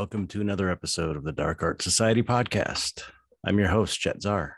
Welcome 0.00 0.28
to 0.28 0.40
another 0.40 0.70
episode 0.70 1.14
of 1.14 1.24
the 1.24 1.32
Dark 1.32 1.62
Art 1.62 1.82
Society 1.82 2.22
podcast. 2.22 3.02
I'm 3.44 3.58
your 3.58 3.68
host, 3.68 4.00
Chet 4.00 4.22
Zar, 4.22 4.56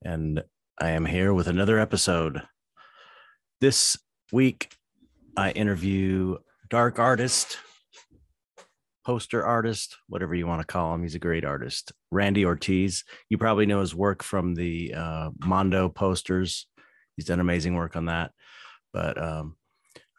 and 0.00 0.44
I 0.80 0.90
am 0.90 1.06
here 1.06 1.34
with 1.34 1.48
another 1.48 1.80
episode. 1.80 2.40
This 3.60 3.96
week, 4.30 4.72
I 5.36 5.50
interview 5.50 6.36
dark 6.70 7.00
artist, 7.00 7.58
poster 9.04 9.44
artist, 9.44 9.96
whatever 10.06 10.36
you 10.36 10.46
want 10.46 10.60
to 10.60 10.72
call 10.72 10.94
him. 10.94 11.02
He's 11.02 11.16
a 11.16 11.18
great 11.18 11.44
artist, 11.44 11.90
Randy 12.12 12.44
Ortiz. 12.44 13.02
You 13.28 13.38
probably 13.38 13.66
know 13.66 13.80
his 13.80 13.92
work 13.92 14.22
from 14.22 14.54
the 14.54 14.94
uh, 14.94 15.30
Mondo 15.44 15.88
posters. 15.88 16.68
He's 17.16 17.26
done 17.26 17.40
amazing 17.40 17.74
work 17.74 17.96
on 17.96 18.04
that, 18.04 18.30
but 18.92 19.20
um, 19.20 19.56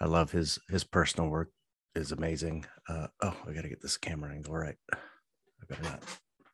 I 0.01 0.07
love 0.07 0.29
his 0.33 0.59
his 0.69 0.83
personal 0.83 1.29
work 1.29 1.51
is 1.95 2.11
amazing. 2.11 2.65
Uh, 2.87 3.07
oh, 3.21 3.35
I 3.47 3.53
got 3.53 3.63
to 3.63 3.69
get 3.69 3.81
this 3.81 3.97
camera 3.97 4.31
angle 4.31 4.53
right. 4.53 4.75
I 4.93 5.65
better 5.67 5.83
not. 5.83 6.03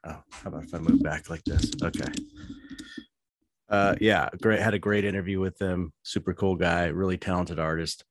Oh, 0.05 0.23
how 0.31 0.47
about 0.47 0.63
if 0.63 0.73
I 0.73 0.79
move 0.79 1.03
back 1.03 1.29
like 1.29 1.43
this? 1.43 1.71
Okay. 1.83 2.11
Uh, 3.69 3.95
yeah, 4.01 4.29
great. 4.41 4.59
Had 4.59 4.73
a 4.73 4.79
great 4.79 5.05
interview 5.05 5.39
with 5.39 5.57
them. 5.57 5.93
Super 6.03 6.33
cool 6.33 6.55
guy, 6.55 6.85
really 6.87 7.17
talented 7.17 7.59
artist, 7.59 8.03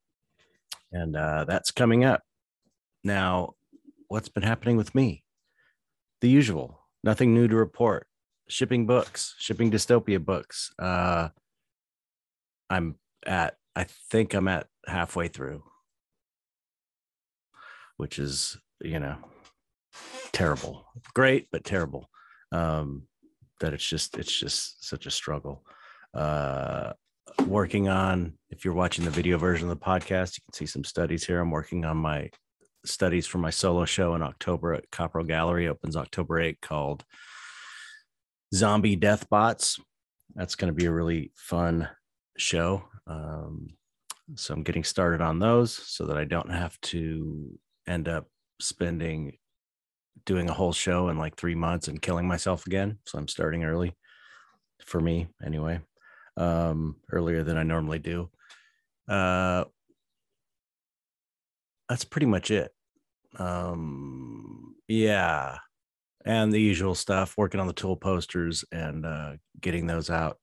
and 0.92 1.16
uh, 1.16 1.44
that's 1.44 1.70
coming 1.70 2.04
up. 2.04 2.22
Now, 3.04 3.54
what's 4.08 4.28
been 4.28 4.42
happening 4.42 4.76
with 4.76 4.94
me? 4.94 5.24
The 6.20 6.28
usual. 6.28 6.80
Nothing 7.02 7.34
new 7.34 7.48
to 7.48 7.56
report. 7.56 8.06
Shipping 8.48 8.86
books, 8.86 9.34
shipping 9.38 9.70
dystopia 9.70 10.22
books. 10.22 10.72
Uh, 10.78 11.28
I'm 12.68 12.96
at. 13.26 13.56
I 13.76 13.84
think 13.84 14.34
I'm 14.34 14.48
at 14.48 14.66
halfway 14.86 15.28
through 15.28 15.62
which 18.00 18.18
is 18.18 18.56
you 18.80 18.98
know 18.98 19.16
terrible. 20.32 20.86
Great 21.14 21.48
but 21.52 21.64
terrible. 21.64 22.08
Um 22.50 23.02
that 23.60 23.74
it's 23.74 23.86
just 23.86 24.16
it's 24.16 24.32
just 24.34 24.88
such 24.88 25.04
a 25.04 25.10
struggle. 25.10 25.62
Uh 26.14 26.94
working 27.46 27.88
on 27.88 28.32
if 28.48 28.64
you're 28.64 28.74
watching 28.74 29.04
the 29.04 29.10
video 29.10 29.36
version 29.38 29.70
of 29.70 29.78
the 29.78 29.84
podcast 29.84 30.36
you 30.36 30.42
can 30.46 30.54
see 30.54 30.66
some 30.66 30.82
studies 30.82 31.24
here. 31.24 31.40
I'm 31.40 31.50
working 31.50 31.84
on 31.84 31.98
my 31.98 32.30
studies 32.86 33.26
for 33.26 33.36
my 33.36 33.50
solo 33.50 33.84
show 33.84 34.14
in 34.14 34.22
october 34.22 34.72
at 34.72 34.90
copro 34.90 35.26
gallery. 35.26 35.68
Opens 35.68 35.94
october 35.94 36.40
8 36.40 36.58
called 36.62 37.04
zombie 38.54 38.96
death 38.96 39.28
bots. 39.28 39.78
That's 40.34 40.54
going 40.54 40.72
to 40.72 40.76
be 40.76 40.86
a 40.86 40.90
really 40.90 41.32
fun 41.36 41.88
show. 42.38 42.84
Um, 43.06 43.68
so 44.36 44.54
i'm 44.54 44.62
getting 44.62 44.84
started 44.84 45.20
on 45.20 45.38
those 45.38 45.72
so 45.72 46.06
that 46.06 46.16
i 46.16 46.24
don't 46.24 46.50
have 46.50 46.80
to 46.80 47.58
end 47.90 48.08
up 48.08 48.26
spending 48.60 49.36
doing 50.24 50.48
a 50.48 50.52
whole 50.52 50.72
show 50.72 51.08
in 51.08 51.18
like 51.18 51.36
three 51.36 51.54
months 51.54 51.88
and 51.88 52.00
killing 52.00 52.26
myself 52.26 52.66
again. 52.66 52.98
So 53.06 53.18
I'm 53.18 53.28
starting 53.28 53.64
early 53.64 53.96
for 54.84 55.00
me 55.00 55.28
anyway, 55.44 55.80
um, 56.36 56.96
earlier 57.10 57.42
than 57.42 57.56
I 57.56 57.62
normally 57.62 57.98
do. 57.98 58.30
Uh, 59.08 59.64
that's 61.88 62.04
pretty 62.04 62.26
much 62.26 62.50
it. 62.50 62.72
Um, 63.36 64.76
yeah. 64.86 65.58
And 66.24 66.52
the 66.52 66.60
usual 66.60 66.94
stuff, 66.94 67.36
working 67.36 67.60
on 67.60 67.66
the 67.66 67.72
tool 67.72 67.96
posters 67.96 68.64
and 68.70 69.06
uh, 69.06 69.32
getting 69.60 69.86
those 69.86 70.10
out, 70.10 70.38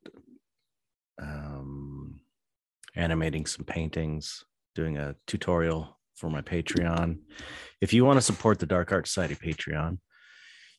um, 1.22 2.20
animating 2.96 3.46
some 3.46 3.64
paintings, 3.64 4.44
doing 4.76 4.98
a 4.98 5.16
tutorial 5.28 5.97
for 6.18 6.30
my 6.30 6.42
Patreon. 6.42 7.20
If 7.80 7.94
you 7.94 8.04
want 8.04 8.18
to 8.18 8.22
support 8.22 8.60
the 8.60 8.66
Dark 8.66 8.92
Art 8.92 9.08
Society 9.08 9.36
Patreon, 9.36 10.00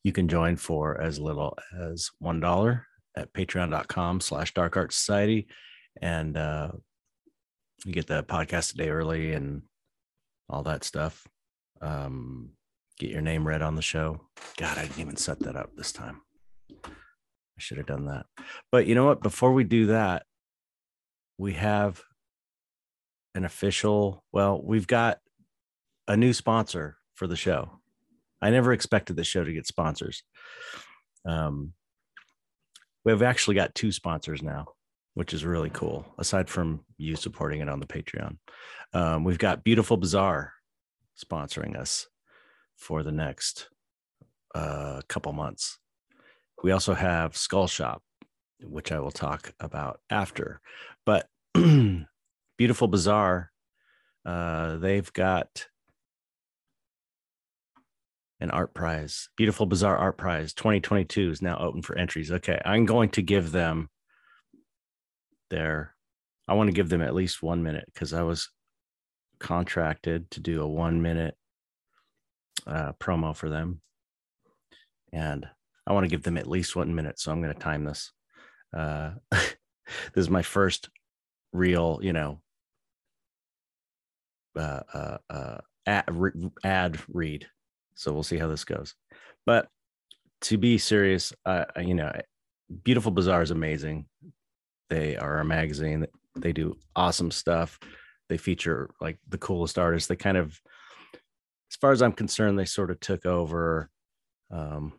you 0.05 0.13
can 0.13 0.29
join 0.29 0.57
for 0.57 1.01
as 1.01 1.19
little 1.19 1.57
as 1.81 2.11
one 2.19 2.41
dollar 2.41 2.87
at 3.17 3.33
patreon.com 3.33 4.21
slash 4.21 4.55
dark 4.55 4.77
art 4.77 4.93
society. 4.93 5.49
And 6.01 6.37
uh, 6.37 6.71
you 7.85 7.93
get 7.93 8.07
the 8.07 8.23
podcast 8.23 8.75
a 8.75 8.77
day 8.77 8.91
early 8.91 9.33
and 9.33 9.63
all 10.49 10.63
that 10.65 10.85
stuff. 10.85 11.27
Um, 11.81 12.51
get 12.99 13.11
your 13.11 13.23
name 13.23 13.47
read 13.47 13.63
on 13.63 13.75
the 13.75 13.83
show. 13.83 14.21
God, 14.57 14.79
I 14.79 14.83
didn't 14.83 15.01
even 15.01 15.17
set 15.17 15.41
that 15.41 15.57
up 15.57 15.71
this 15.77 15.93
time. 15.93 16.21
I 16.75 17.61
should 17.61 17.79
have 17.79 17.87
done 17.87 18.07
that. 18.07 18.27
But 18.71 18.87
you 18.87 18.95
know 18.95 19.05
what? 19.05 19.23
Before 19.23 19.53
we 19.53 19.65
do 19.65 19.87
that, 19.87 20.25
we 21.39 21.55
have 21.55 22.03
an 23.35 23.45
official, 23.45 24.25
well, 24.33 24.61
we've 24.63 24.87
got 24.87 25.19
a 26.09 26.17
new 26.17 26.33
sponsor 26.33 26.97
for 27.15 27.27
the 27.27 27.37
show. 27.37 27.71
I 28.41 28.51
never 28.51 28.73
expected 28.73 29.17
the 29.17 29.25
show 29.25 29.45
to 29.45 29.53
get 29.53 29.67
sponsors. 29.67 30.23
Um, 31.27 31.75
we've 33.05 33.23
actually 33.23 33.57
got 33.57 33.75
two 33.75 33.93
sponsors 33.93 34.43
now, 34.43 34.69
which 35.15 35.35
is 35.35 35.45
really 35.45 35.71
cool. 35.71 36.07
Aside 36.19 36.49
from 36.49 36.81
you 36.97 37.15
supporting 37.15 37.61
it 37.61 37.69
on 37.69 37.79
the 37.79 37.87
Patreon, 37.87 38.39
um, 38.95 39.25
we've 39.25 39.39
got 39.39 39.65
Beautiful 39.65 39.99
Bizarre 39.99 40.55
sponsoring 41.23 41.77
us 41.77 42.07
for 42.77 43.03
the 43.03 43.13
next 43.13 43.69
uh, 44.55 45.03
couple 45.09 45.33
months. 45.33 45.79
We 46.63 46.71
also 46.71 46.95
have 46.95 47.37
Skull 47.37 47.67
Shop, 47.67 48.03
which 48.63 48.93
I 48.93 49.01
will 49.01 49.11
talk 49.11 49.53
about 49.61 50.01
after. 50.11 50.61
But 51.05 51.29
Beautiful 52.57 52.89
Bizarre, 52.89 53.51
uh, 54.25 54.77
they've 54.77 55.13
got 55.13 55.67
an 58.41 58.51
art 58.51 58.75
prize. 58.75 59.29
Beautiful 59.37 59.67
Bizarre 59.67 59.97
Art 59.97 60.17
Prize 60.17 60.53
2022 60.55 61.31
is 61.31 61.43
now 61.43 61.59
open 61.59 61.83
for 61.83 61.99
entries. 61.99 62.31
Okay, 62.31 62.61
I'm 62.65 62.87
going 62.87 63.11
to 63.11 63.23
give 63.23 63.53
them 63.53 63.89
their, 65.51 65.95
I 66.47 66.55
want 66.55 66.69
to 66.69 66.75
give 66.75 66.89
them 66.89 67.03
at 67.03 67.15
least 67.15 67.43
one 67.43 67.63
minute 67.63 67.85
because 67.93 68.13
I 68.13 68.23
was 68.23 68.51
contracted 69.39 70.31
to 70.33 70.41
do 70.41 70.63
a 70.63 70.69
one 70.69 71.03
minute 71.03 71.35
uh, 72.67 72.93
promo 73.01 73.35
for 73.35 73.49
them. 73.49 73.81
And 75.13 75.47
I 75.87 75.93
want 75.93 76.05
to 76.05 76.11
give 76.11 76.23
them 76.23 76.37
at 76.37 76.47
least 76.47 76.77
one 76.77 76.95
minute. 76.95 77.19
So 77.19 77.33
I'm 77.33 77.41
going 77.43 77.55
to 77.55 77.61
time 77.61 77.85
this. 77.85 78.13
Uh, 78.77 79.13
this 79.31 79.57
is 80.15 80.31
my 80.31 80.43
first 80.43 80.91
real, 81.53 81.99
you 82.03 82.13
know, 82.13 82.41
uh, 84.57 84.81
uh, 84.93 85.19
uh, 85.31 85.59
ad, 85.87 86.09
ad 86.63 86.99
read 87.09 87.47
so 87.99 88.13
we'll 88.13 88.23
see 88.23 88.39
how 88.39 88.47
this 88.47 88.65
goes. 88.65 88.95
But 89.45 89.69
to 90.43 90.57
be 90.57 90.79
serious, 90.79 91.33
uh, 91.45 91.65
you 91.81 91.95
know, 91.95 92.13
Beautiful 92.85 93.11
Bizarre 93.11 93.43
is 93.43 93.51
amazing. 93.51 94.07
They 94.89 95.17
are 95.17 95.41
a 95.41 95.45
magazine. 95.45 96.07
They 96.37 96.53
do 96.53 96.77
awesome 96.95 97.33
stuff. 97.33 97.79
They 98.29 98.37
feature 98.37 98.91
like 99.01 99.19
the 99.29 99.39
coolest 99.39 99.79
artists. 99.79 100.07
They 100.07 100.15
kind 100.15 100.37
of, 100.37 100.61
as 101.71 101.77
far 101.81 101.91
as 101.91 102.01
I'm 102.01 102.13
concerned, 102.13 102.57
they 102.57 102.67
sort 102.67 102.93
of 102.93 103.01
took 103.01 103.27
over 103.27 103.91
um, 104.53 104.93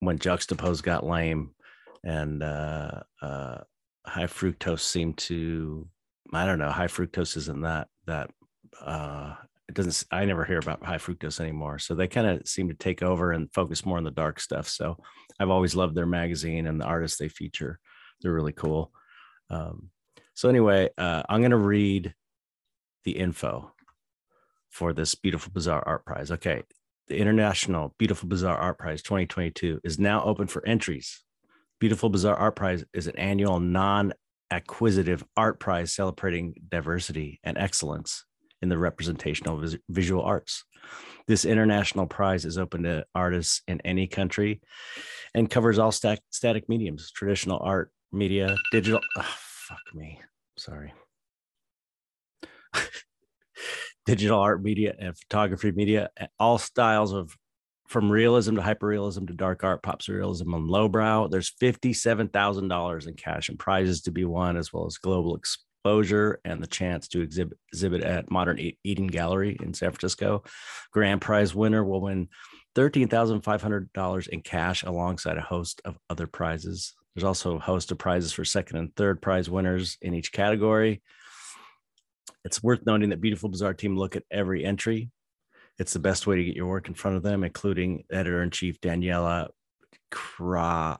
when 0.00 0.18
Juxtapose 0.18 0.82
got 0.82 1.06
lame 1.06 1.54
and 2.02 2.42
uh, 2.42 3.02
uh, 3.22 3.58
High 4.04 4.24
Fructose 4.24 4.80
seemed 4.80 5.18
to, 5.18 5.86
I 6.32 6.44
don't 6.44 6.58
know, 6.58 6.70
High 6.70 6.88
Fructose 6.88 7.36
isn't 7.36 7.60
that 7.62 7.86
that 8.06 8.30
uh, 8.80 9.34
it 9.68 9.74
doesn't 9.74 10.04
i 10.10 10.24
never 10.24 10.44
hear 10.44 10.58
about 10.58 10.84
high 10.84 10.98
fructose 10.98 11.40
anymore 11.40 11.78
so 11.78 11.94
they 11.94 12.06
kind 12.06 12.26
of 12.26 12.46
seem 12.46 12.68
to 12.68 12.74
take 12.74 13.02
over 13.02 13.32
and 13.32 13.52
focus 13.52 13.84
more 13.84 13.98
on 13.98 14.04
the 14.04 14.10
dark 14.10 14.40
stuff 14.40 14.68
so 14.68 14.96
i've 15.40 15.50
always 15.50 15.74
loved 15.74 15.94
their 15.94 16.06
magazine 16.06 16.66
and 16.66 16.80
the 16.80 16.84
artists 16.84 17.18
they 17.18 17.28
feature 17.28 17.78
they're 18.20 18.34
really 18.34 18.52
cool 18.52 18.92
um, 19.50 19.90
so 20.34 20.48
anyway 20.48 20.88
uh, 20.98 21.22
i'm 21.28 21.40
going 21.40 21.50
to 21.50 21.56
read 21.56 22.14
the 23.04 23.12
info 23.12 23.72
for 24.70 24.92
this 24.92 25.14
beautiful 25.14 25.52
bizarre 25.52 25.82
art 25.86 26.04
prize 26.04 26.30
okay 26.30 26.62
the 27.08 27.16
international 27.16 27.94
beautiful 27.98 28.28
bizarre 28.28 28.56
art 28.56 28.78
prize 28.78 29.00
2022 29.02 29.80
is 29.84 29.98
now 29.98 30.24
open 30.24 30.48
for 30.48 30.66
entries. 30.66 31.22
Beautiful 31.78 32.08
bizarre 32.08 32.36
art 32.36 32.56
prize 32.56 32.84
is 32.92 33.06
an 33.06 33.16
annual 33.16 33.60
non 33.60 34.12
acquisitive 34.50 35.24
art 35.36 35.60
prize 35.60 35.94
celebrating 35.94 36.54
diversity 36.68 37.40
and 37.44 37.58
excellence 37.58 38.24
in 38.66 38.68
the 38.68 38.76
representational 38.76 39.58
vis- 39.58 39.76
visual 39.88 40.22
arts. 40.22 40.64
This 41.28 41.44
international 41.44 42.08
prize 42.08 42.44
is 42.44 42.58
open 42.58 42.82
to 42.82 43.06
artists 43.14 43.62
in 43.68 43.80
any 43.82 44.08
country 44.08 44.60
and 45.34 45.48
covers 45.48 45.78
all 45.78 45.92
static, 45.92 46.24
static 46.30 46.68
mediums, 46.68 47.12
traditional 47.12 47.60
art, 47.62 47.92
media, 48.10 48.56
digital. 48.72 49.00
Oh, 49.16 49.34
fuck 49.36 49.78
me. 49.94 50.20
Sorry. 50.58 50.92
digital 54.06 54.40
art 54.40 54.62
media 54.62 54.96
and 54.98 55.16
photography 55.16 55.70
media, 55.70 56.10
all 56.40 56.58
styles 56.58 57.12
of 57.12 57.36
from 57.86 58.10
realism 58.10 58.56
to 58.56 58.62
hyperrealism 58.62 59.28
to 59.28 59.32
dark 59.32 59.62
art, 59.62 59.80
pop 59.80 60.02
surrealism 60.02 60.56
and 60.56 60.66
lowbrow. 60.66 61.28
There's 61.28 61.52
$57,000 61.62 63.06
in 63.06 63.14
cash 63.14 63.48
and 63.48 63.58
prizes 63.60 64.02
to 64.02 64.10
be 64.10 64.24
won, 64.24 64.56
as 64.56 64.72
well 64.72 64.86
as 64.86 64.96
global 64.98 65.36
ex- 65.36 65.64
exposure 65.86 66.40
and 66.44 66.60
the 66.60 66.66
chance 66.66 67.06
to 67.06 67.20
exhibit, 67.20 67.56
exhibit 67.72 68.02
at 68.02 68.28
Modern 68.28 68.58
Eden 68.82 69.06
Gallery 69.06 69.56
in 69.62 69.72
San 69.72 69.92
Francisco. 69.92 70.42
Grand 70.90 71.20
prize 71.20 71.54
winner 71.54 71.84
will 71.84 72.00
win 72.00 72.28
$13,500 72.74 74.28
in 74.28 74.40
cash 74.40 74.82
alongside 74.82 75.38
a 75.38 75.42
host 75.42 75.80
of 75.84 75.96
other 76.10 76.26
prizes. 76.26 76.94
There's 77.14 77.22
also 77.22 77.56
a 77.56 77.60
host 77.60 77.92
of 77.92 77.98
prizes 77.98 78.32
for 78.32 78.44
second 78.44 78.78
and 78.78 78.96
third 78.96 79.22
prize 79.22 79.48
winners 79.48 79.96
in 80.02 80.12
each 80.12 80.32
category. 80.32 81.02
It's 82.44 82.64
worth 82.64 82.84
noting 82.84 83.10
that 83.10 83.20
Beautiful 83.20 83.48
Bizarre 83.48 83.74
team 83.74 83.96
look 83.96 84.16
at 84.16 84.24
every 84.28 84.64
entry. 84.64 85.10
It's 85.78 85.92
the 85.92 86.00
best 86.00 86.26
way 86.26 86.36
to 86.36 86.44
get 86.44 86.56
your 86.56 86.66
work 86.66 86.88
in 86.88 86.94
front 86.94 87.16
of 87.16 87.22
them, 87.22 87.44
including 87.44 88.02
editor 88.10 88.42
in 88.42 88.50
chief 88.50 88.80
Danijela 88.80 89.50
Krha 90.10 90.98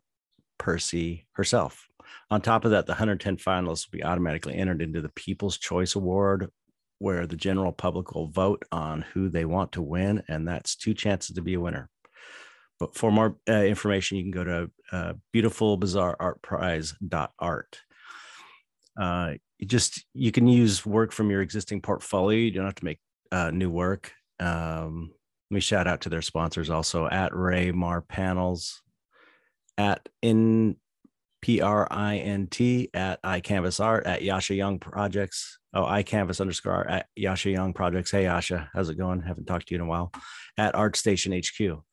Pearcy 0.60 1.26
herself. 1.32 1.88
On 2.30 2.40
top 2.40 2.64
of 2.64 2.70
that, 2.72 2.86
the 2.86 2.92
110 2.92 3.36
finalists 3.36 3.86
will 3.86 3.98
be 3.98 4.04
automatically 4.04 4.54
entered 4.54 4.82
into 4.82 5.00
the 5.00 5.10
People's 5.10 5.58
Choice 5.58 5.94
Award, 5.94 6.50
where 6.98 7.26
the 7.26 7.36
general 7.36 7.72
public 7.72 8.14
will 8.14 8.28
vote 8.28 8.62
on 8.72 9.02
who 9.12 9.28
they 9.28 9.44
want 9.44 9.72
to 9.72 9.82
win, 9.82 10.22
and 10.28 10.48
that's 10.48 10.76
two 10.76 10.94
chances 10.94 11.36
to 11.36 11.42
be 11.42 11.52
a 11.54 11.60
winner. 11.60 11.90
But 12.78 12.94
for 12.94 13.10
more 13.10 13.38
uh, 13.48 13.64
information, 13.64 14.18
you 14.18 14.24
can 14.24 14.32
go 14.32 14.44
to 14.44 14.70
uh, 14.92 15.14
beautifulbizarreartprize.art. 15.34 17.80
Uh, 19.00 19.34
just 19.64 20.04
you 20.12 20.30
can 20.32 20.46
use 20.46 20.84
work 20.84 21.12
from 21.12 21.30
your 21.30 21.40
existing 21.42 21.80
portfolio. 21.80 22.38
You 22.38 22.50
don't 22.50 22.66
have 22.66 22.74
to 22.76 22.84
make 22.84 23.00
uh, 23.32 23.50
new 23.50 23.70
work. 23.70 24.12
Um, 24.38 25.10
let 25.50 25.54
me 25.54 25.60
shout 25.60 25.86
out 25.86 26.02
to 26.02 26.08
their 26.08 26.22
sponsors 26.22 26.70
also 26.70 27.06
at 27.06 27.32
RayMar 27.32 28.06
Panels, 28.06 28.82
at 29.78 30.08
in 30.20 30.76
P 31.46 31.60
R 31.60 31.86
I 31.92 32.16
N 32.16 32.48
T 32.48 32.90
at 32.92 33.22
iCanvas 33.22 33.78
Art 33.78 34.04
at 34.04 34.22
Yasha 34.22 34.56
Young 34.56 34.80
Projects. 34.80 35.60
Oh, 35.72 35.84
iCanvas 35.84 36.40
underscore 36.40 36.90
at 36.90 37.06
Yasha 37.14 37.50
Young 37.50 37.72
Projects. 37.72 38.10
Hey 38.10 38.24
Yasha, 38.24 38.68
how's 38.74 38.90
it 38.90 38.98
going? 38.98 39.22
Haven't 39.22 39.46
talked 39.46 39.68
to 39.68 39.74
you 39.74 39.80
in 39.80 39.86
a 39.86 39.88
while. 39.88 40.10
At 40.58 40.74
ArtStation 40.74 41.38
HQ. 41.38 41.84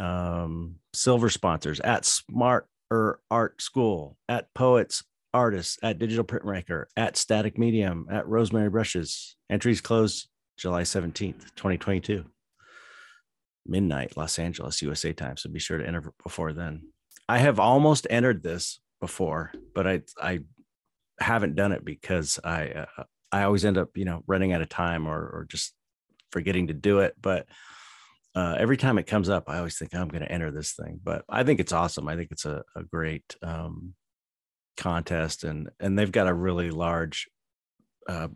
Um, 0.00 0.76
silver 0.94 1.30
sponsors 1.30 1.80
at 1.80 2.04
Smart 2.04 2.68
Art 2.92 3.60
School, 3.60 4.18
at 4.28 4.54
Poets 4.54 5.02
Artists, 5.34 5.78
at 5.82 5.98
Digital 5.98 6.24
Printmaker, 6.24 6.84
at 6.96 7.16
Static 7.16 7.58
Medium, 7.58 8.06
at 8.08 8.28
Rosemary 8.28 8.70
Brushes. 8.70 9.34
Entries 9.50 9.80
closed 9.80 10.28
July 10.58 10.82
17th, 10.82 11.56
2022. 11.56 12.24
Midnight, 13.66 14.16
Los 14.16 14.38
Angeles, 14.38 14.80
USA 14.80 15.12
time. 15.12 15.36
So 15.36 15.50
be 15.50 15.58
sure 15.58 15.78
to 15.78 15.84
enter 15.84 16.12
before 16.22 16.52
then. 16.52 16.82
I 17.28 17.38
have 17.38 17.58
almost 17.58 18.06
entered 18.08 18.42
this 18.42 18.80
before, 19.00 19.52
but 19.74 19.86
I 19.86 20.02
I 20.20 20.40
haven't 21.18 21.54
done 21.54 21.72
it 21.72 21.84
because 21.84 22.38
I 22.44 22.68
uh, 22.68 23.04
I 23.32 23.42
always 23.42 23.64
end 23.64 23.78
up 23.78 23.96
you 23.96 24.04
know 24.04 24.22
running 24.26 24.52
out 24.52 24.62
of 24.62 24.68
time 24.68 25.06
or 25.06 25.18
or 25.18 25.46
just 25.48 25.74
forgetting 26.30 26.68
to 26.68 26.74
do 26.74 27.00
it. 27.00 27.14
But 27.20 27.46
uh, 28.34 28.54
every 28.58 28.76
time 28.76 28.98
it 28.98 29.06
comes 29.06 29.28
up, 29.28 29.44
I 29.48 29.58
always 29.58 29.78
think 29.78 29.94
I'm 29.94 30.08
going 30.08 30.22
to 30.22 30.30
enter 30.30 30.50
this 30.50 30.72
thing. 30.72 31.00
But 31.02 31.24
I 31.28 31.42
think 31.42 31.58
it's 31.58 31.72
awesome. 31.72 32.06
I 32.06 32.16
think 32.16 32.30
it's 32.30 32.44
a, 32.44 32.62
a 32.76 32.82
great 32.82 33.36
um, 33.42 33.94
contest, 34.76 35.44
and 35.44 35.70
and 35.80 35.98
they've 35.98 36.12
got 36.12 36.28
a 36.28 36.34
really 36.34 36.70
large 36.70 37.28
uh, 38.08 38.28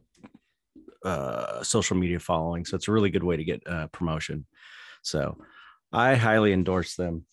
uh, 1.05 1.63
social 1.63 1.97
media 1.97 2.19
following, 2.19 2.65
so 2.65 2.77
it's 2.77 2.89
a 2.89 2.93
really 2.93 3.11
good 3.11 3.25
way 3.25 3.37
to 3.37 3.45
get 3.45 3.63
uh, 3.67 3.87
promotion. 3.89 4.47
So 5.03 5.39
I 5.93 6.15
highly 6.15 6.53
endorse 6.53 6.95
them. 6.97 7.27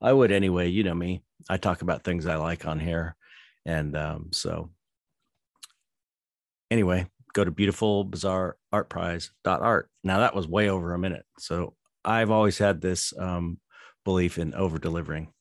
I 0.00 0.12
would 0.12 0.30
anyway. 0.32 0.68
You 0.68 0.84
know 0.84 0.94
me. 0.94 1.22
I 1.48 1.56
talk 1.56 1.82
about 1.82 2.04
things 2.04 2.26
I 2.26 2.36
like 2.36 2.66
on 2.66 2.78
here, 2.78 3.16
and 3.64 3.96
um, 3.96 4.28
so 4.32 4.70
anyway, 6.70 7.06
go 7.32 7.44
to 7.44 7.50
beautiful 7.50 8.04
bizarre 8.04 8.56
art 8.72 8.88
prize 8.88 9.30
dot 9.44 9.62
art. 9.62 9.90
Now 10.04 10.18
that 10.20 10.34
was 10.34 10.46
way 10.46 10.68
over 10.68 10.94
a 10.94 10.98
minute, 10.98 11.24
so 11.38 11.74
I've 12.04 12.30
always 12.30 12.58
had 12.58 12.80
this 12.80 13.12
um, 13.18 13.58
belief 14.04 14.38
in 14.38 14.54
over 14.54 14.78
delivering, 14.78 15.32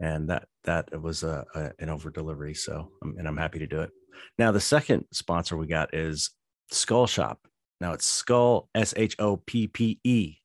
and 0.00 0.30
that 0.30 0.48
that 0.64 1.00
was 1.00 1.22
a, 1.22 1.44
a, 1.54 1.70
an 1.78 1.88
over 1.88 2.10
delivery. 2.10 2.54
So 2.54 2.90
and 3.02 3.26
I'm 3.26 3.36
happy 3.36 3.58
to 3.60 3.66
do 3.66 3.80
it. 3.80 3.90
Now 4.38 4.52
the 4.52 4.60
second 4.60 5.04
sponsor 5.12 5.56
we 5.56 5.66
got 5.66 5.94
is 5.94 6.30
Skull 6.70 7.06
Shop. 7.06 7.40
Now 7.80 7.92
it's 7.92 8.06
Skull 8.06 8.68
S 8.74 8.94
H 8.96 9.16
O 9.18 9.36
P 9.36 9.68
P 9.68 10.00
E 10.04 10.36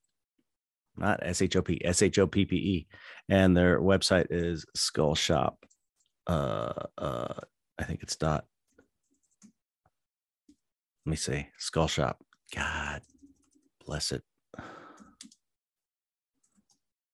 not 0.98 1.20
S 1.24 1.42
H 1.42 1.56
O 1.56 1.62
P, 1.62 1.82
S 1.84 2.02
H 2.02 2.20
O 2.20 2.28
P 2.28 2.46
P 2.46 2.56
E. 2.56 2.88
And 3.30 3.56
their 3.56 3.80
website 3.80 4.28
is 4.30 4.66
Skull 4.76 5.16
Shop. 5.16 5.58
Uh, 6.28 6.74
uh, 6.98 7.34
I 7.80 7.84
think 7.84 8.04
it's 8.04 8.16
dot. 8.16 8.46
Let 11.06 11.10
me 11.10 11.16
see. 11.16 11.48
Skull 11.58 11.88
Shop. 11.88 12.24
God 12.54 13.02
bless 13.86 14.12
it. 14.12 14.24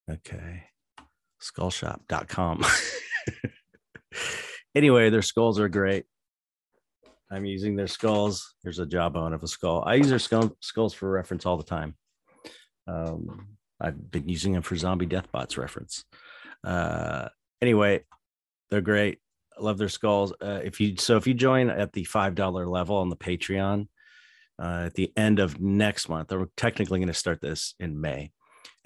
Okay. 0.10 0.64
Skullshop.com. 1.42 2.66
anyway, 4.76 5.10
their 5.10 5.22
skulls 5.22 5.60
are 5.60 5.70
great. 5.70 6.06
I'm 7.30 7.46
using 7.46 7.76
their 7.76 7.88
skulls. 7.88 8.56
Here's 8.64 8.80
a 8.80 8.86
jawbone 8.86 9.34
of 9.34 9.44
a 9.44 9.48
skull. 9.48 9.84
I 9.86 9.96
use 9.96 10.10
their 10.10 10.20
skull, 10.20 10.56
skulls 10.62 10.94
for 10.94 11.10
reference 11.10 11.46
all 11.46 11.58
the 11.58 11.64
time. 11.64 11.96
Um, 12.88 13.57
I've 13.80 14.12
been 14.12 14.28
using 14.28 14.54
them 14.54 14.62
for 14.62 14.76
zombie 14.76 15.08
deathbots 15.08 15.58
reference. 15.58 16.04
Uh, 16.64 17.30
anyway, 17.62 18.04
they're 18.70 18.82
great. 18.82 19.20
I 19.58 19.64
love 19.64 19.78
their 19.78 19.90
skulls. 19.90 20.34
Uh, 20.42 20.60
if 20.64 20.80
you 20.80 20.98
so 20.98 21.18
if 21.18 21.28
you 21.28 21.34
join 21.34 21.70
at 21.70 21.94
the 21.94 22.04
five 22.04 22.36
dollar 22.36 22.68
level 22.68 22.98
on 22.98 23.10
the 23.10 23.16
Patreon 23.16 23.88
uh, 24.60 24.84
at 24.86 24.94
the 24.94 25.12
end 25.18 25.40
of 25.40 25.60
next 25.60 26.10
month, 26.10 26.32
we're 26.32 26.48
technically 26.58 27.00
going 27.00 27.08
to 27.08 27.14
start 27.14 27.42
this 27.42 27.76
in 27.80 28.00
May. 28.00 28.32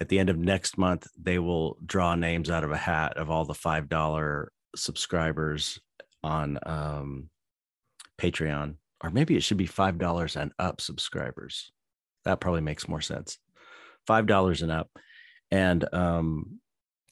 At 0.00 0.08
the 0.08 0.18
end 0.18 0.30
of 0.30 0.38
next 0.38 0.78
month, 0.78 1.06
they 1.20 1.38
will 1.38 1.76
draw 1.84 2.14
names 2.14 2.50
out 2.50 2.64
of 2.64 2.72
a 2.72 2.76
hat 2.76 3.16
of 3.16 3.30
all 3.30 3.44
the 3.44 3.54
five 3.54 3.88
dollar 3.88 4.50
subscribers 4.74 5.78
on 6.24 6.58
um, 6.64 7.28
Patreon, 8.18 8.76
or 9.02 9.10
maybe 9.10 9.36
it 9.36 9.42
should 9.42 9.58
be 9.58 9.66
five 9.66 9.98
dollars 9.98 10.36
and 10.36 10.52
up 10.58 10.80
subscribers. 10.80 11.70
That 12.24 12.40
probably 12.40 12.60
makes 12.60 12.88
more 12.88 13.00
sense 13.00 13.38
five 14.06 14.26
dollars 14.26 14.62
and 14.62 14.72
up, 14.72 14.90
and 15.50 15.86
um, 15.92 16.60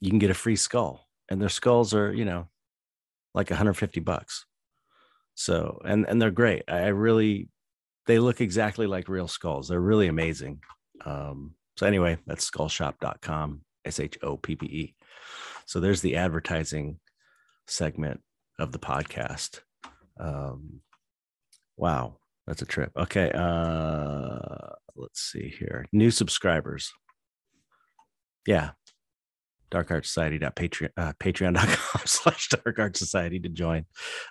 you 0.00 0.10
can 0.10 0.18
get 0.18 0.30
a 0.30 0.34
free 0.34 0.56
skull. 0.56 1.06
And 1.28 1.40
their 1.40 1.48
skulls 1.48 1.94
are, 1.94 2.12
you 2.12 2.24
know, 2.24 2.48
like 3.34 3.50
150 3.50 4.00
bucks. 4.00 4.46
So, 5.34 5.80
and 5.84 6.06
and 6.08 6.20
they're 6.20 6.30
great. 6.30 6.64
I 6.68 6.88
really, 6.88 7.48
they 8.06 8.18
look 8.18 8.40
exactly 8.40 8.86
like 8.86 9.08
real 9.08 9.28
skulls. 9.28 9.68
They're 9.68 9.80
really 9.80 10.08
amazing. 10.08 10.60
Um, 11.04 11.54
so 11.76 11.86
anyway, 11.86 12.18
that's 12.26 12.50
skullshop.com, 12.50 13.62
S 13.84 14.00
H 14.00 14.18
O 14.22 14.36
P 14.36 14.56
P 14.56 14.66
E. 14.66 14.94
So 15.66 15.78
there's 15.78 16.02
the 16.02 16.16
advertising 16.16 16.98
segment 17.68 18.20
of 18.58 18.72
the 18.72 18.78
podcast. 18.78 19.60
Um, 20.18 20.80
wow, 21.76 22.16
that's 22.46 22.62
a 22.62 22.66
trip. 22.66 22.90
Okay. 22.96 23.30
Uh, 23.32 24.74
let's 24.96 25.20
see 25.20 25.54
here. 25.58 25.86
New 25.92 26.10
subscribers. 26.10 26.92
Yeah. 28.46 28.70
Dark 29.70 29.90
Art 29.90 30.06
Society. 30.06 30.38
Patreon, 30.38 30.90
uh, 30.96 31.12
patreon.com 31.20 32.02
slash 32.06 32.48
Dark 32.48 32.78
Art 32.78 32.96
Society 32.96 33.38
to 33.40 33.48
join. 33.48 33.86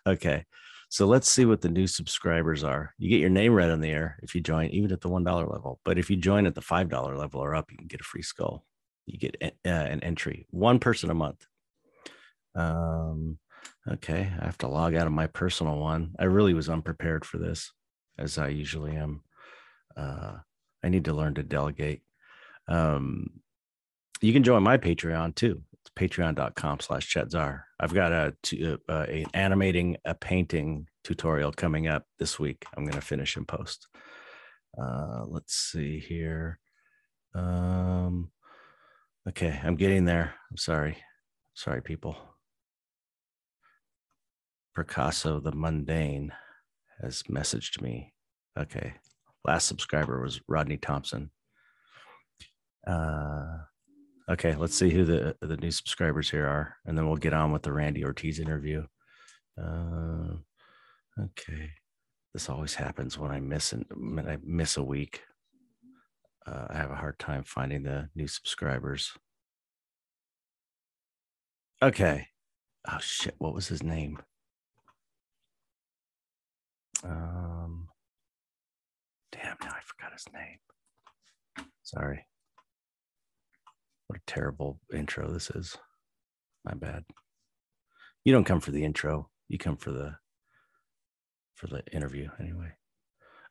Okay. 0.06 0.46
So 0.90 1.06
let's 1.06 1.32
see 1.32 1.46
what 1.46 1.62
the 1.62 1.70
new 1.70 1.86
subscribers 1.86 2.64
are. 2.64 2.94
You 2.98 3.10
get 3.10 3.20
your 3.20 3.30
name 3.30 3.54
read 3.54 3.70
on 3.70 3.80
the 3.80 3.92
air 3.92 4.18
if 4.24 4.34
you 4.34 4.42
join, 4.42 4.70
even 4.72 4.92
at 4.92 5.02
the 5.02 5.10
$1 5.10 5.24
level. 5.26 5.80
But 5.86 6.00
if 6.00 6.10
you 6.10 6.18
join 6.18 6.48
at 6.48 6.56
the 6.56 6.62
$5 6.62 7.18
level 7.18 7.42
or 7.42 7.56
up, 7.56 7.72
you 7.72 7.78
can 7.78 7.88
get 7.88 8.02
a 8.02 8.04
free 8.04 8.24
skull. 8.24 8.66
You 9.06 9.20
get 9.20 9.38
uh, 9.42 9.70
an 9.70 10.04
entry, 10.04 10.48
one 10.50 10.80
person 10.80 11.12
a 11.12 11.14
month. 11.14 11.46
Um, 12.56 13.38
okay. 13.88 14.32
I 14.42 14.46
have 14.46 14.58
to 14.60 14.68
log 14.68 14.96
out 14.96 15.06
of 15.06 15.14
my 15.14 15.28
personal 15.28 15.78
one. 15.78 16.16
I 16.20 16.24
really 16.26 16.56
was 16.56 16.70
unprepared 16.70 17.24
for 17.24 17.38
this, 17.38 17.72
as 18.18 18.40
I 18.40 18.48
usually 18.48 18.96
am. 18.96 19.22
Uh, 19.96 20.38
I 20.84 20.90
need 20.90 21.06
to 21.06 21.14
learn 21.14 21.36
to 21.36 21.44
delegate. 21.44 22.02
Um, 22.68 23.42
you 24.22 24.34
can 24.34 24.44
join 24.44 24.64
my 24.64 24.78
Patreon 24.78 25.36
too. 25.36 25.64
It's 25.74 25.92
patreon.com 25.98 26.80
slash 26.82 27.14
Chetzar. 27.14 27.64
I've 27.80 27.94
got 27.94 28.12
a, 28.12 28.34
uh, 28.90 29.06
a, 29.10 29.26
animating 29.34 29.98
a 30.06 30.14
painting 30.14 30.88
tutorial 31.04 31.52
coming 31.52 31.88
up 31.88 32.06
this 32.18 32.40
week. 32.40 32.66
I'm 32.76 32.84
going 32.84 32.96
to 32.96 33.02
finish 33.02 33.38
in 33.38 33.46
post. 33.46 33.88
Uh, 34.78 35.24
let's 35.26 35.56
see 35.56 36.00
here. 36.00 36.60
Um, 37.34 38.32
okay, 39.28 39.60
I'm 39.64 39.76
getting 39.76 40.06
there. 40.06 40.36
I'm 40.52 40.58
sorry. 40.58 40.98
Sorry, 41.54 41.82
people. 41.82 42.18
Picasso 44.76 45.40
the 45.40 45.52
Mundane 45.52 46.32
has 47.02 47.24
messaged 47.24 47.82
me. 47.82 48.14
Okay, 48.58 48.94
last 49.46 49.68
subscriber 49.68 50.22
was 50.22 50.42
Rodney 50.48 50.78
Thompson. 50.78 51.32
Uh, 52.86 53.60
okay, 54.30 54.56
let's 54.56 54.76
see 54.76 54.90
who 54.90 55.06
the 55.06 55.36
the 55.42 55.58
new 55.58 55.72
subscribers 55.72 56.30
here 56.30 56.48
are, 56.48 56.76
and 56.86 56.98
then 56.98 57.08
we'll 57.08 57.18
get 57.18 57.34
on 57.34 57.52
with 57.52 57.64
the 57.64 57.74
Randy 57.74 58.04
Ortiz 58.04 58.40
interview. 58.40 58.86
Uh, 59.62 60.36
Okay. 61.24 61.72
This 62.34 62.50
always 62.50 62.76
happens 62.76 63.18
when 63.18 63.32
I 63.32 63.40
miss 63.40 63.74
an, 63.74 63.86
when 63.96 64.28
I 64.28 64.38
miss 64.44 64.78
a 64.78 64.84
week. 64.84 65.22
Uh, 66.46 66.68
I 66.70 66.78
have 66.78 66.92
a 66.92 66.96
hard 66.96 67.20
time 67.20 67.44
finding 67.44 67.84
the 67.84 68.10
new 68.16 68.28
subscribers. 68.28 69.12
Okay. 71.82 72.28
Oh 72.88 72.98
shit! 73.00 73.36
What 73.40 73.54
was 73.54 73.68
his 73.68 73.84
name? 73.84 74.20
Um. 77.04 77.89
Damn! 79.32 79.58
Now 79.62 79.70
I 79.70 79.80
forgot 79.86 80.14
his 80.14 80.26
name. 80.34 81.68
Sorry. 81.84 82.26
What 84.08 84.20
a 84.20 84.32
terrible 84.32 84.80
intro 84.94 85.32
this 85.32 85.50
is. 85.52 85.78
My 86.66 86.74
bad. 86.74 87.04
You 88.26 88.34
don't 88.34 88.44
come 88.44 88.60
for 88.60 88.72
the 88.72 88.84
intro. 88.84 89.30
You 89.48 89.58
come 89.58 89.78
for 89.78 89.92
the 89.92 90.16
for 91.56 91.68
the 91.68 91.84
interview 91.92 92.30
anyway. 92.40 92.74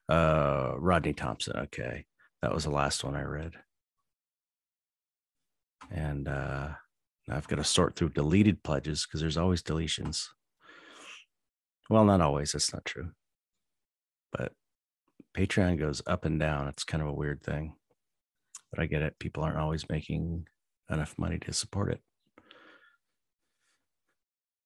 Uh 0.08 0.72
Rodney 0.78 1.12
Thompson. 1.12 1.56
Okay. 1.56 2.06
That 2.42 2.54
was 2.54 2.64
the 2.64 2.70
last 2.70 3.04
one 3.04 3.14
I 3.14 3.22
read. 3.22 3.52
And 5.90 6.28
uh 6.28 6.70
I've 7.30 7.48
got 7.48 7.56
to 7.56 7.64
sort 7.64 7.94
through 7.94 8.10
deleted 8.10 8.62
pledges 8.62 9.06
because 9.06 9.20
there's 9.20 9.36
always 9.36 9.62
deletions. 9.62 10.28
Well, 11.90 12.04
not 12.04 12.20
always. 12.20 12.52
That's 12.52 12.72
not 12.72 12.84
true. 12.84 13.10
But 14.32 14.52
Patreon 15.38 15.78
goes 15.78 16.02
up 16.04 16.24
and 16.24 16.40
down. 16.40 16.66
It's 16.66 16.82
kind 16.82 17.00
of 17.00 17.08
a 17.08 17.14
weird 17.14 17.44
thing. 17.44 17.74
But 18.72 18.80
I 18.80 18.86
get 18.86 19.02
it. 19.02 19.20
People 19.20 19.44
aren't 19.44 19.58
always 19.58 19.88
making 19.88 20.48
enough 20.90 21.14
money 21.16 21.38
to 21.38 21.52
support 21.52 21.92
it. 21.92 22.00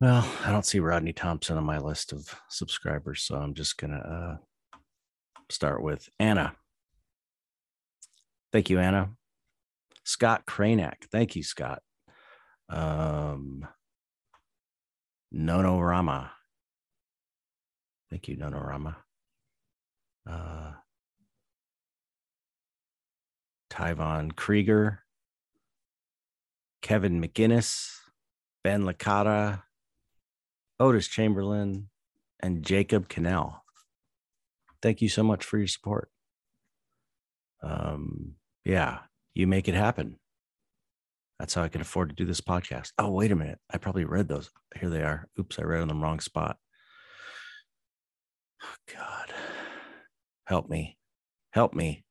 Well, 0.01 0.27
I 0.45 0.51
don't 0.51 0.65
see 0.65 0.81
Rodney 0.81 1.13
Thompson 1.13 1.59
on 1.59 1.65
my 1.65 1.79
list 1.79 2.13
of 2.13 2.35
subscribers, 2.49 3.23
so 3.23 3.37
I'm 3.37 3.53
just 3.53 3.77
going 3.77 3.91
to 3.91 3.99
uh, 3.99 4.37
start 5.51 5.83
with 5.83 6.09
Anna. 6.19 6.55
Thank 8.51 8.71
you, 8.71 8.81
Anna. 8.81 9.11
Scott 10.05 10.47
Cranack. 10.47 11.05
Thank 11.13 11.37
you, 11.37 11.43
Scott. 11.43 11.83
Um, 12.71 13.69
Nono 15.31 15.79
Rama. 15.79 16.33
Thank 18.11 18.27
you, 18.27 18.37
Nono 18.37 18.59
Rama. 18.59 18.97
Uh, 20.29 20.73
Tyvon 23.71 24.35
Krieger. 24.35 25.01
Kevin 26.83 27.21
McGinnis. 27.21 27.99
Ben 28.65 28.83
Licata. 28.85 29.63
Otis 30.83 31.07
Chamberlain, 31.07 31.89
and 32.41 32.65
Jacob 32.65 33.09
Cannell. 33.09 33.63
Thank 34.83 35.01
you 35.01 35.09
so 35.09 35.23
much 35.23 35.45
for 35.45 35.57
your 35.57 35.69
support. 35.69 36.11
Um, 37.63 38.35
yeah, 38.65 38.99
you 39.33 39.47
make 39.47 39.69
it 39.69 39.77
happen. 39.77 40.19
That's 41.39 41.55
how 41.55 41.63
I 41.63 41.69
can 41.69 41.81
afford 41.81 42.09
to 42.09 42.17
do 42.17 42.25
this 42.25 42.41
podcast. 42.41 42.91
Oh, 42.99 43.13
wait 43.13 43.31
a 43.31 43.37
minute. 43.37 43.61
I 43.73 43.79
probably 43.79 44.05
read 44.05 44.27
those. 44.27 44.51
Here 44.75 44.91
they 44.91 45.03
are. 45.03 45.29
Oops, 45.39 45.57
I 45.57 45.63
read 45.63 45.83
on 45.83 45.89
the 45.89 45.95
wrong 45.95 46.19
spot. 46.19 46.57
Oh, 48.65 48.75
God. 48.93 49.33
Help 50.53 50.69
me. 50.69 50.99
Help 51.53 51.73
me. 51.73 52.05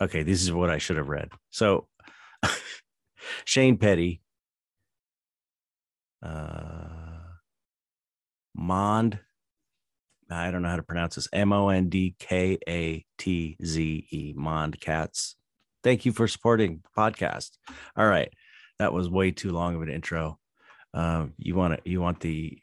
Okay, 0.00 0.24
this 0.24 0.42
is 0.42 0.50
what 0.50 0.68
I 0.68 0.78
should 0.78 0.96
have 0.96 1.08
read. 1.08 1.30
So, 1.50 1.86
Shane 3.44 3.76
Petty, 3.76 4.20
uh, 6.24 7.20
Mond. 8.52 9.20
I 10.28 10.50
don't 10.50 10.62
know 10.62 10.70
how 10.70 10.74
to 10.74 10.82
pronounce 10.82 11.14
this. 11.14 11.28
M 11.32 11.52
O 11.52 11.68
N 11.68 11.88
D 11.88 12.16
K 12.18 12.58
A 12.68 13.04
T 13.16 13.56
Z 13.64 14.08
E. 14.10 14.34
Mond 14.34 14.80
Cats. 14.80 15.36
Thank 15.84 16.04
you 16.04 16.10
for 16.10 16.26
supporting 16.26 16.82
the 16.82 17.00
podcast. 17.00 17.50
All 17.96 18.08
right, 18.08 18.32
that 18.80 18.92
was 18.92 19.08
way 19.08 19.30
too 19.30 19.52
long 19.52 19.76
of 19.76 19.82
an 19.82 19.88
intro. 19.88 20.40
Um, 20.94 21.34
you 21.38 21.54
want 21.54 21.74
to 21.74 21.88
you 21.88 22.00
want 22.00 22.18
the 22.18 22.58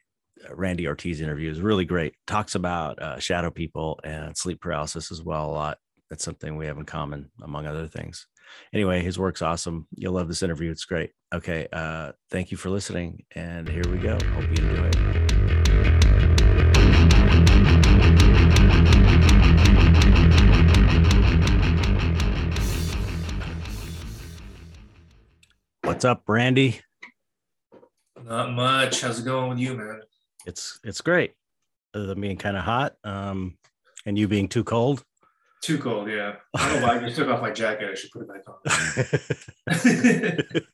Randy 0.52 0.88
Ortiz 0.88 1.22
interview 1.22 1.52
is 1.52 1.62
really 1.62 1.86
great. 1.86 2.16
Talks 2.28 2.56
about 2.56 3.02
uh, 3.02 3.20
shadow 3.20 3.52
people 3.52 4.00
and 4.04 4.36
sleep 4.36 4.62
paralysis 4.62 5.12
as 5.12 5.22
well 5.22 5.50
a 5.50 5.52
lot. 5.52 5.78
That's 6.10 6.24
something 6.24 6.56
we 6.56 6.66
have 6.66 6.78
in 6.78 6.86
common, 6.86 7.30
among 7.42 7.68
other 7.68 7.88
things. 7.88 8.28
Anyway, 8.74 9.02
his 9.02 9.20
work's 9.20 9.42
awesome. 9.44 9.88
You'll 9.96 10.14
love 10.14 10.28
this 10.28 10.42
interview. 10.42 10.72
It's 10.72 10.86
great. 10.86 11.12
Okay. 11.34 11.68
Uh, 11.72 12.14
thank 12.32 12.52
you 12.52 12.58
for 12.58 12.70
listening. 12.70 13.26
And 13.36 13.70
here 13.70 13.84
we 13.90 13.98
go. 14.00 14.18
Hope 14.34 14.44
you 14.44 14.66
enjoy 14.66 14.88
it. 14.88 14.96
What's 25.84 26.06
up, 26.06 26.24
Randy? 26.28 26.82
Not 28.24 28.52
much. 28.54 29.02
How's 29.02 29.20
it 29.20 29.26
going 29.26 29.50
with 29.50 29.60
you, 29.60 29.76
man? 29.76 30.02
It's 30.50 30.80
it's 30.84 31.02
great. 31.02 31.34
Other 31.94 32.08
than 32.08 32.22
being 32.22 32.38
kind 32.38 32.58
of 32.58 32.64
hot, 32.64 32.96
um, 33.04 33.58
and 34.06 34.18
you 34.18 34.28
being 34.28 34.50
too 34.50 34.64
cold. 34.64 35.04
Too 35.62 35.78
cold, 35.78 36.10
yeah. 36.10 36.36
I 36.56 36.70
don't 36.70 36.82
know 36.82 36.88
why 36.88 36.98
I 36.98 37.00
just 37.00 37.16
took 37.16 37.28
off 37.28 37.42
my 37.42 37.52
jacket. 37.52 37.90
I 37.92 37.96
should 37.96 38.12
put 38.12 38.24
it 38.24 38.30
back 38.30 38.44
on. 40.56 40.74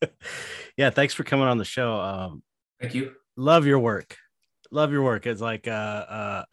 yeah, 0.78 0.90
thanks 0.92 1.14
for 1.14 1.24
coming 1.24 1.48
on 1.48 1.58
the 1.58 1.66
show. 1.66 1.96
Um, 1.96 2.44
Thank 2.80 2.94
you. 2.94 3.14
Love 3.36 3.66
your 3.66 3.80
work. 3.80 4.18
Love 4.72 4.92
your 4.92 5.02
work. 5.04 5.26
It's 5.26 5.42
like 5.42 5.68
uh, 5.68 5.72
uh, 5.72 6.44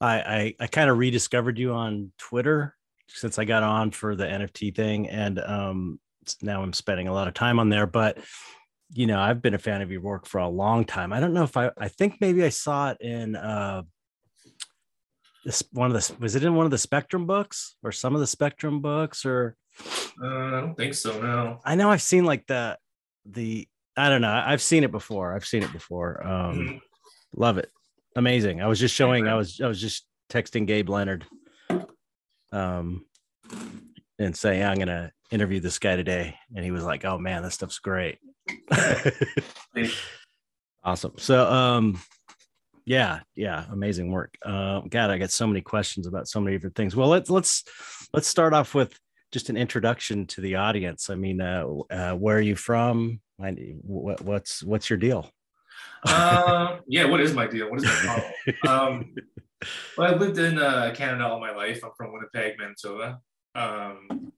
I 0.00 0.14
I, 0.14 0.54
I 0.60 0.66
kind 0.66 0.90
of 0.90 0.98
rediscovered 0.98 1.58
you 1.58 1.72
on 1.72 2.12
Twitter 2.18 2.76
since 3.08 3.38
I 3.38 3.44
got 3.44 3.62
on 3.62 3.90
for 3.90 4.16
the 4.16 4.24
NFT 4.24 4.74
thing, 4.74 5.08
and 5.08 5.38
um, 5.38 6.00
now 6.42 6.62
I'm 6.62 6.72
spending 6.72 7.08
a 7.08 7.12
lot 7.12 7.28
of 7.28 7.34
time 7.34 7.58
on 7.58 7.68
there, 7.68 7.86
but 7.86 8.18
you 8.92 9.06
know, 9.06 9.18
I've 9.18 9.42
been 9.42 9.54
a 9.54 9.58
fan 9.58 9.82
of 9.82 9.90
your 9.90 10.00
work 10.00 10.26
for 10.26 10.38
a 10.38 10.48
long 10.48 10.84
time. 10.84 11.12
I 11.12 11.20
don't 11.20 11.32
know 11.32 11.42
if 11.42 11.56
I, 11.56 11.70
I 11.78 11.88
think 11.88 12.16
maybe 12.20 12.44
I 12.44 12.50
saw 12.50 12.90
it 12.90 12.98
in 13.00 13.34
uh, 13.36 13.82
this 15.44 15.62
one 15.72 15.90
of 15.90 15.94
the, 15.94 16.14
was 16.20 16.34
it 16.36 16.44
in 16.44 16.54
one 16.54 16.64
of 16.64 16.70
the 16.70 16.78
Spectrum 16.78 17.26
books 17.26 17.76
or 17.82 17.92
some 17.92 18.14
of 18.14 18.20
the 18.20 18.26
Spectrum 18.26 18.80
books 18.80 19.24
or? 19.24 19.56
Uh, 20.22 20.26
I 20.26 20.60
don't 20.60 20.76
think 20.76 20.94
so. 20.94 21.20
No. 21.20 21.60
I 21.64 21.74
know 21.74 21.90
I've 21.90 22.02
seen 22.02 22.24
like 22.24 22.46
the, 22.46 22.78
the, 23.26 23.66
I 23.96 24.08
don't 24.08 24.20
know. 24.20 24.42
I've 24.44 24.62
seen 24.62 24.84
it 24.84 24.90
before. 24.90 25.34
I've 25.34 25.46
seen 25.46 25.62
it 25.62 25.72
before. 25.72 26.24
Um, 26.26 26.58
mm-hmm. 26.58 26.76
Love 27.36 27.58
it. 27.58 27.70
Amazing. 28.16 28.62
I 28.62 28.66
was 28.66 28.78
just 28.78 28.94
showing, 28.94 29.26
I 29.26 29.34
was, 29.34 29.60
I 29.60 29.66
was 29.66 29.80
just 29.80 30.06
texting 30.30 30.66
Gabe 30.66 30.88
Leonard. 30.88 31.26
Um, 32.52 33.06
and 34.18 34.36
say, 34.36 34.62
I'm 34.62 34.78
gonna 34.78 35.12
interview 35.30 35.60
this 35.60 35.78
guy 35.78 35.96
today, 35.96 36.36
and 36.54 36.64
he 36.64 36.70
was 36.70 36.84
like, 36.84 37.04
"Oh 37.04 37.18
man, 37.18 37.42
this 37.42 37.54
stuff's 37.54 37.78
great." 37.78 38.18
awesome. 40.84 41.12
So, 41.16 41.50
um, 41.50 42.00
yeah, 42.84 43.20
yeah, 43.34 43.64
amazing 43.70 44.10
work. 44.12 44.34
Uh, 44.44 44.80
God, 44.88 45.10
I 45.10 45.18
got 45.18 45.30
so 45.30 45.46
many 45.46 45.60
questions 45.60 46.06
about 46.06 46.28
so 46.28 46.40
many 46.40 46.56
different 46.56 46.76
things. 46.76 46.94
Well, 46.94 47.08
let's 47.08 47.30
let's 47.30 47.64
let's 48.12 48.28
start 48.28 48.54
off 48.54 48.74
with 48.74 48.98
just 49.32 49.50
an 49.50 49.56
introduction 49.56 50.26
to 50.28 50.40
the 50.40 50.56
audience. 50.56 51.10
I 51.10 51.16
mean, 51.16 51.40
uh, 51.40 51.66
uh, 51.90 52.12
where 52.12 52.36
are 52.36 52.42
you 52.42 52.56
from? 52.56 53.20
What, 53.36 54.20
what's 54.20 54.62
what's 54.62 54.88
your 54.88 54.98
deal? 54.98 55.30
uh, 56.06 56.78
yeah, 56.86 57.06
what 57.06 57.20
is 57.20 57.34
my 57.34 57.46
deal? 57.46 57.68
What 57.68 57.82
is 57.82 58.04
my 58.04 58.32
um, 58.68 59.14
well, 59.98 60.14
I've 60.14 60.20
lived 60.20 60.38
in 60.38 60.58
uh, 60.58 60.92
Canada 60.94 61.26
all 61.26 61.40
my 61.40 61.50
life. 61.50 61.80
I'm 61.82 61.90
from 61.96 62.12
Winnipeg, 62.12 62.58
Manitoba 62.58 63.18
um, 63.54 64.32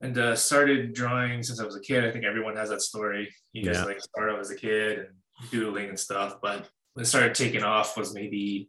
and 0.00 0.18
uh, 0.18 0.36
started 0.36 0.92
drawing 0.92 1.42
since 1.42 1.60
I 1.60 1.64
was 1.64 1.76
a 1.76 1.80
kid. 1.80 2.04
I 2.04 2.10
think 2.10 2.24
everyone 2.24 2.56
has 2.56 2.68
that 2.68 2.82
story. 2.82 3.32
You 3.52 3.62
yeah. 3.62 3.72
just 3.72 3.86
like 3.86 4.00
start 4.00 4.30
out 4.30 4.40
as 4.40 4.50
a 4.50 4.56
kid 4.56 4.98
and 4.98 5.08
doodling 5.50 5.88
and 5.88 5.98
stuff. 5.98 6.36
But 6.42 6.68
when 6.94 7.04
it 7.04 7.06
started 7.06 7.34
taking 7.34 7.62
off 7.62 7.96
was 7.96 8.14
maybe 8.14 8.68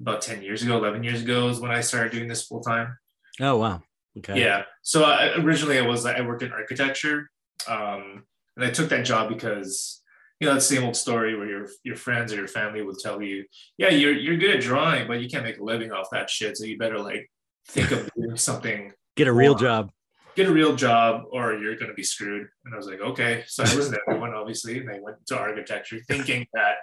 about 0.00 0.22
10 0.22 0.42
years 0.42 0.62
ago, 0.62 0.76
11 0.76 1.02
years 1.02 1.22
ago 1.22 1.48
is 1.48 1.60
when 1.60 1.70
I 1.70 1.80
started 1.80 2.12
doing 2.12 2.28
this 2.28 2.46
full 2.46 2.60
time. 2.60 2.96
Oh, 3.40 3.58
wow. 3.58 3.82
Okay. 4.18 4.40
Yeah. 4.40 4.64
So 4.82 5.04
I, 5.04 5.34
originally 5.36 5.78
I 5.78 5.82
was, 5.82 6.06
I 6.06 6.20
worked 6.22 6.42
in 6.42 6.52
architecture. 6.52 7.30
Um, 7.68 8.24
and 8.56 8.64
I 8.64 8.70
took 8.70 8.88
that 8.88 9.04
job 9.04 9.28
because, 9.28 10.02
you 10.40 10.46
know, 10.46 10.54
that 10.54 10.62
same 10.62 10.84
old 10.84 10.96
story 10.96 11.36
where 11.36 11.48
your, 11.48 11.68
your 11.82 11.96
friends 11.96 12.32
or 12.32 12.36
your 12.36 12.48
family 12.48 12.82
will 12.82 12.94
tell 12.94 13.20
you, 13.20 13.44
yeah, 13.76 13.90
you're, 13.90 14.12
you're 14.12 14.38
good 14.38 14.56
at 14.56 14.62
drawing, 14.62 15.06
but 15.06 15.20
you 15.20 15.28
can't 15.28 15.44
make 15.44 15.58
a 15.58 15.64
living 15.64 15.92
off 15.92 16.08
that 16.12 16.30
shit. 16.30 16.56
So 16.56 16.64
you 16.64 16.78
better 16.78 16.98
like 16.98 17.30
think 17.68 17.90
of 17.90 18.10
doing 18.14 18.36
something. 18.36 18.92
Get 19.16 19.28
a 19.28 19.32
real 19.32 19.54
job. 19.54 19.90
Get 20.34 20.48
a 20.48 20.52
real 20.52 20.76
job, 20.76 21.24
or 21.30 21.54
you're 21.54 21.76
going 21.76 21.88
to 21.88 21.94
be 21.94 22.02
screwed. 22.02 22.46
And 22.64 22.74
I 22.74 22.76
was 22.76 22.86
like, 22.86 23.00
okay. 23.00 23.44
So 23.46 23.62
I 23.62 23.74
listened 23.74 23.94
to 23.94 24.00
everyone, 24.06 24.34
obviously, 24.34 24.78
and 24.78 24.90
I 24.90 25.00
went 25.00 25.16
to 25.28 25.38
architecture, 25.38 25.98
thinking 26.06 26.46
that, 26.52 26.76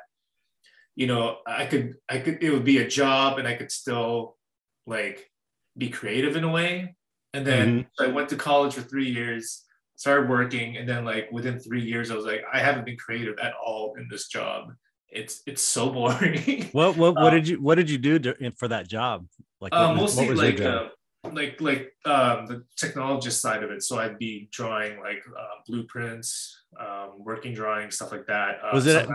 you 0.95 1.05
know, 1.05 1.37
I 1.45 1.65
could, 1.67 1.93
I 2.09 2.17
could, 2.19 2.43
it 2.43 2.49
would 2.49 2.63
be 2.63 2.79
a 2.79 2.87
job, 2.87 3.37
and 3.37 3.47
I 3.47 3.53
could 3.53 3.71
still 3.71 4.37
like 4.87 5.29
be 5.77 5.89
creative 5.89 6.35
in 6.35 6.43
a 6.43 6.51
way. 6.51 6.95
And 7.33 7.45
then 7.45 7.67
mm-hmm. 7.69 7.87
so 7.93 8.05
I 8.05 8.11
went 8.11 8.29
to 8.29 8.35
college 8.35 8.73
for 8.73 8.81
three 8.81 9.09
years, 9.09 9.63
started 9.95 10.29
working, 10.29 10.77
and 10.77 10.89
then 10.89 11.05
like 11.05 11.29
within 11.31 11.59
three 11.59 11.83
years, 11.83 12.11
I 12.11 12.15
was 12.15 12.25
like, 12.25 12.43
I 12.51 12.59
haven't 12.59 12.85
been 12.85 12.97
creative 12.97 13.37
at 13.39 13.53
all 13.63 13.95
in 13.97 14.07
this 14.09 14.27
job. 14.27 14.73
It's 15.13 15.41
it's 15.45 15.61
so 15.61 15.89
boring. 15.93 16.69
what 16.71 16.97
what 16.97 17.15
what 17.15 17.33
um, 17.33 17.33
did 17.33 17.47
you 17.47 17.61
what 17.61 17.75
did 17.75 17.89
you 17.89 17.97
do 17.97 18.19
to, 18.19 18.51
for 18.51 18.67
that 18.67 18.87
job? 18.87 19.27
Like 19.61 19.73
uh, 19.73 19.93
mostly 19.93 20.33
like 20.33 20.59
uh, 20.59 20.89
like 21.31 21.61
like 21.61 21.93
um, 22.05 22.45
the 22.47 22.63
technologist 22.79 23.39
side 23.39 23.63
of 23.63 23.71
it. 23.71 23.83
So 23.83 23.97
I'd 23.97 24.17
be 24.17 24.49
drawing 24.51 24.99
like 24.99 25.23
uh, 25.27 25.61
blueprints, 25.67 26.63
um, 26.79 27.11
working 27.19 27.53
drawings, 27.53 27.95
stuff 27.95 28.11
like 28.11 28.27
that. 28.27 28.59
Uh, 28.63 28.71
was 28.73 28.87
it 28.87 29.07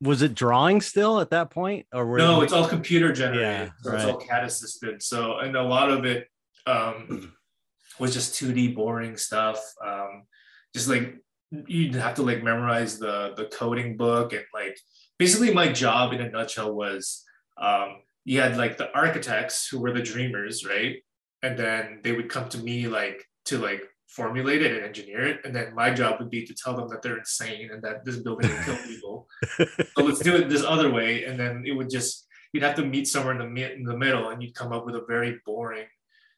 was 0.00 0.22
it 0.22 0.34
drawing 0.34 0.80
still 0.80 1.20
at 1.20 1.30
that 1.30 1.50
point, 1.50 1.86
or 1.92 2.18
no? 2.18 2.42
It's 2.42 2.52
all 2.52 2.68
computer 2.68 3.12
generated. 3.12 3.42
Yeah, 3.42 3.70
so 3.82 3.90
right. 3.90 4.00
It's 4.00 4.10
all 4.10 4.18
CAD 4.18 4.44
assisted. 4.44 5.02
So 5.02 5.38
and 5.38 5.56
a 5.56 5.62
lot 5.62 5.90
of 5.90 6.04
it 6.04 6.28
um, 6.66 7.32
was 7.98 8.12
just 8.12 8.34
2D 8.34 8.74
boring 8.74 9.16
stuff. 9.16 9.58
Um, 9.84 10.24
just 10.74 10.88
like 10.88 11.16
you'd 11.66 11.94
have 11.94 12.14
to 12.14 12.22
like 12.22 12.42
memorize 12.42 12.98
the 12.98 13.32
the 13.36 13.46
coding 13.46 13.96
book 13.96 14.32
and 14.32 14.44
like 14.52 14.78
basically 15.18 15.52
my 15.52 15.68
job 15.68 16.12
in 16.12 16.20
a 16.20 16.30
nutshell 16.30 16.74
was 16.74 17.24
um, 17.60 18.02
you 18.24 18.40
had 18.40 18.56
like 18.56 18.76
the 18.76 18.92
architects 18.94 19.68
who 19.68 19.78
were 19.78 19.92
the 19.92 20.02
dreamers, 20.02 20.66
right? 20.66 20.96
And 21.42 21.58
then 21.58 22.00
they 22.02 22.12
would 22.12 22.28
come 22.28 22.48
to 22.50 22.58
me 22.58 22.88
like 22.88 23.24
to 23.46 23.58
like 23.58 23.82
formulate 24.08 24.62
it 24.62 24.72
and 24.72 24.84
engineer 24.84 25.26
it. 25.26 25.40
And 25.44 25.54
then 25.54 25.74
my 25.74 25.90
job 25.90 26.18
would 26.18 26.30
be 26.30 26.44
to 26.46 26.54
tell 26.54 26.76
them 26.76 26.88
that 26.88 27.02
they're 27.02 27.18
insane 27.18 27.70
and 27.72 27.82
that 27.82 28.04
this 28.04 28.16
building 28.16 28.50
will 28.50 28.64
kill 28.64 28.76
people. 28.76 29.28
so 29.56 30.04
let's 30.04 30.20
do 30.20 30.36
it 30.36 30.48
this 30.48 30.64
other 30.64 30.90
way. 30.90 31.24
And 31.24 31.38
then 31.38 31.64
it 31.66 31.72
would 31.72 31.90
just 31.90 32.26
you'd 32.52 32.62
have 32.62 32.76
to 32.76 32.84
meet 32.84 33.06
somewhere 33.06 33.38
in 33.38 33.54
the 33.54 33.74
in 33.74 33.84
the 33.84 33.96
middle 33.96 34.30
and 34.30 34.42
you'd 34.42 34.54
come 34.54 34.72
up 34.72 34.86
with 34.86 34.96
a 34.96 35.04
very 35.06 35.38
boring 35.44 35.86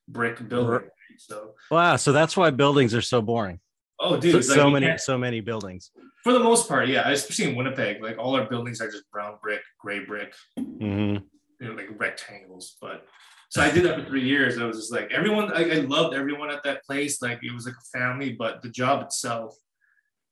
brick 0.08 0.46
building. 0.48 0.88
So 1.18 1.54
wow, 1.70 1.96
so 1.96 2.12
that's 2.12 2.36
why 2.36 2.50
buildings 2.50 2.94
are 2.94 3.02
so 3.02 3.22
boring. 3.22 3.60
Oh, 4.00 4.16
dude, 4.16 4.44
so, 4.44 4.52
like, 4.52 4.60
so 4.60 4.70
many, 4.70 4.98
so 4.98 5.18
many 5.18 5.40
buildings. 5.40 5.90
For 6.22 6.32
the 6.32 6.38
most 6.38 6.68
part, 6.68 6.88
yeah, 6.88 7.08
especially 7.10 7.50
in 7.50 7.56
Winnipeg, 7.56 8.02
like 8.02 8.18
all 8.18 8.36
our 8.36 8.48
buildings 8.48 8.80
are 8.80 8.90
just 8.90 9.10
brown 9.10 9.38
brick, 9.42 9.60
gray 9.80 10.04
brick, 10.04 10.34
mm-hmm. 10.58 11.16
you 11.60 11.68
know, 11.68 11.72
like 11.72 11.88
rectangles. 11.96 12.76
But 12.80 13.04
so 13.48 13.62
I 13.62 13.70
did 13.70 13.84
that 13.84 13.98
for 13.98 14.04
three 14.04 14.24
years. 14.24 14.58
I 14.58 14.64
was 14.64 14.76
just 14.76 14.92
like 14.92 15.10
everyone. 15.12 15.52
I, 15.52 15.70
I 15.70 15.80
loved 15.80 16.14
everyone 16.14 16.50
at 16.50 16.62
that 16.64 16.84
place. 16.84 17.22
Like 17.22 17.40
it 17.42 17.52
was 17.52 17.66
like 17.66 17.74
a 17.74 17.98
family. 17.98 18.32
But 18.38 18.62
the 18.62 18.68
job 18.68 19.02
itself, 19.02 19.56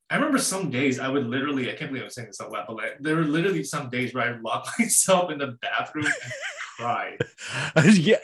I 0.09 0.15
remember 0.15 0.37
some 0.37 0.69
days 0.69 0.99
I 0.99 1.09
would 1.09 1.25
literally. 1.25 1.69
I 1.69 1.75
can't 1.75 1.91
believe 1.91 2.03
I'm 2.03 2.09
saying 2.09 2.27
this 2.27 2.39
out 2.39 2.51
loud, 2.51 2.65
but 2.67 2.77
like, 2.77 2.97
there 3.01 3.15
were 3.15 3.25
literally 3.25 3.63
some 3.63 3.89
days 3.89 4.13
where 4.13 4.33
I 4.33 4.39
locked 4.39 4.69
myself 4.79 5.31
in 5.31 5.39
the 5.39 5.57
bathroom 5.61 6.05
and 6.05 6.13
cried. 6.77 7.17
yeah. 7.95 8.17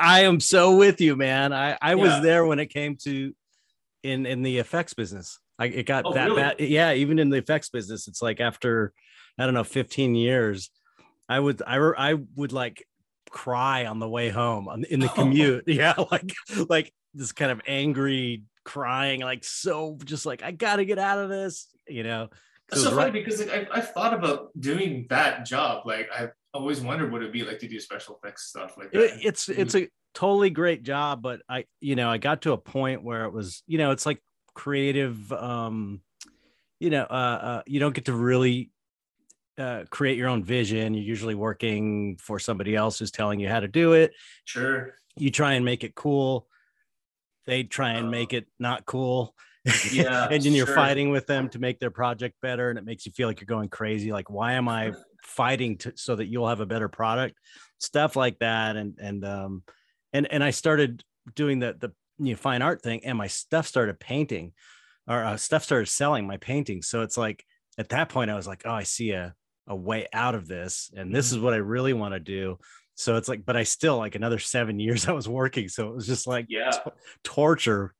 I 0.00 0.22
am 0.22 0.40
so 0.40 0.74
with 0.74 1.00
you, 1.00 1.14
man. 1.14 1.52
I, 1.52 1.78
I 1.80 1.90
yeah. 1.90 1.94
was 1.94 2.22
there 2.22 2.44
when 2.44 2.58
it 2.58 2.66
came 2.66 2.96
to 3.04 3.32
in 4.02 4.26
in 4.26 4.42
the 4.42 4.58
effects 4.58 4.94
business. 4.94 5.38
I 5.58 5.66
it 5.66 5.86
got 5.86 6.06
oh, 6.06 6.12
that 6.12 6.26
really? 6.26 6.42
bad. 6.42 6.60
Yeah, 6.60 6.92
even 6.92 7.18
in 7.18 7.30
the 7.30 7.38
effects 7.38 7.68
business, 7.70 8.08
it's 8.08 8.22
like 8.22 8.40
after 8.40 8.92
I 9.38 9.44
don't 9.44 9.54
know 9.54 9.64
15 9.64 10.14
years, 10.14 10.70
I 11.28 11.40
would 11.40 11.62
I 11.66 11.76
I 11.76 12.14
would 12.36 12.52
like 12.52 12.86
cry 13.30 13.86
on 13.86 13.98
the 13.98 14.08
way 14.08 14.30
home 14.30 14.68
on, 14.68 14.84
in 14.84 15.00
the 15.00 15.08
commute. 15.14 15.64
Oh. 15.68 15.72
Yeah, 15.72 15.94
like 16.10 16.32
like 16.68 16.92
this 17.14 17.32
kind 17.32 17.50
of 17.50 17.60
angry 17.66 18.44
crying, 18.64 19.20
like 19.20 19.44
so 19.44 19.98
just 20.04 20.26
like 20.26 20.42
I 20.42 20.52
got 20.52 20.76
to 20.76 20.84
get 20.84 20.98
out 20.98 21.18
of 21.18 21.28
this, 21.28 21.68
you 21.86 22.02
know. 22.02 22.28
That's 22.68 22.82
so 22.82 22.90
funny 22.90 23.04
right. 23.04 23.12
because 23.12 23.40
like, 23.40 23.70
I, 23.72 23.78
I 23.78 23.80
thought 23.80 24.12
about 24.12 24.50
doing 24.58 25.06
that 25.08 25.46
job. 25.46 25.86
Like 25.86 26.10
I 26.12 26.28
always 26.52 26.80
wondered 26.80 27.10
what 27.10 27.22
it'd 27.22 27.32
be 27.32 27.42
like 27.42 27.58
to 27.60 27.68
do 27.68 27.80
special 27.80 28.20
effects 28.22 28.48
stuff 28.48 28.76
like 28.76 28.92
that. 28.92 29.00
It, 29.00 29.20
it's 29.24 29.48
it's 29.48 29.74
a 29.74 29.88
totally 30.18 30.50
great 30.50 30.82
job, 30.82 31.22
but 31.22 31.42
I 31.48 31.64
you 31.80 31.94
know 31.94 32.10
I 32.10 32.18
got 32.18 32.42
to 32.42 32.52
a 32.52 32.58
point 32.58 33.04
where 33.04 33.24
it 33.24 33.32
was 33.32 33.62
you 33.68 33.78
know 33.78 33.92
it's 33.92 34.04
like 34.04 34.20
creative. 34.52 35.32
um 35.32 36.00
You 36.80 36.90
know, 36.90 37.04
uh, 37.04 37.38
uh 37.50 37.62
you 37.66 37.78
don't 37.78 37.94
get 37.94 38.06
to 38.06 38.12
really 38.12 38.72
uh, 39.58 39.84
create 39.90 40.16
your 40.16 40.28
own 40.28 40.42
vision. 40.42 40.94
You're 40.94 41.04
usually 41.04 41.34
working 41.34 42.16
for 42.16 42.38
somebody 42.38 42.74
else 42.74 42.98
who's 42.98 43.10
telling 43.12 43.40
you 43.40 43.48
how 43.48 43.60
to 43.60 43.68
do 43.68 43.92
it. 43.92 44.12
Sure. 44.44 44.94
You 45.16 45.30
try 45.30 45.54
and 45.54 45.64
make 45.64 45.84
it 45.84 45.94
cool. 45.94 46.48
They 47.46 47.62
try 47.64 47.92
and 47.92 48.10
make 48.10 48.32
it 48.32 48.46
not 48.58 48.86
cool. 48.86 49.34
Yeah. 49.92 50.28
and 50.30 50.42
then 50.42 50.54
you're 50.54 50.66
sure. 50.66 50.74
fighting 50.74 51.10
with 51.10 51.26
them 51.26 51.50
to 51.50 51.58
make 51.58 51.78
their 51.78 51.90
project 51.90 52.36
better. 52.40 52.70
And 52.70 52.78
it 52.78 52.86
makes 52.86 53.04
you 53.04 53.12
feel 53.12 53.28
like 53.28 53.40
you're 53.40 53.54
going 53.56 53.68
crazy. 53.68 54.12
Like, 54.12 54.30
why 54.30 54.54
am 54.54 54.66
I 54.66 54.92
fighting 55.22 55.76
to, 55.78 55.92
so 55.94 56.16
that 56.16 56.26
you'll 56.26 56.48
have 56.48 56.60
a 56.60 56.66
better 56.66 56.88
product? 56.88 57.36
Stuff 57.78 58.16
like 58.16 58.38
that. 58.38 58.76
And, 58.76 58.98
and, 58.98 59.24
um, 59.24 59.62
and, 60.12 60.30
and 60.30 60.42
I 60.42 60.50
started 60.50 61.04
doing 61.34 61.58
the, 61.58 61.76
the, 61.78 61.92
you 62.18 62.32
know, 62.32 62.36
fine 62.36 62.62
art 62.62 62.82
thing 62.82 63.04
and 63.04 63.16
my 63.16 63.26
stuff 63.26 63.66
started 63.66 64.00
painting 64.00 64.52
or 65.06 65.24
uh, 65.24 65.36
stuff 65.36 65.64
started 65.64 65.86
selling 65.86 66.26
my 66.26 66.36
paintings. 66.36 66.88
So 66.88 67.02
it's 67.02 67.16
like, 67.16 67.44
at 67.76 67.90
that 67.90 68.08
point, 68.08 68.30
I 68.30 68.34
was 68.34 68.46
like, 68.46 68.62
oh, 68.64 68.72
I 68.72 68.82
see 68.82 69.12
a, 69.12 69.34
a 69.68 69.76
way 69.76 70.06
out 70.12 70.34
of 70.34 70.48
this 70.48 70.90
and 70.96 71.14
this 71.14 71.26
is 71.26 71.34
mm-hmm. 71.36 71.44
what 71.44 71.54
i 71.54 71.58
really 71.58 71.92
want 71.92 72.14
to 72.14 72.20
do. 72.20 72.58
So 72.94 73.16
it's 73.16 73.28
like 73.28 73.44
but 73.44 73.56
i 73.56 73.62
still 73.62 73.96
like 73.98 74.16
another 74.16 74.38
seven 74.38 74.80
years 74.80 75.06
i 75.06 75.12
was 75.12 75.28
working. 75.28 75.68
So 75.68 75.88
it 75.88 75.94
was 75.94 76.06
just 76.06 76.26
like 76.26 76.46
yeah. 76.48 76.70
t- 76.70 76.90
torture 77.22 77.94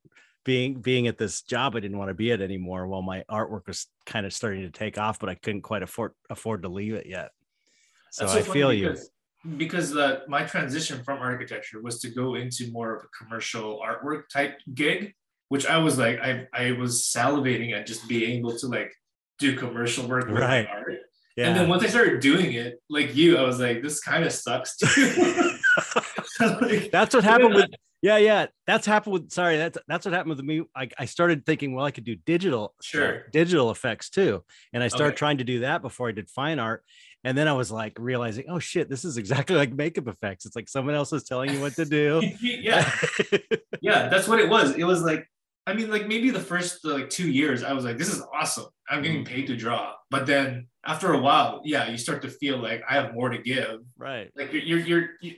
being 0.44 0.81
being 0.81 1.09
at 1.09 1.18
this 1.18 1.42
job 1.42 1.77
i 1.77 1.81
didn't 1.81 1.99
want 1.99 2.09
to 2.09 2.14
be 2.14 2.33
at 2.33 2.40
anymore 2.40 2.87
while 2.87 3.03
my 3.03 3.23
artwork 3.31 3.66
was 3.66 3.87
kind 4.07 4.25
of 4.25 4.33
starting 4.33 4.62
to 4.62 4.71
take 4.71 4.97
off 4.97 5.18
but 5.18 5.29
i 5.29 5.35
couldn't 5.35 5.61
quite 5.61 5.83
afford 5.83 6.12
afford 6.31 6.62
to 6.62 6.68
leave 6.68 6.94
it 6.94 7.07
yet. 7.07 7.31
So, 8.11 8.27
so 8.27 8.38
i 8.38 8.42
feel 8.42 8.73
you. 8.73 8.88
because 8.88 9.11
the, 9.44 10.22
my 10.29 10.42
transition 10.42 11.03
from 11.05 11.18
architecture 11.18 11.81
was 11.81 12.01
to 12.01 12.11
go 12.11 12.35
into 12.35 12.70
more 12.72 12.96
of 12.96 13.05
a 13.05 13.24
commercial 13.24 13.81
artwork 13.81 14.29
type 14.33 14.59
gig 14.74 15.14
which 15.48 15.66
i 15.66 15.79
was 15.79 15.96
like 15.98 16.18
i, 16.20 16.46
I 16.53 16.72
was 16.72 17.03
salivating 17.03 17.72
at 17.72 17.87
just 17.87 18.09
being 18.09 18.38
able 18.38 18.57
to 18.59 18.66
like 18.66 18.92
do 19.38 19.57
commercial 19.57 20.07
work 20.09 20.27
with 20.27 20.38
right. 20.38 20.66
art 20.66 20.98
yeah. 21.37 21.51
And 21.51 21.57
then 21.57 21.68
once 21.68 21.85
I 21.85 21.87
started 21.87 22.18
doing 22.18 22.55
it, 22.55 22.83
like 22.90 23.14
you, 23.14 23.37
I 23.37 23.42
was 23.42 23.61
like, 23.61 23.81
this 23.81 24.01
kind 24.01 24.24
of 24.24 24.33
sucks 24.33 24.77
too. 24.77 25.14
like, 26.40 26.90
that's 26.90 27.14
what 27.14 27.22
happened 27.22 27.55
with 27.55 27.70
yeah, 28.01 28.16
yeah. 28.16 28.46
That's 28.66 28.87
happened 28.87 29.12
with 29.12 29.33
sorry, 29.33 29.57
that's 29.57 29.77
that's 29.88 30.05
what 30.05 30.14
happened 30.14 30.37
with 30.37 30.44
me. 30.44 30.62
I, 30.74 30.88
I 30.98 31.05
started 31.07 31.44
thinking, 31.44 31.74
well, 31.74 31.85
I 31.85 31.90
could 31.90 32.05
do 32.05 32.14
digital 32.14 32.74
sure 32.81 33.27
digital 33.33 33.70
effects 33.70 34.09
too. 34.09 34.44
And 34.72 34.83
I 34.83 34.88
started 34.88 35.14
okay. 35.14 35.16
trying 35.16 35.38
to 35.38 35.44
do 35.44 35.61
that 35.61 35.83
before 35.83 36.09
I 36.09 36.12
did 36.12 36.31
fine 36.31 36.59
art. 36.61 36.85
And 37.24 37.37
then 37.37 37.48
I 37.48 37.52
was 37.52 37.70
like 37.70 37.96
realizing, 37.98 38.44
oh 38.48 38.59
shit, 38.59 38.88
this 38.88 39.04
is 39.04 39.16
exactly 39.16 39.57
like 39.57 39.72
makeup 39.72 40.07
effects. 40.07 40.46
It's 40.46 40.54
like 40.54 40.68
someone 40.68 40.94
else 40.94 41.12
is 41.12 41.24
telling 41.24 41.52
you 41.52 41.61
what 41.61 41.74
to 41.74 41.85
do. 41.85 42.22
yeah. 42.40 42.90
yeah, 43.81 44.09
that's 44.09 44.28
what 44.28 44.38
it 44.40 44.48
was. 44.48 44.76
It 44.76 44.85
was 44.85 45.02
like 45.02 45.26
I 45.68 45.74
mean, 45.74 45.90
like 45.90 46.09
maybe 46.09 46.31
the 46.31 46.40
first 46.40 46.83
like 46.83 47.11
two 47.11 47.31
years, 47.31 47.62
I 47.62 47.74
was 47.74 47.85
like, 47.85 47.98
this 47.98 48.09
is 48.09 48.22
awesome. 48.35 48.68
I'm 48.88 49.02
getting 49.02 49.22
mm. 49.22 49.28
paid 49.28 49.46
to 49.48 49.57
draw. 49.57 49.92
But 50.11 50.24
then 50.24 50.68
after 50.87 51.12
a 51.12 51.20
while, 51.20 51.61
yeah, 51.62 51.90
you 51.90 51.98
start 51.98 52.22
to 52.22 52.31
feel 52.31 52.57
like 52.57 52.83
I 52.88 52.94
have 52.94 53.12
more 53.12 53.28
to 53.28 53.37
give. 53.37 53.81
Right. 53.98 54.31
Like 54.35 54.50
you're, 54.50 54.62
you're, 54.62 54.78
you're 54.78 55.09
you, 55.20 55.35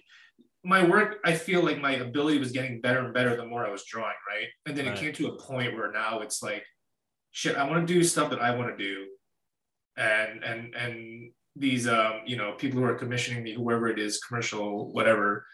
my 0.62 0.86
work, 0.86 1.18
I 1.24 1.32
feel 1.32 1.64
like 1.64 1.80
my 1.80 1.96
ability 1.96 2.38
was 2.38 2.52
getting 2.52 2.80
better 2.80 3.00
and 3.00 3.12
better 3.12 3.34
the 3.34 3.44
more 3.44 3.66
I 3.66 3.70
was 3.70 3.84
drawing. 3.84 4.14
Right. 4.28 4.46
And 4.66 4.76
then 4.76 4.86
right. 4.86 4.96
it 4.96 5.00
came 5.00 5.12
to 5.14 5.32
a 5.32 5.36
point 5.36 5.74
where 5.74 5.90
now 5.90 6.20
it's 6.20 6.44
like, 6.44 6.64
shit, 7.32 7.56
I 7.56 7.68
want 7.68 7.84
to 7.84 7.92
do 7.92 8.04
stuff 8.04 8.30
that 8.30 8.40
I 8.40 8.54
want 8.54 8.70
to 8.70 8.76
do. 8.76 9.06
And, 9.96 10.44
and, 10.44 10.76
and 10.76 11.32
these, 11.56 11.88
um, 11.88 12.20
you 12.26 12.36
know, 12.36 12.52
people 12.52 12.80
who 12.80 12.86
are 12.86 12.94
commissioning 12.94 13.42
me, 13.42 13.54
whoever 13.54 13.88
it 13.88 13.98
is, 13.98 14.20
commercial, 14.20 14.92
whatever, 14.92 15.46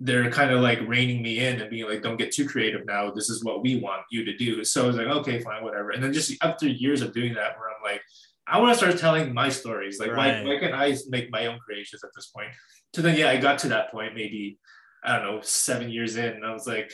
they're 0.00 0.30
kind 0.30 0.50
of 0.50 0.60
like 0.60 0.80
reining 0.86 1.22
me 1.22 1.40
in 1.40 1.60
and 1.60 1.70
being 1.70 1.86
like, 1.86 2.02
don't 2.02 2.16
get 2.16 2.32
too 2.32 2.48
creative 2.48 2.86
now. 2.86 3.10
This 3.10 3.28
is 3.28 3.44
what 3.44 3.62
we 3.62 3.76
want 3.76 4.02
you 4.10 4.24
to 4.24 4.36
do. 4.36 4.64
So 4.64 4.84
I 4.84 4.86
was 4.86 4.96
like, 4.96 5.06
okay, 5.06 5.40
fine, 5.40 5.62
whatever. 5.62 5.90
And 5.90 6.02
then 6.02 6.12
just 6.12 6.32
after 6.42 6.66
years 6.66 7.02
of 7.02 7.12
doing 7.12 7.34
that, 7.34 7.58
where 7.58 7.68
I'm 7.68 7.82
like, 7.82 8.00
I 8.46 8.58
want 8.58 8.72
to 8.72 8.78
start 8.78 8.98
telling 8.98 9.32
my 9.34 9.50
stories. 9.50 10.00
Like, 10.00 10.10
right. 10.10 10.42
why, 10.42 10.54
why 10.54 10.60
can't 10.60 10.74
I 10.74 10.96
make 11.08 11.30
my 11.30 11.46
own 11.46 11.58
creations 11.58 12.02
at 12.02 12.10
this 12.16 12.28
point? 12.28 12.48
So 12.94 13.02
then, 13.02 13.16
yeah, 13.16 13.28
I 13.28 13.36
got 13.36 13.58
to 13.60 13.68
that 13.68 13.92
point 13.92 14.14
maybe, 14.14 14.58
I 15.04 15.16
don't 15.16 15.26
know, 15.26 15.40
seven 15.42 15.90
years 15.90 16.16
in. 16.16 16.32
And 16.32 16.46
I 16.46 16.52
was 16.52 16.66
like, 16.66 16.90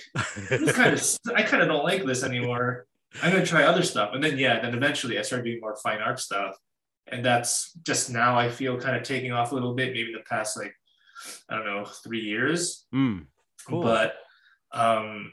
this 0.51 0.73
kind 0.73 0.93
of, 0.93 1.19
I 1.37 1.43
kind 1.43 1.63
of 1.63 1.69
don't 1.69 1.85
like 1.85 2.05
this 2.05 2.25
anymore. 2.25 2.87
I'm 3.23 3.33
going 3.33 3.43
to 3.43 3.49
try 3.49 3.63
other 3.63 3.83
stuff. 3.83 4.11
And 4.13 4.23
then, 4.23 4.37
yeah, 4.37 4.61
then 4.61 4.75
eventually 4.75 5.19
I 5.19 5.23
started 5.23 5.45
doing 5.45 5.61
more 5.61 5.77
fine 5.77 6.01
art 6.01 6.19
stuff. 6.19 6.57
And 7.09 7.25
that's 7.25 7.73
just 7.85 8.11
now 8.11 8.39
I 8.39 8.51
feel 8.51 8.81
kind 8.81 8.97
of 8.97 9.03
taking 9.03 9.33
off 9.33 9.53
a 9.53 9.55
little 9.55 9.75
bit, 9.75 9.93
maybe 9.93 10.13
the 10.13 10.25
past 10.29 10.57
like 10.57 10.75
I 11.49 11.57
don't 11.57 11.67
know, 11.67 11.85
three 11.85 12.21
years. 12.21 12.87
Mm, 12.95 13.27
cool. 13.67 13.83
But 13.83 14.17
um, 14.73 15.33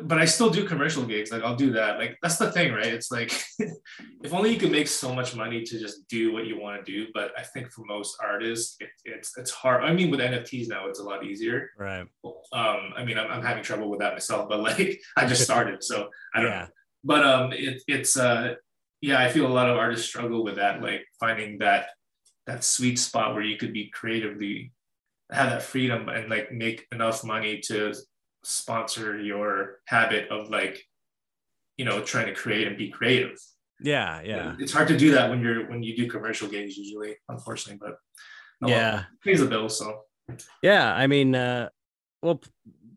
but 0.00 0.18
I 0.18 0.24
still 0.24 0.48
do 0.48 0.66
commercial 0.66 1.04
gigs. 1.04 1.30
Like 1.30 1.42
I'll 1.42 1.56
do 1.56 1.72
that. 1.72 1.98
Like 1.98 2.16
that's 2.22 2.38
the 2.38 2.50
thing, 2.50 2.72
right? 2.72 2.86
It's 2.86 3.10
like 3.10 3.30
if 3.58 4.32
only 4.32 4.50
you 4.50 4.58
could 4.58 4.72
make 4.72 4.88
so 4.88 5.14
much 5.14 5.36
money 5.36 5.62
to 5.64 5.78
just 5.78 6.08
do 6.08 6.32
what 6.32 6.46
you 6.46 6.58
want 6.58 6.84
to 6.84 6.90
do. 6.92 7.08
But 7.12 7.32
I 7.38 7.42
think 7.42 7.70
for 7.70 7.84
most 7.84 8.16
artists, 8.22 8.76
it, 8.80 8.88
it's 9.04 9.36
it's 9.36 9.50
hard. 9.50 9.84
I 9.84 9.92
mean, 9.92 10.10
with 10.10 10.20
NFTs 10.20 10.68
now, 10.68 10.88
it's 10.88 10.98
a 10.98 11.04
lot 11.04 11.24
easier. 11.24 11.70
Right. 11.78 12.06
Um, 12.52 12.92
I 12.96 13.04
mean, 13.04 13.18
I'm, 13.18 13.30
I'm 13.30 13.42
having 13.42 13.62
trouble 13.62 13.90
with 13.90 14.00
that 14.00 14.14
myself, 14.14 14.48
but 14.48 14.60
like 14.60 15.00
I 15.16 15.26
just 15.26 15.42
started, 15.42 15.84
so 15.84 16.08
I 16.34 16.40
don't 16.40 16.50
yeah. 16.50 16.60
know. 16.60 16.68
But 17.04 17.24
um, 17.24 17.52
it, 17.52 17.82
it's 17.86 18.16
uh, 18.16 18.54
yeah, 19.02 19.18
I 19.18 19.28
feel 19.28 19.46
a 19.46 19.52
lot 19.52 19.68
of 19.68 19.76
artists 19.76 20.06
struggle 20.06 20.44
with 20.44 20.56
that, 20.56 20.80
like 20.80 21.04
finding 21.18 21.58
that 21.58 21.88
that 22.46 22.64
sweet 22.64 22.98
spot 22.98 23.34
where 23.34 23.42
you 23.42 23.56
could 23.56 23.72
be 23.72 23.90
creatively 23.90 24.72
have 25.30 25.50
that 25.50 25.62
freedom 25.62 26.08
and 26.08 26.30
like 26.30 26.52
make 26.52 26.86
enough 26.92 27.24
money 27.24 27.60
to 27.60 27.92
sponsor 28.44 29.18
your 29.18 29.80
habit 29.86 30.28
of 30.30 30.50
like 30.50 30.82
you 31.76 31.84
know 31.84 32.00
trying 32.02 32.26
to 32.26 32.34
create 32.34 32.66
and 32.66 32.76
be 32.76 32.90
creative 32.90 33.38
Yeah, 33.80 34.20
yeah. 34.22 34.54
It's 34.58 34.72
hard 34.72 34.88
to 34.88 34.96
do 34.96 35.12
that 35.12 35.30
when 35.30 35.40
you're 35.40 35.68
when 35.68 35.82
you 35.82 35.96
do 35.96 36.08
commercial 36.08 36.48
gigs 36.48 36.76
usually, 36.76 37.16
unfortunately. 37.28 37.80
But 37.84 37.96
oh, 38.62 38.70
yeah, 38.70 39.04
pays 39.24 39.40
the 39.40 39.46
bill. 39.46 39.68
So 39.68 40.02
yeah, 40.62 40.94
I 40.94 41.08
mean, 41.08 41.34
uh, 41.34 41.70
well, 42.22 42.40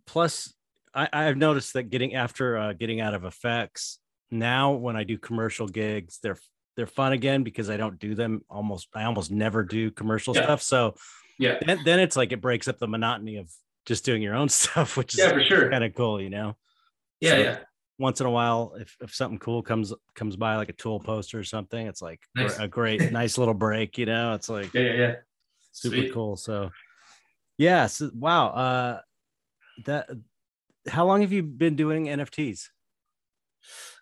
plus 0.06 0.54
I, 0.94 1.10
I've 1.12 1.38
noticed 1.38 1.74
that 1.74 1.90
getting 1.90 2.14
after 2.14 2.58
uh, 2.58 2.74
getting 2.74 3.02
out 3.02 3.16
of 3.16 3.26
effects 3.26 4.00
now 4.32 4.72
when 4.74 4.96
I 4.96 5.04
do 5.04 5.18
commercial 5.18 5.68
gigs, 5.68 6.20
they're 6.22 6.38
they're 6.76 6.88
fun 6.88 7.14
again 7.14 7.44
because 7.44 7.70
I 7.70 7.78
don't 7.78 7.98
do 8.00 8.16
them 8.16 8.42
almost. 8.50 8.90
I 8.94 9.06
almost 9.06 9.32
never 9.32 9.64
do 9.64 9.92
commercial 9.92 10.36
Yeah. 10.36 10.44
stuff. 10.44 10.62
So 10.62 10.96
yeah, 11.40 11.58
then, 11.66 11.80
then 11.86 12.00
it's 12.00 12.16
like 12.18 12.32
it 12.34 12.42
breaks 12.42 12.68
up 12.68 12.80
the 12.80 12.88
monotony 12.88 13.38
of 13.38 13.50
just 13.86 14.04
doing 14.04 14.22
your 14.22 14.36
own 14.36 14.50
stuff, 14.62 14.98
which 14.98 15.14
is 15.14 15.20
yeah, 15.22 15.30
for 15.30 15.42
sure. 15.42 15.70
kind 15.70 15.84
of 15.84 15.94
cool, 15.96 16.20
you 16.22 16.30
know. 16.30 16.56
Yeah, 17.22 17.30
So 17.32 17.38
yeah, 17.38 17.60
Once 17.98 18.20
in 18.20 18.28
a 18.28 18.32
while, 18.32 18.74
if, 18.78 18.96
if 19.02 19.16
something 19.16 19.40
cool 19.40 19.62
comes 19.64 19.94
comes 20.16 20.36
by, 20.36 20.58
like 20.58 20.68
a 20.70 20.74
tool 20.74 21.00
poster 21.00 21.40
or 21.40 21.44
something, 21.46 21.88
it's 21.88 22.02
like 22.02 22.20
Nice. 22.36 22.58
a 22.60 22.68
great, 22.68 23.10
nice 23.12 23.38
little 23.38 23.54
break, 23.54 23.98
you 23.98 24.06
know. 24.06 24.34
It's 24.34 24.50
like 24.50 24.74
yeah, 24.74 24.82
yeah, 24.82 24.94
yeah. 24.94 25.16
super 25.72 25.96
Sweet. 25.98 26.14
cool. 26.14 26.36
So, 26.36 26.72
yeah. 27.58 27.88
So, 27.88 28.12
wow. 28.14 28.48
Uh, 28.50 29.02
that. 29.86 30.10
How 30.90 31.06
long 31.06 31.22
have 31.22 31.32
you 31.32 31.42
been 31.42 31.76
doing 31.78 32.06
NFTs? 32.08 32.68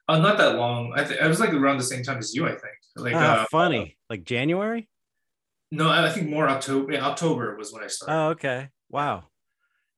Uh, 0.08 0.20
not 0.20 0.38
that 0.38 0.56
long. 0.58 0.94
I 0.96 1.04
think 1.06 1.22
I 1.22 1.28
was 1.28 1.40
like 1.40 1.54
around 1.54 1.78
the 1.78 1.84
same 1.84 2.04
time 2.04 2.18
as 2.18 2.34
you. 2.34 2.46
I 2.46 2.52
think. 2.52 2.76
Like, 2.96 3.16
Ah, 3.16 3.44
uh, 3.44 3.46
funny. 3.50 3.98
Like 4.10 4.24
January. 4.24 4.90
no, 5.72 5.90
I 5.90 6.10
think 6.10 6.30
more 6.30 6.48
October. 6.50 6.94
Yeah, 6.94 7.06
October 7.08 7.56
was 7.58 7.72
when 7.74 7.84
I 7.84 7.88
started. 7.88 8.14
Oh, 8.14 8.28
okay. 8.30 8.70
Wow. 8.90 9.24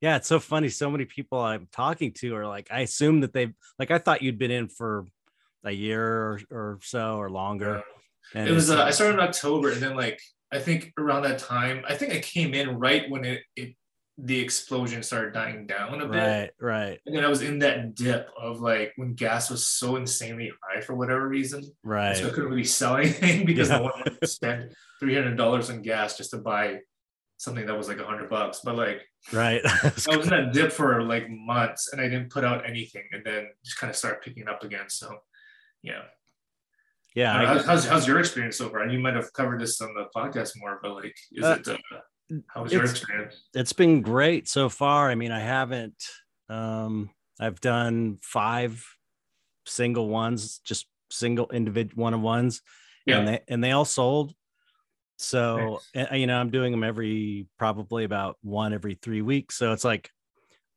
Yeah, 0.02 0.18
it's 0.18 0.28
so 0.28 0.40
funny. 0.40 0.70
So 0.70 0.92
many 0.92 1.06
people 1.06 1.40
I'm 1.40 1.68
talking 1.72 2.14
to 2.20 2.36
are 2.36 2.46
like, 2.48 2.68
I 2.72 2.82
assume 2.82 3.22
that 3.22 3.34
they've 3.34 3.54
like 3.80 3.92
I 3.92 3.98
thought 3.98 4.22
you'd 4.22 4.38
been 4.38 4.52
in 4.52 4.68
for 4.70 5.06
a 5.64 5.72
year 5.72 6.04
or, 6.04 6.40
or 6.52 6.80
so 6.84 7.18
or 7.18 7.30
longer. 7.30 7.82
And 8.34 8.48
it 8.48 8.52
was. 8.52 8.70
Uh, 8.70 8.84
I 8.84 8.92
started 8.92 9.16
in 9.16 9.20
October, 9.22 9.72
and 9.72 9.82
then 9.82 9.96
like 9.96 10.20
I 10.52 10.60
think 10.60 10.94
around 10.98 11.24
that 11.24 11.40
time, 11.40 11.84
I 11.88 11.96
think 11.96 12.14
I 12.14 12.20
came 12.20 12.54
in 12.54 12.78
right 12.78 13.10
when 13.10 13.26
it, 13.26 13.42
it 13.56 13.76
the 14.18 14.40
explosion 14.40 15.04
started 15.04 15.34
dying 15.34 15.68
down 15.68 16.00
a 16.02 16.08
bit. 16.08 16.18
right, 16.18 16.52
right, 16.62 17.00
And 17.06 17.14
then 17.16 17.26
I 17.26 17.28
was 17.28 17.42
in 17.42 17.60
that 17.60 17.96
dip 17.96 18.30
of 18.40 18.62
like 18.62 18.94
when 18.96 19.14
gas 19.14 19.50
was 19.50 19.68
so 19.68 19.98
insanely 19.98 20.52
high 20.64 20.80
for 20.82 20.96
whatever 20.96 21.28
reason. 21.28 21.64
right. 21.84 22.16
So 22.16 22.28
I 22.28 22.30
couldn't 22.30 22.50
really 22.50 22.64
sell 22.64 22.96
anything 23.04 23.46
because 23.46 23.68
Yeah. 23.70 23.82
one 23.82 23.92
wanted 23.92 24.22
to 24.22 24.28
spend 24.28 24.74
three 25.02 25.14
hundred 25.16 25.36
dollars 25.36 25.70
on 25.70 25.82
gas 25.82 26.18
just 26.18 26.32
to 26.32 26.38
buy 26.38 26.80
something 27.38 27.66
that 27.66 27.78
was 27.78 27.90
like 27.90 28.00
a 28.00 28.06
hundred 28.06 28.30
bucks. 28.30 28.62
But 28.64 28.78
like 28.78 29.02
right. 29.34 29.62
I 30.10 30.16
was 30.16 30.26
in 30.26 30.30
that 30.30 30.54
dip 30.54 30.72
for 30.72 31.04
like 31.04 31.30
months 31.30 31.92
and 31.92 32.00
I 32.00 32.06
didn't 32.06 32.30
put 32.32 32.46
out 32.46 32.66
anything 32.70 33.04
and 33.12 33.22
then 33.26 33.48
just 33.66 33.78
kind 33.78 33.90
of 33.92 33.98
start 33.98 34.24
picking 34.24 34.48
up 34.48 34.64
again. 34.64 34.86
So 34.88 35.14
yeah. 35.84 36.04
yeah, 37.16 37.38
I- 37.38 37.46
how's, 37.46 37.66
how's, 37.66 37.86
how's 37.86 38.08
your 38.08 38.20
experience 38.20 38.56
so 38.58 38.70
far? 38.70 38.84
And 38.84 38.94
you 38.94 39.00
might 39.00 39.16
have 39.16 39.34
covered 39.34 39.60
this 39.60 39.82
on 39.82 39.94
the 39.94 40.06
podcast 40.16 40.54
more, 40.56 40.80
but 40.82 40.96
like 40.96 41.16
is 41.34 41.44
Uh, 41.44 41.58
it 41.60 41.68
uh, 41.68 41.78
how 42.48 42.64
was 42.64 42.74
your 42.74 42.84
experience? 42.84 43.44
it's 43.54 43.74
been 43.74 44.02
great 44.02 44.48
so 44.48 44.70
far. 44.70 45.10
I 45.10 45.16
mean, 45.16 45.32
I 45.32 45.40
haven't 45.40 46.04
um 46.50 47.10
I've 47.40 47.60
done 47.60 48.20
five 48.22 48.86
single 49.66 50.08
ones, 50.08 50.60
just 50.64 50.88
single 51.12 51.50
individual 51.52 52.04
one 52.04 52.14
on 52.14 52.22
ones. 52.22 52.62
Yeah. 53.06 53.20
And 53.20 53.28
they 53.28 53.40
and 53.48 53.64
they 53.64 53.72
all 53.72 53.86
sold. 53.86 54.34
So 55.18 55.80
Nice. 55.96 56.08
and, 56.10 56.20
you 56.22 56.28
know, 56.28 56.38
I'm 56.38 56.50
doing 56.50 56.72
them 56.72 56.84
every 56.84 57.48
probably 57.58 58.04
about 58.04 58.38
one 58.42 58.74
every 58.74 58.96
three 58.96 59.22
weeks. 59.22 59.58
So 59.58 59.72
it's 59.72 59.86
like 59.86 60.10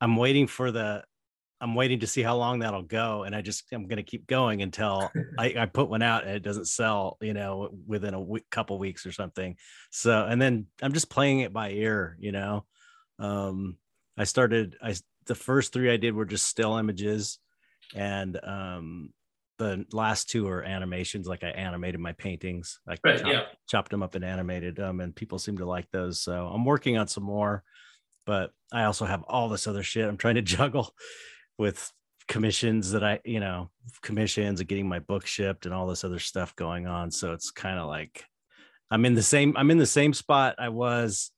I'm 0.01 0.17
waiting 0.17 0.47
for 0.47 0.71
the 0.71 1.05
I'm 1.61 1.75
waiting 1.75 2.01
to 2.01 2.07
see 2.07 2.23
how 2.23 2.37
long 2.37 2.61
that'll 2.61 2.83
go. 2.83 3.25
And 3.25 3.35
I 3.35 3.43
just 3.43 3.65
I'm 3.73 3.87
gonna 3.89 4.03
keep 4.03 4.27
going 4.27 4.63
until 4.63 5.11
I, 5.39 5.55
I 5.59 5.67
put 5.67 5.89
one 5.89 6.03
out 6.03 6.25
and 6.25 6.33
it 6.33 6.43
doesn't 6.43 6.67
sell, 6.67 7.17
you 7.21 7.35
know, 7.35 7.71
within 7.87 8.15
a 8.15 8.21
week, 8.21 8.45
couple 8.51 8.79
weeks 8.79 9.07
or 9.07 9.13
something. 9.13 9.57
So 9.91 10.25
and 10.25 10.41
then 10.41 10.67
I'm 10.83 10.93
just 10.93 11.11
playing 11.11 11.41
it 11.41 11.53
by 11.53 11.71
ear, 11.71 12.17
you 12.21 12.33
know. 12.33 12.65
Um 13.19 13.77
I 14.17 14.25
started 14.25 14.77
I 14.83 14.95
the 15.27 15.35
first 15.35 15.73
three 15.73 15.91
I 15.91 15.97
did 15.97 16.15
were 16.15 16.25
just 16.25 16.47
still 16.47 16.77
images 16.77 17.39
and 17.95 18.39
um 18.43 19.13
the 19.59 19.85
last 19.93 20.31
two 20.31 20.47
are 20.47 20.63
animations 20.63 21.27
like 21.27 21.43
I 21.43 21.49
animated 21.49 22.01
my 22.01 22.13
paintings. 22.13 22.79
I 22.89 22.97
Right, 23.03 23.19
chopped, 23.19 23.27
yeah. 23.27 23.43
chopped 23.69 23.91
them 23.91 24.05
up 24.05 24.15
and 24.15 24.25
animated 24.25 24.77
them 24.77 25.01
and 25.01 25.15
people 25.17 25.41
seem 25.41 25.59
to 25.59 25.67
like 25.67 25.91
those. 25.91 26.21
So 26.21 26.47
I'm 26.47 26.65
working 26.65 26.97
on 26.97 27.09
some 27.09 27.25
more, 27.25 27.65
but 28.25 28.53
I 28.73 28.85
also 28.85 29.05
have 29.05 29.25
all 29.25 29.49
this 29.49 29.67
other 29.67 29.83
shit 29.83 30.09
I'm 30.09 30.17
trying 30.17 30.37
to 30.37 30.43
juggle 30.57 30.95
with 31.59 31.93
commissions 32.29 32.93
that 32.93 33.03
I, 33.03 33.21
you 33.25 33.41
know, 33.41 33.71
commissions 34.03 34.61
and 34.61 34.69
getting 34.69 34.89
my 34.89 34.99
book 35.01 35.27
shipped 35.27 35.67
and 35.67 35.75
all 35.75 35.87
this 35.87 36.05
other 36.05 36.19
stuff 36.19 36.55
going 36.57 36.87
on. 36.87 37.11
So 37.11 37.33
it's 37.33 37.51
kind 37.51 37.79
of 37.79 37.89
like 37.89 38.25
I'm 38.91 39.05
in 39.05 39.15
the 39.15 39.23
same 39.23 39.57
I'm 39.57 39.71
in 39.71 39.79
the 39.79 39.87
same 39.87 40.13
spot 40.13 40.55
I 40.59 40.69
was 40.69 41.31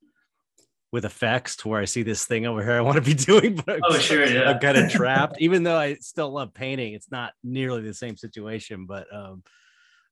with 0.93 1.05
effects 1.05 1.55
to 1.57 1.69
where 1.69 1.81
I 1.81 1.85
see 1.85 2.03
this 2.03 2.25
thing 2.25 2.47
over 2.47 2.63
here 2.63 2.73
I 2.73 2.81
want 2.81 2.97
to 2.97 3.03
be 3.03 3.15
doing, 3.25 3.55
but 3.55 3.77
I'm, 3.77 3.81
Oh, 3.85 3.99
sure, 3.99 4.25
yeah. 4.27 4.51
I'm 4.51 4.59
kind 4.59 4.77
of 4.77 4.91
trapped. 4.91 5.41
Even 5.41 5.63
though 5.63 5.77
I 5.77 5.95
still 5.95 6.31
love 6.31 6.53
painting, 6.53 6.95
it's 6.95 7.11
not 7.11 7.33
nearly 7.45 7.83
the 7.83 7.95
same 7.95 8.17
situation, 8.17 8.87
but 8.87 9.07
um 9.15 9.43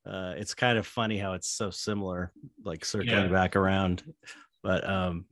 uh 0.06 0.34
it's 0.36 0.54
kind 0.54 0.78
of 0.78 0.86
funny 0.86 1.18
how 1.18 1.32
it's 1.34 1.50
so 1.50 1.70
similar, 1.70 2.32
like 2.64 2.84
circling 2.84 3.24
Yeah. 3.26 3.32
back 3.32 3.56
around. 3.56 4.02
But 4.62 4.88
um 4.88 5.26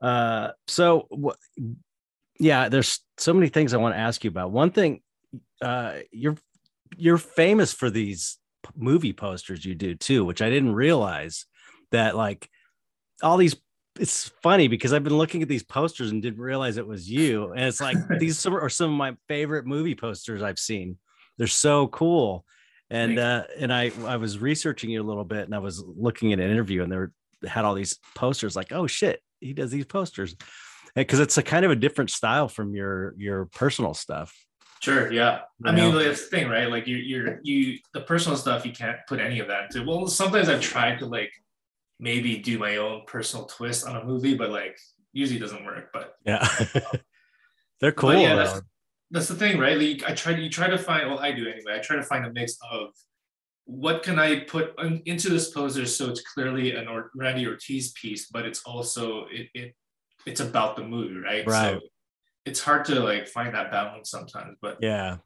uh 0.00 0.50
so 0.66 1.06
what 1.10 1.36
yeah, 2.38 2.68
there's 2.68 3.00
so 3.16 3.34
many 3.34 3.48
things 3.48 3.74
I 3.74 3.78
want 3.78 3.94
to 3.94 4.00
ask 4.00 4.24
you 4.24 4.30
about. 4.30 4.50
One 4.50 4.70
thing, 4.70 5.00
uh, 5.60 5.96
you're 6.12 6.36
you're 6.96 7.18
famous 7.18 7.72
for 7.72 7.90
these 7.90 8.38
movie 8.76 9.12
posters 9.12 9.64
you 9.64 9.74
do 9.74 9.94
too, 9.94 10.24
which 10.24 10.42
I 10.42 10.50
didn't 10.50 10.74
realize 10.74 11.46
that 11.90 12.16
like 12.16 12.48
all 13.22 13.36
these. 13.36 13.56
It's 13.98 14.30
funny 14.44 14.68
because 14.68 14.92
I've 14.92 15.02
been 15.02 15.18
looking 15.18 15.42
at 15.42 15.48
these 15.48 15.64
posters 15.64 16.12
and 16.12 16.22
didn't 16.22 16.40
realize 16.40 16.76
it 16.76 16.86
was 16.86 17.10
you. 17.10 17.50
And 17.50 17.64
it's 17.64 17.80
like 17.80 17.96
these 18.18 18.46
are 18.46 18.68
some 18.68 18.92
of 18.92 18.96
my 18.96 19.16
favorite 19.26 19.66
movie 19.66 19.96
posters 19.96 20.40
I've 20.40 20.58
seen. 20.58 20.98
They're 21.36 21.48
so 21.48 21.88
cool. 21.88 22.44
And 22.90 23.18
uh, 23.18 23.44
and 23.58 23.72
I 23.72 23.90
I 24.06 24.16
was 24.16 24.38
researching 24.38 24.90
you 24.90 25.02
a 25.02 25.08
little 25.08 25.24
bit 25.24 25.44
and 25.44 25.54
I 25.54 25.58
was 25.58 25.82
looking 25.84 26.32
at 26.32 26.38
an 26.38 26.48
interview 26.48 26.84
and 26.84 26.92
there 26.92 27.12
had 27.46 27.64
all 27.64 27.74
these 27.74 27.98
posters 28.14 28.56
like 28.56 28.72
oh 28.72 28.86
shit 28.86 29.22
he 29.40 29.52
does 29.52 29.70
these 29.70 29.84
posters 29.84 30.34
because 31.00 31.20
it's 31.20 31.38
a 31.38 31.42
kind 31.42 31.64
of 31.64 31.70
a 31.70 31.76
different 31.76 32.10
style 32.10 32.48
from 32.48 32.74
your 32.74 33.14
your 33.16 33.46
personal 33.46 33.94
stuff. 33.94 34.34
Sure, 34.80 35.12
yeah. 35.12 35.40
I 35.64 35.70
You 35.70 35.76
mean, 35.76 35.92
know? 35.92 36.02
that's 36.02 36.28
the 36.28 36.36
thing, 36.36 36.48
right? 36.48 36.70
Like 36.70 36.86
you, 36.86 36.96
you're 36.96 37.40
you 37.42 37.78
the 37.94 38.02
personal 38.02 38.36
stuff 38.38 38.64
you 38.64 38.72
can't 38.72 38.98
put 39.08 39.18
any 39.20 39.40
of 39.40 39.48
that 39.48 39.64
into. 39.74 39.84
Well, 39.88 40.06
sometimes 40.06 40.48
I've 40.48 40.60
tried 40.60 41.00
to 41.00 41.06
like 41.06 41.32
maybe 41.98 42.38
do 42.38 42.58
my 42.58 42.76
own 42.76 43.02
personal 43.06 43.46
twist 43.46 43.86
on 43.86 43.96
a 43.96 44.04
movie, 44.04 44.34
but 44.36 44.50
like 44.50 44.78
usually 45.12 45.40
doesn't 45.40 45.64
work. 45.64 45.90
But 45.92 46.14
Yeah, 46.24 46.46
they're 47.80 47.92
cool. 47.92 48.10
But 48.12 48.20
yeah, 48.20 48.34
that's, 48.36 48.62
that's 49.10 49.28
the 49.28 49.34
thing, 49.34 49.58
right? 49.58 49.76
Like 49.76 50.08
I 50.08 50.14
try 50.14 50.36
you 50.36 50.48
try 50.48 50.68
to 50.68 50.78
find 50.78 51.08
well, 51.08 51.18
I 51.18 51.32
do 51.32 51.42
anyway. 51.48 51.74
I 51.74 51.78
try 51.80 51.96
to 51.96 52.02
find 52.02 52.24
a 52.24 52.32
mix 52.32 52.56
of 52.70 52.90
what 53.64 54.02
can 54.02 54.18
I 54.18 54.40
put 54.40 54.78
in- 54.80 55.02
into 55.06 55.28
this 55.28 55.50
poser 55.50 55.86
so 55.86 56.08
it's 56.08 56.22
clearly 56.22 56.74
an 56.76 56.86
or- 56.88 57.10
Randy 57.16 57.46
Ortiz 57.46 57.92
piece, 57.92 58.28
but 58.30 58.46
it's 58.46 58.62
also 58.62 59.26
it, 59.30 59.48
it 59.54 59.74
it's 60.26 60.40
about 60.40 60.76
the 60.76 60.84
movie, 60.84 61.18
right? 61.18 61.46
Right. 61.46 61.78
So 61.78 61.80
it's 62.44 62.60
hard 62.60 62.84
to 62.86 63.00
like 63.00 63.28
find 63.28 63.54
that 63.54 63.70
balance 63.70 64.10
sometimes, 64.10 64.56
but 64.60 64.78
yeah, 64.80 65.18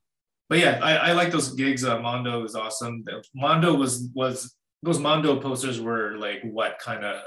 but 0.49 0.59
yeah, 0.59 0.81
I, 0.83 0.97
I 0.97 1.13
like 1.13 1.31
those 1.31 1.55
gigs. 1.55 1.85
Uh, 1.85 1.99
Mondo 2.01 2.45
is 2.45 2.55
awesome. 2.55 3.05
Mondo 3.35 3.75
was 3.75 4.09
was 4.15 4.55
those 4.83 4.99
Mondo 4.99 5.41
posters 5.41 5.81
were 5.81 6.17
like 6.19 6.43
what 6.43 6.79
kind 6.79 7.05
of 7.05 7.23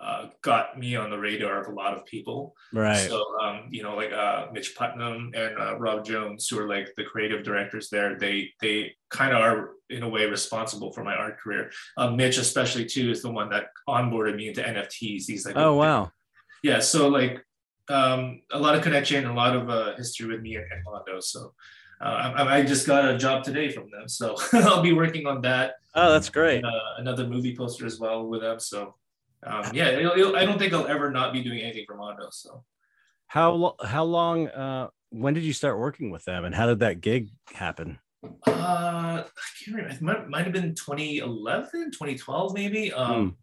uh, 0.00 0.28
got 0.42 0.78
me 0.78 0.96
on 0.96 1.10
the 1.10 1.18
radar 1.18 1.60
of 1.60 1.68
a 1.68 1.74
lot 1.74 1.94
of 1.94 2.06
people. 2.06 2.54
right. 2.72 2.96
So 2.96 3.22
um, 3.42 3.68
you 3.70 3.82
know, 3.82 3.96
like 3.96 4.12
uh, 4.12 4.46
Mitch 4.52 4.74
Putnam 4.74 5.32
and 5.34 5.58
uh, 5.58 5.78
Rob 5.78 6.04
Jones, 6.04 6.48
who 6.48 6.58
are 6.58 6.68
like 6.68 6.88
the 6.96 7.04
creative 7.04 7.42
directors 7.42 7.90
there, 7.90 8.18
they 8.18 8.50
they 8.60 8.94
kind 9.10 9.32
of 9.32 9.42
are 9.42 9.72
in 9.90 10.02
a 10.02 10.08
way 10.08 10.26
responsible 10.26 10.92
for 10.92 11.04
my 11.04 11.14
art 11.14 11.38
career. 11.38 11.70
Uh, 11.96 12.10
Mitch, 12.10 12.38
especially 12.38 12.86
too, 12.86 13.10
is 13.10 13.20
the 13.20 13.30
one 13.30 13.50
that 13.50 13.66
onboarded 13.88 14.36
me 14.36 14.48
into 14.48 14.62
NFTs. 14.62 15.24
He's 15.26 15.44
like, 15.44 15.56
oh 15.56 15.74
wow, 15.74 16.12
yeah. 16.62 16.78
So 16.80 17.08
like 17.08 17.44
um, 17.88 18.40
a 18.52 18.58
lot 18.58 18.74
of 18.76 18.82
connection, 18.82 19.26
a 19.26 19.34
lot 19.34 19.54
of 19.56 19.68
uh, 19.70 19.96
history 19.96 20.26
with 20.28 20.40
me 20.42 20.56
and, 20.56 20.64
and 20.70 20.82
Mondo. 20.84 21.20
So. 21.20 21.54
Uh, 22.02 22.32
I, 22.34 22.56
I 22.56 22.62
just 22.62 22.86
got 22.86 23.06
a 23.10 23.18
job 23.18 23.44
today 23.44 23.68
from 23.70 23.90
them, 23.90 24.08
so 24.08 24.34
I'll 24.54 24.80
be 24.80 24.94
working 24.94 25.26
on 25.26 25.42
that. 25.42 25.74
oh 25.94 26.10
that's 26.10 26.30
great. 26.30 26.64
Uh, 26.64 26.70
another 26.96 27.26
movie 27.26 27.54
poster 27.54 27.84
as 27.84 28.00
well 28.00 28.26
with 28.26 28.40
them. 28.40 28.58
So, 28.58 28.94
um, 29.46 29.64
yeah, 29.74 29.88
it'll, 29.90 30.12
it'll- 30.18 30.34
I 30.36 30.46
don't 30.46 30.58
think 30.58 30.72
I'll 30.72 30.86
ever 30.86 31.10
not 31.10 31.34
be 31.34 31.42
doing 31.42 31.60
anything 31.60 31.84
for 31.86 31.96
Mondo. 31.98 32.28
So, 32.30 32.64
How 33.26 33.52
lo- 33.52 33.76
how 33.84 34.04
long? 34.04 34.48
Uh, 34.48 34.88
when 35.10 35.34
did 35.34 35.42
you 35.42 35.52
start 35.52 35.78
working 35.78 36.10
with 36.10 36.24
them, 36.24 36.46
and 36.46 36.54
how 36.54 36.64
did 36.68 36.78
that 36.78 37.02
gig 37.02 37.28
happen? 37.52 37.98
Uh, 38.24 38.30
I 38.46 39.24
can't 39.62 39.76
remember. 39.76 39.94
It 39.94 40.00
might, 40.00 40.28
might 40.30 40.44
have 40.44 40.54
been 40.54 40.74
2011, 40.74 41.90
2012, 41.90 42.54
maybe. 42.54 42.94
Um, 42.94 43.36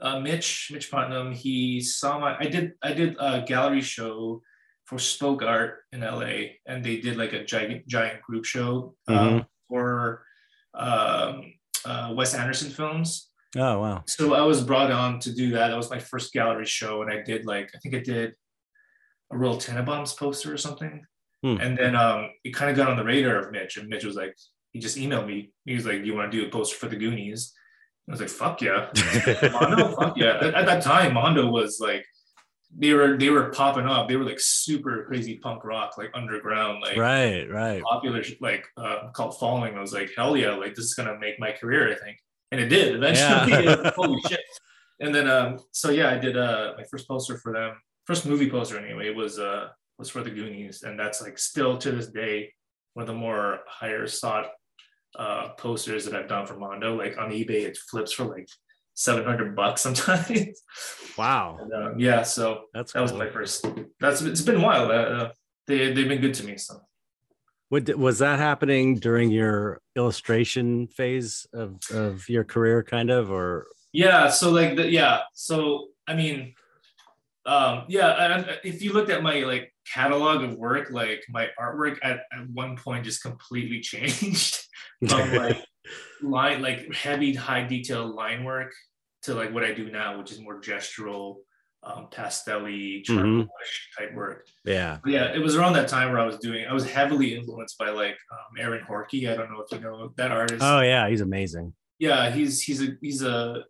uh, 0.00 0.20
Mitch, 0.20 0.70
Mitch 0.72 0.90
Putnam, 0.90 1.32
he 1.32 1.80
saw 1.80 2.18
my. 2.18 2.36
I 2.38 2.46
did, 2.46 2.72
I 2.82 2.92
did 2.92 3.16
a 3.18 3.42
gallery 3.42 3.80
show 3.80 4.42
for 4.84 4.98
Spoke 4.98 5.42
Art 5.42 5.80
in 5.92 6.00
LA, 6.00 6.56
and 6.66 6.84
they 6.84 6.98
did 6.98 7.16
like 7.16 7.32
a 7.32 7.44
giant, 7.44 7.86
giant 7.86 8.22
group 8.22 8.44
show 8.44 8.94
um, 9.08 9.46
for 9.68 10.24
um, 10.74 11.54
uh, 11.84 12.12
Wes 12.14 12.34
Anderson 12.34 12.70
films. 12.70 13.30
Oh 13.56 13.80
wow! 13.80 14.02
So 14.06 14.34
I 14.34 14.42
was 14.42 14.62
brought 14.62 14.90
on 14.90 15.20
to 15.20 15.32
do 15.32 15.52
that. 15.52 15.68
That 15.68 15.76
was 15.76 15.90
my 15.90 16.00
first 16.00 16.32
gallery 16.32 16.66
show, 16.66 17.02
and 17.02 17.10
I 17.10 17.22
did 17.22 17.46
like 17.46 17.70
I 17.74 17.78
think 17.78 17.94
I 17.94 18.00
did 18.00 18.34
a 19.32 19.38
Royal 19.38 19.56
Tenenbaums 19.56 20.16
poster 20.16 20.52
or 20.52 20.58
something. 20.58 21.04
Hmm. 21.42 21.58
And 21.60 21.76
then 21.76 21.94
um, 21.94 22.30
it 22.42 22.54
kind 22.54 22.70
of 22.70 22.76
got 22.76 22.88
on 22.88 22.96
the 22.96 23.04
radar 23.04 23.36
of 23.36 23.52
Mitch, 23.52 23.76
and 23.76 23.88
Mitch 23.88 24.04
was 24.04 24.16
like, 24.16 24.34
he 24.72 24.80
just 24.80 24.96
emailed 24.96 25.26
me. 25.26 25.52
He 25.64 25.74
was 25.74 25.86
like, 25.86 26.00
"Do 26.00 26.06
you 26.06 26.14
want 26.14 26.32
to 26.32 26.38
do 26.38 26.46
a 26.46 26.50
poster 26.50 26.76
for 26.76 26.88
the 26.88 26.96
Goonies?" 26.96 27.52
I 28.08 28.12
was 28.12 28.20
like, 28.20 28.28
"Fuck 28.28 28.60
yeah, 28.60 28.90
Mondo, 29.52 29.96
fuck 29.96 30.16
yeah." 30.16 30.36
At, 30.40 30.54
at 30.54 30.66
that 30.66 30.82
time, 30.82 31.14
Mondo 31.14 31.48
was 31.48 31.80
like, 31.80 32.04
they 32.76 32.92
were 32.92 33.16
they 33.16 33.30
were 33.30 33.50
popping 33.50 33.86
up. 33.86 34.08
They 34.08 34.16
were 34.16 34.24
like 34.24 34.40
super 34.40 35.04
crazy 35.04 35.36
punk 35.38 35.64
rock, 35.64 35.96
like 35.96 36.10
underground, 36.14 36.82
like 36.82 36.96
right, 36.96 37.48
right. 37.50 37.82
popular, 37.82 38.22
like 38.40 38.66
uh, 38.76 39.10
cult 39.12 39.38
following. 39.38 39.76
I 39.76 39.80
was 39.80 39.92
like, 39.92 40.10
hell 40.16 40.36
yeah, 40.36 40.54
like 40.54 40.74
this 40.74 40.84
is 40.84 40.94
gonna 40.94 41.18
make 41.18 41.38
my 41.38 41.52
career, 41.52 41.92
I 41.92 41.94
think, 41.94 42.18
and 42.52 42.60
it 42.60 42.68
did 42.68 42.96
eventually. 42.96 43.64
Yeah. 43.64 43.90
Holy 43.96 44.20
shit! 44.28 44.40
And 45.00 45.14
then 45.14 45.28
um, 45.28 45.58
so 45.70 45.90
yeah, 45.90 46.10
I 46.10 46.18
did 46.18 46.36
uh 46.36 46.74
my 46.76 46.84
first 46.90 47.08
poster 47.08 47.38
for 47.38 47.52
them, 47.52 47.76
first 48.06 48.26
movie 48.26 48.50
poster 48.50 48.78
anyway 48.78 49.14
was 49.14 49.38
uh 49.38 49.68
was 49.98 50.10
for 50.10 50.22
the 50.22 50.30
Goonies, 50.30 50.82
and 50.82 50.98
that's 50.98 51.22
like 51.22 51.38
still 51.38 51.78
to 51.78 51.92
this 51.92 52.08
day 52.08 52.52
one 52.94 53.02
of 53.02 53.08
the 53.08 53.14
more 53.14 53.60
higher 53.66 54.06
sought 54.06 54.46
uh 55.18 55.50
posters 55.50 56.04
that 56.04 56.14
I've 56.14 56.28
done 56.28 56.46
for 56.46 56.56
Mondo. 56.56 56.96
Like 56.96 57.18
on 57.18 57.30
eBay, 57.30 57.62
it 57.62 57.76
flips 57.76 58.12
for 58.12 58.24
like 58.24 58.48
seven 58.94 59.24
hundred 59.24 59.54
bucks 59.56 59.82
sometimes. 59.82 60.62
Wow, 61.16 61.58
And, 61.60 61.72
um, 61.72 61.98
yeah, 62.00 62.24
so 62.24 62.64
that's 62.74 62.92
that 62.92 63.00
was 63.00 63.12
my 63.12 63.30
first. 63.30 63.64
That's 64.00 64.20
it's 64.22 64.42
been 64.42 64.56
a 64.56 64.60
while. 64.60 64.90
Uh, 64.90 64.94
uh, 64.94 65.32
they 65.68 65.92
they've 65.92 66.08
been 66.08 66.20
good 66.20 66.34
to 66.34 66.44
me. 66.44 66.56
So 66.56 66.80
What 67.68 67.96
was 67.96 68.18
that 68.18 68.40
happening 68.40 68.96
during 68.96 69.30
your 69.30 69.80
illustration 69.94 70.88
phase 70.88 71.46
of 71.52 71.78
of 71.92 72.28
your 72.28 72.42
career, 72.42 72.82
kind 72.82 73.10
of, 73.10 73.30
or 73.30 73.68
yeah, 73.92 74.28
so 74.28 74.50
like 74.50 74.74
the, 74.76 74.90
yeah, 74.90 75.20
so 75.34 75.88
I 76.08 76.14
mean, 76.14 76.54
um, 77.46 77.84
yeah, 77.88 78.34
and 78.34 78.58
if 78.64 78.82
you 78.82 78.92
looked 78.92 79.10
at 79.10 79.22
my 79.22 79.40
like 79.40 79.73
catalog 79.92 80.42
of 80.42 80.56
work, 80.56 80.88
like 80.90 81.24
my 81.28 81.48
artwork 81.60 81.98
at, 82.02 82.20
at 82.32 82.48
one 82.52 82.76
point 82.76 83.04
just 83.04 83.22
completely 83.22 83.80
changed 83.90 84.58
from 85.08 85.32
like 85.34 85.62
line 86.22 86.62
like 86.62 86.92
heavy 86.94 87.34
high 87.34 87.64
detail 87.64 88.06
line 88.14 88.44
work 88.44 88.72
to 89.22 89.34
like 89.34 89.52
what 89.52 89.64
I 89.64 89.72
do 89.72 89.90
now, 89.90 90.18
which 90.18 90.32
is 90.32 90.40
more 90.40 90.60
gestural, 90.60 91.36
um, 91.82 92.08
pastel-y, 92.10 93.02
charcoal 93.04 93.46
type 93.98 94.14
work. 94.14 94.46
yeah, 94.64 94.98
But 95.02 95.12
yeah, 95.12 95.34
it 95.34 95.38
was 95.38 95.56
around 95.56 95.74
that 95.74 95.88
time 95.88 96.10
where 96.10 96.20
I 96.20 96.26
was 96.26 96.38
doing. 96.38 96.64
I 96.66 96.72
was 96.72 96.88
heavily 96.90 97.34
influenced 97.34 97.76
by 97.78 97.90
like 97.90 98.16
um, 98.32 98.58
Aaron 98.58 98.84
Horkey. 98.88 99.30
I 99.30 99.34
don't 99.36 99.50
know 99.50 99.60
if 99.60 99.72
you 99.72 99.80
know 99.84 100.12
that 100.16 100.30
artist. 100.30 100.62
oh 100.62 100.80
yeah, 100.80 101.08
he's 101.08 101.20
amazing. 101.20 101.74
yeah, 101.98 102.30
he's 102.30 102.62
he's 102.62 102.82
a 102.82 102.88
he's 103.02 103.22
a 103.22 103.64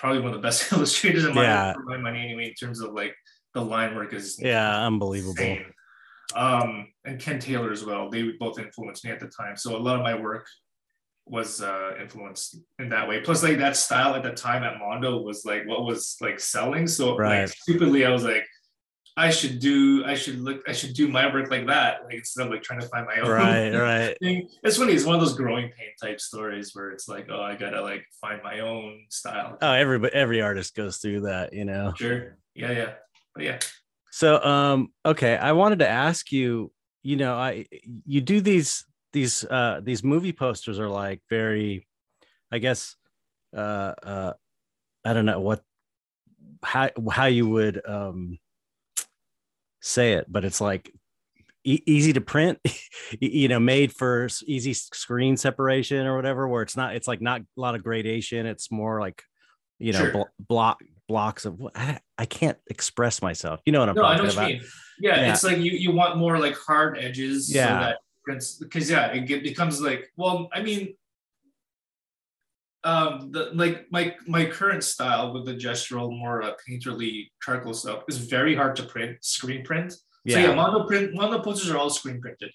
probably 0.00 0.20
one 0.20 0.28
of 0.30 0.34
the 0.34 0.40
best 0.42 0.72
illustrators 0.72 1.24
in 1.24 1.34
my 1.34 1.42
Yeah. 1.42 1.72
for 1.74 1.82
my 1.82 1.96
money 1.98 2.20
anyway. 2.22 2.46
In 2.48 2.54
terms 2.54 2.80
of 2.80 2.92
like 2.92 3.14
the 3.54 3.60
line 3.62 3.94
work 3.94 4.12
is 4.12 4.38
Yeah, 4.40 4.84
unbelievable. 4.86 5.32
insane. 5.42 5.64
Um, 6.34 6.88
and 7.04 7.18
Ken 7.20 7.38
Taylor 7.40 7.72
as 7.72 7.84
well. 7.84 8.10
They 8.10 8.22
both 8.38 8.58
influenced 8.58 9.04
me 9.04 9.10
at 9.10 9.20
the 9.20 9.28
time. 9.28 9.56
So 9.56 9.76
a 9.76 9.78
lot 9.78 9.96
of 9.96 10.02
my 10.02 10.14
work 10.14 10.46
was 11.26 11.60
uh 11.60 11.92
influenced 12.00 12.56
in 12.78 12.88
that 12.90 13.06
way. 13.08 13.20
Plus, 13.20 13.42
like 13.42 13.58
that 13.58 13.76
style 13.76 14.14
at 14.14 14.22
the 14.22 14.32
time 14.32 14.62
at 14.62 14.78
Mondo 14.78 15.18
was 15.20 15.44
like 15.44 15.66
what 15.66 15.84
was 15.84 16.16
like 16.20 16.40
selling. 16.40 16.86
So 16.86 17.16
Right. 17.16 17.40
like 17.42 17.48
stupidly, 17.48 18.04
I 18.06 18.10
was 18.10 18.24
like, 18.24 18.44
I 19.16 19.30
should 19.30 19.58
do, 19.58 20.04
I 20.06 20.14
should 20.14 20.38
look, 20.38 20.62
I 20.68 20.72
should 20.72 20.94
do 20.94 21.08
my 21.08 21.26
work 21.32 21.50
like 21.50 21.66
that, 21.66 22.04
like 22.04 22.14
instead 22.14 22.46
of 22.46 22.52
like 22.52 22.62
trying 22.62 22.80
to 22.80 22.88
find 22.88 23.04
my 23.06 23.18
own. 23.20 23.28
Right, 23.30 23.70
right. 23.74 24.16
thing. 24.20 24.48
It's 24.62 24.76
funny. 24.76 24.92
It's 24.92 25.04
one 25.04 25.16
of 25.16 25.20
those 25.20 25.34
growing 25.34 25.70
pain 25.70 25.90
type 26.00 26.20
stories 26.20 26.70
where 26.74 26.90
it's 26.92 27.08
like, 27.08 27.26
oh, 27.30 27.40
I 27.42 27.56
gotta 27.56 27.82
like 27.82 28.04
find 28.20 28.40
my 28.42 28.60
own 28.60 29.06
style. 29.10 29.58
Oh, 29.60 29.72
every 29.72 30.08
every 30.12 30.40
artist 30.40 30.74
goes 30.76 30.98
through 30.98 31.22
that, 31.22 31.52
you 31.52 31.64
know. 31.64 31.92
Sure. 31.96 32.36
Yeah, 32.54 32.70
yeah. 32.72 32.92
But 33.38 33.44
yeah. 33.44 33.58
So, 34.10 34.42
um, 34.42 34.88
okay, 35.06 35.36
I 35.36 35.52
wanted 35.52 35.78
to 35.78 35.88
ask 35.88 36.32
you. 36.32 36.72
You 37.04 37.14
know, 37.16 37.34
I 37.34 37.66
you 38.04 38.20
do 38.20 38.40
these 38.40 38.84
these 39.12 39.44
uh 39.44 39.80
these 39.82 40.02
movie 40.02 40.32
posters 40.32 40.80
are 40.80 40.88
like 40.88 41.22
very, 41.30 41.86
I 42.50 42.58
guess, 42.58 42.96
uh, 43.56 43.94
uh, 44.02 44.32
I 45.04 45.12
don't 45.12 45.24
know 45.24 45.38
what 45.40 45.62
how 46.64 46.90
how 47.10 47.26
you 47.26 47.48
would 47.48 47.80
um 47.88 48.38
say 49.80 50.14
it, 50.14 50.26
but 50.28 50.44
it's 50.44 50.60
like 50.60 50.92
e- 51.64 51.82
easy 51.86 52.12
to 52.14 52.20
print, 52.20 52.58
you 53.20 53.46
know, 53.46 53.60
made 53.60 53.92
for 53.92 54.28
easy 54.44 54.74
screen 54.74 55.36
separation 55.36 56.04
or 56.06 56.16
whatever. 56.16 56.48
Where 56.48 56.62
it's 56.62 56.76
not, 56.76 56.96
it's 56.96 57.06
like 57.06 57.20
not 57.22 57.42
a 57.42 57.60
lot 57.60 57.76
of 57.76 57.84
gradation. 57.84 58.44
It's 58.44 58.72
more 58.72 59.00
like, 59.00 59.22
you 59.78 59.92
know, 59.92 60.00
Sure. 60.00 60.10
blo- 60.12 60.28
block 60.40 60.78
blocks 61.08 61.44
of. 61.44 61.60
I, 61.74 61.98
I 62.16 62.26
can't 62.26 62.58
express 62.68 63.20
myself. 63.22 63.60
You 63.66 63.72
know 63.72 63.80
what 63.80 63.88
I'm 63.88 63.94
No, 63.96 64.04
I 64.04 64.16
know 64.16 64.24
talking 64.24 64.26
what 64.26 64.34
about? 64.34 64.50
you 64.50 64.56
mean. 64.58 64.64
Yeah, 65.00 65.20
Yeah. 65.20 65.32
it's 65.32 65.42
like 65.44 65.58
you 65.58 65.72
you 65.72 65.92
want 65.92 66.16
more 66.18 66.38
like 66.38 66.56
hard 66.56 66.98
edges. 66.98 67.52
Yeah. 67.52 67.94
So 68.28 68.58
because 68.60 68.90
yeah, 68.90 69.06
it 69.08 69.26
get, 69.26 69.42
becomes 69.42 69.80
like 69.80 70.10
well, 70.16 70.48
I 70.52 70.62
mean, 70.62 70.94
um, 72.84 73.32
the 73.32 73.50
like 73.54 73.86
my 73.90 74.14
my 74.26 74.44
current 74.46 74.84
style 74.84 75.32
with 75.32 75.46
the 75.46 75.54
gestural 75.54 76.16
more 76.16 76.42
uh, 76.42 76.52
painterly 76.68 77.28
charcoal 77.42 77.74
stuff 77.74 78.04
is 78.08 78.18
very 78.18 78.54
hard 78.54 78.76
to 78.76 78.82
print 78.84 79.16
screen 79.22 79.64
print. 79.64 79.94
Yeah. 80.24 80.34
So 80.34 80.40
yeah, 80.40 80.54
Mondo 80.54 80.84
print 80.86 81.14
Mondo 81.14 81.40
posters 81.40 81.70
are 81.70 81.78
all 81.78 81.90
screen 81.90 82.20
printed, 82.20 82.52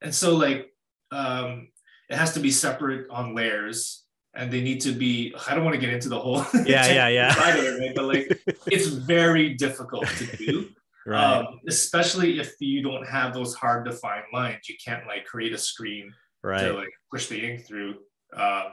and 0.00 0.14
so 0.14 0.36
like 0.36 0.68
um, 1.10 1.68
it 2.08 2.16
has 2.16 2.32
to 2.34 2.40
be 2.40 2.50
separate 2.50 3.10
on 3.10 3.34
layers. 3.34 4.05
And 4.36 4.50
they 4.50 4.60
need 4.60 4.80
to 4.82 4.92
be. 4.92 5.34
I 5.48 5.54
don't 5.54 5.64
want 5.64 5.74
to 5.74 5.80
get 5.80 5.90
into 5.90 6.08
the 6.08 6.18
whole. 6.18 6.44
Yeah, 6.66 6.86
yeah, 6.86 7.08
yeah. 7.08 7.34
side 7.34 7.58
of 7.58 7.64
it, 7.64 7.80
right? 7.80 7.94
But 7.94 8.04
like, 8.04 8.40
it's 8.66 8.88
very 8.88 9.54
difficult 9.54 10.06
to 10.06 10.36
do 10.36 10.68
Right. 11.06 11.36
um, 11.36 11.60
especially 11.68 12.40
if 12.40 12.54
you 12.58 12.82
don't 12.82 13.06
have 13.06 13.32
those 13.32 13.54
hard 13.54 13.86
defined 13.86 14.24
lines 14.32 14.68
you 14.68 14.74
can't 14.84 15.06
like 15.06 15.24
create 15.24 15.52
a 15.52 15.58
screen 15.58 16.12
right. 16.42 16.62
to 16.62 16.72
like 16.72 16.90
push 17.12 17.28
the 17.28 17.40
ink 17.40 17.64
through 17.64 17.94
um, 18.36 18.72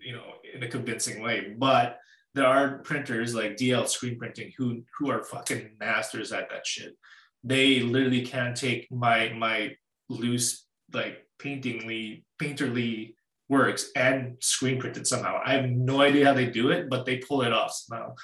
you 0.00 0.12
know 0.12 0.22
in 0.54 0.62
a 0.62 0.68
convincing 0.68 1.20
way 1.20 1.56
but 1.58 1.98
there 2.34 2.46
are 2.46 2.78
printers 2.78 3.34
like 3.34 3.56
dl 3.56 3.88
screen 3.88 4.16
printing 4.16 4.52
who 4.56 4.84
who 4.96 5.10
are 5.10 5.24
fucking 5.24 5.70
masters 5.80 6.30
at 6.30 6.48
that 6.50 6.64
shit 6.64 6.96
they 7.42 7.80
literally 7.80 8.24
can 8.24 8.54
take 8.54 8.86
my 8.92 9.30
my 9.30 9.74
loose 10.08 10.66
like 10.92 11.26
paintingly 11.40 12.24
painterly 12.40 13.14
works 13.48 13.90
and 13.94 14.36
screen 14.40 14.78
printed 14.78 15.06
somehow 15.06 15.40
i 15.44 15.54
have 15.54 15.68
no 15.68 16.00
idea 16.00 16.24
how 16.24 16.34
they 16.34 16.46
do 16.46 16.70
it 16.70 16.88
but 16.90 17.06
they 17.06 17.18
pull 17.18 17.42
it 17.42 17.52
off 17.52 17.72
somehow 17.72 18.14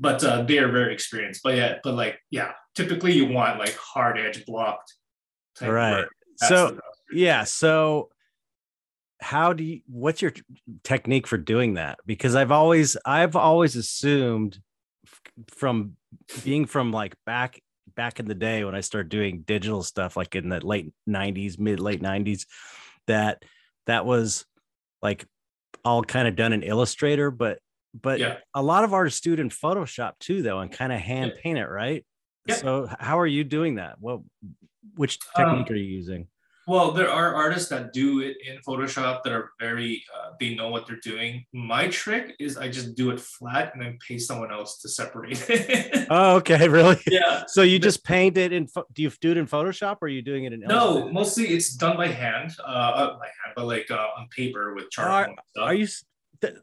but 0.00 0.22
uh, 0.22 0.42
they 0.42 0.58
are 0.58 0.70
very 0.70 0.92
experienced 0.92 1.42
but 1.42 1.56
yeah 1.56 1.76
but 1.82 1.94
like 1.94 2.18
yeah 2.30 2.52
typically 2.74 3.12
you 3.12 3.26
want 3.26 3.58
like 3.58 3.74
hard 3.76 4.18
edge 4.18 4.44
blocked 4.46 4.94
type 5.56 5.70
Right. 5.70 6.04
So. 6.36 6.78
Yeah. 7.10 7.44
So, 7.44 8.10
how 9.20 9.52
do 9.52 9.64
you? 9.64 9.80
What's 9.86 10.22
your 10.22 10.32
technique 10.84 11.26
for 11.26 11.38
doing 11.38 11.74
that? 11.74 11.98
Because 12.06 12.34
I've 12.34 12.52
always, 12.52 12.96
I've 13.04 13.36
always 13.36 13.76
assumed 13.76 14.58
from 15.48 15.96
being 16.44 16.66
from 16.66 16.92
like 16.92 17.14
back 17.24 17.60
back 17.96 18.20
in 18.20 18.26
the 18.26 18.34
day 18.34 18.64
when 18.64 18.74
I 18.74 18.80
started 18.80 19.08
doing 19.08 19.42
digital 19.46 19.82
stuff, 19.82 20.16
like 20.16 20.34
in 20.34 20.48
the 20.48 20.64
late 20.64 20.92
'90s, 21.08 21.58
mid 21.58 21.80
late 21.80 22.02
'90s, 22.02 22.46
that 23.06 23.42
that 23.86 24.04
was 24.04 24.44
like 25.02 25.26
all 25.84 26.02
kind 26.02 26.28
of 26.28 26.36
done 26.36 26.52
in 26.52 26.62
Illustrator, 26.62 27.30
but 27.30 27.58
but 27.94 28.18
Yeah. 28.20 28.38
a 28.54 28.62
lot 28.62 28.84
of 28.84 28.92
artists 28.92 29.20
do 29.20 29.32
it 29.32 29.40
in 29.40 29.48
Photoshop 29.48 30.18
too, 30.20 30.42
though, 30.42 30.60
and 30.60 30.70
kind 30.70 30.92
of 30.92 31.00
hand 31.00 31.32
Yeah. 31.34 31.40
paint 31.42 31.58
it, 31.58 31.66
right? 31.66 32.04
Yeah. 32.46 32.54
So, 32.56 32.88
how 33.00 33.18
are 33.18 33.26
you 33.26 33.44
doing 33.44 33.76
that? 33.76 34.00
Well, 34.00 34.24
which 34.94 35.18
Um, 35.36 35.44
technique 35.46 35.70
are 35.70 35.74
you 35.76 35.84
using? 35.84 36.28
Well, 36.68 36.90
there 36.92 37.10
are 37.10 37.34
artists 37.34 37.70
that 37.70 37.94
do 37.94 38.20
it 38.20 38.36
in 38.46 38.58
Photoshop 38.58 39.22
that 39.22 39.32
are 39.32 39.52
very, 39.58 40.04
uh, 40.14 40.32
they 40.38 40.54
know 40.54 40.68
what 40.68 40.86
they're 40.86 41.00
doing. 41.02 41.46
My 41.54 41.88
trick 41.88 42.36
is 42.38 42.58
I 42.58 42.68
just 42.68 42.94
do 42.94 43.08
it 43.10 43.18
flat 43.18 43.72
and 43.72 43.82
then 43.82 43.96
pay 44.06 44.18
someone 44.18 44.52
else 44.52 44.78
to 44.82 44.88
separate 44.90 45.42
it. 45.48 46.06
Oh, 46.10 46.36
okay, 46.36 46.68
really? 46.78 47.00
yeah. 47.10 47.44
So 47.46 47.62
you 47.62 47.78
just 47.78 48.04
paint 48.04 48.36
it 48.36 48.52
in? 48.52 48.68
Do 48.92 49.02
you 49.02 49.10
do 49.18 49.30
it 49.30 49.38
in 49.38 49.46
Photoshop 49.46 49.96
or 50.02 50.06
are 50.06 50.08
you 50.08 50.20
doing 50.20 50.44
it 50.44 50.52
in? 50.52 50.60
No, 50.60 50.90
Illustrator? 50.90 51.12
mostly 51.14 51.44
it's 51.46 51.72
done 51.74 51.96
by 51.96 52.08
hand, 52.08 52.54
uh, 52.60 52.62
uh, 52.70 53.18
by 53.18 53.26
hand, 53.26 53.54
but 53.56 53.64
like 53.64 53.90
uh, 53.90 54.18
on 54.18 54.28
paper 54.28 54.74
with 54.74 54.90
charcoal 54.90 55.30
and 55.30 55.38
stuff. 55.48 55.64
Are 55.64 55.74
you? 55.74 55.88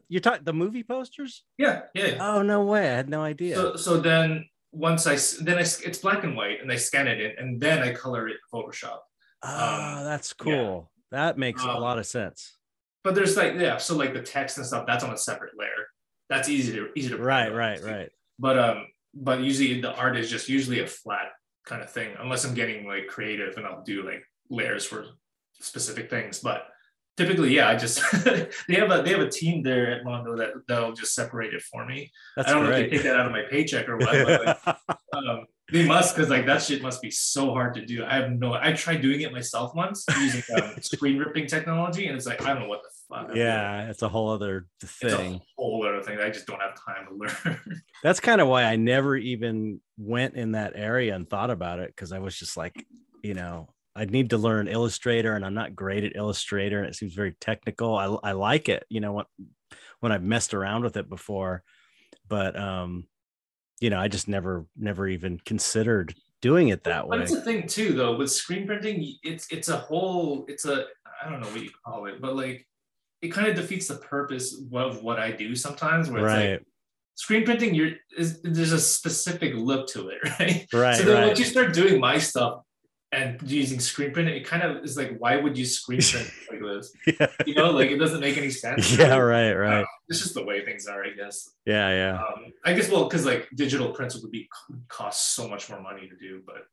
You're 0.08 0.20
talking 0.20 0.44
the 0.44 0.52
movie 0.52 0.84
posters? 0.84 1.42
Yeah, 1.58 1.82
yeah. 1.94 2.06
yeah. 2.06 2.16
Oh 2.20 2.42
no 2.42 2.62
way! 2.62 2.88
I 2.88 2.94
had 2.94 3.10
no 3.10 3.22
idea. 3.22 3.56
So, 3.56 3.74
so 3.74 4.00
then 4.00 4.48
once 4.70 5.06
I, 5.06 5.16
then 5.42 5.58
I, 5.58 5.62
it's 5.62 5.98
black 5.98 6.22
and 6.22 6.36
white 6.36 6.62
and 6.62 6.70
I 6.70 6.76
scan 6.76 7.08
it 7.08 7.20
in 7.20 7.32
and 7.38 7.60
then 7.60 7.82
I 7.82 7.92
color 7.92 8.28
it 8.28 8.32
in 8.32 8.38
Photoshop. 8.52 8.98
Oh, 9.46 9.98
um, 9.98 10.04
that's 10.04 10.34
yeah. 10.38 10.44
cool. 10.44 10.90
That 11.10 11.38
makes 11.38 11.62
a 11.62 11.68
Um, 11.68 11.80
lot 11.80 11.98
of 11.98 12.06
sense. 12.06 12.56
But 13.04 13.14
there's 13.14 13.36
like, 13.36 13.54
yeah, 13.54 13.76
so 13.76 13.96
like 13.96 14.12
the 14.14 14.22
text 14.22 14.58
and 14.58 14.66
stuff, 14.66 14.84
that's 14.86 15.04
on 15.04 15.12
a 15.12 15.16
separate 15.18 15.52
layer. 15.56 15.86
That's 16.28 16.48
easy 16.48 16.72
to, 16.74 16.88
easy 16.96 17.10
to. 17.10 17.18
Right, 17.18 17.52
right, 17.52 17.74
obviously. 17.78 17.92
right. 17.92 18.10
but 18.38 18.58
um 18.58 18.86
but 19.14 19.40
usually 19.40 19.80
the 19.80 19.94
art 19.94 20.16
is 20.16 20.28
just 20.28 20.48
usually 20.48 20.80
a 20.80 20.86
flat 20.86 21.28
kind 21.64 21.82
of 21.82 21.90
thing 21.90 22.10
unless 22.20 22.44
i'm 22.44 22.52
getting 22.54 22.86
like 22.86 23.06
creative 23.06 23.56
and 23.56 23.64
i'll 23.66 23.82
do 23.82 24.02
like 24.04 24.22
layers 24.50 24.84
for 24.84 25.06
specific 25.54 26.10
things 26.10 26.38
but 26.40 26.66
typically, 27.16 27.54
yeah, 27.54 27.68
I 27.68 27.76
just 27.76 28.00
they 28.24 28.74
have 28.74 28.90
a 28.90 29.02
they 29.02 29.10
have 29.10 29.20
a 29.20 29.30
team 29.30 29.62
there 29.62 29.90
at 29.92 30.04
Mondo 30.04 30.36
that 30.36 30.50
that'll 30.68 30.92
just 30.92 31.14
separate 31.14 31.54
it 31.54 31.62
for 31.62 31.86
me. 31.86 32.12
That's 32.36 32.48
I 32.48 32.54
don't 32.54 32.64
know 32.64 32.70
if 32.70 32.90
they 32.90 32.96
take 32.96 33.04
that 33.04 33.16
out 33.16 33.26
of 33.26 33.32
my 33.32 33.42
paycheck 33.50 33.88
or 33.88 33.96
what. 33.96 34.12
But 34.12 34.46
like, 34.66 34.76
um, 35.14 35.46
they 35.72 35.86
must 35.86 36.14
because 36.14 36.30
like 36.30 36.46
that 36.46 36.62
shit 36.62 36.82
must 36.82 37.02
be 37.02 37.10
so 37.10 37.50
hard 37.52 37.74
to 37.74 37.84
do. 37.84 38.04
I 38.04 38.14
have 38.16 38.30
no. 38.30 38.54
I 38.54 38.72
tried 38.72 39.02
doing 39.02 39.22
it 39.22 39.32
myself 39.32 39.74
once 39.74 40.04
using 40.20 40.42
um, 40.56 40.74
screen 40.80 41.18
ripping 41.18 41.46
technology, 41.46 42.06
and 42.06 42.16
it's 42.16 42.26
like 42.26 42.42
I 42.42 42.52
don't 42.52 42.62
know 42.62 42.68
what 42.68 42.82
the 42.82 42.88
fuck. 43.08 43.18
I'm 43.22 43.26
doing. 43.28 43.38
yeah, 43.38 43.88
it's 43.90 44.02
a 44.02 44.08
whole 44.08 44.30
other 44.30 44.66
It's 44.82 44.92
thing. 44.92 45.34
a 45.36 45.42
whole 45.56 45.86
other 45.86 46.02
thing. 46.02 46.18
I 46.20 46.30
just 46.30 46.46
don't 46.46 46.60
have 46.60 46.74
time 46.74 47.06
to 47.08 47.14
learn. 47.14 47.82
That's 48.02 48.20
kind 48.20 48.40
of 48.40 48.48
why 48.48 48.64
I 48.64 48.76
never 48.76 49.16
even 49.16 49.80
went 49.98 50.34
in 50.34 50.52
that 50.52 50.72
area 50.76 51.14
and 51.14 51.28
thought 51.28 51.50
about 51.50 51.78
it 51.80 51.88
because 51.88 52.12
I 52.12 52.18
was 52.20 52.36
just 52.38 52.56
like, 52.56 52.86
you 53.22 53.34
know, 53.34 53.68
I'd 53.94 54.10
need 54.10 54.30
to 54.30 54.38
learn 54.38 54.68
Illustrator 54.68 55.34
and 55.34 55.44
I'm 55.44 55.54
not 55.54 55.74
great 55.74 56.04
at 56.04 56.16
Illustrator 56.16 56.80
and 56.80 56.88
it 56.88 56.94
seems 56.94 57.14
very 57.14 57.34
technical. 57.40 57.96
I, 57.96 58.30
I 58.30 58.32
like 58.32 58.68
it, 58.68 58.84
you 58.88 59.00
know, 59.00 59.12
when, 59.14 59.24
when 60.00 60.12
I've 60.12 60.22
messed 60.22 60.52
around 60.52 60.84
with 60.84 60.96
it 60.96 61.08
before, 61.08 61.62
but, 62.28 62.58
um, 62.58 63.04
you 63.80 63.90
know, 63.90 63.98
I 63.98 64.08
just 64.08 64.28
never, 64.28 64.66
never 64.76 65.06
even 65.08 65.38
considered 65.44 66.14
doing 66.42 66.68
it 66.68 66.84
that 66.84 67.08
But 67.08 67.18
way. 67.18 67.24
it's 67.24 67.32
a 67.32 67.40
thing 67.40 67.66
too, 67.66 67.92
though. 67.92 68.16
With 68.16 68.30
screen 68.30 68.66
printing, 68.66 69.14
it's 69.22 69.50
it's 69.50 69.68
a 69.68 69.76
whole. 69.76 70.44
It's 70.48 70.64
a 70.64 70.86
I 71.22 71.30
don't 71.30 71.40
know 71.40 71.48
what 71.48 71.62
you 71.62 71.70
call 71.84 72.06
it, 72.06 72.20
but 72.20 72.36
like 72.36 72.66
it 73.22 73.28
kind 73.28 73.48
of 73.48 73.56
defeats 73.56 73.88
the 73.88 73.96
purpose 73.96 74.54
of 74.72 75.02
what 75.02 75.18
I 75.18 75.32
do 75.32 75.54
sometimes. 75.54 76.10
Where 76.10 76.20
it's 76.20 76.24
Right, 76.24 76.50
like 76.52 76.62
screen 77.14 77.44
printing, 77.44 77.74
you're 77.74 77.92
is 78.16 78.40
there's 78.42 78.72
a 78.72 78.80
specific 78.80 79.54
look 79.54 79.88
to 79.88 80.08
it, 80.08 80.18
right? 80.40 80.66
right, 80.72 80.96
so 80.96 81.04
then 81.04 81.14
right. 81.14 81.26
once 81.26 81.38
you 81.38 81.44
start 81.44 81.74
doing 81.74 82.00
my 82.00 82.18
stuff 82.18 82.62
and 83.16 83.40
using 83.50 83.80
screen 83.80 84.12
print, 84.12 84.28
it 84.28 84.46
kind 84.46 84.62
of 84.62 84.84
is 84.84 84.96
like, 84.96 85.16
why 85.18 85.36
would 85.36 85.56
you 85.56 85.64
screen 85.64 86.00
print 86.02 86.30
like 86.50 86.60
this? 86.60 86.92
yeah, 87.18 87.26
You 87.46 87.54
know, 87.54 87.70
like 87.70 87.90
it 87.90 87.96
doesn't 87.96 88.20
make 88.20 88.36
any 88.36 88.50
sense. 88.50 88.96
yeah, 88.98 89.16
right, 89.16 89.52
right. 89.54 89.80
know. 89.80 89.86
It's 90.08 90.20
just 90.20 90.34
the 90.34 90.44
way 90.44 90.64
things 90.64 90.86
are, 90.86 91.02
I 91.02 91.10
guess. 91.10 91.48
Yeah, 91.64 91.88
yeah. 91.88 92.18
Um, 92.18 92.52
I 92.64 92.74
guess 92.74 92.90
well, 92.90 93.04
because 93.04 93.24
like 93.24 93.48
digital 93.54 93.90
prints 93.90 94.20
would 94.20 94.30
be 94.30 94.48
cost 94.88 95.34
so 95.34 95.48
much 95.48 95.70
more 95.70 95.80
money 95.80 96.08
to 96.08 96.16
do, 96.16 96.42
but 96.44 96.66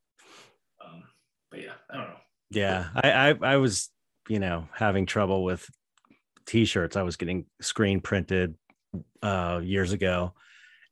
um, 0.85 1.03
but 1.49 1.61
yeah, 1.61 1.71
I 1.89 1.95
don't 1.95 2.09
know. 2.09 2.17
Yeah, 2.49 2.89
I, 2.93 3.11
I 3.11 3.53
I 3.53 3.57
was, 3.57 3.89
you 4.27 4.39
know, 4.39 4.67
having 4.73 5.05
trouble 5.05 5.45
with 5.45 5.65
t-shirts. 6.45 6.97
I 6.97 7.03
was 7.03 7.15
getting 7.15 7.45
screen 7.61 8.01
printed 8.01 8.55
uh 9.21 9.61
years 9.63 9.93
ago. 9.93 10.33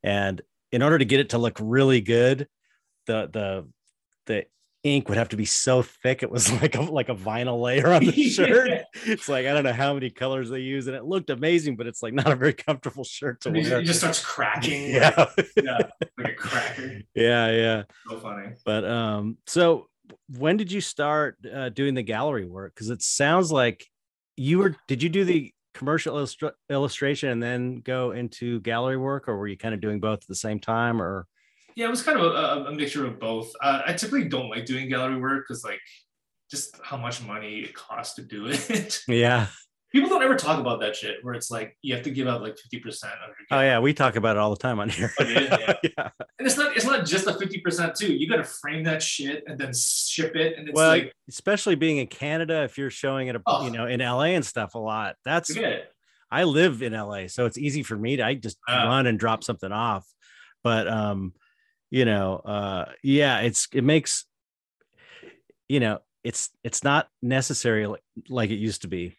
And 0.01 0.41
in 0.71 0.81
order 0.81 0.97
to 0.97 1.05
get 1.05 1.19
it 1.19 1.31
to 1.31 1.37
look 1.37 1.57
really 1.61 1.99
good, 1.99 2.47
the 3.05 3.29
the 3.31 3.67
the 4.27 4.45
ink 4.83 5.07
would 5.09 5.17
have 5.17 5.29
to 5.29 5.37
be 5.37 5.45
so 5.45 5.83
thick 5.83 6.23
it 6.23 6.31
was 6.31 6.51
like 6.61 6.75
a 6.75 6.81
like 6.81 7.09
a 7.09 7.15
vinyl 7.15 7.61
layer 7.61 7.87
on 7.93 8.03
the 8.05 8.11
shirt. 8.29 8.81
It's 9.05 9.29
like 9.29 9.45
I 9.45 9.53
don't 9.53 9.63
know 9.63 9.73
how 9.73 9.93
many 9.93 10.09
colors 10.09 10.49
they 10.49 10.59
use, 10.59 10.87
and 10.87 10.95
it 10.95 11.05
looked 11.05 11.29
amazing, 11.29 11.75
but 11.75 11.87
it's 11.87 12.01
like 12.01 12.13
not 12.13 12.31
a 12.31 12.35
very 12.35 12.53
comfortable 12.53 13.03
shirt 13.03 13.41
to 13.41 13.49
And 13.49 13.57
wear. 13.57 13.79
it 13.79 13.83
just 13.85 13.99
starts 13.99 14.23
cracking. 14.23 14.91
Yeah, 14.95 15.25
yeah, 15.55 15.77
like 16.17 16.33
a 16.33 16.35
cracker. 16.35 17.01
yeah, 17.15 17.51
yeah. 17.51 17.83
So 18.09 18.19
funny. 18.19 18.49
But 18.65 18.83
um, 18.85 19.37
so 19.47 19.87
when 20.37 20.57
did 20.57 20.71
you 20.71 20.81
start 20.81 21.37
uh, 21.53 21.69
doing 21.69 21.93
the 21.93 22.03
gallery 22.03 22.45
work? 22.45 22.73
Because 22.75 22.89
it 22.89 23.01
sounds 23.01 23.51
like 23.51 23.85
you 24.37 24.57
were. 24.59 24.75
Did 24.87 25.03
you 25.03 25.09
do 25.09 25.23
the 25.25 25.53
commercial 25.73 26.15
illustra- 26.17 26.51
illustration 26.69 27.29
and 27.29 27.41
then 27.41 27.79
go 27.79 28.11
into 28.11 28.59
gallery 28.61 28.97
work, 28.97 29.29
or 29.29 29.37
were 29.37 29.47
you 29.47 29.57
kind 29.57 29.73
of 29.73 29.79
doing 29.79 29.99
both 29.99 30.19
at 30.23 30.27
the 30.27 30.35
same 30.35 30.59
time? 30.59 31.01
Or 31.01 31.27
Yeah, 31.75 31.87
it 31.87 31.89
was 31.89 32.01
kind 32.03 32.19
of 32.19 32.25
a, 32.25 32.69
a 32.69 32.73
mixture 32.75 33.05
of 33.05 33.19
both. 33.19 33.51
Uh, 33.61 33.81
I 33.85 33.93
typically 33.93 34.27
don't 34.27 34.49
like 34.49 34.65
doing 34.65 34.89
gallery 34.89 35.19
work 35.19 35.45
because 35.47 35.63
like 35.63 35.79
just 36.49 36.77
how 36.83 36.97
much 36.97 37.23
money 37.23 37.59
it 37.59 37.73
costs 37.73 38.15
to 38.15 38.21
do 38.23 38.45
it. 38.49 39.01
yeah, 39.07 39.47
People 39.91 40.09
don't 40.09 40.23
ever 40.23 40.35
talk 40.35 40.59
about 40.59 40.79
that 40.81 40.95
shit 40.95 41.17
where 41.21 41.33
it's 41.33 41.51
like 41.51 41.77
you 41.81 41.93
have 41.93 42.03
to 42.03 42.11
give 42.11 42.27
out 42.27 42.41
like 42.41 42.55
50% 42.55 42.85
of 42.87 42.87
your 43.03 43.35
oh 43.51 43.59
yeah, 43.61 43.79
we 43.79 43.93
talk 43.93 44.15
about 44.15 44.37
it 44.37 44.39
all 44.39 44.49
the 44.49 44.55
time 44.57 44.79
on 44.79 44.87
here. 44.89 45.11
Oh, 45.19 45.23
yeah, 45.23 45.73
yeah. 45.83 46.09
And 46.39 46.47
it's 46.47 46.57
not 46.57 46.75
it's 46.75 46.85
not 46.85 47.05
just 47.05 47.25
the 47.25 47.33
50% 47.33 47.97
too. 47.97 48.13
You 48.13 48.27
gotta 48.27 48.43
frame 48.43 48.83
that 48.85 49.01
shit 49.03 49.43
and 49.47 49.59
then 49.59 49.71
ship 49.73 50.35
it. 50.35 50.57
And 50.57 50.67
it's 50.69 50.75
Well, 50.75 50.87
like 50.87 51.13
especially 51.29 51.75
being 51.75 51.97
in 51.97 52.07
Canada, 52.07 52.63
if 52.63 52.77
you're 52.77 52.89
showing 52.89 53.27
it, 53.27 53.35
a, 53.35 53.41
Oh. 53.45 53.65
you 53.65 53.71
know, 53.71 53.85
in 53.85 53.99
LA 53.99 54.31
and 54.35 54.45
stuff 54.45 54.75
a 54.75 54.79
lot. 54.79 55.15
That's. 55.25 55.51
I 56.33 56.45
live 56.45 56.81
in 56.81 56.93
LA, 56.93 57.27
so 57.27 57.45
it's 57.45 57.57
easy 57.57 57.83
for 57.83 57.97
me 57.97 58.15
to 58.15 58.25
I 58.25 58.35
just 58.35 58.57
Ah. 58.67 58.85
run 58.85 59.07
and 59.07 59.19
drop 59.19 59.43
something 59.43 59.71
off. 59.73 60.07
But 60.63 60.87
um, 60.87 61.33
you 61.91 62.05
know, 62.05 62.37
uh 62.37 62.85
yeah, 63.03 63.39
it's 63.41 63.67
it 63.73 63.83
makes 63.83 64.25
you 65.69 65.79
know, 65.79 65.99
it's 66.23 66.49
it's 66.63 66.83
not 66.83 67.07
necessary 67.21 67.87
like, 67.87 68.01
like 68.29 68.49
it 68.49 68.55
used 68.55 68.81
to 68.81 68.87
be 68.87 69.15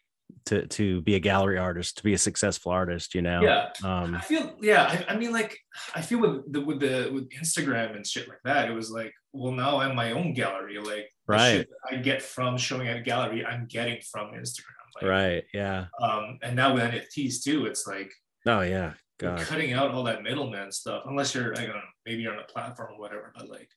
to 0.47 0.67
to 0.67 1.01
be 1.03 1.15
a 1.15 1.21
gallery 1.21 1.59
artist, 1.59 1.99
to 1.99 2.03
be 2.03 2.15
a 2.15 2.19
successful 2.19 2.73
artist, 2.73 3.15
you 3.15 3.23
know. 3.23 3.43
Yeah. 3.43 3.69
Um 3.85 4.15
I 4.15 4.21
feel 4.21 4.57
yeah. 4.61 5.05
I, 5.09 5.13
I 5.15 5.17
mean, 5.17 5.33
like 5.33 5.57
I 5.95 6.01
feel 6.03 6.19
with 6.21 6.53
the 6.53 6.61
with 6.61 6.81
the 6.81 7.11
with 7.13 7.29
Instagram 7.31 7.95
and 7.95 8.07
shit 8.07 8.29
like 8.29 8.41
that. 8.45 8.69
It 8.69 8.75
was 8.75 8.91
like, 8.91 9.13
well, 9.33 9.53
now 9.53 9.79
I'm 9.81 9.95
my 9.95 10.13
own 10.13 10.35
gallery. 10.35 10.79
Like 10.79 11.09
Right. 11.27 11.67
I 11.91 11.97
get 11.97 12.21
from 12.21 12.57
showing 12.59 12.89
at 12.89 12.97
a 12.97 13.01
gallery, 13.01 13.45
I'm 13.47 13.67
getting 13.67 14.01
from 14.11 14.33
Instagram. 14.33 14.83
Like, 14.97 15.05
right. 15.05 15.45
Yeah. 15.55 15.87
Um, 16.01 16.39
and 16.43 16.57
now 16.57 16.75
with 16.75 16.83
NFTs 16.83 17.43
too, 17.45 17.67
it's 17.67 17.87
like 17.87 18.11
Oh 18.47 18.61
yeah. 18.63 18.95
God. 19.19 19.39
cutting 19.41 19.73
out 19.73 19.93
all 19.93 20.05
that 20.05 20.23
middleman 20.25 20.73
stuff. 20.73 21.05
Unless 21.07 21.35
you're, 21.35 21.53
I 21.57 21.65
don't 21.67 21.77
know, 21.77 21.92
maybe 22.07 22.23
you're 22.23 22.33
on 22.33 22.39
a 22.41 22.45
platform 22.53 22.95
or 22.95 23.01
whatever. 23.01 23.33
But 23.37 23.49
like, 23.49 23.69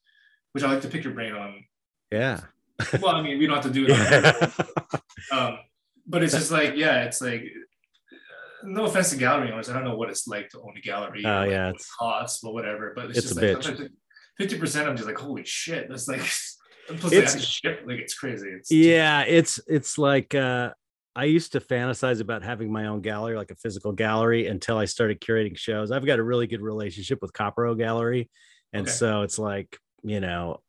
which 0.52 0.64
I 0.64 0.72
like 0.72 0.82
to 0.82 0.88
pick 0.88 1.04
your 1.04 1.14
brain 1.14 1.34
on. 1.34 1.64
Yeah. 2.12 2.42
Well, 3.02 3.16
I 3.16 3.22
mean, 3.22 3.40
we 3.40 3.48
don't 3.48 3.56
have 3.56 3.66
to 3.66 3.72
do 3.72 3.86
it. 3.88 3.90
Yeah. 5.32 5.38
um, 5.38 5.60
but 6.06 6.24
it's 6.24 6.34
just 6.34 6.52
like, 6.52 6.74
yeah, 6.76 7.04
it's 7.06 7.22
like, 7.22 7.42
uh, 7.42 8.68
no 8.68 8.84
offense 8.86 9.12
to 9.12 9.18
gallery 9.18 9.52
owners, 9.52 9.70
I 9.70 9.74
don't 9.74 9.86
know 9.86 9.96
what 9.96 10.10
it's 10.10 10.28
like 10.28 10.50
to 10.50 10.60
own 10.60 10.74
a 10.78 10.82
gallery. 10.82 11.24
Oh, 11.26 11.30
like, 11.30 11.52
yeah, 11.52 11.70
it's- 11.70 11.90
costs, 11.98 12.42
but 12.44 12.54
whatever. 12.54 12.92
But 12.96 13.06
it's, 13.12 13.20
it's 13.20 13.28
just 13.30 13.42
a 13.42 13.54
like 13.54 13.58
bitch. 13.60 13.90
fifty 14.38 14.58
percent. 14.60 14.90
I'm 14.90 14.96
just 14.98 15.08
like, 15.08 15.18
holy 15.18 15.46
shit, 15.46 15.88
that's 15.90 16.08
like. 16.08 16.20
Plus, 17.00 17.14
It's- 17.14 17.34
to 17.34 17.40
ship, 17.40 17.82
like 17.88 18.00
it's 18.00 18.14
crazy. 18.14 18.50
It's 18.50 18.70
yeah 18.72 19.22
it's 19.22 19.60
it's 19.68 19.98
like 19.98 20.36
uh 20.36 20.72
i 21.16 21.26
used 21.26 21.52
to 21.54 21.60
fantasize 21.60 22.20
about 22.22 22.44
having 22.44 22.72
my 22.72 22.88
own 22.88 23.02
gallery 23.02 23.36
like 23.36 23.52
a 23.52 23.56
physical 23.56 23.92
gallery 23.92 24.48
until 24.48 24.78
i 24.78 24.86
started 24.86 25.20
curating 25.22 25.58
shows 25.58 25.92
i've 25.92 26.06
got 26.06 26.20
a 26.20 26.24
really 26.24 26.48
good 26.48 26.62
relationship 26.62 27.20
with 27.22 27.34
copro 27.34 27.78
gallery 27.78 28.30
and 28.74 28.84
Okay. 28.88 28.92
so 28.92 29.22
it's 29.22 29.40
like 29.40 29.78
you 30.04 30.20
know 30.20 30.62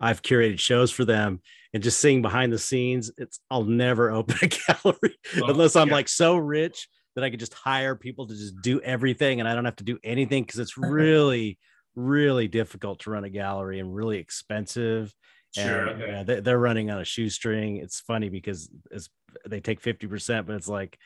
i've 0.00 0.22
curated 0.22 0.58
shows 0.60 0.90
for 0.90 1.04
them 1.04 1.40
and 1.74 1.82
just 1.82 2.00
seeing 2.00 2.22
behind 2.22 2.52
the 2.52 2.58
scenes 2.58 3.10
it's 3.16 3.40
i'll 3.50 3.64
never 3.64 4.10
open 4.18 4.36
a 4.42 4.46
gallery 4.46 5.16
Well, 5.40 5.50
unless 5.50 5.76
i'm 5.76 5.88
yeah. 5.88 5.94
like 5.94 6.08
so 6.08 6.36
rich 6.36 6.88
that 7.14 7.24
i 7.24 7.30
could 7.30 7.40
just 7.40 7.54
hire 7.54 7.96
people 7.96 8.26
to 8.28 8.34
just 8.34 8.60
do 8.62 8.80
everything 8.80 9.40
and 9.40 9.48
i 9.48 9.54
don't 9.54 9.64
have 9.64 9.76
to 9.76 9.84
do 9.84 9.98
anything 10.04 10.44
because 10.44 10.60
it's 10.60 10.76
really 10.78 11.58
really 11.96 12.46
difficult 12.46 13.00
to 13.00 13.10
run 13.10 13.24
a 13.24 13.30
gallery 13.30 13.80
and 13.80 13.92
really 13.92 14.18
expensive 14.18 15.12
Sure. 15.54 15.86
and, 15.86 16.02
okay. 16.02 16.12
yeah, 16.12 16.22
they, 16.22 16.40
they're 16.40 16.58
running 16.58 16.90
on 16.90 17.00
a 17.00 17.04
shoestring. 17.04 17.76
It's 17.78 18.00
funny 18.00 18.28
because 18.28 18.70
it's 18.90 19.08
they 19.46 19.60
take 19.60 19.80
fifty 19.80 20.06
percent, 20.06 20.46
but 20.46 20.56
it's 20.56 20.68
like 20.68 20.98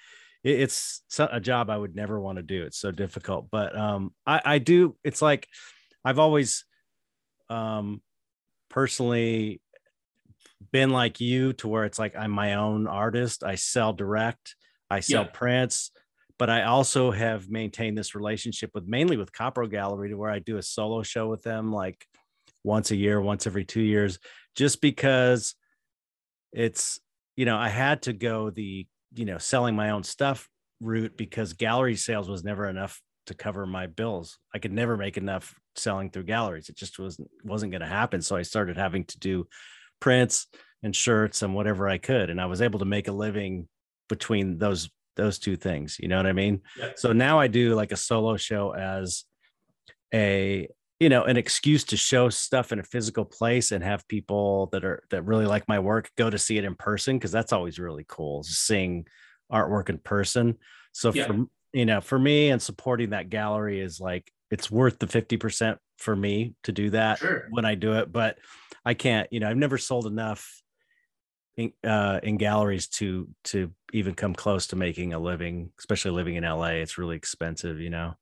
it- 0.45 0.61
it's 0.61 1.03
a 1.18 1.40
job 1.40 1.70
I 1.70 1.76
would 1.78 1.95
never 1.95 2.20
want 2.20 2.36
to 2.36 2.43
do. 2.43 2.64
It's 2.64 2.78
so 2.78 2.90
difficult. 2.90 3.49
But 3.51 3.76
um, 3.76 4.12
I, 4.26 4.40
I 4.45 4.59
do. 4.59 4.97
It's 5.05 5.22
like 5.22 5.47
I've 6.05 6.18
always 6.18 6.64
um, 7.49 8.03
personally 8.68 9.61
been 10.72 10.90
like 10.90 11.20
you 11.20 11.53
to 11.55 11.68
where 11.68 11.84
it's 11.84 11.99
like 11.99 12.16
I'm 12.16 12.30
my 12.30 12.55
own 12.55 12.86
artist. 12.86 13.45
I 13.45 13.55
sell 13.57 13.93
direct. 13.93 14.57
I 14.90 15.01
sell 15.01 15.22
Yeah. 15.24 15.30
prints. 15.32 15.90
But 16.38 16.51
I 16.51 16.64
also 16.64 17.12
have 17.12 17.49
maintained 17.49 17.97
this 17.97 18.14
relationship 18.16 18.70
with 18.74 18.86
mainly 18.88 19.16
with 19.16 19.32
Copro 19.32 19.70
Gallery 19.70 20.09
to 20.09 20.16
where 20.16 20.30
I 20.30 20.40
do 20.40 20.57
a 20.57 20.62
solo 20.62 21.03
show 21.05 21.28
with 21.28 21.43
them 21.43 21.70
like 21.72 22.05
once 22.64 22.90
a 22.90 22.96
year, 22.96 23.20
once 23.20 23.46
every 23.46 23.64
two 23.64 23.80
years, 23.80 24.18
just 24.54 24.80
because 24.80 25.54
it's, 26.52 27.00
you 27.36 27.44
know, 27.44 27.56
I 27.56 27.68
had 27.68 28.02
to 28.02 28.12
go 28.12 28.50
the, 28.50 28.86
you 29.14 29.24
know, 29.24 29.38
selling 29.38 29.74
my 29.74 29.90
own 29.90 30.02
stuff 30.02 30.48
route 30.80 31.16
because 31.16 31.52
gallery 31.52 31.96
sales 31.96 32.28
was 32.28 32.44
never 32.44 32.68
enough 32.68 33.00
to 33.26 33.34
cover 33.34 33.66
my 33.66 33.86
bills. 33.86 34.38
I 34.54 34.58
could 34.58 34.72
never 34.72 34.96
make 34.96 35.16
enough 35.16 35.54
selling 35.76 36.10
through 36.10 36.24
galleries. 36.24 36.68
It 36.68 36.76
just 36.76 36.98
wasn't 36.98 37.30
wasn't 37.44 37.72
going 37.72 37.82
to 37.82 37.86
happen. 37.86 38.20
So 38.20 38.36
I 38.36 38.42
started 38.42 38.76
having 38.76 39.04
to 39.04 39.18
do 39.18 39.46
prints 40.00 40.46
and 40.82 40.94
shirts 40.94 41.42
and 41.42 41.54
whatever 41.54 41.88
I 41.88 41.98
could. 41.98 42.30
And 42.30 42.40
I 42.40 42.46
was 42.46 42.60
able 42.60 42.80
to 42.80 42.84
make 42.84 43.08
a 43.08 43.12
living 43.12 43.68
between 44.08 44.58
those 44.58 44.90
those 45.16 45.38
two 45.38 45.56
things. 45.56 45.98
You 46.00 46.08
know 46.08 46.16
what 46.16 46.26
I 46.26 46.32
mean? 46.32 46.62
Yeah. 46.78 46.92
So 46.96 47.12
now 47.12 47.38
I 47.38 47.46
do 47.46 47.74
like 47.74 47.92
a 47.92 47.96
solo 47.96 48.36
show 48.36 48.74
as 48.74 49.24
a 50.12 50.68
you 51.03 51.09
know 51.09 51.24
an 51.24 51.36
excuse 51.36 51.82
to 51.84 51.96
show 51.96 52.28
stuff 52.30 52.70
in 52.72 52.78
a 52.78 52.82
physical 52.94 53.24
place 53.24 53.72
and 53.72 53.82
have 53.82 54.07
people 54.07 54.68
that 54.72 54.84
are 54.84 55.03
that 55.11 55.22
really 55.24 55.46
like 55.46 55.66
my 55.66 55.78
work 55.80 56.11
go 56.16 56.30
to 56.30 56.38
see 56.38 56.57
it 56.59 56.64
in 56.64 56.74
person 56.76 57.16
because 57.18 57.32
that's 57.32 57.53
always 57.53 57.78
really 57.78 58.05
cool 58.09 58.42
seeing 58.44 59.05
artwork 59.50 59.88
in 59.88 59.98
person 59.98 60.57
so 60.92 61.11
Yeah. 61.12 61.26
for 61.26 61.46
you 61.72 61.86
know 61.86 62.00
for 62.00 62.18
me 62.18 62.50
and 62.50 62.62
supporting 62.62 63.11
that 63.11 63.30
gallery 63.30 63.80
is 63.80 64.00
like 64.00 64.30
it's 64.50 64.70
worth 64.70 64.98
the 64.98 65.07
50% 65.07 65.78
for 65.98 66.14
me 66.14 66.55
to 66.62 66.72
do 66.72 66.90
that 66.90 67.18
Sure. 67.18 67.48
when 67.50 67.64
i 67.64 67.74
do 67.74 67.94
it 67.94 68.12
but 68.12 68.38
i 68.84 68.94
can't 68.94 69.26
you 69.32 69.40
know 69.40 69.48
i've 69.50 69.57
never 69.66 69.78
sold 69.78 70.07
enough 70.07 70.62
in, 71.57 71.72
uh, 71.84 72.20
in 72.22 72.36
galleries 72.38 72.88
to 72.88 73.28
to 73.44 73.72
even 73.92 74.14
come 74.14 74.34
close 74.34 74.68
to 74.68 74.76
making 74.76 75.12
a 75.12 75.18
living, 75.18 75.70
especially 75.78 76.12
living 76.12 76.36
in 76.36 76.44
LA. 76.44 76.80
It's 76.80 76.96
really 76.96 77.16
expensive, 77.16 77.78
you 77.78 77.90
know. 77.90 78.14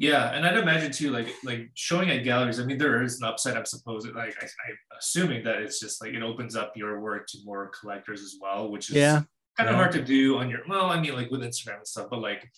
Yeah, 0.00 0.30
and 0.30 0.46
I'd 0.46 0.56
imagine 0.56 0.92
too, 0.92 1.10
like 1.10 1.28
like 1.42 1.70
showing 1.74 2.08
at 2.10 2.22
galleries. 2.22 2.60
I 2.60 2.64
mean, 2.64 2.78
there 2.78 3.02
is 3.02 3.20
an 3.20 3.26
upside. 3.26 3.56
I'm 3.56 3.66
supposing, 3.66 4.14
like 4.14 4.36
I, 4.40 4.44
am 4.44 4.76
assuming 4.96 5.42
that 5.42 5.56
it's 5.56 5.80
just 5.80 6.00
like 6.00 6.14
it 6.14 6.22
opens 6.22 6.54
up 6.54 6.72
your 6.76 7.00
work 7.00 7.26
to 7.28 7.38
more 7.44 7.72
collectors 7.78 8.22
as 8.22 8.36
well, 8.40 8.70
which 8.70 8.90
is 8.90 8.96
yeah 8.96 9.22
kind 9.56 9.68
of 9.68 9.74
yeah. 9.74 9.80
hard 9.80 9.92
to 9.92 10.02
do 10.02 10.38
on 10.38 10.48
your. 10.48 10.60
Well, 10.68 10.86
I 10.86 11.00
mean, 11.00 11.14
like 11.14 11.32
with 11.32 11.40
Instagram 11.40 11.78
and 11.78 11.86
stuff, 11.86 12.06
but 12.10 12.20
like 12.20 12.48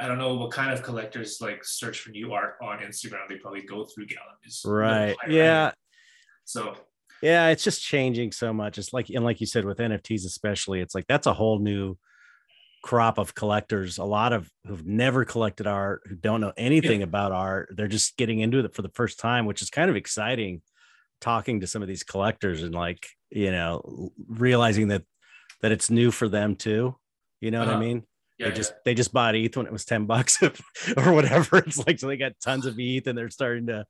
I 0.00 0.08
don't 0.08 0.16
know 0.16 0.34
what 0.34 0.52
kind 0.52 0.72
of 0.72 0.82
collectors 0.82 1.38
like 1.40 1.64
search 1.64 2.00
for 2.00 2.10
new 2.10 2.32
art 2.32 2.54
on 2.62 2.78
Instagram. 2.78 3.28
They 3.28 3.36
probably 3.36 3.62
go 3.62 3.84
through 3.84 4.06
galleries. 4.06 4.62
Right. 4.64 5.16
Yeah. 5.28 5.72
So 6.44 6.76
yeah, 7.22 7.48
it's 7.48 7.64
just 7.64 7.82
changing 7.82 8.32
so 8.32 8.54
much. 8.54 8.78
It's 8.78 8.94
like 8.94 9.10
and 9.10 9.24
like 9.24 9.40
you 9.40 9.46
said 9.46 9.66
with 9.66 9.78
NFTs 9.78 10.24
especially, 10.24 10.80
it's 10.80 10.94
like 10.94 11.06
that's 11.06 11.26
a 11.26 11.34
whole 11.34 11.58
new 11.58 11.98
crop 12.86 13.18
of 13.18 13.34
collectors, 13.34 13.98
a 13.98 14.04
lot 14.04 14.32
of 14.32 14.48
who've 14.64 14.86
never 14.86 15.24
collected 15.24 15.66
art, 15.66 16.02
who 16.08 16.14
don't 16.14 16.40
know 16.40 16.52
anything 16.56 17.00
yeah. 17.00 17.04
about 17.04 17.32
art. 17.32 17.74
They're 17.74 17.88
just 17.88 18.16
getting 18.16 18.38
into 18.38 18.60
it 18.60 18.76
for 18.76 18.82
the 18.82 18.90
first 18.90 19.18
time, 19.18 19.44
which 19.44 19.60
is 19.60 19.70
kind 19.70 19.90
of 19.90 19.96
exciting 19.96 20.62
talking 21.20 21.60
to 21.60 21.66
some 21.66 21.82
of 21.82 21.88
these 21.88 22.04
collectors 22.04 22.62
and 22.62 22.72
like, 22.72 23.08
you 23.28 23.50
know, 23.50 24.12
realizing 24.28 24.86
that 24.88 25.02
that 25.62 25.72
it's 25.72 25.90
new 25.90 26.12
for 26.12 26.28
them 26.28 26.54
too. 26.54 26.94
You 27.40 27.50
know 27.50 27.62
uh-huh. 27.62 27.72
what 27.72 27.74
I 27.74 27.78
uh-huh. 27.78 27.86
mean? 27.86 28.02
Yeah, 28.38 28.50
they 28.50 28.54
just 28.54 28.70
yeah. 28.70 28.78
they 28.84 28.94
just 28.94 29.12
bought 29.12 29.34
ETH 29.34 29.56
when 29.56 29.66
it 29.66 29.72
was 29.72 29.84
10 29.84 30.06
bucks 30.06 30.40
or 30.96 31.12
whatever. 31.12 31.58
It's 31.58 31.84
like 31.84 31.98
so 31.98 32.06
they 32.06 32.16
got 32.16 32.34
tons 32.40 32.66
of 32.66 32.76
ETH 32.78 33.08
and 33.08 33.18
they're 33.18 33.30
starting 33.30 33.66
to, 33.66 33.84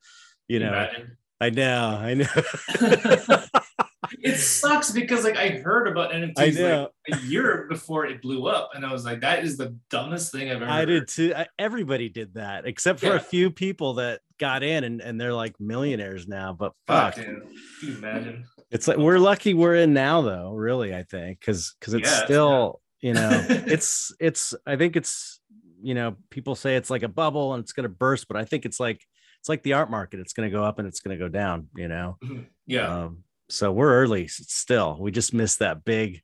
you 0.48 0.58
know. 0.58 0.68
Imagine. 0.68 1.18
I 1.38 1.50
know, 1.50 1.98
I 2.00 2.14
know. 2.14 3.44
it 4.20 4.36
sucks 4.36 4.90
because 4.90 5.24
like 5.24 5.36
I 5.36 5.48
heard 5.48 5.88
about 5.88 6.12
NFTs 6.12 6.88
like 7.08 7.20
a 7.20 7.26
year 7.26 7.66
before 7.68 8.06
it 8.06 8.22
blew 8.22 8.46
up, 8.46 8.70
and 8.74 8.84
I 8.84 8.92
was 8.92 9.04
like, 9.04 9.20
that 9.20 9.44
is 9.44 9.56
the 9.56 9.76
dumbest 9.90 10.32
thing 10.32 10.50
I've 10.50 10.62
ever. 10.62 10.70
I 10.70 10.80
heard. 10.80 10.86
did 10.86 11.08
too. 11.08 11.34
Everybody 11.58 12.08
did 12.08 12.34
that 12.34 12.66
except 12.66 13.00
for 13.00 13.06
yeah. 13.06 13.16
a 13.16 13.20
few 13.20 13.50
people 13.50 13.94
that 13.94 14.20
got 14.38 14.62
in, 14.62 14.84
and, 14.84 15.00
and 15.00 15.20
they're 15.20 15.34
like 15.34 15.58
millionaires 15.60 16.26
now. 16.26 16.52
But 16.52 16.72
fuck, 16.86 17.16
you 17.16 17.42
imagine? 17.82 18.44
It's 18.70 18.88
like 18.88 18.98
we're 18.98 19.18
lucky 19.18 19.54
we're 19.54 19.76
in 19.76 19.92
now, 19.92 20.22
though. 20.22 20.52
Really, 20.52 20.94
I 20.94 21.04
think 21.04 21.40
because 21.40 21.74
because 21.80 21.94
it's 21.94 22.10
yeah, 22.10 22.24
still 22.24 22.80
it's, 23.02 23.04
you 23.04 23.14
know 23.14 23.46
it's 23.48 24.14
it's 24.20 24.54
I 24.66 24.76
think 24.76 24.96
it's 24.96 25.40
you 25.82 25.94
know 25.94 26.16
people 26.30 26.54
say 26.54 26.76
it's 26.76 26.90
like 26.90 27.02
a 27.02 27.08
bubble 27.08 27.54
and 27.54 27.62
it's 27.62 27.72
going 27.72 27.84
to 27.84 27.88
burst, 27.88 28.28
but 28.28 28.36
I 28.36 28.44
think 28.44 28.64
it's 28.64 28.80
like 28.80 29.00
it's 29.40 29.48
like 29.48 29.62
the 29.62 29.74
art 29.74 29.90
market. 29.90 30.20
It's 30.20 30.32
going 30.32 30.50
to 30.50 30.56
go 30.56 30.64
up 30.64 30.78
and 30.78 30.88
it's 30.88 31.00
going 31.00 31.16
to 31.16 31.24
go 31.24 31.28
down. 31.28 31.68
You 31.76 31.88
know. 31.88 32.16
Mm-hmm. 32.24 32.42
Yeah. 32.66 33.04
Um, 33.04 33.24
so 33.48 33.72
we're 33.72 33.92
early 33.92 34.28
still. 34.28 34.96
We 35.00 35.10
just 35.10 35.34
missed 35.34 35.60
that 35.60 35.84
big, 35.84 36.22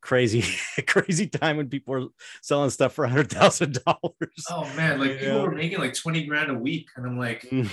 crazy, 0.00 0.44
crazy 0.86 1.26
time 1.26 1.56
when 1.56 1.68
people 1.68 1.94
were 1.94 2.06
selling 2.42 2.70
stuff 2.70 2.94
for 2.94 3.04
a 3.04 3.08
hundred 3.08 3.30
thousand 3.30 3.78
dollars. 3.84 4.44
Oh 4.50 4.64
man, 4.76 5.00
like 5.00 5.18
people 5.18 5.42
were 5.42 5.52
making 5.52 5.78
like 5.78 5.94
20 5.94 6.26
grand 6.26 6.50
a 6.50 6.54
week. 6.54 6.88
And 6.96 7.06
I'm 7.06 7.18
like, 7.18 7.42
mm. 7.42 7.68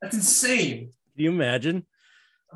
that's 0.00 0.16
insane. 0.16 0.90
Can 1.14 1.24
you 1.24 1.30
imagine? 1.30 1.86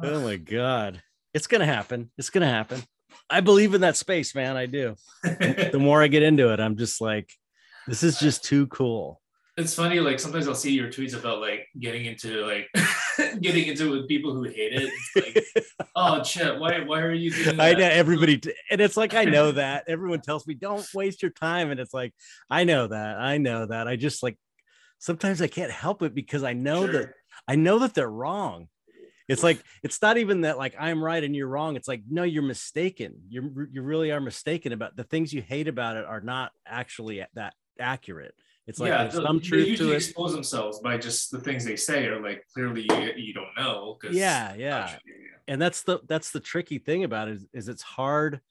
Oh 0.02 0.20
my 0.20 0.36
God. 0.36 1.02
It's 1.34 1.46
gonna 1.46 1.66
happen. 1.66 2.10
It's 2.18 2.30
gonna 2.30 2.48
happen. 2.48 2.82
I 3.30 3.40
believe 3.40 3.74
in 3.74 3.82
that 3.82 3.96
space, 3.96 4.34
man. 4.34 4.56
I 4.56 4.66
do. 4.66 4.96
the 5.22 5.78
more 5.78 6.02
I 6.02 6.08
get 6.08 6.22
into 6.22 6.52
it, 6.52 6.60
I'm 6.60 6.76
just 6.76 7.00
like, 7.00 7.30
this 7.86 8.02
is 8.02 8.18
just 8.18 8.44
too 8.44 8.66
cool 8.68 9.20
it's 9.58 9.74
funny 9.74 9.98
like 9.98 10.20
sometimes 10.20 10.46
i'll 10.46 10.54
see 10.54 10.72
your 10.72 10.88
tweets 10.88 11.18
about 11.18 11.40
like 11.40 11.66
getting 11.78 12.06
into 12.06 12.46
like 12.46 12.68
getting 13.40 13.66
into 13.66 13.86
it 13.86 14.00
with 14.00 14.08
people 14.08 14.34
who 14.34 14.44
hate 14.44 14.72
it. 14.72 14.92
Like, 15.16 15.66
oh 15.96 16.22
Chet, 16.22 16.58
why 16.58 16.80
why 16.80 17.00
are 17.00 17.12
you 17.12 17.30
doing 17.30 17.56
that? 17.56 17.76
i 17.76 17.78
know 17.78 17.88
everybody 17.88 18.40
and 18.70 18.80
it's 18.80 18.96
like 18.96 19.14
i 19.14 19.24
know 19.24 19.52
that. 19.52 19.84
Everyone 19.88 20.20
tells 20.20 20.46
me 20.46 20.54
don't 20.54 20.86
waste 20.94 21.22
your 21.22 21.30
time 21.30 21.70
and 21.70 21.80
it's 21.80 21.94
like 21.94 22.14
i 22.50 22.64
know 22.64 22.86
that 22.86 23.18
i 23.18 23.38
know 23.38 23.66
that. 23.66 23.88
I 23.88 23.96
just 23.96 24.22
like 24.22 24.38
sometimes 24.98 25.42
i 25.42 25.46
can't 25.46 25.70
help 25.70 26.02
it 26.02 26.14
because 26.14 26.42
i 26.42 26.52
know 26.52 26.84
sure. 26.84 26.92
that 26.92 27.12
i 27.46 27.54
know 27.54 27.78
that 27.80 27.94
they're 27.94 28.10
wrong. 28.10 28.68
It's 29.28 29.42
like 29.42 29.62
it's 29.82 30.00
not 30.00 30.16
even 30.16 30.42
that 30.42 30.56
like 30.56 30.74
i'm 30.78 31.04
right 31.04 31.22
and 31.22 31.36
you're 31.36 31.48
wrong. 31.48 31.76
It's 31.76 31.88
like 31.88 32.02
no 32.08 32.22
you're 32.22 32.42
mistaken. 32.42 33.14
You 33.28 33.68
you 33.70 33.82
really 33.82 34.10
are 34.10 34.20
mistaken 34.20 34.72
about 34.72 34.96
the 34.96 35.04
things 35.04 35.32
you 35.32 35.42
hate 35.42 35.68
about 35.68 35.96
it 35.96 36.04
are 36.04 36.22
not 36.22 36.52
actually 36.66 37.24
that 37.34 37.54
accurate 37.78 38.34
it's 38.68 38.78
like 38.78 38.90
yeah, 38.90 39.08
some 39.08 39.40
truth 39.40 39.64
they 39.64 39.70
usually 39.70 39.88
to 39.88 39.94
it. 39.94 39.96
expose 39.96 40.34
themselves 40.34 40.80
by 40.80 40.98
just 40.98 41.30
the 41.30 41.40
things 41.40 41.64
they 41.64 41.74
say 41.74 42.06
are 42.06 42.20
like 42.20 42.44
clearly 42.52 42.82
you, 42.82 43.12
you 43.16 43.32
don't 43.32 43.56
know. 43.56 43.96
Yeah, 44.10 44.54
yeah. 44.56 44.94
And 45.48 45.60
that's 45.60 45.82
the 45.84 46.00
that's 46.06 46.32
the 46.32 46.40
tricky 46.40 46.78
thing 46.78 47.02
about 47.02 47.28
it 47.28 47.36
is, 47.36 47.46
is 47.54 47.68
it's 47.68 47.82
hard. 47.82 48.42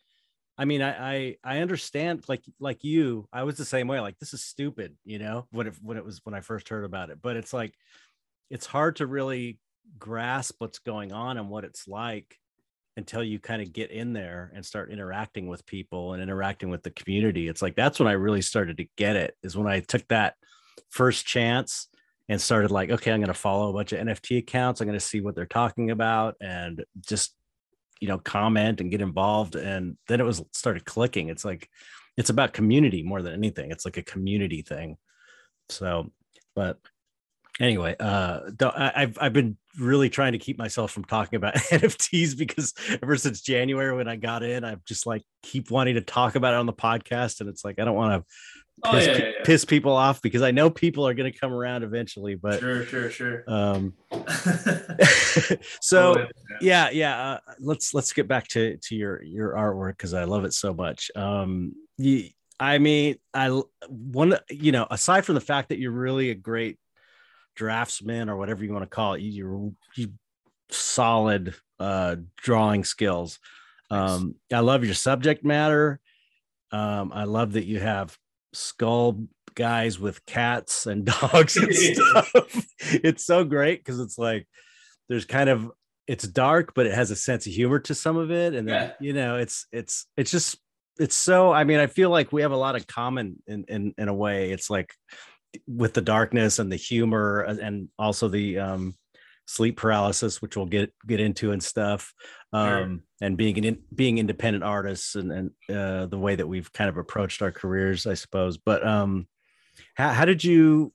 I 0.57 0.65
mean, 0.65 0.81
I, 0.81 1.13
I 1.13 1.37
I 1.43 1.59
understand 1.59 2.25
like 2.27 2.41
like 2.59 2.83
you, 2.83 3.29
I 3.31 3.43
was 3.43 3.57
the 3.57 3.65
same 3.65 3.87
way. 3.87 3.99
Like 3.99 4.17
this 4.17 4.33
is 4.33 4.43
stupid, 4.43 4.97
you 5.05 5.19
know, 5.19 5.45
when 5.51 5.67
it 5.67 5.75
when 5.83 5.97
it 5.97 6.03
was 6.03 6.19
when 6.23 6.33
I 6.33 6.41
first 6.41 6.67
heard 6.67 6.83
about 6.83 7.11
it. 7.11 7.19
But 7.21 7.37
it's 7.37 7.53
like 7.53 7.75
it's 8.49 8.65
hard 8.65 8.95
to 8.95 9.05
really 9.05 9.59
grasp 9.99 10.55
what's 10.57 10.79
going 10.79 11.11
on 11.11 11.37
and 11.37 11.47
what 11.47 11.63
it's 11.63 11.87
like 11.87 12.35
until 12.97 13.23
you 13.23 13.39
kind 13.39 13.61
of 13.61 13.71
get 13.71 13.91
in 13.91 14.11
there 14.11 14.51
and 14.55 14.65
start 14.65 14.91
interacting 14.91 15.47
with 15.47 15.65
people 15.67 16.13
and 16.13 16.21
interacting 16.21 16.69
with 16.69 16.81
the 16.81 16.89
community. 16.89 17.47
It's 17.47 17.61
like 17.61 17.75
that's 17.75 17.99
when 17.99 18.07
I 18.07 18.13
really 18.13 18.41
started 18.41 18.77
to 18.77 18.87
get 18.97 19.15
it, 19.15 19.35
is 19.43 19.55
when 19.55 19.67
I 19.67 19.81
took 19.81 20.05
that 20.07 20.33
first 20.89 21.25
chance 21.25 21.87
and 22.27 22.41
started 22.41 22.71
like, 22.71 22.89
okay, 22.89 23.11
I'm 23.11 23.19
going 23.19 23.27
to 23.27 23.35
follow 23.35 23.69
a 23.69 23.73
bunch 23.73 23.93
of 23.93 23.99
NFT 23.99 24.39
accounts. 24.39 24.81
I'm 24.81 24.87
going 24.87 24.99
to 24.99 25.05
see 25.05 25.21
what 25.21 25.35
they're 25.35 25.45
talking 25.45 25.91
about 25.91 26.35
and 26.41 26.83
just, 27.07 27.35
you 28.01 28.07
know, 28.07 28.17
comment 28.17 28.81
and 28.81 28.91
get 28.91 29.01
involved. 29.01 29.55
And 29.55 29.95
then 30.07 30.19
it 30.19 30.25
was 30.25 30.43
started 30.51 30.83
clicking. 30.83 31.29
It's 31.29 31.45
like, 31.45 31.69
it's 32.17 32.31
about 32.31 32.51
community 32.51 33.03
more 33.03 33.21
than 33.21 33.33
anything. 33.33 33.71
It's 33.71 33.85
like 33.85 33.97
a 33.97 34.03
community 34.03 34.63
thing. 34.63 34.97
So, 35.69 36.11
but 36.55 36.79
anyway, 37.59 37.95
uh, 37.99 38.41
I, 38.61 38.91
I've 38.95 39.17
I've 39.19 39.33
been 39.33 39.57
really 39.79 40.09
trying 40.09 40.33
to 40.33 40.37
keep 40.37 40.57
myself 40.57 40.91
from 40.91 41.05
talking 41.05 41.37
about 41.37 41.55
NFTs 41.55 42.37
because 42.37 42.73
ever 43.01 43.15
since 43.15 43.41
January 43.41 43.95
when 43.95 44.07
I 44.07 44.15
got 44.15 44.43
in, 44.43 44.63
I've 44.63 44.83
just 44.85 45.05
like 45.05 45.23
keep 45.43 45.71
wanting 45.71 45.95
to 45.95 46.01
talk 46.01 46.35
about 46.35 46.53
it 46.53 46.57
on 46.57 46.65
the 46.65 46.73
podcast, 46.73 47.41
and 47.41 47.49
it's 47.49 47.63
like 47.63 47.79
I 47.79 47.85
don't 47.85 47.95
want 47.95 48.23
to 48.23 48.33
oh, 48.85 48.91
piss, 48.91 49.07
yeah, 49.07 49.13
yeah, 49.13 49.25
yeah. 49.25 49.43
piss 49.43 49.65
people 49.65 49.93
off 49.93 50.21
because 50.21 50.41
I 50.41 50.51
know 50.51 50.69
people 50.69 51.07
are 51.07 51.13
going 51.13 51.31
to 51.31 51.37
come 51.37 51.53
around 51.53 51.83
eventually. 51.83 52.35
But 52.35 52.59
sure, 52.59 52.85
sure, 52.85 53.09
sure. 53.09 53.43
Um, 53.47 53.93
so 55.81 56.19
oh, 56.19 56.27
yeah, 56.61 56.89
yeah. 56.89 57.19
Uh, 57.19 57.39
let's 57.59 57.93
let's 57.93 58.13
get 58.13 58.27
back 58.27 58.47
to 58.49 58.77
to 58.77 58.95
your 58.95 59.23
your 59.23 59.53
artwork 59.53 59.91
because 59.91 60.13
I 60.13 60.25
love 60.25 60.45
it 60.45 60.53
so 60.53 60.73
much. 60.73 61.11
Um, 61.15 61.73
you, 61.97 62.29
I 62.59 62.79
mean, 62.79 63.17
I 63.33 63.61
one 63.87 64.37
you 64.49 64.71
know 64.71 64.87
aside 64.89 65.25
from 65.25 65.35
the 65.35 65.41
fact 65.41 65.69
that 65.69 65.79
you're 65.79 65.91
really 65.91 66.31
a 66.31 66.35
great 66.35 66.79
draftsman 67.57 68.29
or 68.29 68.37
whatever 68.37 68.63
you 68.63 68.71
want 68.71 68.83
to 68.83 68.95
call 68.95 69.15
it. 69.15 69.21
You're 69.21 69.71
you 69.95 70.13
solid 70.69 71.55
uh, 71.79 72.15
drawing 72.37 72.83
skills. 72.83 73.39
Um, 73.89 74.35
I 74.53 74.59
love 74.59 74.85
your 74.85 74.93
subject 74.93 75.43
matter. 75.43 75.99
Um, 76.71 77.11
I 77.13 77.23
love 77.23 77.53
that 77.53 77.65
you 77.65 77.79
have 77.79 78.17
skull 78.53 79.25
guys 79.55 79.99
with 79.99 80.25
cats 80.25 80.85
and 80.85 81.05
dogs 81.21 81.57
and 81.57 81.73
stuff. 81.75 82.31
it's 82.79 83.25
so 83.25 83.43
great 83.43 83.83
because 83.83 83.99
it's 83.99 84.17
like 84.17 84.47
there's 85.09 85.25
kind 85.25 85.49
of 85.49 85.71
it's 86.07 86.27
dark, 86.27 86.73
but 86.73 86.85
it 86.85 86.93
has 86.93 87.11
a 87.11 87.15
sense 87.15 87.47
of 87.47 87.53
humor 87.53 87.79
to 87.79 87.93
some 87.93 88.15
of 88.15 88.31
it, 88.31 88.53
and 88.53 88.67
then 88.67 88.83
yeah. 88.83 88.91
you 89.01 89.13
know 89.13 89.37
it's 89.37 89.65
it's 89.73 90.05
it's 90.15 90.31
just 90.31 90.57
it's 90.99 91.15
so. 91.15 91.51
I 91.51 91.63
mean, 91.63 91.79
I 91.79 91.87
feel 91.87 92.09
like 92.09 92.31
we 92.31 92.43
have 92.43 92.51
a 92.51 92.57
lot 92.57 92.75
of 92.75 92.87
common 92.87 93.41
in 93.45 93.65
in 93.67 93.93
in 93.97 94.07
a 94.07 94.13
way. 94.13 94.51
It's 94.51 94.69
like 94.69 94.93
with 95.67 95.93
the 95.93 96.01
darkness 96.01 96.59
and 96.59 96.71
the 96.71 96.77
humor 96.77 97.41
and 97.41 97.89
also 97.97 98.27
the 98.27 98.59
um, 98.59 98.95
sleep 99.45 99.77
paralysis, 99.77 100.41
which 100.41 100.55
we'll 100.55 100.65
get 100.65 100.93
get 101.05 101.19
into 101.19 101.51
and 101.51 101.63
stuff, 101.63 102.13
um, 102.53 102.67
sure. 102.67 102.99
and 103.21 103.37
being 103.37 103.65
an 103.65 103.77
being 103.93 104.17
independent 104.17 104.63
artists 104.63 105.15
and 105.15 105.31
and 105.31 105.51
uh, 105.75 106.05
the 106.05 106.19
way 106.19 106.35
that 106.35 106.47
we've 106.47 106.71
kind 106.73 106.89
of 106.89 106.97
approached 106.97 107.41
our 107.41 107.51
careers, 107.51 108.05
I 108.05 108.13
suppose. 108.13 108.57
But 108.57 108.85
um, 108.85 109.27
how 109.95 110.09
how 110.09 110.25
did 110.25 110.43
you 110.43 110.93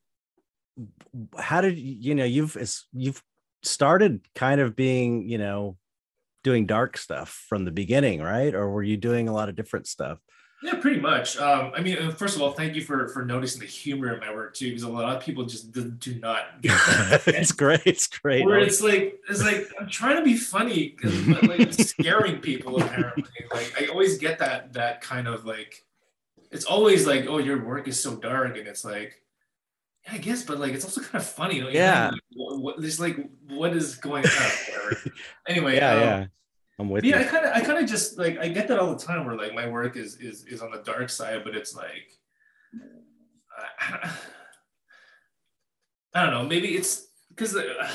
how 1.38 1.61
did 1.61 1.78
you 1.78 2.14
know 2.14 2.24
you've 2.24 2.57
you've 2.92 3.22
started 3.62 4.20
kind 4.34 4.61
of 4.61 4.76
being 4.76 5.28
you 5.28 5.38
know 5.38 5.76
doing 6.44 6.66
dark 6.66 6.96
stuff 6.96 7.44
from 7.48 7.64
the 7.64 7.70
beginning, 7.70 8.20
right? 8.20 8.55
Or 8.55 8.70
were 8.70 8.82
you 8.82 8.96
doing 8.96 9.28
a 9.28 9.32
lot 9.32 9.48
of 9.48 9.57
different 9.57 9.86
stuff? 9.86 10.18
Yeah, 10.62 10.74
pretty 10.74 11.00
much. 11.00 11.36
Um, 11.38 11.72
I 11.74 11.80
mean, 11.80 11.98
uh, 11.98 12.12
first 12.12 12.36
of 12.36 12.42
all, 12.42 12.52
thank 12.52 12.76
you 12.76 12.82
for 12.82 13.08
for 13.08 13.24
noticing 13.24 13.60
the 13.60 13.66
humor 13.66 14.14
in 14.14 14.20
my 14.20 14.32
work 14.32 14.54
too, 14.54 14.68
because 14.68 14.84
a 14.84 14.88
lot 14.88 15.16
of 15.16 15.22
people 15.22 15.44
just 15.44 15.72
do, 15.72 15.90
do 15.90 16.14
not. 16.20 16.46
it's 16.62 17.50
great. 17.50 17.82
It's 17.84 18.06
great. 18.06 18.46
Where 18.46 18.58
it's 18.58 18.80
like 18.80 19.20
it's 19.28 19.42
like 19.42 19.68
I'm 19.80 19.88
trying 19.88 20.16
to 20.16 20.22
be 20.22 20.36
funny, 20.36 20.96
but 21.02 21.42
like 21.48 21.72
scaring 21.72 22.38
people. 22.38 22.80
Apparently, 22.80 23.24
like 23.52 23.74
I 23.80 23.86
always 23.86 24.18
get 24.18 24.38
that 24.38 24.72
that 24.74 25.00
kind 25.00 25.26
of 25.26 25.44
like, 25.44 25.84
it's 26.52 26.64
always 26.64 27.08
like, 27.08 27.26
oh, 27.26 27.38
your 27.38 27.64
work 27.64 27.88
is 27.88 27.98
so 27.98 28.14
dark, 28.14 28.56
and 28.56 28.68
it's 28.68 28.84
like, 28.84 29.20
yeah, 30.04 30.12
I 30.12 30.18
guess, 30.18 30.44
but 30.44 30.58
like 30.58 30.74
it's 30.74 30.84
also 30.84 31.00
kind 31.00 31.16
of 31.16 31.26
funny. 31.26 31.56
You 31.56 31.62
know? 31.64 31.70
Yeah. 31.70 32.10
Like, 32.12 32.20
what, 32.34 32.60
what, 32.60 32.80
there's 32.80 33.00
like, 33.00 33.18
what 33.48 33.74
is 33.76 33.96
going 33.96 34.24
on? 34.24 35.12
anyway. 35.48 35.76
Yeah, 35.76 35.90
um, 35.90 36.00
yeah. 36.00 36.26
I'm 36.83 36.89
with 36.89 37.05
yeah, 37.05 37.20
you. 37.20 37.26
I 37.26 37.28
kind 37.28 37.45
of, 37.47 37.53
I 37.53 37.61
kind 37.61 37.78
of 37.78 37.89
just 37.89 38.18
like 38.18 38.39
I 38.39 38.49
get 38.49 38.66
that 38.68 38.80
all 38.80 38.93
the 38.93 39.03
time 39.03 39.24
where 39.24 39.37
like 39.37 39.55
my 39.55 39.68
work 39.68 39.97
is 39.97 40.16
is 40.16 40.45
is 40.47 40.61
on 40.61 40.72
the 40.72 40.83
dark 40.83 41.11
side, 41.11 41.43
but 41.45 41.55
it's 41.55 41.76
like 41.76 42.11
I, 46.14 46.22
don't 46.24 46.33
know. 46.33 46.45
Maybe 46.45 46.74
it's 46.74 47.07
because 47.28 47.57
uh, 47.57 47.89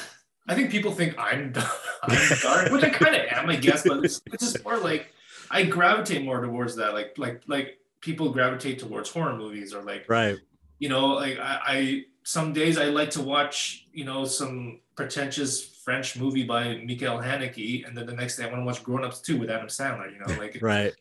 I 0.48 0.56
think 0.56 0.72
people 0.72 0.92
think 0.94 1.16
I'm, 1.18 1.54
I'm 2.04 2.38
dark, 2.42 2.72
which 2.72 2.84
I 2.84 2.90
kind 2.90 3.16
of 3.16 3.22
am, 3.30 3.50
I 3.50 3.58
guess. 3.58 3.84
But 3.86 4.06
it's, 4.06 4.22
it's 4.28 4.54
just 4.54 4.64
more 4.64 4.78
like 4.78 5.12
I 5.52 5.64
gravitate 5.64 6.24
more 6.24 6.42
towards 6.42 6.76
that. 6.78 6.94
Like 6.94 7.18
like 7.18 7.42
like 7.48 7.80
people 8.00 8.32
gravitate 8.32 8.80
towards 8.80 9.10
horror 9.10 9.36
movies 9.36 9.74
or 9.74 9.84
like 9.84 10.06
Right. 10.08 10.38
you 10.80 10.88
know 10.88 11.08
like 11.08 11.38
I, 11.40 11.60
I 11.68 12.04
some 12.24 12.54
days 12.54 12.78
I 12.78 12.86
like 12.86 13.10
to 13.12 13.22
watch 13.22 13.88
you 13.92 14.06
know 14.06 14.24
some 14.24 14.80
pretentious 14.96 15.77
French 15.88 16.20
movie 16.20 16.44
by 16.44 16.84
Michael 16.86 17.18
Haneke, 17.18 17.88
and 17.88 17.98
then 17.98 18.06
the 18.06 18.12
next 18.12 18.36
day 18.36 18.44
I 18.44 18.48
want 18.48 18.60
to 18.60 18.66
watch 18.66 18.84
Grown 18.84 19.06
Ups 19.06 19.22
2 19.22 19.40
with 19.40 19.50
Adam 19.50 19.68
Sandler. 19.68 20.12
You 20.12 20.20
know, 20.20 20.38
like 20.38 20.58
Right. 20.62 20.94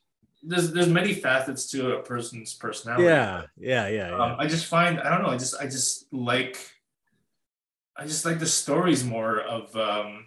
there's 0.45 0.71
there's 0.71 0.89
many 0.89 1.13
facets 1.13 1.69
to 1.73 1.97
a 1.97 2.03
person's 2.05 2.55
personality. 2.55 3.03
Yeah. 3.03 3.47
Yeah. 3.57 3.89
Yeah. 3.89 4.11
yeah. 4.11 4.17
Um, 4.17 4.37
I 4.39 4.47
just 4.47 4.67
find 4.67 5.01
I 5.01 5.11
don't 5.11 5.25
know. 5.25 5.31
I 5.31 5.39
just 5.39 5.57
I 5.61 5.65
just 5.65 6.07
like 6.13 6.57
I 7.97 8.05
just 8.07 8.25
like 8.25 8.39
the 8.39 8.47
stories 8.47 9.03
more 9.03 9.41
of 9.41 9.75
um, 9.75 10.27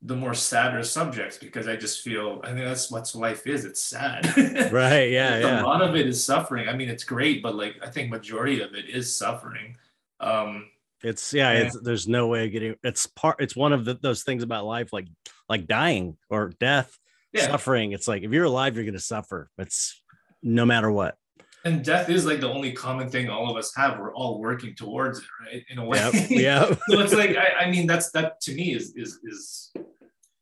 the 0.00 0.14
more 0.14 0.34
sadder 0.34 0.84
subjects 0.84 1.36
because 1.36 1.66
I 1.66 1.74
just 1.74 2.02
feel 2.02 2.40
I 2.44 2.52
think 2.52 2.66
that's 2.66 2.88
what 2.88 3.12
life 3.16 3.48
is. 3.48 3.64
It's 3.64 3.82
sad. 3.82 4.26
right. 4.72 5.10
Yeah. 5.10 5.40
yeah. 5.40 5.64
a 5.64 5.66
lot 5.66 5.82
of 5.82 5.96
it 5.96 6.06
is 6.06 6.22
suffering. 6.22 6.68
I 6.68 6.76
mean, 6.76 6.88
it's 6.88 7.02
great, 7.02 7.42
but 7.42 7.56
like 7.56 7.74
I 7.82 7.90
think 7.90 8.10
majority 8.10 8.60
of 8.60 8.76
it 8.76 8.88
is 8.88 9.12
suffering. 9.12 9.76
Um, 10.20 10.70
It's 11.02 11.32
yeah, 11.34 11.52
Yeah. 11.52 11.58
it's 11.60 11.80
there's 11.80 12.08
no 12.08 12.26
way 12.28 12.46
of 12.46 12.52
getting 12.52 12.74
it's 12.82 13.06
part 13.06 13.36
it's 13.40 13.54
one 13.54 13.72
of 13.72 13.84
the, 13.84 13.94
those 13.94 14.22
things 14.22 14.42
about 14.42 14.64
life 14.64 14.92
like 14.92 15.08
like 15.48 15.66
dying 15.66 16.16
or 16.30 16.52
death, 16.58 16.96
yeah, 17.32 17.46
suffering. 17.46 17.92
It's 17.92 18.08
like 18.08 18.22
if 18.22 18.32
you're 18.32 18.44
alive, 18.44 18.76
you're 18.76 18.84
gonna 18.84 18.98
suffer. 18.98 19.50
It's 19.58 20.00
no 20.42 20.64
matter 20.64 20.90
what. 20.90 21.16
and 21.64 21.84
death 21.84 22.08
is 22.08 22.24
like 22.24 22.40
the 22.40 22.48
only 22.48 22.72
common 22.72 23.08
thing 23.08 23.28
all 23.28 23.50
of 23.50 23.56
us 23.56 23.74
have. 23.76 23.98
We're 23.98 24.14
all 24.14 24.40
working 24.40 24.74
towards 24.74 25.18
it, 25.18 25.24
right? 25.44 25.64
In 25.68 25.78
a 25.78 25.84
way. 25.84 25.98
Yep. 25.98 26.14
Yeah. 26.30 26.66
so 26.88 27.00
it's 27.00 27.12
like 27.14 27.36
I, 27.36 27.64
I 27.64 27.70
mean 27.70 27.86
that's 27.86 28.10
that 28.12 28.40
to 28.42 28.54
me 28.54 28.74
is 28.74 28.94
is 28.96 29.18
is 29.24 29.72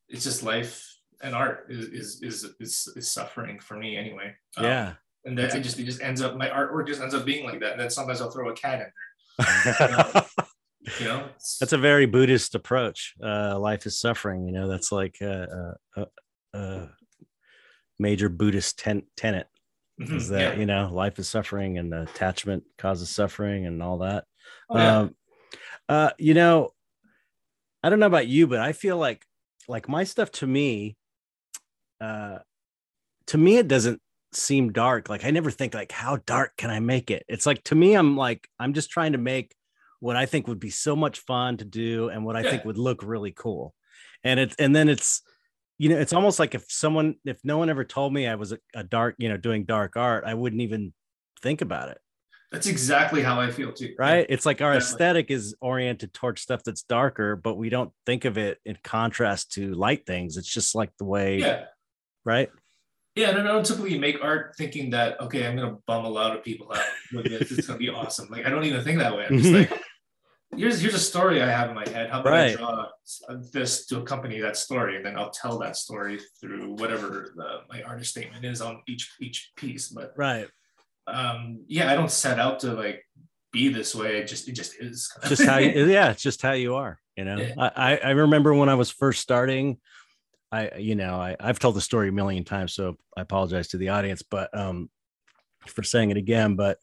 it's 0.09 0.25
just 0.25 0.43
life 0.43 0.87
and 1.23 1.35
art 1.35 1.67
is 1.71 2.21
is 2.23 2.45
is 2.61 2.89
is, 2.97 3.11
suffering 3.11 3.59
for 3.59 3.77
me 3.77 3.97
anyway. 3.97 4.35
Um, 4.57 4.65
yeah. 4.65 4.93
and 5.25 5.37
then 5.37 5.51
I 5.51 5.61
just 5.61 5.79
it 5.79 5.85
just 5.85 6.03
ends 6.03 6.21
up 6.21 6.37
my 6.37 6.49
artwork 6.49 6.87
just 6.87 7.01
ends 7.01 7.15
up 7.15 7.25
being 7.25 7.45
like 7.45 7.61
that. 7.61 7.73
And 7.73 7.81
then 7.81 7.91
sometimes 7.91 8.21
I'll 8.21 8.31
throw 8.31 8.51
a 8.51 8.55
cat 8.55 8.75
in 8.75 8.79
there. 8.81 8.93
You 11.01 11.07
know, 11.07 11.31
that's 11.61 11.73
a 11.73 11.79
very 11.79 12.05
Buddhist 12.05 12.55
approach. 12.55 13.15
Uh, 13.23 13.59
life 13.59 13.87
is 13.87 13.99
suffering. 13.99 14.47
You 14.47 14.53
know, 14.53 14.69
that's 14.69 14.93
like 14.93 15.17
a, 15.23 15.77
a, 15.97 16.07
a, 16.53 16.89
major 17.99 18.29
Buddhist 18.29 18.79
ten- 18.79 19.07
tenet 19.17 19.47
Mhm, 20.01 20.17
is 20.17 20.29
that 20.31 20.55
yeah. 20.55 20.61
you 20.61 20.67
know 20.67 20.91
life 20.93 21.21
is 21.21 21.29
suffering 21.29 21.79
and 21.79 21.95
attachment 21.95 22.65
causes 22.79 23.09
suffering 23.09 23.67
and 23.67 23.81
all 23.83 23.99
that. 23.99 24.25
Oh, 24.69 24.79
yeah. 24.79 24.99
Um, 24.99 25.15
uh, 25.89 26.11
you 26.19 26.35
know, 26.35 26.71
I 27.83 27.91
don't 27.91 28.01
know 28.01 28.07
about 28.07 28.27
you, 28.27 28.49
but 28.49 28.59
I 28.59 28.73
feel 28.73 28.99
like 28.99 29.25
like 29.69 29.89
my 29.89 30.03
stuff 30.03 30.33
to 30.33 30.47
me, 30.47 30.97
uh, 32.01 32.39
to 33.27 33.39
me 33.39 33.57
it 33.57 33.69
doesn't 33.69 34.01
seem 34.37 34.73
dark. 34.73 35.09
Like 35.09 35.25
I 35.25 35.31
never 35.31 35.51
think 35.51 35.75
like 35.75 35.93
how 35.93 36.19
dark 36.27 36.57
can 36.57 36.71
I 36.71 36.81
make 36.81 37.11
it? 37.11 37.25
It's 37.29 37.47
like 37.47 37.63
to 37.65 37.75
me, 37.75 37.95
I'm 37.95 38.17
like 38.17 38.49
I'm 38.59 38.73
just 38.75 38.91
trying 38.91 39.13
to 39.13 39.19
make 39.19 39.55
what 40.01 40.17
I 40.17 40.27
think 40.27 40.49
would 40.49 40.61
be 40.61 40.71
so 40.71 40.95
much 40.95 41.21
fun 41.21 41.57
to 41.59 41.65
do 41.65 42.09
and 42.09 42.25
what 42.25 42.37
I 42.37 42.43
think 42.43 42.65
would 42.65 42.79
look 42.79 43.03
really 43.03 43.33
cool. 43.33 43.75
And 44.23 44.39
it's 44.41 44.55
and 44.57 44.75
then 44.75 44.89
it's 44.89 45.23
you 45.79 45.89
know, 45.89 45.99
it's 45.99 46.13
almost 46.13 46.39
like 46.39 46.55
if 46.55 46.65
someone 46.71 47.17
if 47.25 47.39
no 47.45 47.59
one 47.59 47.69
ever 47.71 47.85
told 47.85 48.13
me 48.13 48.27
I 48.29 48.35
was 48.37 48.53
a, 48.53 48.59
a 48.75 48.85
dark, 48.85 49.17
you 49.19 49.29
know, 49.29 49.37
doing 49.37 49.65
dark 49.65 49.97
art, 49.97 50.25
I 50.27 50.35
wouldn't 50.35 50.63
even 50.63 50.93
think 51.43 51.61
about 51.63 51.89
it 51.91 51.99
That's 52.53 52.67
exactly 52.67 53.23
how 53.23 53.41
I 53.41 53.51
feel 53.51 53.73
too. 53.73 53.95
right 53.99 54.25
it's 54.29 54.47
like 54.47 54.63
our 54.63 54.75
aesthetic 54.75 55.31
is 55.31 55.55
oriented 55.61 56.15
towards 56.15 56.41
stuff 56.41 56.63
that's 56.65 56.83
darker 56.85 57.37
but 57.37 57.57
we 57.57 57.69
don't 57.69 57.93
think 58.07 58.25
of 58.25 58.39
it 58.39 58.59
in 58.65 58.79
contrast 58.83 59.53
to 59.53 59.75
light 59.75 60.07
things 60.07 60.37
it's 60.39 60.49
just 60.49 60.75
like 60.75 60.91
the 60.99 61.05
way 61.05 61.39
Yeah. 61.41 61.65
right 62.25 62.49
Yeah, 63.15 63.31
no, 63.31 63.43
no. 63.43 63.63
Typically, 63.63 63.99
make 63.99 64.23
art 64.23 64.55
thinking 64.59 64.91
that 64.91 65.21
okay, 65.21 65.47
I'm 65.47 65.57
gonna 65.57 65.77
bum 65.87 66.05
a 66.05 66.09
lot 66.09 66.37
of 66.37 66.43
people 66.43 66.73
out 66.73 66.83
with 67.13 67.27
this. 67.27 67.53
It's 67.53 67.67
gonna 67.67 67.79
be 67.79 67.89
awesome. 68.01 68.29
Like 68.31 68.45
I 68.47 68.51
don't 68.51 68.65
even 68.65 68.83
think 68.83 68.99
that 68.99 69.17
way. 69.17 69.27
I'm 69.29 69.39
just 69.39 69.53
like, 69.53 69.73
here's 70.57 70.81
here's 70.81 70.95
a 70.95 70.99
story 70.99 71.41
I 71.41 71.47
have 71.47 71.69
in 71.69 71.77
my 71.77 71.89
head. 71.89 72.11
How 72.11 72.21
about 72.21 72.31
Right. 72.31 72.53
I 72.53 72.57
draw 72.57 72.87
this 73.53 73.87
to 73.87 74.01
accompany 74.01 74.41
that 74.41 74.57
story, 74.57 74.97
and 74.97 75.05
then 75.07 75.17
I'll 75.17 75.31
tell 75.31 75.59
that 75.61 75.77
story 75.77 76.19
through 76.41 76.75
whatever 76.75 77.33
the, 77.37 77.61
my 77.71 77.83
artist 77.83 78.11
statement 78.11 78.45
is 78.45 78.61
on 78.61 78.83
each 78.89 79.13
each 79.21 79.53
piece. 79.57 79.89
But 79.89 80.13
right 80.17 80.49
um, 81.07 81.65
yeah, 81.69 81.93
I 81.93 81.95
don't 81.95 82.11
set 82.11 82.39
out 82.39 82.61
to 82.61 82.73
like 82.73 83.05
be 83.53 83.69
this 83.69 83.95
way. 83.95 84.19
It 84.19 84.27
just 84.27 84.49
it 84.49 84.53
just 84.53 84.75
is. 84.81 85.11
just 85.29 85.45
how 85.45 85.59
you 85.59 85.87
yeah 85.87 86.11
it's 86.11 86.23
just 86.23 86.43
how 86.43 86.53
you 86.53 86.75
are 86.75 86.99
you 87.17 87.25
know 87.25 87.37
Yeah. 87.37 87.55
I, 87.59 87.95
I 87.95 87.97
I 87.97 88.11
remember 88.11 88.53
when 88.55 88.69
i 88.69 88.75
was 88.75 88.91
first 88.91 89.21
starting 89.21 89.79
i 90.55 90.79
you 90.79 90.95
know 90.95 91.15
I, 91.15 91.37
i've 91.41 91.59
told 91.59 91.77
the 91.77 91.81
story 91.81 92.09
a 92.09 92.13
million 92.13 92.45
times 92.45 92.75
so 92.75 92.97
i 93.17 93.21
apologize 93.21 93.69
to 93.69 93.77
the 93.77 93.91
audience 93.91 94.23
but 94.23 94.57
um 94.57 94.91
for 95.67 95.83
saying 95.83 96.11
it 96.11 96.17
again 96.17 96.57
but 96.57 96.79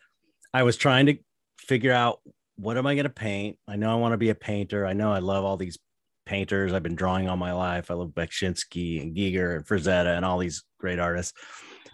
i 0.53 0.63
was 0.63 0.77
trying 0.77 1.05
to 1.07 1.17
figure 1.57 1.93
out 1.93 2.19
what 2.57 2.77
am 2.77 2.85
i 2.85 2.93
going 2.93 3.05
to 3.05 3.09
paint? 3.09 3.57
I 3.67 3.75
know 3.75 3.91
i 3.91 3.95
want 3.95 4.13
to 4.13 4.17
be 4.17 4.29
a 4.29 4.35
painter. 4.35 4.85
I 4.85 4.93
know 4.93 5.11
i 5.11 5.19
love 5.19 5.45
all 5.45 5.57
these 5.57 5.79
painters. 6.25 6.73
I've 6.73 6.83
been 6.83 6.95
drawing 6.95 7.27
all 7.27 7.37
my 7.37 7.53
life. 7.53 7.89
I 7.89 7.95
love 7.95 8.09
Beksinski 8.09 9.01
and 9.01 9.15
giger 9.15 9.55
and 9.55 9.65
frazetta 9.65 10.15
and 10.15 10.23
all 10.23 10.37
these 10.37 10.63
great 10.79 10.99
artists 10.99 11.33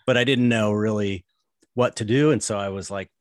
but 0.08 0.18
i 0.18 0.24
didn't 0.24 0.50
know 0.50 0.72
really 0.72 1.24
what 1.76 1.98
to 1.98 2.06
do 2.06 2.32
and 2.32 2.42
so 2.42 2.58
i 2.58 2.70
was 2.70 2.90
like 2.90 3.12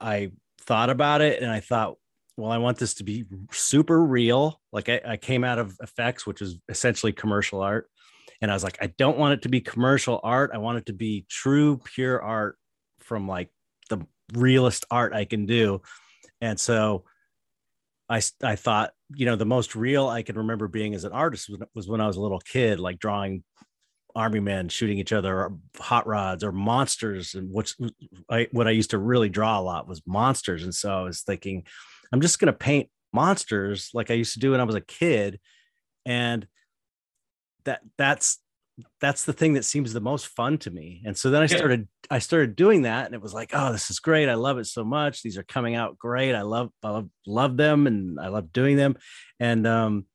i 0.00 0.32
thought 0.62 0.90
about 0.90 1.20
it 1.20 1.40
and 1.40 1.52
i 1.52 1.60
thought 1.60 1.94
well, 2.36 2.50
I 2.50 2.58
want 2.58 2.78
this 2.78 2.94
to 2.94 3.04
be 3.04 3.24
super 3.50 4.02
real. 4.02 4.60
Like 4.72 4.88
I, 4.88 5.00
I 5.06 5.16
came 5.16 5.44
out 5.44 5.58
of 5.58 5.76
effects, 5.82 6.26
which 6.26 6.42
is 6.42 6.58
essentially 6.68 7.12
commercial 7.12 7.62
art. 7.62 7.88
And 8.42 8.50
I 8.50 8.54
was 8.54 8.62
like, 8.62 8.76
I 8.80 8.88
don't 8.98 9.16
want 9.16 9.34
it 9.34 9.42
to 9.42 9.48
be 9.48 9.62
commercial 9.62 10.20
art. 10.22 10.50
I 10.52 10.58
want 10.58 10.78
it 10.78 10.86
to 10.86 10.92
be 10.92 11.24
true, 11.30 11.80
pure 11.82 12.20
art 12.20 12.58
from 13.00 13.26
like 13.26 13.50
the 13.88 14.06
realest 14.34 14.84
art 14.90 15.14
I 15.14 15.24
can 15.24 15.46
do. 15.46 15.80
And 16.42 16.60
so 16.60 17.04
I, 18.10 18.20
I 18.42 18.56
thought, 18.56 18.92
you 19.14 19.24
know, 19.24 19.36
the 19.36 19.46
most 19.46 19.74
real 19.74 20.06
I 20.06 20.22
can 20.22 20.36
remember 20.36 20.68
being 20.68 20.94
as 20.94 21.04
an 21.04 21.12
artist 21.12 21.50
was, 21.74 21.88
when 21.88 22.02
I 22.02 22.06
was 22.06 22.16
a 22.16 22.20
little 22.20 22.40
kid, 22.40 22.78
like 22.78 22.98
drawing 22.98 23.42
army 24.14 24.40
men 24.40 24.68
shooting 24.68 24.98
each 24.98 25.12
other 25.12 25.34
or 25.34 25.58
hot 25.78 26.06
rods 26.06 26.44
or 26.44 26.52
monsters. 26.52 27.34
And 27.34 27.50
what's 27.50 27.74
I, 28.30 28.48
what 28.52 28.68
I 28.68 28.72
used 28.72 28.90
to 28.90 28.98
really 28.98 29.30
draw 29.30 29.58
a 29.58 29.62
lot 29.62 29.88
was 29.88 30.02
monsters. 30.06 30.62
And 30.62 30.74
so 30.74 30.90
I 30.98 31.02
was 31.02 31.22
thinking, 31.22 31.64
I'm 32.12 32.20
just 32.20 32.38
going 32.38 32.46
to 32.46 32.58
paint 32.58 32.88
monsters 33.12 33.90
like 33.94 34.10
I 34.10 34.14
used 34.14 34.34
to 34.34 34.40
do 34.40 34.52
when 34.52 34.60
I 34.60 34.64
was 34.64 34.74
a 34.74 34.80
kid. 34.80 35.40
And 36.04 36.46
that 37.64 37.80
that's 37.96 38.38
that's 39.00 39.24
the 39.24 39.32
thing 39.32 39.54
that 39.54 39.64
seems 39.64 39.92
the 39.92 40.00
most 40.00 40.26
fun 40.28 40.58
to 40.58 40.70
me. 40.70 41.02
And 41.06 41.16
so 41.16 41.30
then 41.30 41.42
I 41.42 41.46
started 41.46 41.88
I 42.10 42.18
started 42.18 42.56
doing 42.56 42.82
that 42.82 43.06
and 43.06 43.14
it 43.14 43.22
was 43.22 43.34
like, 43.34 43.50
oh, 43.52 43.72
this 43.72 43.90
is 43.90 44.00
great. 44.00 44.28
I 44.28 44.34
love 44.34 44.58
it 44.58 44.66
so 44.66 44.84
much. 44.84 45.22
These 45.22 45.38
are 45.38 45.42
coming 45.42 45.74
out 45.74 45.98
great. 45.98 46.34
I 46.34 46.42
love 46.42 46.70
I 46.82 46.90
love, 46.90 47.08
love 47.26 47.56
them 47.56 47.86
and 47.86 48.20
I 48.20 48.28
love 48.28 48.52
doing 48.52 48.76
them. 48.76 48.96
And 49.40 49.66
um 49.66 50.06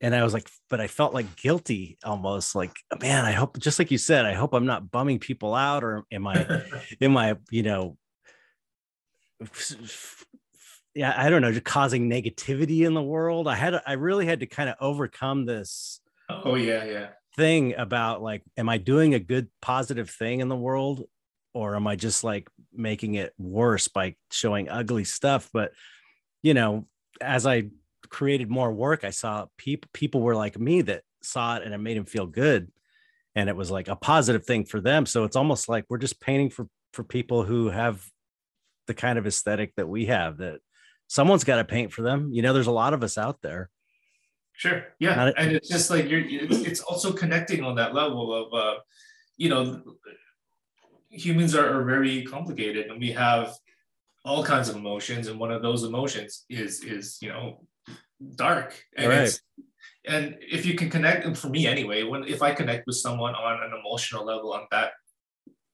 and 0.00 0.14
I 0.14 0.24
was 0.24 0.32
like, 0.32 0.48
but 0.70 0.80
I 0.80 0.86
felt 0.86 1.12
like 1.12 1.36
guilty 1.36 1.98
almost 2.02 2.54
like, 2.54 2.72
man, 3.00 3.24
I 3.24 3.32
hope 3.32 3.58
just 3.58 3.78
like 3.78 3.90
you 3.90 3.98
said, 3.98 4.24
I 4.24 4.32
hope 4.32 4.54
I'm 4.54 4.66
not 4.66 4.90
bumming 4.90 5.18
people 5.18 5.54
out 5.54 5.84
or 5.84 6.04
am 6.10 6.26
I 6.26 6.62
am 7.00 7.16
I, 7.16 7.36
you 7.50 7.62
know, 7.62 7.98
yeah, 10.94 11.14
I 11.16 11.30
don't 11.30 11.42
know, 11.42 11.52
just 11.52 11.64
causing 11.64 12.10
negativity 12.10 12.86
in 12.86 12.94
the 12.94 13.02
world. 13.02 13.48
I 13.48 13.54
had, 13.54 13.80
I 13.86 13.94
really 13.94 14.26
had 14.26 14.40
to 14.40 14.46
kind 14.46 14.68
of 14.68 14.76
overcome 14.80 15.46
this 15.46 16.00
oh 16.28 16.54
yeah, 16.54 16.84
yeah. 16.84 17.08
thing 17.36 17.74
about 17.76 18.22
like, 18.22 18.42
am 18.56 18.68
I 18.68 18.78
doing 18.78 19.14
a 19.14 19.20
good 19.20 19.48
positive 19.60 20.10
thing 20.10 20.40
in 20.40 20.48
the 20.48 20.56
world, 20.56 21.04
or 21.54 21.76
am 21.76 21.86
I 21.86 21.96
just 21.96 22.24
like 22.24 22.48
making 22.72 23.14
it 23.14 23.32
worse 23.38 23.88
by 23.88 24.16
showing 24.30 24.68
ugly 24.68 25.04
stuff? 25.04 25.48
But 25.52 25.72
you 26.42 26.54
know, 26.54 26.86
as 27.20 27.46
I 27.46 27.70
created 28.08 28.50
more 28.50 28.72
work, 28.72 29.04
I 29.04 29.10
saw 29.10 29.46
people 29.56 29.88
people 29.92 30.20
were 30.20 30.36
like 30.36 30.58
me 30.58 30.82
that 30.82 31.02
saw 31.22 31.56
it 31.56 31.62
and 31.62 31.72
it 31.72 31.78
made 31.78 31.96
them 31.96 32.06
feel 32.06 32.26
good, 32.26 32.70
and 33.34 33.48
it 33.48 33.56
was 33.56 33.70
like 33.70 33.88
a 33.88 33.96
positive 33.96 34.44
thing 34.44 34.64
for 34.64 34.80
them. 34.80 35.06
So 35.06 35.24
it's 35.24 35.36
almost 35.36 35.68
like 35.68 35.86
we're 35.88 35.98
just 35.98 36.20
painting 36.20 36.50
for 36.50 36.68
for 36.92 37.04
people 37.04 37.44
who 37.44 37.70
have 37.70 38.04
the 38.86 38.94
kind 38.94 39.18
of 39.18 39.26
aesthetic 39.26 39.74
that 39.76 39.88
we 39.88 40.06
have 40.06 40.38
that 40.38 40.60
someone's 41.12 41.44
got 41.44 41.56
to 41.56 41.64
paint 41.64 41.92
for 41.92 42.00
them. 42.00 42.32
You 42.32 42.40
know, 42.40 42.54
there's 42.54 42.68
a 42.68 42.72
lot 42.72 42.94
of 42.94 43.02
us 43.02 43.18
out 43.18 43.42
there. 43.42 43.68
Sure. 44.54 44.84
Yeah. 44.98 45.14
Not- 45.14 45.34
and 45.36 45.52
it's 45.52 45.68
just 45.68 45.90
like 45.90 46.08
you're 46.08 46.22
it's, 46.26 46.60
it's 46.60 46.80
also 46.80 47.12
connecting 47.12 47.62
on 47.62 47.74
that 47.76 47.94
level 47.94 48.32
of 48.34 48.54
uh, 48.54 48.78
you 49.36 49.50
know, 49.50 49.82
humans 51.10 51.54
are, 51.54 51.68
are 51.76 51.84
very 51.84 52.22
complicated 52.24 52.86
and 52.90 52.98
we 52.98 53.12
have 53.12 53.54
all 54.24 54.42
kinds 54.42 54.70
of 54.70 54.76
emotions 54.76 55.28
and 55.28 55.38
one 55.38 55.52
of 55.52 55.60
those 55.60 55.82
emotions 55.84 56.46
is 56.48 56.82
is 56.82 57.18
you 57.20 57.28
know 57.28 57.66
dark 58.36 58.82
and 58.96 59.08
Right. 59.08 59.22
it's 59.22 59.40
and 60.06 60.38
if 60.40 60.64
you 60.64 60.74
can 60.74 60.88
connect 60.88 61.26
and 61.26 61.36
for 61.36 61.48
me 61.48 61.66
anyway 61.66 62.04
when 62.04 62.24
if 62.24 62.40
i 62.40 62.54
connect 62.54 62.86
with 62.86 62.96
someone 62.96 63.34
on 63.34 63.54
an 63.66 63.72
emotional 63.80 64.24
level 64.24 64.52
on 64.54 64.64
that 64.70 64.92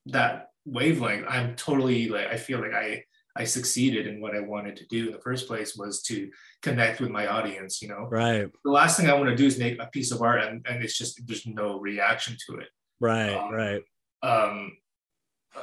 that 0.07 0.49
wavelength 0.64 1.26
i'm 1.28 1.55
totally 1.57 2.09
like 2.09 2.28
i 2.28 2.36
feel 2.36 2.61
like 2.61 2.72
i 2.74 3.05
i 3.39 3.45
succeeded 3.45 4.07
in 4.07 4.20
what 4.20 4.34
i 4.34 4.41
wanted 4.41 4.76
to 4.76 4.86
do 4.86 5.07
in 5.07 5.12
the 5.12 5.20
first 5.20 5.47
place 5.47 5.76
was 5.76 6.03
to 6.03 6.30
connect 6.62 7.01
with 7.01 7.11
my 7.11 7.26
audience 7.26 7.80
you 7.80 7.89
know 7.89 8.07
right 8.11 8.51
the 8.64 8.70
last 8.70 8.99
thing 8.99 9.09
i 9.09 9.14
want 9.14 9.28
to 9.28 9.36
do 9.36 9.47
is 9.47 9.59
make 9.59 9.80
a 9.80 9.86
piece 9.86 10.12
of 10.12 10.20
art 10.20 10.43
and, 10.43 10.66
and 10.68 10.82
it's 10.82 10.99
just 10.99 11.26
there's 11.26 11.47
no 11.47 11.80
reaction 11.80 12.36
to 12.47 12.59
it 12.59 12.68
right 13.01 13.34
um, 13.34 13.53
right 13.53 13.82
um 14.22 14.72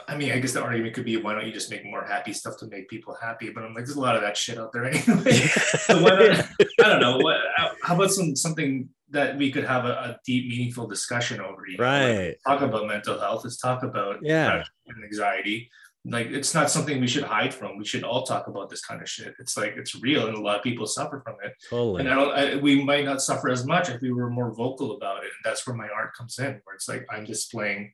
I 0.08 0.18
mean, 0.18 0.32
I 0.32 0.40
guess 0.40 0.54
the 0.54 0.64
argument 0.64 0.94
could 0.94 1.06
be 1.06 1.18
why 1.18 1.34
don't 1.34 1.46
you 1.46 1.54
just 1.54 1.70
make 1.70 1.86
more 1.86 2.04
happy 2.04 2.34
stuff 2.34 2.58
to 2.60 2.68
make 2.68 2.90
people 2.90 3.16
happy? 3.20 3.50
But 3.50 3.64
I'm 3.64 3.74
like, 3.74 3.86
there's 3.86 3.98
a 3.98 4.02
lot 4.02 4.16
of 4.16 4.22
that 4.22 4.38
shit 4.38 4.58
out 4.58 4.72
there 4.74 4.86
anyway. 4.92 5.32
so 5.32 6.00
not, 6.00 6.22
I 6.22 6.90
don't 6.90 7.02
know. 7.02 7.18
What, 7.18 7.38
how 7.84 7.96
about 7.96 8.12
some 8.12 8.36
something 8.36 8.90
that 9.10 9.38
we 9.38 9.52
could 9.52 9.64
have 9.64 9.86
a, 9.86 9.90
a 9.90 10.20
deep, 10.26 10.50
meaningful 10.50 10.88
discussion 10.88 11.40
over? 11.40 11.66
You 11.68 11.78
know? 11.78 11.84
Right. 11.84 12.28
Like, 12.28 12.40
talk 12.46 12.62
about 12.62 12.88
mental 12.88 13.20
health. 13.20 13.44
Let's 13.44 13.58
talk 13.58 13.84
about 13.84 14.18
yeah 14.22 14.64
and 14.88 15.04
anxiety. 15.04 15.70
Like 16.08 16.28
it's 16.28 16.54
not 16.54 16.70
something 16.70 17.02
we 17.02 17.08
should 17.08 17.24
hide 17.24 17.54
from. 17.54 17.78
We 17.78 17.86
should 17.86 18.04
all 18.04 18.24
talk 18.24 18.48
about 18.48 18.70
this 18.70 18.82
kind 18.82 19.02
of 19.02 19.10
shit. 19.10 19.34
It's 19.40 19.58
like 19.58 19.74
it's 19.76 19.96
real, 19.96 20.28
and 20.28 20.38
a 20.38 20.42
lot 20.42 20.58
of 20.58 20.64
people 20.64 20.86
suffer 20.86 21.20
from 21.26 21.36
it. 21.44 21.54
Totally. 21.70 22.02
And 22.02 22.10
I 22.10 22.16
don't. 22.16 22.32
I, 22.32 22.56
we 22.58 22.84
might 22.84 23.06
not 23.06 23.22
suffer 23.22 23.50
as 23.50 23.66
much 23.66 23.90
if 23.90 24.02
we 24.02 24.12
were 24.12 24.30
more 24.30 24.54
vocal 24.54 24.96
about 24.96 25.24
it. 25.24 25.32
And 25.32 25.44
that's 25.44 25.66
where 25.66 25.76
my 25.76 25.90
art 25.90 26.14
comes 26.16 26.38
in, 26.38 26.62
where 26.64 26.76
it's 26.76 26.88
like 26.88 27.08
I'm 27.10 27.26
displaying 27.26 27.92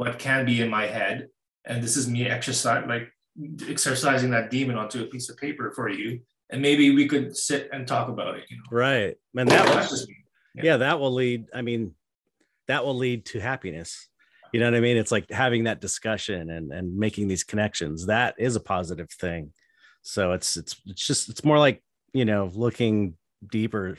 what 0.00 0.18
can 0.18 0.46
be 0.46 0.62
in 0.62 0.70
my 0.70 0.86
head 0.86 1.28
and 1.66 1.82
this 1.82 1.96
is 1.96 2.08
me 2.08 2.26
exercise 2.26 2.84
like 2.88 3.12
exercising 3.68 4.30
that 4.30 4.50
demon 4.50 4.76
onto 4.76 5.02
a 5.02 5.06
piece 5.06 5.28
of 5.28 5.36
paper 5.36 5.72
for 5.72 5.88
you 5.88 6.20
and 6.50 6.62
maybe 6.62 6.94
we 6.94 7.06
could 7.06 7.36
sit 7.36 7.68
and 7.72 7.86
talk 7.86 8.08
about 8.08 8.36
it 8.36 8.44
you 8.48 8.56
know 8.56 8.62
right 8.70 9.16
and 9.36 9.50
that 9.50 9.66
was 9.90 10.06
yeah. 10.54 10.62
yeah 10.64 10.76
that 10.78 10.98
will 10.98 11.12
lead 11.12 11.46
i 11.54 11.62
mean 11.62 11.94
that 12.66 12.84
will 12.84 12.96
lead 12.96 13.24
to 13.26 13.40
happiness 13.40 14.08
you 14.52 14.60
know 14.60 14.66
what 14.66 14.74
i 14.74 14.80
mean? 14.80 14.96
It's 14.96 15.12
like 15.12 15.30
having 15.30 15.64
that 15.64 15.80
discussion 15.80 16.50
and 16.50 16.72
and 16.72 16.96
making 16.96 17.28
these 17.28 17.44
connections. 17.44 18.06
That 18.06 18.34
is 18.38 18.56
a 18.56 18.60
positive 18.60 19.10
thing. 19.10 19.52
So 20.02 20.32
it's 20.32 20.56
it's 20.56 20.76
it's 20.86 21.06
just 21.06 21.28
it's 21.28 21.44
more 21.44 21.58
like 21.58 21.82
you 22.12 22.24
know 22.24 22.50
looking 22.54 23.16
deeper 23.46 23.96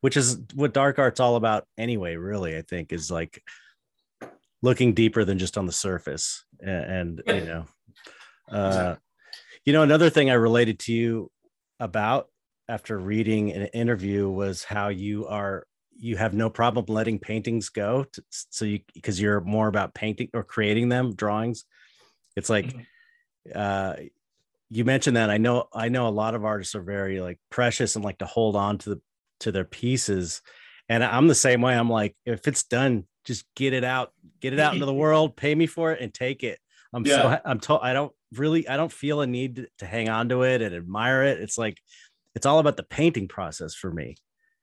which 0.00 0.16
is 0.16 0.40
what 0.54 0.72
dark 0.72 0.98
art's 0.98 1.20
all 1.20 1.36
about 1.36 1.66
anyway 1.76 2.16
really 2.16 2.56
i 2.56 2.62
think 2.62 2.92
is 2.92 3.10
like 3.10 3.42
looking 4.62 4.92
deeper 4.92 5.24
than 5.24 5.38
just 5.38 5.56
on 5.56 5.66
the 5.66 5.72
surface 5.72 6.44
and, 6.60 7.22
and 7.26 7.40
you 7.40 7.44
know 7.46 7.64
uh, 8.50 8.96
you 9.64 9.72
know 9.72 9.82
another 9.82 10.10
thing 10.10 10.30
i 10.30 10.34
related 10.34 10.78
to 10.78 10.92
you 10.92 11.30
about 11.80 12.28
after 12.68 12.98
reading 12.98 13.52
an 13.52 13.66
interview 13.68 14.28
was 14.28 14.64
how 14.64 14.88
you 14.88 15.26
are 15.26 15.64
you 15.98 16.16
have 16.16 16.34
no 16.34 16.48
problem 16.48 16.84
letting 16.88 17.18
paintings 17.18 17.68
go 17.68 18.04
to, 18.04 18.22
so 18.30 18.64
you 18.64 18.80
because 18.94 19.20
you're 19.20 19.40
more 19.40 19.68
about 19.68 19.94
painting 19.94 20.28
or 20.32 20.44
creating 20.44 20.88
them 20.88 21.14
drawings 21.14 21.64
it's 22.36 22.48
like 22.48 22.66
mm-hmm. 22.66 23.50
uh 23.54 23.94
you 24.70 24.84
mentioned 24.84 25.16
that 25.16 25.30
i 25.30 25.38
know 25.38 25.68
i 25.72 25.88
know 25.88 26.06
a 26.06 26.10
lot 26.10 26.34
of 26.34 26.44
artists 26.44 26.74
are 26.74 26.82
very 26.82 27.20
like 27.20 27.38
precious 27.50 27.96
and 27.96 28.04
like 28.04 28.18
to 28.18 28.26
hold 28.26 28.54
on 28.54 28.78
to 28.78 28.90
the 28.90 29.00
to 29.40 29.52
their 29.52 29.64
pieces 29.64 30.40
and 30.88 31.02
i'm 31.02 31.26
the 31.26 31.34
same 31.34 31.60
way 31.60 31.76
i'm 31.76 31.90
like 31.90 32.16
if 32.24 32.46
it's 32.46 32.64
done 32.64 33.04
just 33.28 33.44
get 33.54 33.74
it 33.74 33.84
out, 33.84 34.12
get 34.40 34.54
it 34.54 34.58
out 34.58 34.72
into 34.72 34.86
the 34.86 34.94
world, 35.04 35.36
pay 35.36 35.54
me 35.54 35.66
for 35.66 35.92
it 35.92 36.00
and 36.00 36.12
take 36.12 36.42
it. 36.42 36.58
I'm 36.92 37.06
yeah. 37.06 37.16
so 37.16 37.40
I'm 37.44 37.60
told 37.60 37.80
I 37.82 37.92
don't 37.92 38.12
really 38.32 38.66
I 38.66 38.78
don't 38.78 38.90
feel 38.90 39.20
a 39.20 39.26
need 39.26 39.68
to 39.78 39.86
hang 39.86 40.08
on 40.08 40.30
to 40.30 40.42
it 40.42 40.62
and 40.62 40.74
admire 40.74 41.22
it. 41.24 41.38
It's 41.38 41.58
like 41.58 41.76
it's 42.34 42.46
all 42.46 42.58
about 42.58 42.78
the 42.78 42.82
painting 42.82 43.28
process 43.28 43.74
for 43.74 43.92
me. 43.92 44.16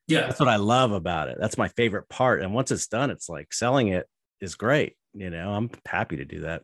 Yeah. 0.08 0.28
That's 0.28 0.40
what 0.40 0.50
I 0.50 0.58
love 0.58 0.92
about 0.92 1.30
it. 1.30 1.38
That's 1.40 1.58
my 1.58 1.68
favorite 1.70 2.08
part. 2.10 2.42
And 2.42 2.54
once 2.54 2.72
it's 2.72 2.88
done, 2.88 3.10
it's 3.10 3.30
like 3.30 3.54
selling 3.54 3.90
it 3.90 4.08
is 4.40 4.56
great. 4.56 4.96
You 5.14 5.30
know, 5.30 5.52
I'm 5.52 5.70
happy 5.86 6.18
to 6.18 6.26
do 6.26 6.42
that. 6.42 6.64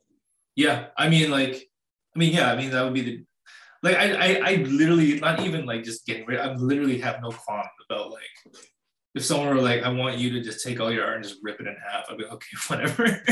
Yeah. 0.55 0.87
I 0.97 1.09
mean, 1.09 1.31
like, 1.31 1.67
I 2.15 2.19
mean, 2.19 2.33
yeah, 2.33 2.51
I 2.51 2.55
mean, 2.55 2.71
that 2.71 2.83
would 2.83 2.93
be 2.93 3.01
the 3.01 3.25
like 3.83 3.95
I 3.95 4.11
I, 4.13 4.51
I 4.51 4.55
literally 4.57 5.19
not 5.19 5.39
even 5.39 5.65
like 5.65 5.83
just 5.83 6.05
getting 6.05 6.25
rid, 6.27 6.39
I 6.39 6.53
literally 6.53 6.99
have 6.99 7.21
no 7.21 7.29
qualm 7.29 7.65
about 7.89 8.11
like 8.11 8.55
if 9.13 9.25
someone 9.25 9.49
were 9.49 9.61
like, 9.61 9.83
I 9.83 9.89
want 9.89 10.17
you 10.17 10.29
to 10.31 10.41
just 10.41 10.63
take 10.63 10.79
all 10.79 10.91
your 10.91 11.05
art 11.05 11.15
and 11.15 11.23
just 11.23 11.39
rip 11.43 11.59
it 11.59 11.67
in 11.67 11.75
half, 11.91 12.05
I'd 12.09 12.17
be 12.17 12.23
like, 12.23 12.33
okay, 12.33 12.57
whatever. 12.67 13.23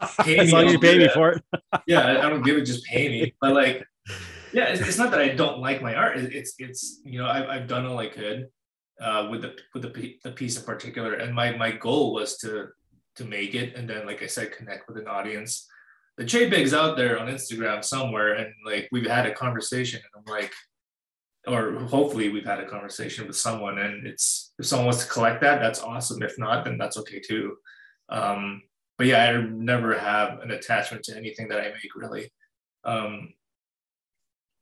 as 0.00 0.52
long 0.52 0.66
as 0.66 0.72
you 0.72 0.78
pay 0.78 0.98
me 0.98 1.08
for 1.08 1.32
it. 1.32 1.42
yeah, 1.86 2.18
I 2.24 2.28
don't 2.28 2.42
give 2.42 2.56
it, 2.56 2.64
just 2.64 2.84
pay 2.84 3.08
me. 3.08 3.34
But 3.40 3.52
like, 3.52 3.86
yeah, 4.52 4.64
it's, 4.64 4.80
it's, 4.80 4.98
not 4.98 5.12
that 5.12 5.20
I 5.20 5.28
don't 5.28 5.60
like 5.60 5.82
my 5.82 5.94
art. 5.94 6.18
It's 6.18 6.54
it's 6.58 7.00
you 7.04 7.18
know 7.18 7.28
I've, 7.28 7.48
I've 7.48 7.68
done 7.68 7.86
all 7.86 7.98
I 7.98 8.08
could 8.08 8.48
uh, 9.00 9.28
with 9.30 9.42
the 9.42 9.56
with 9.72 9.82
the, 9.82 10.16
the 10.22 10.32
piece 10.32 10.58
in 10.58 10.64
particular, 10.64 11.14
and 11.14 11.34
my 11.34 11.56
my 11.56 11.72
goal 11.72 12.12
was 12.12 12.38
to 12.38 12.68
to 13.16 13.24
make 13.24 13.54
it, 13.54 13.76
and 13.76 13.88
then 13.88 14.06
like 14.06 14.22
I 14.22 14.26
said, 14.26 14.52
connect 14.52 14.88
with 14.88 14.98
an 14.98 15.08
audience. 15.08 15.66
The 16.16 16.24
JPEG's 16.24 16.74
out 16.74 16.96
there 16.96 17.18
on 17.18 17.26
Instagram 17.26 17.84
somewhere, 17.84 18.34
and 18.34 18.52
like 18.64 18.88
we've 18.92 19.06
had 19.06 19.26
a 19.26 19.34
conversation, 19.34 20.00
and 20.00 20.22
I'm 20.26 20.32
like, 20.32 20.52
or 21.46 21.74
hopefully 21.80 22.30
we've 22.30 22.46
had 22.46 22.60
a 22.60 22.68
conversation 22.68 23.26
with 23.26 23.36
someone 23.36 23.78
and 23.78 24.06
it's 24.06 24.52
if 24.58 24.66
someone 24.66 24.86
wants 24.86 25.04
to 25.04 25.10
collect 25.10 25.40
that 25.42 25.60
that's 25.60 25.80
awesome. 25.80 26.22
If 26.22 26.38
not 26.38 26.64
then 26.64 26.78
that's 26.78 26.96
okay 26.98 27.20
too. 27.20 27.56
Um, 28.08 28.62
but 28.96 29.06
yeah 29.06 29.24
i 29.24 29.42
never 29.42 29.98
have 29.98 30.40
an 30.40 30.52
attachment 30.52 31.02
to 31.04 31.16
anything 31.16 31.48
that 31.48 31.60
i 31.60 31.68
make 31.68 31.94
really. 31.96 32.30
Um, 32.84 33.32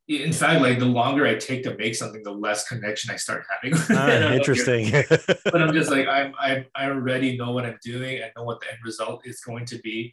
in 0.09 0.32
fact 0.32 0.61
like 0.61 0.78
the 0.78 0.84
longer 0.84 1.26
i 1.26 1.34
take 1.34 1.62
to 1.62 1.76
make 1.76 1.94
something 1.94 2.22
the 2.22 2.30
less 2.30 2.66
connection 2.66 3.11
i 3.11 3.16
start 3.16 3.44
having 3.50 3.78
ah, 3.90 4.32
interesting 4.32 4.90
but 5.44 5.62
i'm 5.62 5.72
just 5.72 5.90
like 5.90 6.09
I'm, 6.09 6.34
i 6.38 6.66
i 6.74 6.86
already 6.86 7.36
know 7.36 7.53
what 7.53 7.64
i'm 7.64 7.78
doing 7.82 8.22
i 8.22 8.30
know 8.36 8.44
what 8.44 8.61
the 8.61 8.68
end 8.68 8.78
result 8.84 9.26
is 9.26 9.40
going 9.40 9.64
to 9.66 9.78
be 9.78 10.12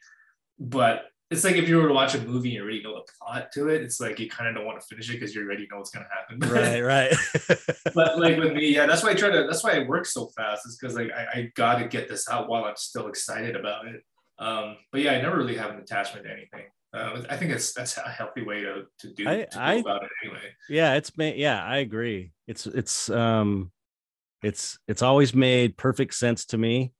but 0.59 1.05
it's 1.31 1.43
like 1.43 1.55
if 1.55 1.69
you 1.69 1.77
were 1.77 1.87
to 1.87 1.93
watch 1.93 2.15
a 2.15 2.21
movie 2.21 2.49
and 2.49 2.55
you 2.55 2.63
already 2.63 2.81
know 2.81 2.95
the 2.95 3.11
plot 3.19 3.51
to 3.53 3.69
it, 3.69 3.83
it's 3.83 3.99
like 3.99 4.19
you 4.19 4.27
kind 4.27 4.49
of 4.49 4.55
don't 4.55 4.65
want 4.65 4.81
to 4.81 4.87
finish 4.87 5.09
it 5.09 5.13
because 5.13 5.35
you 5.35 5.43
already 5.43 5.67
know 5.69 5.77
what's 5.77 5.91
gonna 5.91 6.07
happen. 6.09 6.39
right, 6.49 6.81
right. 6.81 7.13
but 7.93 8.19
like 8.19 8.37
with 8.37 8.53
me, 8.53 8.73
yeah, 8.73 8.87
that's 8.87 9.03
why 9.03 9.11
I 9.11 9.13
try 9.13 9.29
to. 9.29 9.43
That's 9.43 9.63
why 9.63 9.73
I 9.73 9.87
work 9.87 10.07
so 10.07 10.27
fast. 10.35 10.65
Is 10.65 10.77
because 10.77 10.95
like 10.95 11.11
I, 11.11 11.39
I 11.39 11.51
got 11.55 11.77
to 11.77 11.87
get 11.87 12.09
this 12.09 12.27
out 12.29 12.49
while 12.49 12.65
I'm 12.65 12.75
still 12.77 13.07
excited 13.07 13.55
about 13.55 13.87
it. 13.87 14.01
Um, 14.39 14.77
but 14.91 15.01
yeah, 15.01 15.11
I 15.11 15.21
never 15.21 15.37
really 15.37 15.55
have 15.57 15.69
an 15.69 15.79
attachment 15.79 16.25
to 16.25 16.31
anything. 16.31 16.65
Uh, 16.91 17.21
I 17.29 17.37
think 17.37 17.51
it's 17.51 17.73
that's 17.73 17.97
a 17.97 18.09
healthy 18.09 18.41
way 18.41 18.61
to 18.61 18.85
to 18.99 19.13
do, 19.13 19.29
I, 19.29 19.45
to 19.51 19.59
I, 19.59 19.73
about 19.75 20.03
it 20.03 20.09
anyway. 20.23 20.41
Yeah, 20.69 20.95
it's 20.95 21.15
made. 21.17 21.37
Yeah, 21.37 21.63
I 21.63 21.77
agree. 21.77 22.31
It's 22.47 22.65
it's 22.65 23.09
um, 23.09 23.71
it's 24.41 24.79
it's 24.87 25.01
always 25.01 25.33
made 25.33 25.77
perfect 25.77 26.15
sense 26.15 26.45
to 26.47 26.57
me. 26.57 26.93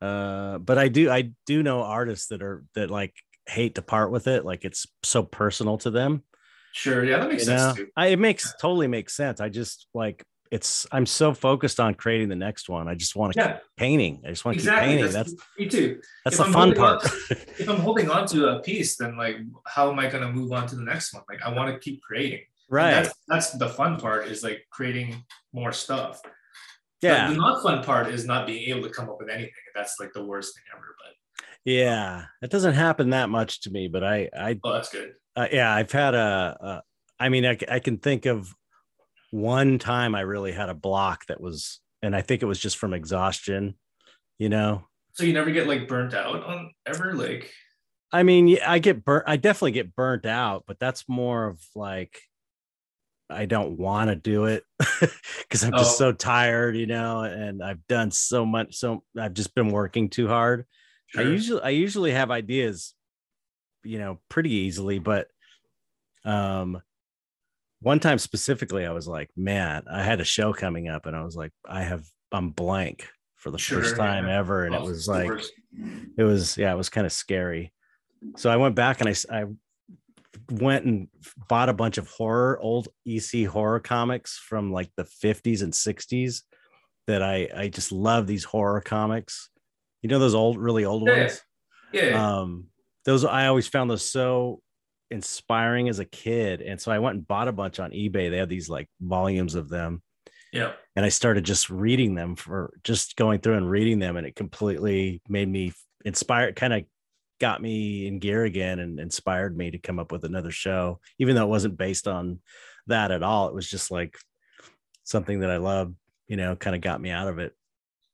Uh, 0.00 0.58
but 0.58 0.78
I 0.78 0.88
do 0.88 1.10
I 1.10 1.32
do 1.44 1.62
know 1.62 1.82
artists 1.82 2.28
that 2.28 2.42
are 2.42 2.64
that 2.74 2.90
like 2.90 3.14
hate 3.46 3.74
to 3.74 3.82
part 3.82 4.10
with 4.10 4.26
it. 4.26 4.44
Like 4.44 4.64
it's 4.64 4.86
so 5.02 5.22
personal 5.22 5.78
to 5.78 5.90
them. 5.90 6.22
Sure. 6.72 7.04
Yeah, 7.04 7.18
that 7.18 7.28
makes 7.28 7.46
you 7.46 7.58
sense 7.58 7.76
too. 7.76 7.88
I, 7.96 8.08
it 8.08 8.18
makes 8.18 8.54
totally 8.60 8.86
makes 8.86 9.16
sense. 9.16 9.40
I 9.40 9.48
just 9.48 9.86
like 9.94 10.24
it's 10.50 10.86
I'm 10.92 11.06
so 11.06 11.34
focused 11.34 11.80
on 11.80 11.94
creating 11.94 12.28
the 12.28 12.36
next 12.36 12.68
one. 12.68 12.88
I 12.88 12.94
just 12.94 13.16
want 13.16 13.32
to 13.32 13.38
yeah. 13.38 13.52
keep 13.52 13.62
painting. 13.76 14.22
I 14.24 14.30
just 14.30 14.44
want 14.44 14.56
to 14.56 14.60
exactly. 14.60 14.88
keep 14.88 14.96
painting. 14.96 15.12
That's, 15.12 15.32
that's 15.32 15.48
me 15.58 15.68
too. 15.68 16.00
That's 16.24 16.38
if 16.38 16.38
the 16.38 16.46
I'm 16.46 16.52
fun 16.52 16.74
part. 16.74 17.02
To, 17.02 17.10
if 17.58 17.68
I'm 17.68 17.80
holding 17.80 18.10
on 18.10 18.26
to 18.28 18.48
a 18.50 18.60
piece, 18.60 18.96
then 18.96 19.16
like 19.16 19.36
how 19.66 19.90
am 19.90 19.98
I 19.98 20.08
gonna 20.08 20.30
move 20.30 20.52
on 20.52 20.66
to 20.68 20.76
the 20.76 20.84
next 20.84 21.14
one? 21.14 21.22
Like 21.28 21.42
I 21.42 21.52
want 21.52 21.72
to 21.72 21.78
keep 21.78 22.02
creating. 22.02 22.42
Right. 22.68 22.90
That's 22.90 23.14
that's 23.28 23.50
the 23.52 23.68
fun 23.68 23.98
part 23.98 24.26
is 24.26 24.42
like 24.42 24.66
creating 24.70 25.24
more 25.52 25.72
stuff. 25.72 26.20
Yeah. 27.02 27.28
The, 27.28 27.34
the 27.34 27.40
not 27.40 27.62
fun 27.62 27.82
part 27.84 28.08
is 28.08 28.24
not 28.24 28.46
being 28.46 28.68
able 28.70 28.82
to 28.82 28.90
come 28.90 29.08
up 29.08 29.18
with 29.18 29.28
anything. 29.28 29.52
That's 29.74 29.96
like 30.00 30.12
the 30.12 30.24
worst 30.24 30.54
thing 30.54 30.64
ever. 30.74 30.96
But 30.98 31.42
yeah, 31.64 32.24
it 32.42 32.50
doesn't 32.50 32.74
happen 32.74 33.10
that 33.10 33.28
much 33.28 33.62
to 33.62 33.70
me, 33.70 33.88
but 33.88 34.02
I, 34.02 34.28
I, 34.36 34.58
oh, 34.64 34.72
that's 34.72 34.88
good. 34.88 35.14
Uh, 35.34 35.48
yeah, 35.52 35.74
I've 35.74 35.92
had 35.92 36.14
a, 36.14 36.56
a 36.60 36.82
I 37.18 37.28
mean, 37.28 37.44
I, 37.44 37.58
I 37.70 37.78
can 37.78 37.98
think 37.98 38.26
of 38.26 38.54
one 39.30 39.78
time 39.78 40.14
I 40.14 40.20
really 40.20 40.52
had 40.52 40.68
a 40.68 40.74
block 40.74 41.26
that 41.26 41.40
was, 41.40 41.80
and 42.02 42.14
I 42.14 42.22
think 42.22 42.42
it 42.42 42.46
was 42.46 42.58
just 42.58 42.78
from 42.78 42.94
exhaustion, 42.94 43.74
you 44.38 44.48
know. 44.48 44.84
So 45.14 45.24
you 45.24 45.32
never 45.32 45.50
get 45.50 45.66
like 45.66 45.88
burnt 45.88 46.14
out 46.14 46.44
on 46.44 46.70
ever 46.86 47.14
like. 47.14 47.50
I 48.12 48.22
mean, 48.22 48.58
I 48.64 48.78
get 48.78 49.04
burnt. 49.04 49.24
I 49.26 49.36
definitely 49.36 49.72
get 49.72 49.96
burnt 49.96 50.26
out, 50.26 50.64
but 50.66 50.78
that's 50.78 51.08
more 51.08 51.46
of 51.46 51.60
like 51.74 52.20
I 53.28 53.46
don't 53.46 53.78
want 53.78 54.10
to 54.10 54.16
do 54.16 54.44
it 54.44 54.64
because 55.00 55.64
I'm 55.64 55.72
just 55.72 55.96
oh. 55.96 56.10
so 56.10 56.12
tired, 56.12 56.76
you 56.76 56.86
know, 56.86 57.22
and 57.22 57.62
I've 57.62 57.84
done 57.88 58.10
so 58.10 58.46
much. 58.46 58.76
So 58.76 59.02
I've 59.18 59.34
just 59.34 59.54
been 59.54 59.70
working 59.70 60.08
too 60.08 60.28
hard. 60.28 60.64
Sure. 61.06 61.22
I 61.22 61.24
usually 61.26 61.62
I 61.62 61.68
usually 61.70 62.12
have 62.12 62.30
ideas, 62.30 62.94
you 63.84 63.98
know, 63.98 64.20
pretty 64.28 64.52
easily, 64.52 64.98
but 64.98 65.28
um 66.24 66.80
one 67.80 68.00
time 68.00 68.18
specifically 68.18 68.86
I 68.86 68.92
was 68.92 69.06
like, 69.06 69.30
man, 69.36 69.84
I 69.90 70.02
had 70.02 70.20
a 70.20 70.24
show 70.24 70.52
coming 70.52 70.88
up 70.88 71.06
and 71.06 71.14
I 71.14 71.22
was 71.22 71.36
like, 71.36 71.52
I 71.68 71.82
have 71.82 72.04
I'm 72.32 72.50
blank 72.50 73.08
for 73.36 73.50
the 73.50 73.58
sure, 73.58 73.82
first 73.82 73.96
time 73.96 74.26
yeah. 74.26 74.38
ever 74.38 74.64
and 74.64 74.74
oh, 74.74 74.78
it 74.78 74.84
was 74.84 75.06
like 75.06 75.30
it 76.16 76.24
was 76.24 76.56
yeah, 76.56 76.72
it 76.72 76.76
was 76.76 76.88
kind 76.88 77.06
of 77.06 77.12
scary. 77.12 77.72
So 78.36 78.50
I 78.50 78.56
went 78.56 78.74
back 78.74 79.00
and 79.00 79.08
I 79.08 79.14
I 79.42 79.44
went 80.50 80.84
and 80.84 81.08
bought 81.48 81.68
a 81.68 81.74
bunch 81.74 81.98
of 81.98 82.08
horror 82.08 82.58
old 82.60 82.88
EC 83.06 83.46
horror 83.46 83.80
comics 83.80 84.38
from 84.38 84.72
like 84.72 84.90
the 84.96 85.04
50s 85.04 85.62
and 85.62 85.72
60s 85.72 86.42
that 87.06 87.22
I 87.22 87.48
I 87.54 87.68
just 87.68 87.92
love 87.92 88.26
these 88.26 88.44
horror 88.44 88.80
comics. 88.80 89.50
You 90.02 90.08
know 90.08 90.18
those 90.18 90.34
old, 90.34 90.58
really 90.58 90.84
old 90.84 91.06
Yeah. 91.06 91.18
ones. 91.18 91.40
Yeah. 91.92 92.38
Um, 92.40 92.66
those 93.04 93.24
I 93.24 93.46
always 93.46 93.68
found 93.68 93.90
those 93.90 94.08
so 94.10 94.60
inspiring 95.10 95.88
as 95.88 95.98
a 95.98 96.04
kid, 96.04 96.62
and 96.62 96.80
so 96.80 96.92
I 96.92 96.98
went 96.98 97.16
and 97.16 97.28
bought 97.28 97.48
a 97.48 97.52
bunch 97.52 97.80
on 97.80 97.90
eBay. 97.90 98.30
They 98.30 98.38
had 98.38 98.48
these 98.48 98.68
like 98.68 98.88
volumes 99.00 99.54
of 99.54 99.68
them, 99.68 100.02
yeah. 100.52 100.72
and 100.94 101.04
I 101.04 101.08
started 101.08 101.44
just 101.44 101.70
reading 101.70 102.14
them 102.14 102.36
for 102.36 102.72
just 102.82 103.16
going 103.16 103.40
through 103.40 103.54
and 103.54 103.70
reading 103.70 103.98
them, 103.98 104.16
and 104.16 104.26
it 104.26 104.36
completely 104.36 105.22
made 105.28 105.48
me 105.48 105.72
inspired. 106.04 106.56
Kind 106.56 106.72
of 106.72 106.84
got 107.40 107.60
me 107.60 108.06
in 108.06 108.18
gear 108.18 108.44
again 108.44 108.78
and 108.78 108.98
inspired 108.98 109.56
me 109.56 109.70
to 109.70 109.78
come 109.78 109.98
up 109.98 110.10
with 110.10 110.24
another 110.24 110.50
show, 110.50 111.00
even 111.18 111.34
though 111.34 111.44
it 111.44 111.50
wasn't 111.50 111.76
based 111.76 112.08
on 112.08 112.40
that 112.86 113.10
at 113.10 113.22
all. 113.22 113.48
It 113.48 113.54
was 113.54 113.68
just 113.68 113.90
like 113.90 114.16
something 115.04 115.40
that 115.40 115.50
I 115.50 115.58
love, 115.58 115.92
you 116.26 116.36
know, 116.36 116.56
kind 116.56 116.74
of 116.74 116.82
got 116.82 117.00
me 117.00 117.10
out 117.10 117.28
of 117.28 117.38
it, 117.38 117.54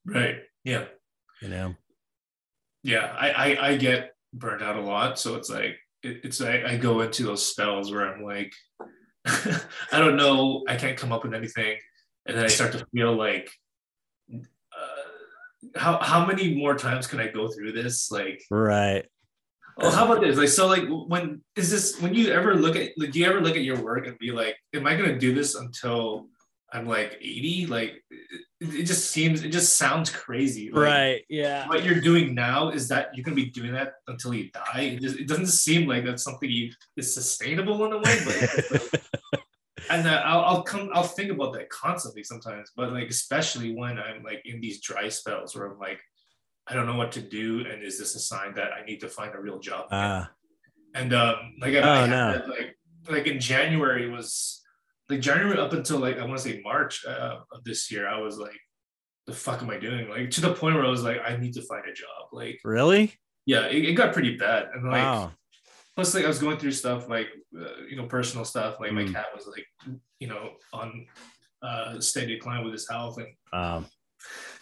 Right. 0.04 0.36
Yeah. 0.64 0.84
you 1.40 1.48
know. 1.48 1.74
Yeah. 2.82 3.14
I, 3.18 3.30
I, 3.30 3.68
I 3.68 3.76
get 3.76 4.14
burnt 4.32 4.62
out 4.62 4.76
a 4.76 4.80
lot. 4.80 5.18
So 5.18 5.36
it's 5.36 5.50
like, 5.50 5.78
it, 6.02 6.20
it's, 6.24 6.40
I, 6.40 6.62
I 6.66 6.76
go 6.76 7.00
into 7.00 7.24
those 7.24 7.46
spells 7.46 7.92
where 7.92 8.12
I'm 8.12 8.22
like, 8.22 8.52
I 9.26 9.98
don't 9.98 10.16
know. 10.16 10.64
I 10.68 10.76
can't 10.76 10.96
come 10.96 11.12
up 11.12 11.24
with 11.24 11.34
anything. 11.34 11.78
And 12.26 12.36
then 12.36 12.44
I 12.44 12.48
start 12.48 12.72
to 12.72 12.86
feel 12.94 13.14
like, 13.14 13.50
uh, 14.32 15.68
how, 15.76 15.98
how 15.98 16.26
many 16.26 16.54
more 16.54 16.76
times 16.76 17.06
can 17.06 17.20
I 17.20 17.28
go 17.28 17.48
through 17.48 17.72
this? 17.72 18.10
Like, 18.10 18.42
Right. 18.50 19.04
Oh, 19.78 19.90
how 19.90 20.04
about 20.04 20.20
this? 20.20 20.36
Like, 20.36 20.48
so, 20.48 20.66
like, 20.66 20.84
when 20.88 21.42
is 21.56 21.70
this? 21.70 21.98
When 21.98 22.12
you 22.12 22.30
ever 22.30 22.54
look 22.54 22.76
at, 22.76 22.90
like, 22.98 23.10
do 23.10 23.18
you 23.18 23.26
ever 23.26 23.40
look 23.40 23.56
at 23.56 23.62
your 23.62 23.82
work 23.82 24.06
and 24.06 24.18
be 24.18 24.30
like, 24.30 24.54
"Am 24.74 24.86
I 24.86 24.94
gonna 24.94 25.18
do 25.18 25.34
this 25.34 25.54
until 25.54 26.28
I'm 26.72 26.86
like 26.86 27.18
80?" 27.20 27.66
Like, 27.66 28.02
it, 28.10 28.40
it 28.60 28.84
just 28.84 29.10
seems, 29.10 29.42
it 29.44 29.50
just 29.50 29.76
sounds 29.76 30.10
crazy. 30.10 30.70
Like, 30.70 30.84
Right. 30.84 31.24
Yeah. 31.28 31.68
What 31.68 31.84
you're 31.84 32.00
doing 32.00 32.34
now 32.34 32.70
is 32.70 32.88
that 32.88 33.14
you're 33.14 33.24
gonna 33.24 33.34
be 33.36 33.50
doing 33.50 33.72
that 33.72 33.94
until 34.08 34.32
you 34.34 34.50
die. 34.50 34.80
It, 34.94 35.00
just, 35.00 35.18
it 35.18 35.28
doesn't 35.28 35.46
seem 35.48 35.88
like 35.88 36.04
that's 36.04 36.22
something 36.22 36.48
you 36.50 36.72
is 36.96 37.12
sustainable 37.12 37.84
in 37.86 37.92
a 37.92 37.98
way. 37.98 38.18
But 38.24 39.00
and 39.90 40.06
uh, 40.06 40.22
I'll, 40.24 40.40
I'll 40.40 40.62
come, 40.62 40.90
I'll 40.94 41.02
think 41.02 41.30
about 41.30 41.52
that 41.54 41.68
constantly 41.70 42.24
sometimes. 42.24 42.70
But 42.76 42.92
like, 42.92 43.08
especially 43.10 43.74
when 43.74 43.98
I'm 43.98 44.22
like 44.22 44.42
in 44.44 44.60
these 44.60 44.80
dry 44.80 45.08
spells 45.08 45.54
where 45.54 45.66
I'm 45.66 45.78
like. 45.78 46.00
I 46.68 46.74
don't 46.74 46.86
know 46.86 46.94
what 46.96 47.10
to 47.12 47.20
do, 47.20 47.66
and 47.68 47.82
is 47.82 47.98
this 47.98 48.14
a 48.14 48.20
sign 48.20 48.54
that 48.54 48.70
I 48.72 48.84
need 48.84 49.00
to 49.00 49.08
find 49.08 49.34
a 49.34 49.40
real 49.40 49.58
job? 49.58 49.86
Ah. 49.90 50.30
And 50.94 51.12
um, 51.12 51.54
like 51.60 51.74
I, 51.74 51.80
Oh, 51.80 52.04
I 52.04 52.06
no. 52.06 52.32
that, 52.34 52.48
like 52.48 52.78
like 53.10 53.26
in 53.26 53.40
January 53.40 54.08
was 54.08 54.61
like 55.12 55.20
January 55.20 55.58
up 55.58 55.72
until 55.72 55.98
like 55.98 56.18
I 56.18 56.24
want 56.24 56.38
to 56.40 56.42
say 56.48 56.60
March 56.64 57.04
uh, 57.06 57.36
of 57.52 57.62
this 57.64 57.90
year, 57.92 58.08
I 58.08 58.18
was 58.18 58.38
like, 58.38 58.58
the 59.26 59.32
fuck 59.32 59.62
am 59.62 59.70
I 59.70 59.78
doing? 59.78 60.08
Like 60.08 60.30
to 60.32 60.40
the 60.40 60.54
point 60.54 60.74
where 60.74 60.84
I 60.84 60.90
was 60.90 61.02
like, 61.04 61.18
I 61.24 61.36
need 61.36 61.54
to 61.54 61.62
find 61.62 61.84
a 61.86 61.92
job. 61.92 62.28
Like 62.32 62.58
really? 62.64 63.14
yeah, 63.46 63.66
it, 63.66 63.84
it 63.84 63.92
got 63.94 64.12
pretty 64.12 64.36
bad, 64.36 64.68
and 64.74 64.84
like 64.84 65.02
wow. 65.02 65.32
plus 65.94 66.14
like 66.14 66.24
I 66.24 66.28
was 66.28 66.38
going 66.38 66.58
through 66.58 66.72
stuff 66.72 67.08
like 67.08 67.28
uh, 67.58 67.82
you 67.88 67.96
know 67.96 68.06
personal 68.06 68.44
stuff. 68.44 68.80
Like 68.80 68.92
my 68.92 69.04
Mm. 69.04 69.12
cat 69.12 69.26
was 69.34 69.46
like 69.46 69.66
you 70.18 70.28
know 70.28 70.50
on 70.72 71.06
uh, 71.62 72.00
steady 72.00 72.34
decline 72.36 72.64
with 72.64 72.72
his 72.72 72.88
health, 72.88 73.18
and 73.18 73.28
Um, 73.52 73.86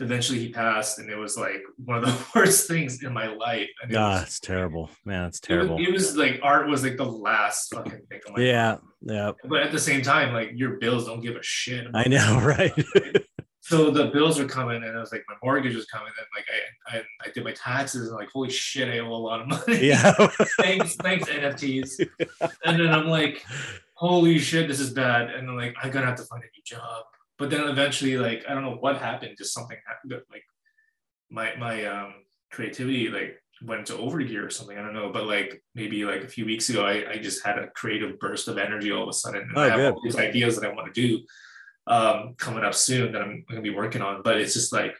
eventually 0.00 0.38
he 0.38 0.48
passed, 0.50 0.98
and 0.98 1.11
it 1.11 1.16
was 1.16 1.36
like 1.36 1.61
one 1.84 1.98
of 1.98 2.04
the 2.04 2.26
worst 2.34 2.68
things 2.68 3.02
in 3.02 3.12
my 3.12 3.26
life. 3.28 3.68
And 3.82 3.92
it 3.92 3.98
was- 3.98 4.22
it's 4.22 4.40
terrible, 4.40 4.90
man. 5.04 5.26
It's 5.26 5.38
It 5.48 5.54
was, 5.56 5.66
terrible. 5.66 5.78
it 5.84 5.92
was 5.92 6.16
like 6.16 6.40
art 6.42 6.68
was 6.68 6.82
like 6.82 6.96
the 6.96 7.04
last 7.04 7.72
fucking 7.74 8.00
thing. 8.08 8.20
Yeah, 8.36 8.78
yeah. 9.02 9.32
but 9.44 9.62
at 9.62 9.72
the 9.72 9.78
same 9.80 10.02
time, 10.02 10.32
like 10.32 10.50
your 10.54 10.78
bills 10.78 11.06
don't 11.06 11.20
give 11.20 11.36
a 11.36 11.42
shit. 11.42 11.86
I 11.94 12.08
know, 12.08 12.40
right? 12.44 12.72
So 13.62 13.90
the 13.90 14.06
bills 14.06 14.38
were 14.38 14.46
coming, 14.46 14.82
and 14.82 14.96
I 14.96 15.00
was 15.00 15.12
like, 15.12 15.22
my 15.28 15.34
mortgage 15.44 15.74
was 15.76 15.84
coming, 15.86 16.08
and 16.18 16.26
like 16.34 16.46
I, 16.88 16.96
I, 16.96 17.28
I 17.28 17.32
did 17.32 17.44
my 17.44 17.52
taxes, 17.52 18.08
and 18.08 18.16
like, 18.16 18.30
holy 18.32 18.50
shit, 18.50 18.88
I 18.88 18.98
owe 19.00 19.12
a 19.12 19.14
lot 19.14 19.42
of 19.42 19.46
money. 19.48 19.86
yeah. 19.86 20.12
thanks, 20.61 20.96
thanks 20.96 21.28
NFTs. 21.28 22.08
And 22.64 22.80
then 22.80 22.88
I'm 22.88 23.06
like, 23.06 23.44
holy 23.94 24.38
shit, 24.38 24.66
this 24.66 24.80
is 24.80 24.90
bad. 24.90 25.30
And 25.30 25.48
I'm 25.48 25.56
like, 25.56 25.76
I'm 25.82 25.90
gonna 25.90 26.06
have 26.06 26.16
to 26.16 26.24
find 26.24 26.42
a 26.42 26.46
new 26.46 26.62
job. 26.64 27.04
But 27.41 27.51
then 27.51 27.66
eventually, 27.68 28.16
like, 28.18 28.45
I 28.49 28.55
don't 28.55 28.62
know 28.62 28.76
what 28.78 28.99
happened, 28.99 29.34
just 29.38 29.55
something 29.55 29.78
happened. 29.88 30.12
that, 30.12 30.22
Like, 30.30 30.45
my 31.30 31.57
my 31.57 31.84
um 31.86 32.14
creativity 32.53 33.09
like 33.09 33.32
went 33.62 33.80
into 33.80 33.95
overgear 33.95 34.45
or 34.47 34.51
something. 34.51 34.76
I 34.78 34.82
don't 34.82 34.93
know, 34.93 35.11
but 35.11 35.26
like 35.26 35.62
maybe 35.74 36.05
like 36.05 36.22
a 36.22 36.28
few 36.28 36.45
weeks 36.45 36.68
ago, 36.70 36.84
I, 36.84 37.12
I 37.12 37.16
just 37.18 37.45
had 37.45 37.59
a 37.59 37.68
creative 37.68 38.18
burst 38.18 38.49
of 38.49 38.59
energy 38.59 38.91
all 38.93 39.05
of 39.05 39.09
a 39.09 39.12
sudden. 39.12 39.43
And 39.43 39.53
Oh, 39.57 39.61
I 39.62 39.68
have 39.68 39.76
good. 39.78 39.93
all 39.95 40.01
these 40.05 40.16
ideas 40.16 40.57
that 40.57 40.68
I 40.70 40.74
want 40.74 40.93
to 40.93 41.01
do 41.09 41.24
um, 41.86 42.34
coming 42.36 42.64
up 42.64 42.74
soon 42.74 43.12
that 43.12 43.22
I'm 43.22 43.45
going 43.49 43.62
to 43.62 43.68
be 43.70 43.74
working 43.82 44.03
on. 44.03 44.22
But 44.22 44.38
it's 44.41 44.55
just 44.55 44.72
like 44.72 44.95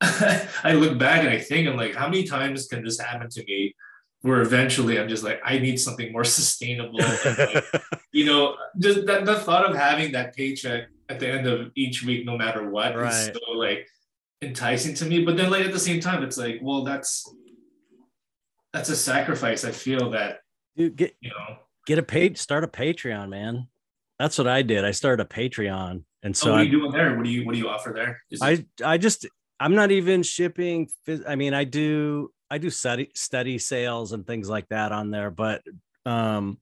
I 0.00 0.72
look 0.72 0.98
back 0.98 1.20
and 1.20 1.30
I 1.30 1.38
think 1.38 1.68
I'm 1.68 1.76
like, 1.76 1.94
how 1.94 2.08
many 2.08 2.24
times 2.24 2.66
can 2.66 2.84
this 2.84 2.98
happen 2.98 3.28
to 3.30 3.44
me? 3.44 3.74
Where 4.22 4.40
eventually 4.40 4.98
I'm 4.98 5.08
just 5.08 5.22
like, 5.24 5.40
I 5.44 5.58
need 5.58 5.76
something 5.78 6.10
more 6.12 6.24
sustainable. 6.24 6.98
Like, 6.98 7.64
you 8.12 8.24
know, 8.26 8.56
just 8.78 9.06
that 9.06 9.24
the 9.26 9.36
thought 9.38 9.68
of 9.68 9.76
having 9.76 10.12
that 10.12 10.34
paycheck 10.34 10.88
at 11.08 11.20
the 11.20 11.28
end 11.28 11.46
of 11.46 11.70
each 11.74 12.02
week, 12.02 12.24
no 12.24 12.36
matter 12.36 12.68
what, 12.68 12.96
Right. 12.96 13.12
is 13.12 13.26
so 13.26 13.52
like 13.52 13.86
enticing 14.42 14.94
to 14.96 15.04
me. 15.04 15.24
But 15.24 15.36
then 15.36 15.50
like 15.50 15.64
at 15.64 15.72
the 15.72 15.78
same 15.78 16.00
time, 16.00 16.22
it's 16.22 16.38
like, 16.38 16.60
well, 16.62 16.84
that's 16.84 17.28
that's 18.72 18.88
a 18.88 18.96
sacrifice. 18.96 19.64
I 19.64 19.70
feel 19.70 20.10
that, 20.10 20.38
Dude, 20.76 20.96
get 20.96 21.14
you 21.20 21.30
know. 21.30 21.56
get 21.86 21.98
a 21.98 22.02
page, 22.02 22.38
start 22.38 22.64
a 22.64 22.68
Patreon, 22.68 23.28
man. 23.28 23.68
That's 24.18 24.38
what 24.38 24.46
I 24.48 24.62
did. 24.62 24.84
I 24.84 24.90
started 24.92 25.24
a 25.24 25.28
Patreon, 25.28 26.04
and 26.22 26.36
So 26.36 26.46
so 26.46 26.50
what 26.52 26.60
are 26.60 26.64
you 26.64 26.70
doing 26.70 26.92
there? 26.92 27.14
What 27.16 27.24
do 27.24 27.30
you 27.30 27.44
what 27.46 27.52
do 27.52 27.58
you 27.58 27.68
offer 27.68 27.92
there? 27.94 28.22
Is 28.30 28.40
it- 28.42 28.66
I 28.82 28.92
I 28.94 28.98
just 28.98 29.26
I'm 29.60 29.74
not 29.74 29.90
even 29.90 30.22
shipping. 30.22 30.88
I 31.26 31.36
mean, 31.36 31.54
I 31.54 31.64
do 31.64 32.30
I 32.50 32.58
do 32.58 32.70
study 32.70 33.10
study 33.14 33.58
sales 33.58 34.12
and 34.12 34.26
things 34.26 34.48
like 34.48 34.68
that 34.68 34.92
on 34.92 35.10
there, 35.10 35.30
but 35.30 35.62
um, 36.06 36.58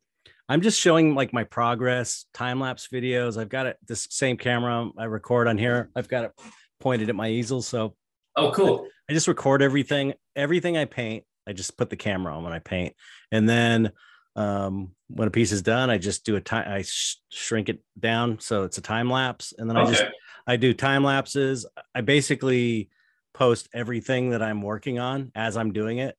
I'm 0.52 0.60
just 0.60 0.78
showing 0.78 1.14
like 1.14 1.32
my 1.32 1.44
progress, 1.44 2.26
time 2.34 2.60
lapse 2.60 2.88
videos. 2.92 3.40
I've 3.40 3.48
got 3.48 3.64
it 3.64 3.78
this 3.88 4.06
same 4.10 4.36
camera 4.36 4.90
I 4.98 5.04
record 5.04 5.48
on 5.48 5.56
here. 5.56 5.88
I've 5.96 6.08
got 6.08 6.24
it 6.24 6.32
pointed 6.78 7.08
at 7.08 7.14
my 7.14 7.30
easel, 7.30 7.62
so 7.62 7.94
oh, 8.36 8.52
cool. 8.52 8.86
I 9.08 9.14
just 9.14 9.28
record 9.28 9.62
everything, 9.62 10.12
everything 10.36 10.76
I 10.76 10.84
paint. 10.84 11.24
I 11.46 11.54
just 11.54 11.78
put 11.78 11.88
the 11.88 11.96
camera 11.96 12.36
on 12.36 12.44
when 12.44 12.52
I 12.52 12.58
paint, 12.58 12.94
and 13.30 13.48
then 13.48 13.92
um, 14.36 14.90
when 15.08 15.26
a 15.26 15.30
piece 15.30 15.52
is 15.52 15.62
done, 15.62 15.88
I 15.88 15.96
just 15.96 16.26
do 16.26 16.36
a 16.36 16.40
time. 16.42 16.70
I 16.70 16.82
sh- 16.82 17.16
shrink 17.30 17.70
it 17.70 17.82
down 17.98 18.38
so 18.38 18.64
it's 18.64 18.76
a 18.76 18.82
time 18.82 19.08
lapse, 19.08 19.54
and 19.56 19.70
then 19.70 19.78
I 19.78 19.86
just 19.86 20.04
I 20.46 20.56
do 20.56 20.74
time 20.74 21.02
lapses. 21.02 21.64
I 21.94 22.02
basically 22.02 22.90
post 23.32 23.70
everything 23.72 24.30
that 24.30 24.42
I'm 24.42 24.60
working 24.60 24.98
on 24.98 25.32
as 25.34 25.56
I'm 25.56 25.72
doing 25.72 25.96
it. 25.96 26.14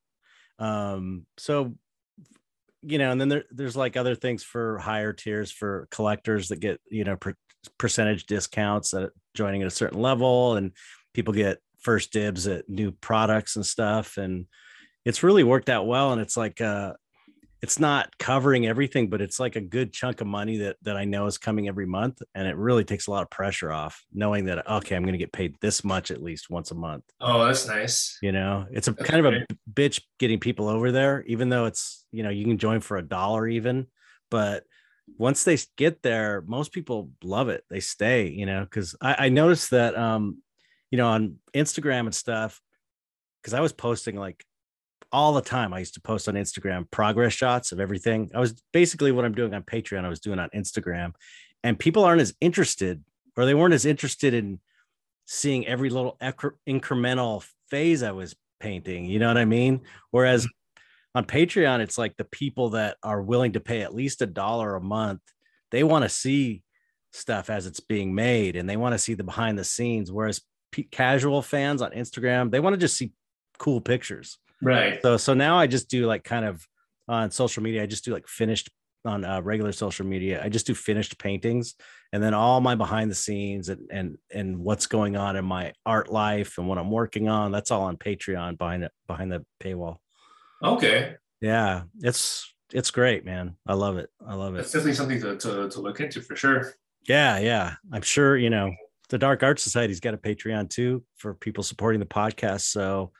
Um, 0.58 1.24
so 1.38 1.76
you 2.86 2.98
know, 2.98 3.10
and 3.10 3.20
then 3.20 3.28
there, 3.28 3.44
there's 3.50 3.76
like 3.76 3.96
other 3.96 4.14
things 4.14 4.42
for 4.42 4.78
higher 4.78 5.12
tiers 5.12 5.50
for 5.50 5.88
collectors 5.90 6.48
that 6.48 6.60
get 6.60 6.80
you 6.90 7.04
know 7.04 7.16
per, 7.16 7.34
percentage 7.78 8.26
discounts 8.26 8.94
at 8.94 9.10
joining 9.34 9.62
at 9.62 9.68
a 9.68 9.70
certain 9.70 10.00
level, 10.00 10.56
and 10.56 10.72
people 11.12 11.34
get 11.34 11.58
first 11.80 12.12
dibs 12.12 12.46
at 12.46 12.68
new 12.68 12.90
products 12.92 13.56
and 13.56 13.64
stuff. 13.64 14.16
And 14.16 14.46
it's 15.04 15.22
really 15.22 15.44
worked 15.44 15.68
out 15.68 15.86
well. 15.86 16.12
And 16.12 16.20
it's 16.20 16.36
like 16.36 16.60
uh, 16.60 16.94
it's 17.64 17.80
not 17.80 18.18
covering 18.18 18.66
everything, 18.66 19.08
but 19.08 19.22
it's 19.22 19.40
like 19.40 19.56
a 19.56 19.60
good 19.62 19.90
chunk 19.90 20.20
of 20.20 20.26
money 20.26 20.58
that 20.58 20.76
that 20.82 20.98
I 20.98 21.06
know 21.06 21.24
is 21.24 21.38
coming 21.38 21.66
every 21.66 21.86
month, 21.86 22.20
and 22.34 22.46
it 22.46 22.58
really 22.58 22.84
takes 22.84 23.06
a 23.06 23.10
lot 23.10 23.22
of 23.22 23.30
pressure 23.30 23.72
off 23.72 24.04
knowing 24.12 24.44
that 24.44 24.68
okay, 24.70 24.94
I'm 24.94 25.02
going 25.02 25.14
to 25.14 25.18
get 25.18 25.32
paid 25.32 25.56
this 25.62 25.82
much 25.82 26.10
at 26.10 26.22
least 26.22 26.50
once 26.50 26.72
a 26.72 26.74
month. 26.74 27.04
Oh, 27.22 27.46
that's 27.46 27.66
nice. 27.66 28.18
You 28.20 28.32
know, 28.32 28.66
it's 28.70 28.88
a 28.88 28.92
That's 28.92 29.08
kind 29.08 29.24
of 29.24 29.32
a 29.32 29.46
bitch 29.72 30.02
getting 30.18 30.40
people 30.40 30.68
over 30.68 30.92
there, 30.92 31.24
even 31.26 31.48
though 31.48 31.64
it's 31.64 32.04
you 32.12 32.22
know 32.22 32.28
you 32.28 32.44
can 32.44 32.58
join 32.58 32.80
for 32.80 32.98
a 32.98 33.02
dollar 33.02 33.48
even, 33.48 33.86
but 34.30 34.64
once 35.16 35.42
they 35.42 35.56
get 35.78 36.02
there, 36.02 36.44
most 36.46 36.70
people 36.70 37.12
love 37.22 37.48
it. 37.48 37.64
They 37.70 37.80
stay, 37.80 38.28
you 38.28 38.44
know, 38.44 38.60
because 38.60 38.94
I, 39.00 39.16
I 39.20 39.28
noticed 39.30 39.70
that 39.70 39.96
um, 39.96 40.42
you 40.90 40.98
know, 40.98 41.08
on 41.08 41.36
Instagram 41.54 42.00
and 42.00 42.14
stuff, 42.14 42.60
because 43.40 43.54
I 43.54 43.60
was 43.60 43.72
posting 43.72 44.16
like 44.16 44.44
all 45.14 45.32
the 45.32 45.40
time. 45.40 45.72
I 45.72 45.78
used 45.78 45.94
to 45.94 46.00
post 46.00 46.28
on 46.28 46.34
Instagram 46.34 46.90
progress 46.90 47.32
shots 47.32 47.70
of 47.70 47.78
everything. 47.78 48.32
I 48.34 48.40
was 48.40 48.60
basically 48.72 49.12
what 49.12 49.24
I'm 49.24 49.34
doing 49.34 49.54
on 49.54 49.62
Patreon, 49.62 50.04
I 50.04 50.08
was 50.08 50.18
doing 50.18 50.40
on 50.40 50.50
Instagram. 50.50 51.12
And 51.62 51.78
people 51.78 52.04
aren't 52.04 52.20
as 52.20 52.34
interested, 52.40 53.02
or 53.36 53.46
they 53.46 53.54
weren't 53.54 53.74
as 53.74 53.86
interested 53.86 54.34
in 54.34 54.58
seeing 55.26 55.68
every 55.68 55.88
little 55.88 56.16
incre- 56.20 56.56
incremental 56.68 57.46
phase 57.70 58.02
I 58.02 58.10
was 58.10 58.34
painting. 58.58 59.04
You 59.04 59.20
know 59.20 59.28
what 59.28 59.38
I 59.38 59.44
mean? 59.44 59.82
Whereas 60.10 60.46
mm-hmm. 60.46 61.18
on 61.18 61.24
Patreon, 61.26 61.78
it's 61.78 61.96
like 61.96 62.16
the 62.16 62.24
people 62.24 62.70
that 62.70 62.96
are 63.04 63.22
willing 63.22 63.52
to 63.52 63.60
pay 63.60 63.82
at 63.82 63.94
least 63.94 64.20
a 64.20 64.26
dollar 64.26 64.74
a 64.74 64.80
month, 64.80 65.20
they 65.70 65.84
want 65.84 66.02
to 66.02 66.08
see 66.08 66.64
stuff 67.12 67.50
as 67.50 67.66
it's 67.66 67.80
being 67.80 68.16
made 68.16 68.56
and 68.56 68.68
they 68.68 68.76
want 68.76 68.94
to 68.94 68.98
see 68.98 69.14
the 69.14 69.22
behind 69.22 69.56
the 69.56 69.64
scenes. 69.64 70.10
Whereas 70.10 70.40
p- 70.72 70.88
casual 70.90 71.40
fans 71.40 71.82
on 71.82 71.92
Instagram, 71.92 72.50
they 72.50 72.58
want 72.58 72.74
to 72.74 72.80
just 72.80 72.96
see 72.96 73.12
cool 73.58 73.80
pictures. 73.80 74.38
Right. 74.64 75.00
So 75.02 75.16
so 75.16 75.34
now 75.34 75.58
I 75.58 75.66
just 75.66 75.88
do 75.88 76.06
like 76.06 76.24
kind 76.24 76.44
of 76.44 76.66
on 77.08 77.30
social 77.30 77.62
media, 77.62 77.82
I 77.82 77.86
just 77.86 78.04
do 78.04 78.12
like 78.12 78.26
finished 78.26 78.70
on 79.04 79.24
uh, 79.24 79.40
regular 79.42 79.72
social 79.72 80.06
media. 80.06 80.42
I 80.42 80.48
just 80.48 80.66
do 80.66 80.74
finished 80.74 81.18
paintings, 81.18 81.74
and 82.12 82.22
then 82.22 82.32
all 82.32 82.60
my 82.60 82.74
behind 82.74 83.10
the 83.10 83.14
scenes 83.14 83.68
and 83.68 83.88
and 83.90 84.16
and 84.32 84.58
what's 84.58 84.86
going 84.86 85.16
on 85.16 85.36
in 85.36 85.44
my 85.44 85.72
art 85.84 86.10
life 86.10 86.58
and 86.58 86.66
what 86.68 86.78
I'm 86.78 86.90
working 86.90 87.28
on. 87.28 87.52
That's 87.52 87.70
all 87.70 87.82
on 87.82 87.96
Patreon 87.96 88.58
behind 88.58 88.84
it 88.84 88.92
behind 89.06 89.30
the 89.30 89.44
paywall. 89.62 89.98
Okay. 90.62 91.16
Yeah, 91.40 91.82
it's 92.00 92.54
it's 92.72 92.90
great, 92.90 93.24
man. 93.24 93.56
I 93.66 93.74
love 93.74 93.98
it. 93.98 94.08
I 94.26 94.34
love 94.34 94.56
it. 94.56 94.60
It's 94.60 94.72
definitely 94.72 94.94
something 94.94 95.20
to, 95.20 95.36
to, 95.36 95.68
to 95.68 95.80
look 95.80 96.00
into 96.00 96.20
for 96.22 96.34
sure. 96.34 96.74
Yeah, 97.06 97.38
yeah. 97.38 97.74
I'm 97.92 98.02
sure, 98.02 98.36
you 98.36 98.50
know, 98.50 98.72
the 99.10 99.18
Dark 99.18 99.42
Art 99.42 99.60
Society's 99.60 100.00
got 100.00 100.14
a 100.14 100.18
Patreon 100.18 100.70
too 100.70 101.04
for 101.16 101.34
people 101.34 101.62
supporting 101.62 102.00
the 102.00 102.06
podcast. 102.06 102.62
So 102.62 103.12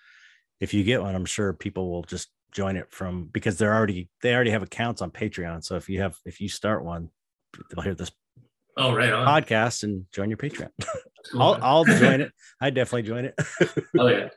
if 0.61 0.73
you 0.75 0.85
get 0.85 1.03
one, 1.03 1.15
I'm 1.15 1.25
sure 1.25 1.53
people 1.53 1.91
will 1.91 2.03
just 2.03 2.29
join 2.53 2.77
it 2.77 2.91
from 2.93 3.25
because 3.25 3.59
they're 3.59 3.75
already 3.75 4.09
they 4.23 4.35
already 4.35 4.51
have 4.51 4.63
accounts 4.63 5.03
on 5.03 5.11
Patreon. 5.11 5.65
So 5.65 5.77
if 5.77 5.89
you 5.89 6.01
have 6.01 6.17
if 6.25 6.41
you 6.41 6.49
start 6.49 6.85
one, 6.85 7.11
they'll 7.71 7.83
hear 7.85 7.95
this 7.95 8.13
Oh, 8.77 8.93
right 8.93 9.13
on. 9.13 9.25
podcast 9.27 9.85
and 9.85 10.05
join 10.13 10.31
your 10.31 10.37
Patreon. 10.37 10.71
Cool, 11.31 11.41
I'll. 11.43 11.59
I'll 11.63 11.85
join 11.85 12.21
it. 12.23 12.33
I 12.61 12.71
definitely 12.71 13.03
join 13.03 13.25
it. 13.27 13.35
oh 13.99 14.09
yeah. 14.09 14.29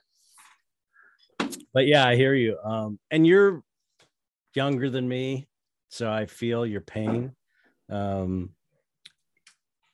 but 1.73 1.87
yeah, 1.87 2.05
I 2.07 2.15
hear 2.15 2.35
you. 2.35 2.57
Um, 2.63 2.99
and 3.09 3.25
you're 3.25 3.63
younger 4.53 4.89
than 4.91 5.07
me, 5.07 5.47
so 5.89 6.11
I 6.11 6.27
feel 6.27 6.65
your 6.67 6.81
pain. 6.81 7.31
Um, 7.89 8.51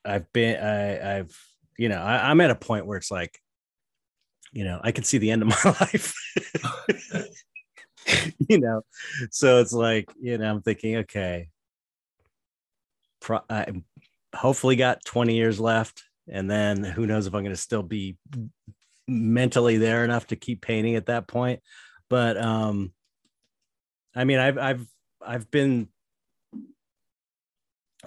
I've 0.03 0.31
been, 0.33 0.61
I, 0.61 1.19
I've, 1.19 1.37
you 1.77 1.87
know, 1.87 2.01
I, 2.01 2.29
I'm 2.29 2.41
at 2.41 2.51
a 2.51 2.55
point 2.55 2.85
where 2.85 2.97
it's 2.97 3.11
like, 3.11 3.39
you 4.53 4.63
know, 4.63 4.79
I 4.81 4.91
can 4.91 5.03
see 5.03 5.17
the 5.17 5.31
end 5.31 5.41
of 5.41 5.49
my 5.49 5.57
life. 5.81 6.13
you 8.49 8.59
know, 8.59 8.83
so 9.31 9.59
it's 9.59 9.73
like, 9.73 10.09
you 10.21 10.37
know, 10.37 10.49
I'm 10.49 10.61
thinking, 10.61 10.97
okay, 10.97 11.49
pro- 13.19 13.43
I 13.49 13.67
hopefully 14.33 14.75
got 14.75 15.03
20 15.05 15.35
years 15.35 15.59
left, 15.59 16.03
and 16.29 16.49
then 16.49 16.83
who 16.83 17.05
knows 17.05 17.27
if 17.27 17.33
I'm 17.33 17.43
going 17.43 17.55
to 17.55 17.61
still 17.61 17.83
be 17.83 18.17
mentally 19.07 19.77
there 19.77 20.05
enough 20.05 20.27
to 20.27 20.35
keep 20.35 20.61
painting 20.61 20.95
at 20.95 21.07
that 21.07 21.27
point. 21.27 21.61
But 22.09 22.37
um 22.37 22.93
i 24.15 24.23
mean 24.23 24.37
i've 24.37 24.57
i've 24.57 24.85
i've 25.25 25.49
been 25.49 25.87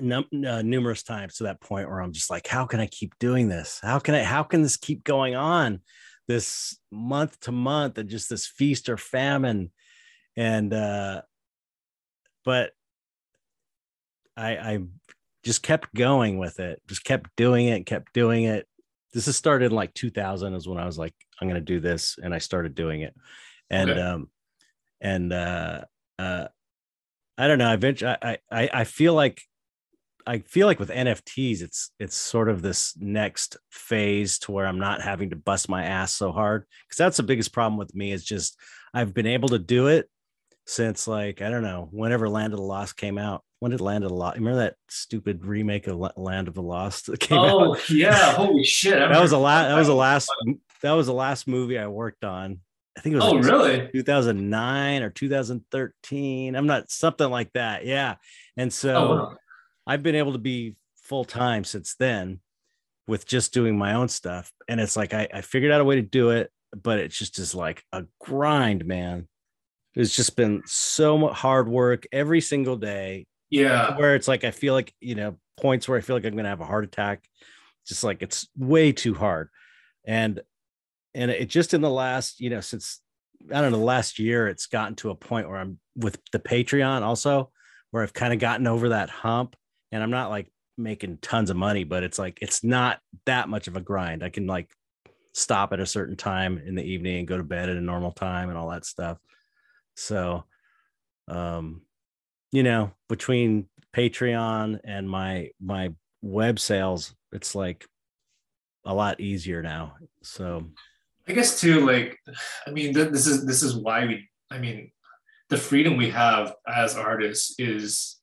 num- 0.01 0.29
uh, 0.47 0.63
numerous 0.63 1.03
times 1.03 1.37
to 1.37 1.45
that 1.45 1.61
point 1.61 1.89
where 1.89 2.01
i'm 2.01 2.13
just 2.13 2.31
like 2.31 2.47
how 2.47 2.67
can 2.67 2.81
i 2.81 2.87
keep 2.87 3.19
doing 3.19 3.49
this? 3.49 3.81
How 3.83 3.99
can 3.99 4.15
i 4.15 4.23
how 4.23 4.43
can 4.43 4.63
this 4.63 4.77
keep 4.77 5.03
going 5.05 5.35
on 5.35 5.81
this 6.29 6.79
month 6.91 7.39
to 7.41 7.53
month 7.53 7.99
and 7.99 8.09
just 8.09 8.29
this 8.29 8.47
feast 8.47 8.89
or 8.89 8.97
famine 8.97 9.71
and 10.37 10.73
uh 10.75 11.23
but 12.45 12.73
i 14.37 14.57
i 14.57 14.79
just 15.45 15.63
kept 15.63 15.95
going 15.95 16.39
with 16.39 16.59
it 16.59 16.83
just 16.89 17.05
kept 17.05 17.31
doing 17.37 17.67
it 17.67 17.87
kept 17.87 18.13
doing 18.13 18.45
it 18.45 18.67
this 19.17 19.25
has 19.25 19.37
started 19.37 19.67
in 19.67 19.73
like 19.73 19.95
2000 19.95 20.53
is 20.53 20.69
when 20.69 20.77
I 20.77 20.85
was 20.85 20.99
like, 20.99 21.15
I'm 21.41 21.49
going 21.49 21.59
to 21.59 21.65
do 21.65 21.81
this. 21.81 22.19
And 22.23 22.35
I 22.35 22.39
started 22.39 22.75
doing 22.75 23.01
it. 23.01 23.15
And, 23.71 23.91
Okay. 23.91 23.99
um, 23.99 24.31
and, 25.01 25.33
uh, 25.33 25.85
uh, 26.19 26.49
I 27.39 27.49
don't 27.49 27.57
know. 27.57 27.73
Eventually, 27.73 28.15
I, 28.23 28.37
I, 28.51 28.71
I 28.71 28.85
feel 28.85 29.15
like, 29.15 29.41
I 30.27 30.41
feel 30.41 30.67
like 30.67 30.81
with 30.81 30.91
NFTs, 30.91 31.63
it's, 31.63 31.93
it's 32.01 32.17
sort 32.17 32.49
of 32.49 32.61
this 32.61 32.95
next 32.97 33.57
phase 33.71 34.41
to 34.41 34.53
where 34.53 34.67
I'm 34.67 34.81
not 34.81 35.01
having 35.01 35.31
to 35.31 35.37
bust 35.37 35.69
my 35.69 35.85
ass 35.85 36.13
so 36.13 36.33
hard. 36.33 36.65
Cause 36.91 36.99
that's 36.99 37.17
the 37.17 37.23
biggest 37.23 37.53
problem 37.53 37.79
with 37.79 37.95
me 37.95 38.11
is 38.13 38.25
just, 38.25 38.59
I've 38.93 39.15
been 39.15 39.27
able 39.27 39.51
to 39.51 39.59
do 39.59 39.87
it 39.87 40.11
since 40.67 41.07
like, 41.07 41.43
I 41.43 41.49
don't 41.49 41.63
know, 41.63 41.89
whenever 41.93 42.29
Land 42.29 42.53
of 42.53 42.59
the 42.59 42.65
Lost 42.65 42.97
came 42.97 43.19
out. 43.19 43.43
When 43.61 43.71
did 43.71 43.81
Land 43.81 44.05
of 44.05 44.11
the 44.11 44.17
Lost? 44.17 44.37
Remember 44.37 44.59
that 44.61 44.75
stupid 44.89 45.47
remake 45.47 45.87
of 45.87 45.99
Land 46.17 46.49
of 46.49 46.55
the 46.55 46.63
Lost 46.63 47.07
that 47.07 47.21
came 47.21 47.39
out? 47.39 47.51
Oh 47.51 47.77
yeah. 47.89 48.33
Holy 48.33 48.65
shit. 48.65 48.99
That 48.99 49.21
was 49.21 49.33
a 49.33 49.39
last 49.39 49.69
that 49.69 49.79
was 49.79 49.87
the 49.87 49.95
last 49.95 50.31
that 50.83 50.93
was 50.93 51.07
the 51.07 51.15
last 51.15 51.49
movie 51.49 51.79
I 51.79 51.87
worked 51.87 52.25
on. 52.25 52.61
I 52.99 53.01
think 53.01 53.15
it 53.15 53.17
was 53.17 53.25
Oh 53.25 53.31
like 53.33 53.45
really? 53.45 53.91
2009 53.93 55.03
or 55.03 55.11
2013. 55.11 56.55
I'm 56.57 56.67
not 56.67 56.91
something 56.91 57.31
like 57.31 57.53
that. 57.55 57.87
Yeah. 57.87 58.17
And 58.57 58.73
so 58.73 58.95
Oh 58.95 59.09
wow. 59.15 59.37
I've 59.87 60.03
been 60.03 60.15
able 60.15 60.33
to 60.33 60.39
be 60.39 60.77
full 60.97 61.25
time 61.25 61.65
since 61.65 61.95
then 61.95 62.41
with 63.07 63.27
just 63.27 63.53
doing 63.55 63.79
my 63.79 63.95
own 63.95 64.09
stuff. 64.09 64.53
And 64.69 64.81
it's 64.81 64.97
like 64.97 65.15
I, 65.15 65.29
I 65.33 65.41
figured 65.41 65.71
out 65.73 65.81
a 65.81 65.85
way 65.85 65.97
to 65.97 66.03
do 66.03 66.31
it, 66.31 66.51
but 66.75 66.99
it 66.99 67.13
just 67.13 67.39
is 67.39 67.55
like 67.55 67.85
a 67.93 68.05
grind, 68.21 68.85
man. 68.85 69.29
It's 69.95 70.15
just 70.15 70.37
been 70.37 70.63
so 70.67 71.17
much 71.17 71.35
hard 71.37 71.69
work 71.69 72.07
every 72.13 72.41
single 72.41 72.77
day 72.77 73.27
Yeah. 73.51 73.97
where 73.97 74.15
it's 74.15 74.29
like 74.29 74.45
I 74.45 74.51
feel 74.51 74.75
like 74.75 74.93
you 75.01 75.15
know 75.15 75.37
points 75.57 75.89
where 75.89 75.97
I 75.97 76.01
feel 76.03 76.17
like 76.17 76.27
I'm 76.27 76.37
gonna 76.37 76.49
have 76.49 76.61
a 76.61 76.65
heart 76.67 76.85
attack. 76.85 77.25
Just 77.87 78.03
like 78.05 78.21
it's 78.21 78.49
way 78.59 78.91
too 78.93 79.15
hard, 79.15 79.49
and 80.05 80.41
and 81.15 81.31
it 81.31 81.49
just 81.49 81.73
in 81.73 81.81
the 81.81 81.89
last 81.91 82.41
you 82.41 82.51
know 82.51 82.61
since 82.61 83.01
I 83.51 83.61
don't 83.61 83.71
know 83.71 83.79
the 83.79 83.85
last 83.85 84.19
year 84.19 84.49
it's 84.49 84.67
gotten 84.67 84.97
to 84.97 85.11
a 85.11 85.15
point 85.15 85.49
where 85.49 85.59
I'm 85.59 85.79
with 85.95 86.19
the 86.33 86.41
Patreon 86.41 87.03
also 87.03 87.51
where 87.93 88.03
I've 88.03 88.13
kind 88.13 88.33
of 88.35 88.41
gotten 88.41 88.67
over 88.67 88.89
that 88.91 89.09
hump, 89.09 89.55
and 89.93 90.03
I'm 90.03 90.11
not 90.11 90.31
like 90.31 90.51
making 90.79 91.19
tons 91.19 91.51
of 91.51 91.57
money, 91.57 91.85
but 91.85 92.03
it's 92.03 92.19
like 92.19 92.39
it's 92.43 92.63
not 92.63 93.01
that 93.25 93.49
much 93.49 93.69
of 93.69 93.77
a 93.77 93.81
grind. 93.81 94.23
I 94.23 94.29
can 94.29 94.47
like 94.47 94.71
stop 95.33 95.73
at 95.73 95.81
a 95.81 95.87
certain 95.87 96.17
time 96.17 96.59
in 96.59 96.75
the 96.75 96.83
evening 96.83 97.19
and 97.19 97.29
go 97.29 97.37
to 97.37 97.43
bed 97.43 97.69
at 97.69 97.77
a 97.77 97.81
normal 97.81 98.13
time 98.13 98.49
and 98.49 98.59
all 98.59 98.71
that 98.71 98.85
stuff. 98.85 99.19
So, 99.95 100.45
um, 101.29 101.83
you 102.53 102.63
know, 102.63 102.93
between 103.09 103.69
Patreon 103.95 104.81
and 104.85 105.09
my 105.09 105.51
my 105.61 105.91
web 106.23 106.59
sales, 106.59 107.15
it's 107.33 107.55
like 107.55 107.87
a 108.85 108.95
lot 108.95 109.21
easier 109.21 109.63
now. 109.63 109.97
So 110.23 110.65
I 111.29 111.33
guess 111.33 111.61
too, 111.61 111.85
like, 111.85 112.19
I 112.67 112.71
mean, 112.71 112.95
th- 112.95 113.11
this 113.11 113.27
is 113.27 113.45
this 113.45 113.63
is 113.63 113.77
why 113.77 114.07
we. 114.07 114.29
I 114.51 114.59
mean, 114.59 114.93
the 115.49 115.57
freedom 115.57 115.97
we 115.97 116.11
have 116.11 116.55
as 116.69 116.97
artists 116.97 117.57
is, 117.59 118.16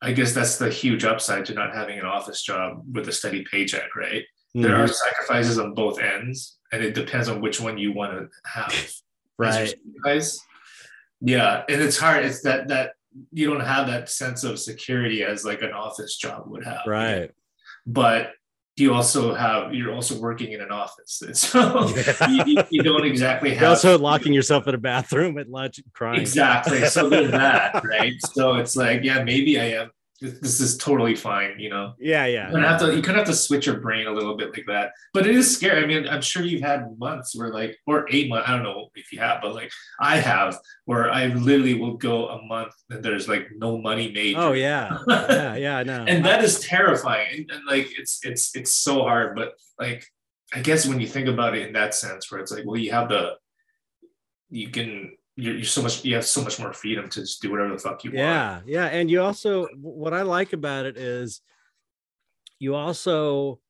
I 0.00 0.12
guess 0.12 0.32
that's 0.32 0.58
the 0.58 0.70
huge 0.70 1.04
upside 1.04 1.44
to 1.46 1.54
not 1.54 1.74
having 1.74 1.98
an 1.98 2.04
office 2.06 2.42
job 2.42 2.84
with 2.92 3.08
a 3.08 3.12
steady 3.12 3.44
paycheck, 3.50 3.96
right? 3.96 4.22
There 4.54 4.76
mhm, 4.76 4.84
are 4.84 4.88
sacrifices 4.88 5.58
on 5.58 5.74
both 5.74 5.98
ends, 6.00 6.58
and 6.72 6.82
it 6.82 6.94
depends 6.94 7.28
on 7.28 7.40
which 7.40 7.60
one 7.60 7.78
you 7.78 7.92
want 7.92 8.12
to 8.12 8.28
have. 8.50 8.72
right. 9.38 9.68
sacrifice. 9.68 10.40
Yeah, 11.20 11.64
and 11.68 11.82
it's 11.82 11.98
hard. 11.98 12.24
It's 12.24 12.42
that 12.42 12.68
that 12.68 12.92
you 13.32 13.48
don't 13.50 13.60
have 13.64 13.86
that 13.88 14.08
sense 14.08 14.44
of 14.44 14.58
security 14.58 15.24
as 15.24 15.44
like 15.44 15.62
an 15.62 15.72
office 15.72 16.16
job 16.16 16.44
would 16.46 16.64
have. 16.64 16.82
Right. 16.86 17.30
but 17.86 18.32
you 18.80 18.94
also 18.94 19.34
have 19.34 19.74
you're 19.74 19.92
also 19.92 20.18
working 20.18 20.52
in 20.52 20.60
an 20.60 20.70
office 20.70 21.22
and 21.26 21.36
so 21.36 21.88
Yeah. 21.96 22.44
you, 22.46 22.62
you- 22.70 22.82
don't 22.82 23.04
exactly 23.04 23.50
You're 23.50 23.58
have 23.60 23.68
also 23.70 23.98
locking 23.98 24.32
yourself 24.32 24.66
in 24.68 24.74
a 24.74 24.78
bathroom 24.78 25.38
at 25.38 25.48
lunch 25.48 25.78
and 25.78 25.92
crying. 25.92 26.20
exactly 26.20 26.84
so 26.86 27.08
there's 27.08 27.30
that 27.32 27.82
right 27.84 28.12
so 28.34 28.54
it's 28.56 28.76
like 28.76 29.02
yeah 29.02 29.22
maybe 29.22 29.58
i 29.60 29.64
am 29.80 29.90
this 30.20 30.38
this 30.40 30.60
is 30.60 30.76
totally 30.76 31.14
fine 31.14 31.58
you 31.58 31.70
know 31.70 31.94
Yeah, 31.98 32.26
yeah. 32.26 32.48
you 32.48 32.54
kind 32.54 32.64
of 32.64 32.70
have 32.70 32.80
to 32.80 32.96
you 32.96 33.02
kind 33.02 33.18
of 33.18 33.26
have 33.26 33.34
to 33.34 33.40
switch 33.40 33.66
your 33.66 33.78
brain 33.80 34.06
a 34.06 34.12
little 34.12 34.36
bit 34.36 34.50
like 34.52 34.64
that 34.66 34.92
but 35.14 35.26
it 35.26 35.34
is 35.34 35.54
scary 35.54 35.82
i 35.82 35.86
mean 35.86 36.08
i'm 36.08 36.20
sure 36.22 36.42
you've 36.42 36.62
had 36.62 36.86
months 36.98 37.36
where 37.36 37.52
like 37.52 37.76
or 37.86 38.06
eight 38.10 38.28
months 38.28 38.48
i 38.48 38.52
don't 38.52 38.62
know 38.64 38.88
if 38.94 39.12
you 39.12 39.18
have 39.20 39.40
but 39.42 39.54
like 39.54 39.70
i 40.00 40.16
have 40.18 40.58
where 40.86 41.10
i 41.10 41.26
literally 41.26 41.74
will 41.74 41.96
go 41.96 42.28
a 42.28 42.42
month 42.46 42.72
and 42.90 43.02
there's 43.04 43.28
like 43.28 43.48
no 43.56 43.78
money 43.78 44.10
made 44.12 44.34
Oh 44.36 44.52
yeah. 44.52 44.98
Yeah, 45.08 45.54
yeah, 45.66 45.82
know. 45.82 46.04
and 46.08 46.24
that 46.24 46.42
is 46.42 46.60
terrifying 46.60 47.28
and, 47.32 47.50
and 47.50 47.62
like 47.66 47.88
it's 47.98 48.20
it's 48.24 48.54
it's 48.56 48.72
so 48.72 49.02
hard 49.02 49.36
but 49.36 49.52
like 49.78 50.04
i 50.54 50.60
guess 50.60 50.86
when 50.86 51.00
you 51.00 51.06
think 51.06 51.28
about 51.28 51.56
it 51.56 51.66
in 51.66 51.72
that 51.74 51.94
sense 51.94 52.30
where 52.30 52.40
it's 52.40 52.50
like 52.52 52.64
well 52.66 52.76
you 52.76 52.90
have 52.92 53.08
the 53.08 53.32
you 54.50 54.68
can 54.70 55.12
you're, 55.38 55.54
you're 55.54 55.64
so 55.64 55.80
much 55.80 56.04
you 56.04 56.16
have 56.16 56.26
so 56.26 56.42
much 56.42 56.58
more 56.58 56.72
freedom 56.72 57.08
to 57.08 57.20
just 57.20 57.40
do 57.40 57.50
whatever 57.50 57.70
the 57.70 57.78
fuck 57.78 58.02
you 58.02 58.10
want. 58.10 58.18
Yeah 58.18 58.60
yeah 58.66 58.86
and 58.86 59.08
you 59.08 59.22
also 59.22 59.68
what 59.80 60.12
i 60.12 60.22
like 60.22 60.52
about 60.52 60.84
it 60.84 60.96
is 60.96 61.40
you 62.58 62.74
also 62.74 63.60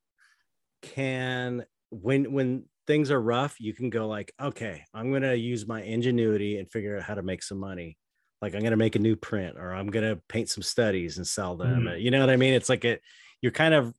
can 0.80 1.64
when 1.90 2.32
when 2.32 2.64
things 2.86 3.10
are 3.10 3.20
rough 3.20 3.60
you 3.60 3.74
can 3.74 3.90
go 3.90 4.08
like 4.08 4.32
okay 4.40 4.82
i'm 4.94 5.10
going 5.10 5.22
to 5.22 5.36
use 5.36 5.66
my 5.66 5.82
ingenuity 5.82 6.58
and 6.58 6.70
figure 6.72 6.96
out 6.96 7.02
how 7.02 7.14
to 7.14 7.22
make 7.22 7.42
some 7.42 7.58
money. 7.58 7.98
Like 8.40 8.54
i'm 8.54 8.60
going 8.60 8.70
to 8.70 8.76
make 8.76 8.96
a 8.96 9.00
new 9.00 9.16
print 9.16 9.58
or 9.58 9.74
i'm 9.74 9.88
going 9.88 10.08
to 10.08 10.22
paint 10.28 10.48
some 10.48 10.62
studies 10.62 11.18
and 11.18 11.26
sell 11.26 11.56
them. 11.56 11.84
Mm-hmm. 11.84 12.00
You 12.00 12.10
know 12.10 12.20
what 12.20 12.30
i 12.30 12.36
mean? 12.36 12.54
It's 12.54 12.68
like 12.68 12.84
it 12.84 13.02
you're 13.42 13.52
kind 13.52 13.74
of 13.74 13.94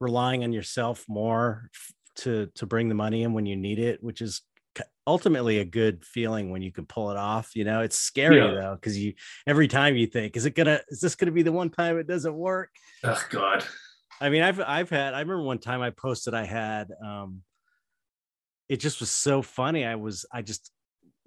relying 0.00 0.42
on 0.42 0.52
yourself 0.52 1.04
more 1.08 1.70
to 2.16 2.46
to 2.56 2.66
bring 2.66 2.88
the 2.88 2.94
money 2.94 3.22
in 3.22 3.32
when 3.32 3.46
you 3.46 3.56
need 3.56 3.78
it 3.78 4.02
which 4.02 4.20
is 4.20 4.42
ultimately 5.06 5.58
a 5.58 5.64
good 5.64 6.04
feeling 6.04 6.50
when 6.50 6.62
you 6.62 6.72
can 6.72 6.86
pull 6.86 7.10
it 7.10 7.16
off 7.16 7.54
you 7.54 7.64
know 7.64 7.80
it's 7.80 7.98
scary 7.98 8.38
Yeah. 8.38 8.54
though 8.54 8.74
because 8.74 8.98
you 8.98 9.12
every 9.46 9.68
time 9.68 9.96
you 9.96 10.06
think 10.06 10.36
is 10.36 10.46
it 10.46 10.54
gonna 10.54 10.80
is 10.88 11.00
this 11.00 11.14
gonna 11.14 11.32
be 11.32 11.42
the 11.42 11.52
one 11.52 11.70
time 11.70 11.98
it 11.98 12.06
doesn't 12.06 12.34
work 12.34 12.70
oh 13.04 13.22
god 13.30 13.64
i 14.20 14.28
mean 14.30 14.42
i've 14.42 14.60
i've 14.60 14.88
had 14.90 15.12
i 15.14 15.20
remember 15.20 15.42
one 15.42 15.58
time 15.58 15.82
i 15.82 15.90
posted 15.90 16.32
i 16.34 16.44
had 16.44 16.88
um 17.04 17.42
it 18.68 18.80
just 18.80 19.00
was 19.00 19.10
so 19.10 19.42
funny 19.42 19.84
i 19.84 19.94
was 19.94 20.24
i 20.32 20.40
just 20.40 20.70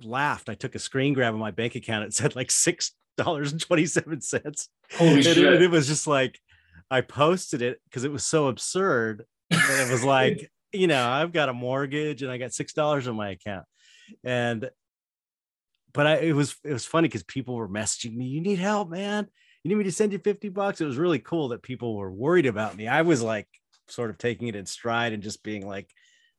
laughed 0.04 0.50
i 0.50 0.56
took 0.56 0.74
a 0.76 0.80
screen 0.80 1.14
grab 1.14 1.34
of 1.34 1.40
my 1.40 1.52
bank 1.52 1.76
account 1.76 2.04
it 2.06 2.14
said 2.14 2.36
like 2.36 2.50
six 2.52 2.94
dollars 3.18 3.52
and 3.52 3.60
twenty 3.62 3.86
seven 3.88 4.22
cents. 4.22 4.70
Holy 4.96 5.16
And 5.16 5.24
shit! 5.24 5.38
it, 5.40 5.62
it 5.64 5.72
was 5.72 5.88
just 5.88 6.06
like 6.06 6.40
I 6.92 7.02
posted 7.02 7.62
it 7.64 7.82
because 7.86 8.04
it 8.04 8.12
was 8.12 8.24
so 8.24 8.48
absurd. 8.48 9.26
And 9.50 9.60
it 9.60 9.92
was 9.92 10.04
like, 10.06 10.52
you 10.78 10.88
know, 10.88 11.08
I've 11.08 11.34
got 11.34 11.50
a 11.50 11.54
mortgage 11.54 12.22
and 12.24 12.32
I 12.32 12.38
got 12.38 12.54
six 12.54 12.74
dollars 12.74 13.08
in 13.08 13.16
my 13.16 13.32
account. 13.32 13.66
And 14.24 14.70
but 15.94 16.08
I 16.08 16.16
it 16.18 16.34
was 16.34 16.56
it 16.64 16.74
was 16.74 16.86
funny 16.86 17.08
because 17.08 17.24
people 17.24 17.56
were 17.56 17.70
messaging 17.70 18.16
me, 18.16 18.26
you 18.26 18.42
need 18.42 18.60
help, 18.60 18.90
man. 18.90 19.28
You 19.64 19.70
need 19.70 19.76
me 19.80 19.84
to 19.86 19.92
send 19.92 20.14
you 20.14 20.20
50 20.20 20.50
bucks. 20.50 20.80
It 20.80 20.86
was 20.86 20.98
really 20.98 21.20
cool 21.20 21.50
that 21.50 21.62
people 21.64 21.96
were 21.98 22.12
worried 22.12 22.46
about 22.46 22.78
me. 22.78 22.88
I 22.88 23.02
was 23.02 23.22
like 23.22 23.48
sort 23.90 24.10
of 24.10 24.18
taking 24.18 24.48
it 24.48 24.56
in 24.56 24.66
stride 24.66 25.14
and 25.14 25.24
just 25.24 25.44
being 25.44 25.68
like, 25.68 25.90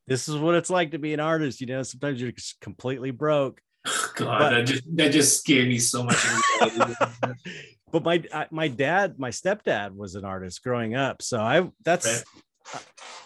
this 0.06 0.28
is 0.28 0.36
what 0.36 0.54
it's 0.54 0.70
like 0.70 0.92
to 0.92 0.98
be 0.98 1.12
an 1.12 1.20
artist. 1.20 1.60
You 1.60 1.66
know, 1.66 1.82
sometimes 1.82 2.20
you're 2.20 2.32
just 2.32 2.60
completely 2.60 3.10
broke. 3.10 3.60
God, 4.16 4.38
but- 4.38 4.50
that 4.50 4.62
just 4.66 4.96
that 4.96 5.12
just 5.12 5.44
gave 5.46 5.68
me 5.68 5.78
so 5.78 6.04
much. 6.04 6.24
but 7.92 8.04
my 8.04 8.22
my 8.50 8.68
dad 8.68 9.18
my 9.18 9.30
stepdad 9.30 9.94
was 9.94 10.14
an 10.14 10.24
artist 10.24 10.62
growing 10.62 10.94
up 10.94 11.22
so 11.22 11.40
i 11.40 11.66
that's 11.84 12.06
Right. 12.06 12.42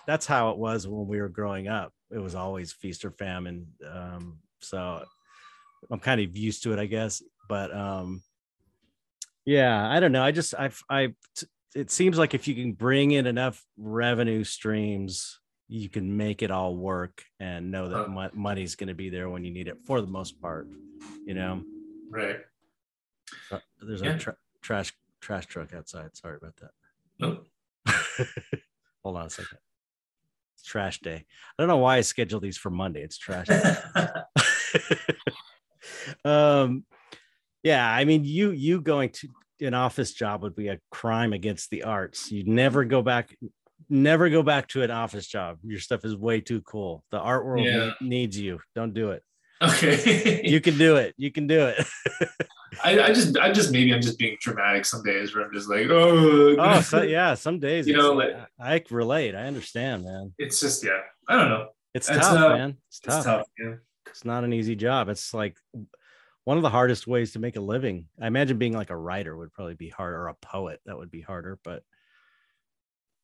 That's 0.07 0.26
how 0.26 0.51
it 0.51 0.59
was 0.59 0.86
when 0.86 1.07
we 1.07 1.20
were 1.20 1.28
growing 1.28 1.68
up 1.68 1.93
it 2.11 2.18
was 2.18 2.34
always 2.34 2.72
feast 2.72 3.05
or 3.05 3.11
famine 3.11 3.66
um 3.90 4.38
so 4.61 5.03
i'm 5.90 5.99
kind 6.01 6.20
of 6.20 6.36
used 6.36 6.62
to 6.62 6.72
it 6.72 6.78
i 6.78 6.86
guess 6.86 7.22
but 7.49 7.74
um 7.74 8.22
yeah 9.45 9.88
i 9.90 9.99
don't 10.01 10.12
know 10.12 10.22
i 10.22 10.30
just 10.30 10.55
i 10.55 10.70
i 10.90 11.12
it 11.74 11.90
seems 11.90 12.18
like 12.18 12.34
if 12.34 12.47
you 12.47 12.55
can 12.55 12.72
bring 12.72 13.12
in 13.12 13.26
enough 13.26 13.64
revenue 13.76 14.45
streams 14.45 15.40
you 15.68 15.88
can 15.88 16.16
make 16.16 16.43
it 16.43 16.51
all 16.51 16.76
work 16.76 17.22
and 17.40 17.70
know 17.70 17.88
that 17.88 18.09
mon- 18.09 18.30
money's 18.34 18.74
going 18.74 18.88
to 18.88 18.95
be 18.95 19.09
there 19.09 19.30
when 19.30 19.43
you 19.45 19.51
need 19.51 19.68
it 19.68 19.78
for 19.86 20.01
the 20.01 20.07
most 20.07 20.40
part 20.40 20.68
you 21.24 21.34
know 21.34 21.62
right? 22.11 22.36
Uh, 23.51 23.59
there's 23.80 24.03
Yeah. 24.03 24.14
a 24.14 24.18
tra- 24.18 24.36
trash 24.61 24.93
trash 25.22 25.47
truck 25.47 25.72
outside. 25.72 26.14
Sorry 26.14 26.36
about 26.36 26.57
that. 26.57 26.70
Nope. 27.18 27.47
Hold 29.03 29.16
on 29.16 29.26
a 29.26 29.30
second. 29.30 29.59
It's 30.55 30.64
trash 30.64 31.00
day. 31.00 31.16
I 31.59 31.62
don't 31.62 31.68
know 31.68 31.78
why 31.78 31.96
I 31.96 32.00
scheduled 32.03 32.42
these 32.42 32.57
for 32.59 32.70
Monday. 32.70 33.03
It's 33.03 33.18
trash. 33.18 33.46
day. 33.48 33.74
um, 36.24 36.84
yeah, 37.62 37.88
I 37.88 38.05
mean, 38.05 38.24
you 38.24 38.50
you 38.50 38.80
going 38.80 39.11
to 39.11 39.28
an 39.66 39.74
office 39.74 40.12
job 40.12 40.42
would 40.42 40.57
be 40.57 40.68
a 40.68 40.78
crime 40.90 41.32
against 41.32 41.70
the 41.70 41.84
arts. 41.84 42.30
You'd 42.32 42.48
never 42.48 42.84
go 42.84 43.03
back. 43.03 43.36
Never 43.88 44.28
go 44.30 44.42
back 44.42 44.68
to 44.68 44.82
an 44.82 44.90
office 44.90 45.26
job. 45.26 45.59
Your 45.64 45.78
stuff 45.80 46.05
is 46.05 46.16
way 46.16 46.40
too 46.40 46.62
cool. 46.62 47.05
The 47.11 47.18
art 47.18 47.44
world 47.44 47.66
Yeah. 47.66 47.92
needs 48.00 48.38
you. 48.38 48.61
Don't 48.74 48.94
do 48.94 49.11
it. 49.11 49.22
Okay. 49.62 50.42
You 50.44 50.60
can 50.60 50.76
do 50.78 50.96
it. 50.96 51.14
You 51.16 51.30
can 51.30 51.46
do 51.46 51.66
it. 51.66 51.86
I, 52.84 53.00
I 53.00 53.12
just, 53.12 53.36
I 53.36 53.52
just 53.52 53.70
maybe 53.70 53.92
I'm 53.92 54.00
just 54.00 54.18
being 54.18 54.36
dramatic 54.40 54.84
some 54.84 55.02
days 55.02 55.34
where 55.34 55.44
I'm 55.44 55.52
just 55.52 55.68
like, 55.68 55.86
oh, 55.90 56.56
oh, 56.58 56.80
so, 56.80 57.02
yeah. 57.02 57.34
Some 57.34 57.58
days, 57.58 57.86
You 57.88 57.96
know, 57.96 58.12
like- 58.14 58.34
I, 58.58 58.74
I 58.76 58.84
relate. 58.90 59.34
I 59.34 59.42
understand, 59.46 60.04
man. 60.04 60.32
It's 60.38 60.58
just, 60.60 60.84
yeah, 60.84 61.00
I 61.28 61.36
don't 61.36 61.48
know. 61.50 61.68
It's 61.94 62.08
It's, 62.08 62.18
tough, 62.18 62.38
uh, 62.38 62.56
man. 62.56 62.76
It's 62.88 63.00
tough. 63.00 63.16
It's 63.16 63.24
tough. 63.26 63.46
Yeah. 63.58 63.74
It's 64.08 64.24
not 64.24 64.44
an 64.44 64.52
easy 64.52 64.74
job. 64.74 65.08
It's 65.10 65.34
like 65.34 65.56
one 66.44 66.56
of 66.56 66.62
the 66.62 66.70
hardest 66.70 67.06
ways 67.06 67.32
to 67.32 67.38
make 67.38 67.56
a 67.56 67.60
living. 67.60 68.06
I 68.20 68.26
imagine 68.26 68.58
being 68.58 68.72
like 68.72 68.90
a 68.90 68.96
writer 68.96 69.36
would 69.36 69.52
probably 69.52 69.74
be 69.74 69.88
harder, 69.90 70.22
or 70.22 70.28
a 70.28 70.34
poet 70.34 70.80
that 70.86 70.96
would 70.98 71.10
be 71.10 71.20
harder. 71.20 71.58
But 71.62 71.82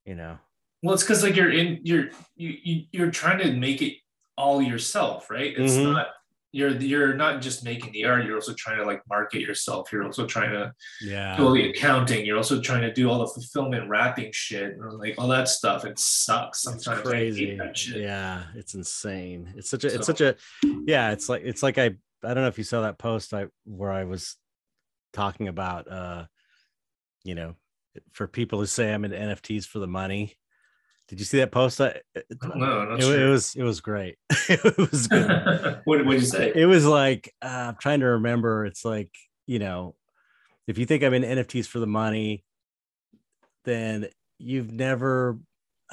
you 0.04 0.14
know, 0.14 0.38
Well, 0.82 0.94
it's 0.94 1.02
because 1.02 1.22
like 1.22 1.36
you're 1.36 1.50
in, 1.50 1.80
you're, 1.82 2.10
you, 2.36 2.54
you, 2.62 2.84
you're 2.92 3.10
trying 3.10 3.38
to 3.38 3.52
make 3.52 3.82
it 3.82 3.94
all 4.36 4.62
yourself, 4.62 5.30
right? 5.30 5.52
It's 5.56 5.74
Mhm. 5.74 5.92
not. 5.92 6.08
You're 6.50 6.70
you're 6.70 7.14
not 7.14 7.42
just 7.42 7.64
making 7.64 7.92
the 7.92 8.04
art. 8.06 8.24
You're 8.24 8.36
also 8.36 8.54
trying 8.54 8.78
to 8.78 8.84
like 8.84 9.02
market 9.08 9.40
yourself. 9.40 9.92
You're 9.92 10.04
also 10.04 10.26
trying 10.26 10.50
to 10.50 10.72
yeah, 11.02 11.36
do 11.36 11.44
all 11.44 11.52
the 11.52 11.68
accounting. 11.68 12.24
You're 12.24 12.38
also 12.38 12.60
trying 12.60 12.82
to 12.82 12.92
do 12.92 13.10
all 13.10 13.18
the 13.18 13.26
fulfillment 13.26 13.88
wrapping 13.88 14.30
shit 14.32 14.72
and 14.72 14.92
like 14.94 15.16
all 15.18 15.28
that 15.28 15.48
stuff. 15.48 15.84
It 15.84 15.98
sucks 15.98 16.66
it's 16.66 16.84
sometimes. 16.84 17.06
I 17.06 17.10
crazy. 17.10 17.46
hate 17.46 17.58
that 17.58 17.76
shit. 17.76 18.02
Yeah, 18.02 18.44
it's 18.54 18.74
insane. 18.74 19.52
It's 19.56 19.68
such 19.68 19.84
a, 19.84 19.94
it's 19.94 20.06
such 20.06 20.22
a, 20.22 20.36
yeah. 20.86 21.10
It's 21.10 21.28
like 21.28 21.42
it's 21.44 21.62
like 21.62 21.76
I 21.76 21.96
I 22.24 22.34
don't 22.34 22.36
know 22.36 22.48
if 22.48 22.58
you 22.58 22.64
saw 22.64 22.80
that 22.80 22.98
post 22.98 23.34
I 23.34 23.46
where 23.64 23.92
I 23.92 24.04
was 24.04 24.36
talking 25.12 25.48
about 25.48 25.90
uh, 25.90 26.26
you 27.24 27.34
know, 27.34 27.54
for 28.12 28.26
people 28.26 28.58
who 28.58 28.66
say 28.66 28.92
I'm 28.92 29.04
in 29.04 29.12
NFTs 29.12 29.66
for 29.66 29.78
the 29.80 29.86
money. 29.86 30.34
Did 31.08 31.18
you 31.20 31.24
see 31.24 31.38
that 31.38 31.50
post? 31.52 31.80
I, 31.80 32.00
No, 32.54 32.92
it, 32.92 33.02
sure. 33.02 33.26
it 33.26 33.30
was 33.30 33.54
it 33.54 33.62
was 33.62 33.80
great. 33.80 34.16
it 34.48 34.76
was 34.76 35.06
good. 35.08 35.80
what 35.84 35.98
did 35.98 36.06
you 36.12 36.20
say? 36.20 36.52
it 36.54 36.66
was 36.66 36.84
like 36.86 37.34
uh, 37.42 37.68
I'm 37.70 37.76
trying 37.80 38.00
to 38.00 38.06
remember. 38.06 38.66
It's 38.66 38.84
like 38.84 39.10
you 39.46 39.58
know, 39.58 39.94
if 40.66 40.76
you 40.78 40.84
think 40.84 41.02
I'm 41.02 41.14
in 41.14 41.22
NFTs 41.22 41.66
for 41.66 41.78
the 41.78 41.86
money, 41.86 42.44
then 43.64 44.08
you've 44.38 44.70
never. 44.70 45.38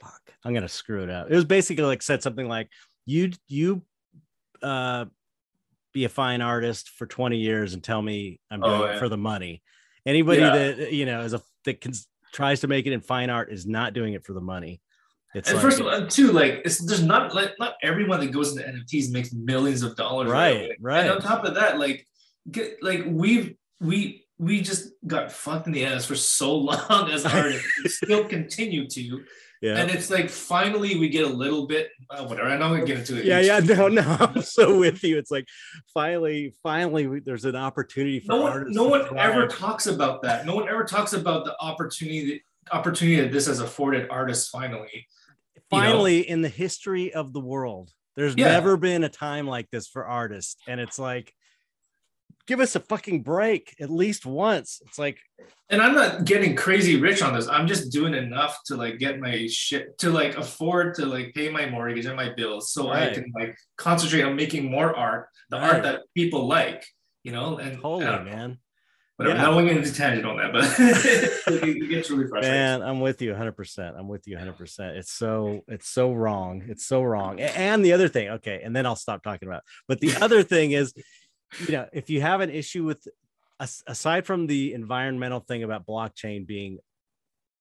fuck, 0.00 0.20
I'm 0.44 0.52
gonna 0.54 0.68
screw 0.68 1.02
it 1.02 1.10
up. 1.10 1.30
It 1.30 1.34
was 1.34 1.44
basically 1.46 1.84
like 1.84 2.02
said 2.02 2.22
something 2.22 2.46
like 2.48 2.68
you 3.06 3.30
you 3.48 3.82
uh 4.62 5.06
be 5.94 6.04
a 6.04 6.08
fine 6.10 6.42
artist 6.42 6.90
for 6.90 7.06
20 7.06 7.38
years 7.38 7.72
and 7.72 7.82
tell 7.82 8.02
me 8.02 8.40
I'm 8.50 8.60
doing 8.60 8.72
Oh, 8.72 8.84
it 8.84 8.98
for 8.98 9.08
the 9.08 9.16
money. 9.16 9.62
Anybody 10.04 10.40
Yeah. 10.40 10.50
that 10.74 10.92
you 10.92 11.06
know 11.06 11.22
is 11.22 11.32
a 11.32 11.40
that 11.64 11.80
can, 11.80 11.92
tries 12.32 12.60
to 12.60 12.68
make 12.68 12.86
it 12.86 12.92
in 12.92 13.00
fine 13.00 13.30
art 13.30 13.52
is 13.52 13.66
not 13.66 13.92
doing 13.92 14.14
it 14.14 14.24
for 14.24 14.32
the 14.32 14.40
money. 14.40 14.80
It's 15.34 15.48
and 15.50 15.56
like, 15.56 15.62
first 15.62 15.80
of 15.80 15.86
all, 15.86 16.06
too, 16.06 16.32
like 16.32 16.62
it's 16.64 16.78
there's 16.78 17.02
not 17.02 17.34
like 17.34 17.52
not 17.58 17.74
everyone 17.82 18.20
that 18.20 18.32
goes 18.32 18.56
into 18.56 18.68
NFTs 18.68 19.12
makes 19.12 19.32
millions 19.32 19.82
of 19.82 19.94
dollars. 19.94 20.30
Right, 20.30 20.56
away. 20.56 20.76
right. 20.80 21.00
And 21.00 21.10
on 21.10 21.20
top 21.20 21.44
of 21.44 21.54
that, 21.56 21.78
like 21.78 22.06
get 22.50 22.78
like 22.82 23.04
we've 23.06 23.54
we 23.80 24.26
we 24.38 24.62
just 24.62 24.92
got 25.06 25.30
fucked 25.30 25.66
in 25.66 25.72
the 25.72 25.84
ass 25.84 26.06
for 26.06 26.16
so 26.16 26.54
long 26.56 27.10
as 27.10 27.26
artists, 27.26 27.68
still 27.86 28.24
continue 28.24 28.88
to. 28.88 29.24
Yeah. 29.60 29.76
And 29.78 29.90
it's 29.90 30.08
like 30.10 30.28
finally 30.30 30.98
we 30.98 31.08
get 31.08 31.24
a 31.24 31.28
little 31.28 31.66
bit 31.66 31.90
uh, 32.10 32.24
whatever. 32.26 32.48
I'm 32.48 32.58
gonna 32.60 32.84
get 32.84 32.98
into 32.98 33.18
it. 33.18 33.24
yeah 33.24 33.40
yeah 33.40 33.58
no 33.60 33.88
no 33.88 34.02
i'm 34.20 34.42
so 34.42 34.78
with 34.78 35.02
you 35.02 35.18
it's 35.18 35.30
like 35.30 35.44
finally 35.92 36.54
finally 36.62 37.06
we, 37.06 37.20
there's 37.20 37.44
an 37.44 37.56
opportunity 37.56 38.20
for 38.20 38.32
No 38.32 38.42
one, 38.42 38.52
artists 38.52 38.76
no 38.76 38.88
one 38.88 39.06
thrive. 39.06 39.30
ever 39.30 39.46
talks 39.48 39.86
about 39.86 40.22
that. 40.22 40.46
No 40.46 40.54
one 40.54 40.68
ever 40.68 40.84
talks 40.84 41.12
about 41.12 41.44
the 41.44 41.54
opportunity 41.60 42.42
opportunity 42.72 43.20
that 43.20 43.32
this 43.32 43.46
has 43.46 43.60
afforded 43.60 44.08
artists 44.10 44.48
finally. 44.48 44.88
you 44.92 45.00
know? 45.00 45.62
finally 45.70 46.28
in 46.28 46.42
the 46.42 46.48
history 46.48 47.12
of 47.14 47.32
the 47.32 47.40
world 47.40 47.90
there's 48.16 48.34
Yeah. 48.36 48.52
never 48.52 48.76
been 48.76 49.04
a 49.04 49.08
time 49.08 49.46
like 49.46 49.70
this 49.70 49.86
for 49.86 50.04
artists 50.06 50.56
and 50.66 50.80
it's 50.80 50.98
like 50.98 51.32
give 52.48 52.58
us 52.60 52.74
a 52.74 52.80
fucking 52.80 53.22
break 53.22 53.76
at 53.78 53.90
least 53.90 54.26
once 54.26 54.80
it's 54.86 54.98
like 54.98 55.18
and 55.70 55.82
I'm 55.82 55.94
not 55.94 56.24
getting 56.24 56.56
crazy 56.56 56.98
rich 56.98 57.20
on 57.22 57.34
this. 57.34 57.46
I'm 57.46 57.66
just 57.66 57.92
doing 57.92 58.14
enough 58.14 58.58
to 58.66 58.76
like 58.76 58.98
get 58.98 59.20
my 59.20 59.46
shit 59.50 59.98
to 59.98 60.10
like 60.10 60.36
afford 60.38 60.94
to 60.94 61.04
like 61.06 61.34
pay 61.34 61.50
my 61.50 61.66
mortgage 61.68 62.06
and 62.06 62.16
my 62.16 62.30
bills, 62.34 62.72
so 62.72 62.88
I 62.90 63.10
can 63.10 63.30
like 63.38 63.54
concentrate 63.76 64.22
on 64.22 64.34
making 64.34 64.70
more 64.70 64.96
art, 64.96 65.28
the 65.50 65.58
Right. 65.58 65.74
art 65.74 65.82
that 65.82 66.00
people 66.16 66.48
like, 66.48 66.86
you 67.22 67.32
know. 67.32 67.58
And 67.58 67.76
holy 67.76 68.06
man, 68.06 68.14
but 68.14 68.16
I 68.16 68.24
don't 68.24 68.30
know, 68.30 68.36
man 68.36 68.58
whatever. 69.18 69.36
Yeah. 69.36 69.42
Now 69.42 69.56
we're 69.56 69.62
getting 69.64 69.78
into 69.78 69.92
tangent 69.92 70.24
on 70.26 70.36
that, 70.38 70.52
but 70.52 70.64
it 71.68 71.88
gets 71.90 72.08
really 72.10 72.28
frustrating. 72.28 72.50
man 72.50 72.82
i'm 72.82 73.00
with 73.00 73.20
you 73.20 73.32
100% 73.34 73.98
i'm 73.98 74.08
with 74.08 74.26
you 74.28 74.36
100% 74.36 74.96
it's 74.96 75.12
so 75.12 75.62
it's 75.66 75.88
so 75.88 76.12
wrong 76.12 76.62
it's 76.68 76.86
so 76.86 77.02
wrong 77.02 77.40
and 77.40 77.84
the 77.84 77.92
other 77.92 78.08
thing 78.08 78.28
okay 78.30 78.60
and 78.64 78.74
then 78.74 78.86
i'll 78.86 78.96
stop 78.96 79.22
talking 79.22 79.48
about 79.48 79.58
it. 79.58 79.64
but 79.88 80.00
the 80.00 80.14
other 80.22 80.42
thing 80.42 80.70
is 80.70 80.94
you 81.60 81.72
know 81.72 81.86
if 81.92 82.10
you 82.10 82.20
have 82.20 82.40
an 82.40 82.50
issue 82.50 82.84
with 82.84 83.06
aside 83.60 84.24
from 84.24 84.46
the 84.46 84.72
environmental 84.72 85.40
thing 85.40 85.64
about 85.64 85.86
blockchain 85.86 86.46
being 86.46 86.78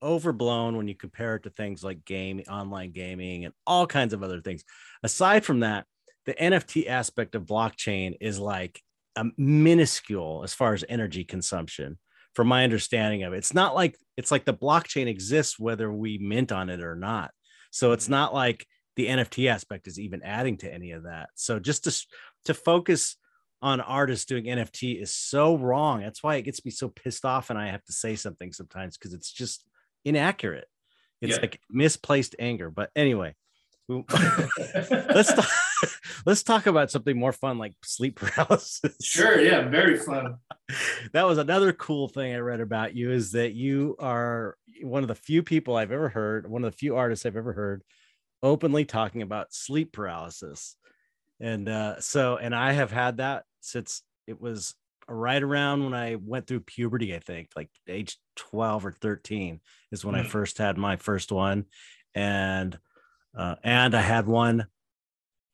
overblown 0.03 0.77
when 0.77 0.87
you 0.87 0.93
compare 0.93 1.35
it 1.35 1.43
to 1.43 1.49
things 1.49 1.83
like 1.83 2.05
game 2.05 2.39
online 2.49 2.91
gaming 2.91 3.45
and 3.45 3.53
all 3.65 3.87
kinds 3.87 4.13
of 4.13 4.21
other 4.21 4.41
things 4.41 4.63
aside 5.01 5.43
from 5.43 5.61
that 5.61 5.85
the 6.27 6.35
nft 6.35 6.87
aspect 6.87 7.33
of 7.33 7.43
blockchain 7.43 8.15
is 8.21 8.37
like 8.37 8.79
a 9.15 9.25
minuscule 9.37 10.41
as 10.43 10.53
far 10.53 10.73
as 10.73 10.85
energy 10.87 11.23
consumption 11.23 11.97
from 12.37 12.47
my 12.47 12.63
understanding 12.63 13.23
of 13.23 13.33
it. 13.33 13.37
It's 13.37 13.55
not 13.55 13.73
like 13.73 13.97
it's 14.15 14.29
like 14.29 14.45
the 14.45 14.53
blockchain 14.53 15.07
exists 15.07 15.57
whether 15.57 15.91
we 15.91 16.19
mint 16.19 16.51
on 16.51 16.69
it 16.69 16.81
or 16.81 16.95
not. 16.95 17.31
So 17.71 17.93
it's 17.93 18.07
not 18.07 18.31
like 18.31 18.67
the 18.95 19.07
nft 19.07 19.49
aspect 19.49 19.87
is 19.87 19.99
even 19.99 20.21
adding 20.21 20.57
to 20.57 20.71
any 20.71 20.91
of 20.91 21.03
that. 21.03 21.29
So 21.33 21.59
just 21.59 21.85
to 21.85 22.05
to 22.45 22.53
focus 22.53 23.17
on 23.61 23.81
artists 23.81 24.25
doing 24.25 24.45
nft 24.45 25.01
is 25.01 25.13
so 25.13 25.57
wrong 25.57 26.01
that's 26.01 26.21
why 26.21 26.35
it 26.35 26.43
gets 26.43 26.63
me 26.63 26.71
so 26.71 26.89
pissed 26.89 27.25
off 27.25 27.49
and 27.49 27.57
i 27.57 27.67
have 27.67 27.83
to 27.83 27.93
say 27.93 28.15
something 28.15 28.51
sometimes 28.53 28.97
because 28.97 29.13
it's 29.13 29.31
just 29.31 29.65
inaccurate 30.05 30.67
it's 31.21 31.35
Yeah. 31.35 31.41
like 31.41 31.59
misplaced 31.69 32.35
anger 32.39 32.69
but 32.69 32.91
anyway 32.95 33.33
let's 33.89 35.33
talk, 35.33 35.47
let's 36.25 36.43
talk 36.43 36.65
about 36.67 36.91
something 36.91 37.17
more 37.17 37.31
fun 37.31 37.57
like 37.57 37.73
sleep 37.83 38.15
paralysis 38.19 38.95
sure, 39.01 39.39
yeah, 39.39 39.67
very 39.69 39.97
fun. 39.97 40.35
that 41.13 41.25
was 41.25 41.37
another 41.37 41.71
cool 41.71 42.09
thing 42.09 42.33
I 42.33 42.39
read 42.39 42.59
about 42.59 42.95
you 42.95 43.11
is 43.11 43.31
that 43.31 43.53
you 43.53 43.95
are 43.99 44.57
one 44.83 45.03
of 45.03 45.07
the 45.07 45.15
few 45.15 45.41
people 45.41 45.77
I've 45.77 45.93
ever 45.93 46.09
heard, 46.09 46.49
one 46.49 46.65
of 46.65 46.71
the 46.71 46.77
few 46.77 46.97
artists 46.97 47.25
I've 47.25 47.37
ever 47.37 47.53
heard 47.53 47.81
openly 48.43 48.83
talking 48.83 49.21
about 49.21 49.53
sleep 49.53 49.93
paralysis. 49.93 50.75
And 51.39 51.69
uh, 51.69 51.99
so, 51.99 52.37
and 52.37 52.55
I 52.55 52.71
have 52.73 52.91
had 52.91 53.17
that 53.17 53.43
since 53.61 54.01
it 54.25 54.41
was 54.41 54.73
right 55.07 55.41
around 55.41 55.83
when 55.83 55.93
I 55.93 56.15
went 56.15 56.47
through 56.47 56.61
puberty, 56.61 57.15
I 57.15 57.19
think, 57.19 57.49
like 57.55 57.69
age 57.87 58.17
12 58.37 58.85
or 58.87 58.91
13 58.91 59.61
is 59.91 60.03
when 60.03 60.15
I 60.15 60.23
Mm. 60.23 60.27
first 60.27 60.57
had 60.57 60.77
my 60.77 60.95
first 60.97 61.31
one. 61.31 61.65
And 62.15 62.77
uh, 63.37 63.55
and 63.63 63.93
I 63.93 64.01
had 64.01 64.25
one 64.25 64.65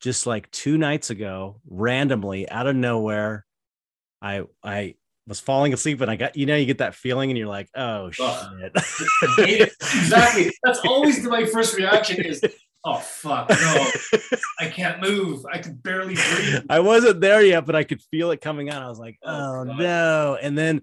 just 0.00 0.26
like 0.26 0.50
two 0.50 0.78
nights 0.78 1.10
ago, 1.10 1.60
randomly 1.68 2.48
out 2.48 2.66
of 2.66 2.74
nowhere. 2.76 3.44
I 4.22 4.42
I 4.62 4.94
was 5.26 5.40
falling 5.40 5.72
asleep 5.72 6.00
and 6.00 6.10
I 6.10 6.16
got 6.16 6.36
you 6.36 6.46
know, 6.46 6.56
you 6.56 6.66
get 6.66 6.78
that 6.78 6.94
feeling 6.94 7.30
and 7.30 7.38
you're 7.38 7.48
like, 7.48 7.68
oh 7.74 8.10
shit. 8.10 8.24
I 8.26 8.70
exactly. 9.38 10.50
That's 10.62 10.78
always 10.84 11.22
my 11.24 11.44
first 11.44 11.76
reaction 11.76 12.24
is, 12.24 12.42
oh 12.84 12.98
fuck, 12.98 13.48
no, 13.50 13.86
I 14.60 14.68
can't 14.68 15.00
move. 15.00 15.44
I 15.50 15.58
can 15.58 15.74
barely 15.74 16.14
breathe. 16.14 16.64
I 16.68 16.80
wasn't 16.80 17.20
there 17.20 17.42
yet, 17.42 17.66
but 17.66 17.74
I 17.74 17.84
could 17.84 18.02
feel 18.02 18.30
it 18.30 18.40
coming 18.40 18.70
on. 18.70 18.82
I 18.82 18.88
was 18.88 18.98
like, 18.98 19.18
Oh, 19.22 19.60
oh 19.60 19.64
no. 19.64 20.38
And 20.40 20.56
then 20.56 20.82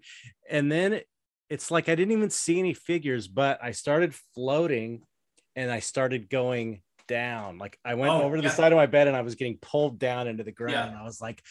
and 0.50 0.72
then 0.72 1.02
it's 1.50 1.70
like 1.72 1.90
I 1.90 1.96
didn't 1.96 2.12
even 2.14 2.30
see 2.30 2.60
any 2.60 2.74
figures, 2.74 3.28
but 3.28 3.60
I 3.62 3.72
started 3.72 4.16
floating 4.36 5.02
and 5.56 5.70
I 5.72 5.80
started 5.80 6.30
going 6.30 6.82
down. 7.08 7.58
Like 7.58 7.78
I 7.84 7.96
went 7.96 8.14
Oh, 8.14 8.22
over 8.24 8.38
to 8.38 8.42
the 8.42 8.50
side 8.50 8.72
of 8.72 8.78
my 8.78 8.86
bed 8.86 9.08
and 9.08 9.18
I 9.18 9.22
was 9.22 9.36
getting 9.36 9.58
pulled 9.62 10.00
down 10.00 10.28
into 10.28 10.44
the 10.44 10.52
ground. 10.52 10.74
Yeah. 10.74 10.88
And 10.88 10.98
I 10.98 11.04
was 11.04 11.20
like, 11.22 11.42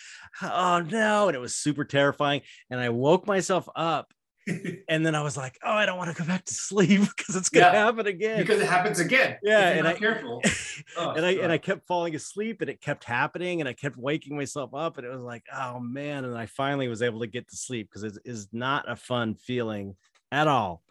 oh 0.42 0.80
no. 0.90 1.28
And 1.28 1.36
it 1.36 1.40
was 1.40 1.54
super 1.54 1.84
terrifying. 1.84 2.40
And 2.70 2.80
I 2.80 2.88
woke 2.88 3.26
myself 3.26 3.68
up 3.76 4.12
and 4.88 5.04
then 5.04 5.14
I 5.14 5.22
was 5.22 5.36
like, 5.36 5.58
oh, 5.62 5.72
I 5.72 5.86
don't 5.86 5.98
want 5.98 6.14
to 6.14 6.20
go 6.22 6.26
back 6.26 6.44
to 6.44 6.54
sleep 6.54 7.00
because 7.16 7.36
it's 7.36 7.48
gonna 7.48 7.66
Yeah. 7.66 7.72
happen 7.86 8.06
again. 8.06 8.38
because 8.40 8.60
it 8.60 8.68
happens 8.68 8.98
again. 9.00 9.36
Yeah, 9.42 9.68
and 9.70 9.86
I- 9.88 9.94
careful. 9.94 10.42
Oh, 10.96 11.10
and 11.10 11.24
I 11.26 11.32
and 11.32 11.52
I 11.52 11.58
kept 11.58 11.86
falling 11.86 12.14
asleep 12.14 12.60
and 12.62 12.70
it 12.70 12.80
kept 12.80 13.04
happening 13.04 13.60
and 13.60 13.68
I 13.68 13.74
kept 13.74 13.96
waking 13.98 14.34
myself 14.36 14.72
up 14.74 14.96
and 14.96 15.06
it 15.06 15.10
was 15.10 15.22
like 15.22 15.44
oh 15.54 15.78
man 15.78 16.24
and 16.24 16.36
I 16.36 16.46
finally 16.46 16.88
was 16.88 17.02
able 17.02 17.20
to 17.20 17.26
get 17.26 17.48
to 17.50 17.56
sleep 17.56 17.88
because 17.90 18.02
it 18.02 18.18
is 18.24 18.48
not 18.52 18.90
a 18.90 18.96
fun 18.96 19.34
feeling 19.34 19.94
at 20.32 20.48
all. 20.48 20.82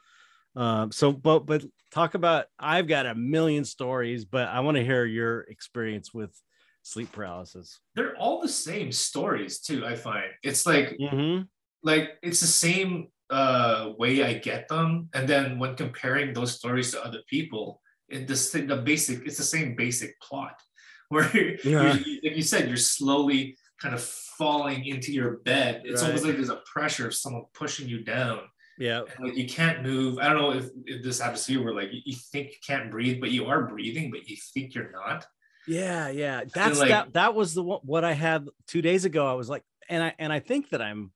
Um, 0.55 0.91
so 0.91 1.11
but 1.11 1.39
but 1.47 1.65
talk 1.91 2.13
about 2.13 2.45
I've 2.59 2.87
got 2.87 3.07
a 3.07 3.15
million 3.15 3.65
stories 3.65 4.25
but 4.25 4.47
I 4.47 4.59
want 4.59 4.77
to 4.77 4.83
hear 4.85 5.05
your 5.05 5.41
experience 5.41 6.13
with 6.13 6.39
sleep 6.83 7.11
paralysis. 7.11 7.79
they're 7.95 8.15
all 8.15 8.41
the 8.41 8.47
same 8.47 8.91
stories 8.91 9.59
too. 9.59 9.85
I 9.85 9.95
find 9.95 10.25
it's 10.43 10.65
like 10.67 10.97
Mhm. 10.99 11.47
like 11.83 12.11
it's 12.21 12.41
the 12.41 12.47
same 12.47 13.07
uh 13.29 13.91
way 13.97 14.23
I 14.23 14.33
get 14.33 14.67
them, 14.67 15.09
and 15.13 15.27
then 15.27 15.59
when 15.59 15.75
comparing 15.75 16.33
those 16.33 16.55
stories 16.55 16.91
to 16.91 17.03
other 17.05 17.21
people, 17.27 17.81
it 18.09 18.27
this 18.27 18.51
the 18.51 18.75
basic 18.91 19.25
it's 19.25 19.37
the 19.37 19.43
same 19.43 19.75
basic 19.75 20.19
plot 20.21 20.59
where 21.09 21.29
Yeah. 21.33 21.57
you're, 21.63 21.93
like 22.23 22.35
you 22.35 22.41
said 22.41 22.67
you're 22.67 22.77
slowly 22.77 23.57
kind 23.81 23.95
of 23.95 24.03
falling 24.03 24.85
into 24.85 25.11
your 25.13 25.37
bed. 25.45 25.81
It's 25.85 26.03
almost 26.03 26.25
like 26.25 26.35
there's 26.35 26.49
a 26.49 26.61
pressure 26.65 27.07
of 27.07 27.13
someone 27.13 27.45
pushing 27.53 27.87
you 27.87 28.03
down. 28.03 28.41
Yeah. 28.77 29.01
And, 29.17 29.27
like 29.27 29.37
you 29.37 29.47
can't 29.47 29.83
move. 29.83 30.19
I 30.19 30.29
don't 30.29 30.37
know 30.41 30.51
if, 30.53 30.69
if 30.85 31.03
this 31.03 31.19
happens 31.19 31.45
to 31.45 31.53
you 31.53 31.63
where 31.63 31.73
like 31.73 31.91
you, 31.93 32.01
you 32.05 32.15
think 32.31 32.47
you 32.49 32.57
can't 32.65 32.89
breathe, 32.91 33.19
but 33.21 33.31
you 33.31 33.45
are 33.45 33.63
breathing, 33.67 34.09
but 34.11 34.27
you 34.29 34.37
think 34.53 34.73
you're 34.75 34.91
not. 34.91 35.25
Yeah, 35.67 36.09
yeah. 36.09 36.43
That's 36.53 36.79
like- 36.79 36.89
that 36.89 37.13
that 37.13 37.35
was 37.35 37.53
the 37.53 37.63
one 37.63 37.79
what 37.83 38.03
I 38.03 38.13
had 38.13 38.47
2 38.67 38.81
days 38.81 39.05
ago. 39.05 39.27
I 39.27 39.33
was 39.33 39.49
like 39.49 39.63
and 39.89 40.01
I 40.03 40.13
and 40.19 40.31
I 40.31 40.39
think 40.39 40.69
that 40.69 40.81
I'm 40.81 41.11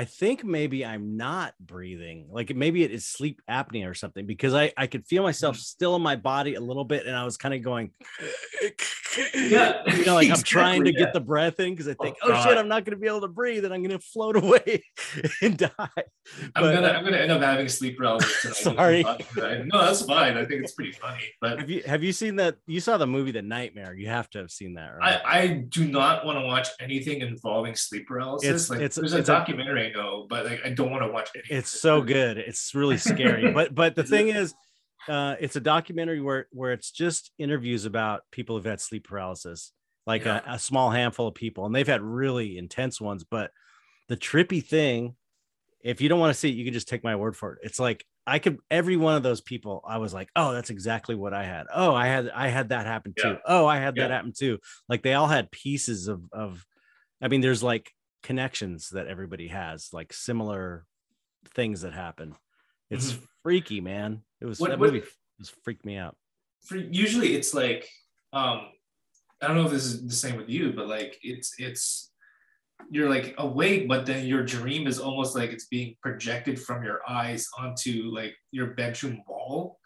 I 0.00 0.04
think 0.06 0.44
maybe 0.44 0.82
I'm 0.86 1.18
not 1.18 1.52
breathing. 1.60 2.28
Like 2.30 2.54
maybe 2.56 2.82
it 2.84 2.90
is 2.90 3.04
sleep 3.06 3.42
apnea 3.50 3.86
or 3.86 3.92
something 3.92 4.24
because 4.24 4.54
I 4.54 4.72
I 4.74 4.86
could 4.86 5.04
feel 5.06 5.22
myself 5.22 5.56
Mm. 5.56 5.60
still 5.60 5.94
in 5.96 6.00
my 6.02 6.16
body 6.16 6.54
a 6.54 6.60
little 6.60 6.84
bit 6.86 7.04
and 7.06 7.14
I 7.14 7.24
was 7.24 7.36
kind 7.36 7.52
of 7.54 7.60
going 7.62 7.90
Yeah, 9.34 9.82
you 9.92 10.04
know 10.06 10.14
like 10.14 10.30
I'm 10.30 10.40
trying 10.42 10.84
to 10.84 10.90
exactly, 10.90 10.92
yeah. 10.92 10.98
get 11.06 11.12
the 11.12 11.20
breath 11.20 11.58
in 11.58 11.70
because 11.72 11.88
I 11.88 11.94
think 11.94 12.16
Oh, 12.22 12.30
oh, 12.32 12.42
shit 12.44 12.56
I'm 12.56 12.68
not 12.68 12.84
going 12.84 12.96
to 12.96 13.00
be 13.00 13.08
able 13.08 13.22
to 13.22 13.28
breathe 13.28 13.64
and 13.64 13.74
I'm 13.74 13.82
going 13.82 13.98
to 13.98 14.04
float 14.04 14.36
away 14.42 14.84
and 15.42 15.58
die. 15.58 15.68
I'm 16.54 16.62
gonna 16.62 16.86
uh, 16.86 16.92
I'm 16.92 17.02
gonna 17.04 17.16
end 17.16 17.32
up 17.32 17.42
having 17.42 17.68
sleep 17.68 17.98
paralysis 17.98 18.60
tonight. 18.62 19.04
Sorry. 19.34 19.64
No, 19.72 19.84
that's 19.84 20.02
fine. 20.02 20.36
I 20.36 20.44
think 20.44 20.62
it's 20.62 20.72
pretty 20.72 20.92
funny, 20.92 21.24
but 21.40 21.58
have 21.58 21.68
you 21.68 21.82
have 21.84 22.04
you 22.04 22.12
seen 22.12 22.36
that 22.36 22.56
you 22.68 22.78
saw 22.80 22.96
the 22.98 23.06
movie 23.06 23.32
The 23.32 23.42
Nightmare? 23.42 23.94
You 23.94 24.06
have 24.08 24.30
to 24.30 24.38
have 24.38 24.50
seen 24.52 24.74
that, 24.74 24.90
right? 24.96 25.20
I, 25.24 25.38
I 25.40 25.46
do 25.68 25.86
not 25.88 26.24
want 26.24 26.38
to 26.38 26.44
watch 26.44 26.68
anything 26.80 27.20
involving 27.22 27.74
sleep 27.74 28.06
paralysis. 28.06 28.48
It's- 28.48 28.70
like 28.70 28.78
it's- 28.78 28.94
there's 28.94 29.12
it's 29.12 29.28
a 29.28 29.32
a- 29.32 29.36
documentary 29.36 29.89
I 29.90 29.98
know, 29.98 30.26
but 30.28 30.44
like 30.46 30.60
I 30.64 30.70
don't 30.70 30.90
want 30.90 31.02
to 31.04 31.08
watch 31.10 31.30
it. 31.34 31.44
it's 31.50 31.70
so 31.70 32.02
good. 32.02 32.38
It's 32.38 32.74
really 32.74 32.98
scary. 32.98 33.52
But 33.54 33.74
but 33.74 33.94
the 33.96 34.04
thing 34.04 34.28
is. 34.28 34.54
uh 35.08 35.34
it's 35.40 35.56
a 35.56 35.60
documentary 35.60 36.20
where 36.20 36.46
where 36.52 36.72
it's 36.72 36.90
just 36.90 37.30
interviews 37.38 37.86
about 37.86 38.20
people 38.30 38.56
who've 38.56 38.66
had 38.66 38.80
sleep 38.80 39.04
paralysis 39.08 39.72
like 40.06 40.24
Yeah. 40.26 40.42
a, 40.46 40.54
a 40.54 40.58
small 40.58 40.90
handful 40.90 41.26
of 41.28 41.34
people 41.34 41.64
and 41.64 41.74
they've 41.74 41.86
had 41.86 42.02
really 42.02 42.58
intense 42.58 43.00
ones 43.00 43.24
but 43.24 43.50
the 44.08 44.16
trippy 44.16 44.62
thing 44.62 45.14
if 45.82 46.02
you 46.02 46.10
don't 46.10 46.20
want 46.20 46.34
to 46.34 46.38
see 46.38 46.50
it 46.50 46.54
you 46.54 46.64
can 46.66 46.74
just 46.74 46.86
take 46.86 47.02
my 47.02 47.16
word 47.16 47.34
for 47.34 47.54
it. 47.54 47.60
It's 47.62 47.80
like 47.80 48.04
i 48.26 48.38
could 48.38 48.58
every 48.70 48.98
one 48.98 49.16
of 49.16 49.22
those 49.22 49.40
people 49.40 49.82
i 49.88 49.96
was 49.96 50.12
like 50.12 50.28
oh 50.36 50.52
that's 50.52 50.68
exactly 50.68 51.14
what 51.14 51.32
i 51.32 51.44
had. 51.44 51.64
Oh 51.74 51.94
i 51.94 52.06
had 52.06 52.28
i 52.34 52.48
had 52.48 52.68
that 52.68 52.84
happen 52.84 53.14
too. 53.18 53.28
Yeah. 53.28 53.36
oh 53.46 53.64
i 53.66 53.78
had 53.78 53.94
that 53.96 54.10
happen 54.10 54.34
too. 54.36 54.58
Like 54.86 55.02
they 55.02 55.14
all 55.14 55.28
had 55.28 55.50
pieces 55.50 56.08
of 56.08 56.20
of 56.30 56.62
i 57.22 57.28
mean 57.28 57.40
there's 57.40 57.62
like 57.62 57.90
connections 58.22 58.90
that 58.90 59.06
everybody 59.06 59.48
has 59.48 59.88
like 59.92 60.12
similar 60.12 60.84
things 61.54 61.80
that 61.82 61.92
happen 61.94 62.34
it's 62.90 63.16
freaky 63.42 63.80
man 63.80 64.22
it 64.40 64.46
was 64.46 64.58
Mm-hmm. 64.58 64.62
What- 64.64 64.70
that 64.70 64.78
what- 64.80 64.92
movie 64.92 65.06
just 65.38 65.54
freaked 65.64 65.84
me 65.86 65.96
out 65.96 66.16
For 66.66 66.76
usually 66.76 67.34
it's 67.34 67.54
like 67.54 67.88
um 68.32 68.68
I 69.42 69.46
don't 69.46 69.56
know 69.56 69.64
if 69.64 69.70
this 69.72 69.86
is 69.86 70.06
the 70.06 70.12
same 70.14 70.36
with 70.36 70.50
you, 70.50 70.74
but 70.74 70.86
like 70.86 71.18
it's 71.22 71.54
it's 71.58 72.12
you're 72.90 73.08
like 73.08 73.34
awake, 73.38 73.88
but 73.88 74.04
then 74.04 74.26
your 74.26 74.42
dream 74.44 74.86
is 74.86 74.98
almost 74.98 75.34
like 75.34 75.48
it's 75.50 75.64
being 75.66 75.96
projected 76.02 76.60
from 76.60 76.84
your 76.84 77.00
eyes 77.08 77.48
onto 77.58 78.10
like 78.14 78.34
your 78.52 78.68
bedroom 78.74 79.22
wall. 79.26 79.78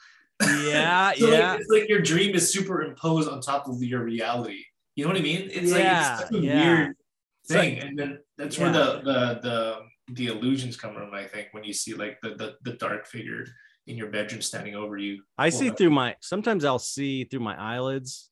yeah 0.43 1.13
So 1.17 1.27
like, 1.27 1.39
yeah 1.39 1.55
it's 1.55 1.69
like 1.71 1.89
your 1.89 2.01
dream 2.03 2.35
is 2.35 2.53
superimposed 2.53 3.29
on 3.29 3.41
top 3.41 3.69
of 3.69 3.81
your 3.81 4.03
reality. 4.03 4.65
You 4.97 5.05
know 5.05 5.11
what 5.13 5.19
I 5.21 5.23
mean? 5.23 5.49
It's 5.53 5.71
like 5.71 5.85
Yeah, 5.85 6.13
it's 6.15 6.23
such 6.23 6.33
a 6.33 6.39
yeah. 6.39 6.65
weird 6.65 6.97
Like- 7.51 7.59
thing, 7.61 7.79
and 7.81 7.99
then 7.99 8.19
that's 8.39 8.59
where 8.59 8.73
the 8.73 9.01
the 9.05 9.41
the 9.43 9.79
the 10.15 10.27
illusions 10.29 10.77
come 10.77 10.95
from. 10.95 11.12
I 11.15 11.25
think 11.27 11.49
when 11.53 11.65
you 11.65 11.73
see 11.73 11.95
like 11.95 12.19
the 12.23 12.31
the, 12.31 12.55
the 12.62 12.73
dark 12.77 13.07
figure 13.07 13.45
in 13.87 13.97
your 13.97 14.09
bedroom 14.11 14.41
standing 14.43 14.75
over 14.75 14.97
you. 14.97 15.23
I 15.37 15.51
see 15.51 15.66
Well, 15.69 15.77
through 15.77 15.91
my 15.91 16.16
sometimes 16.21 16.65
I'll 16.65 16.79
see 16.79 17.25
through 17.25 17.41
my 17.41 17.57
eyelids. 17.61 18.31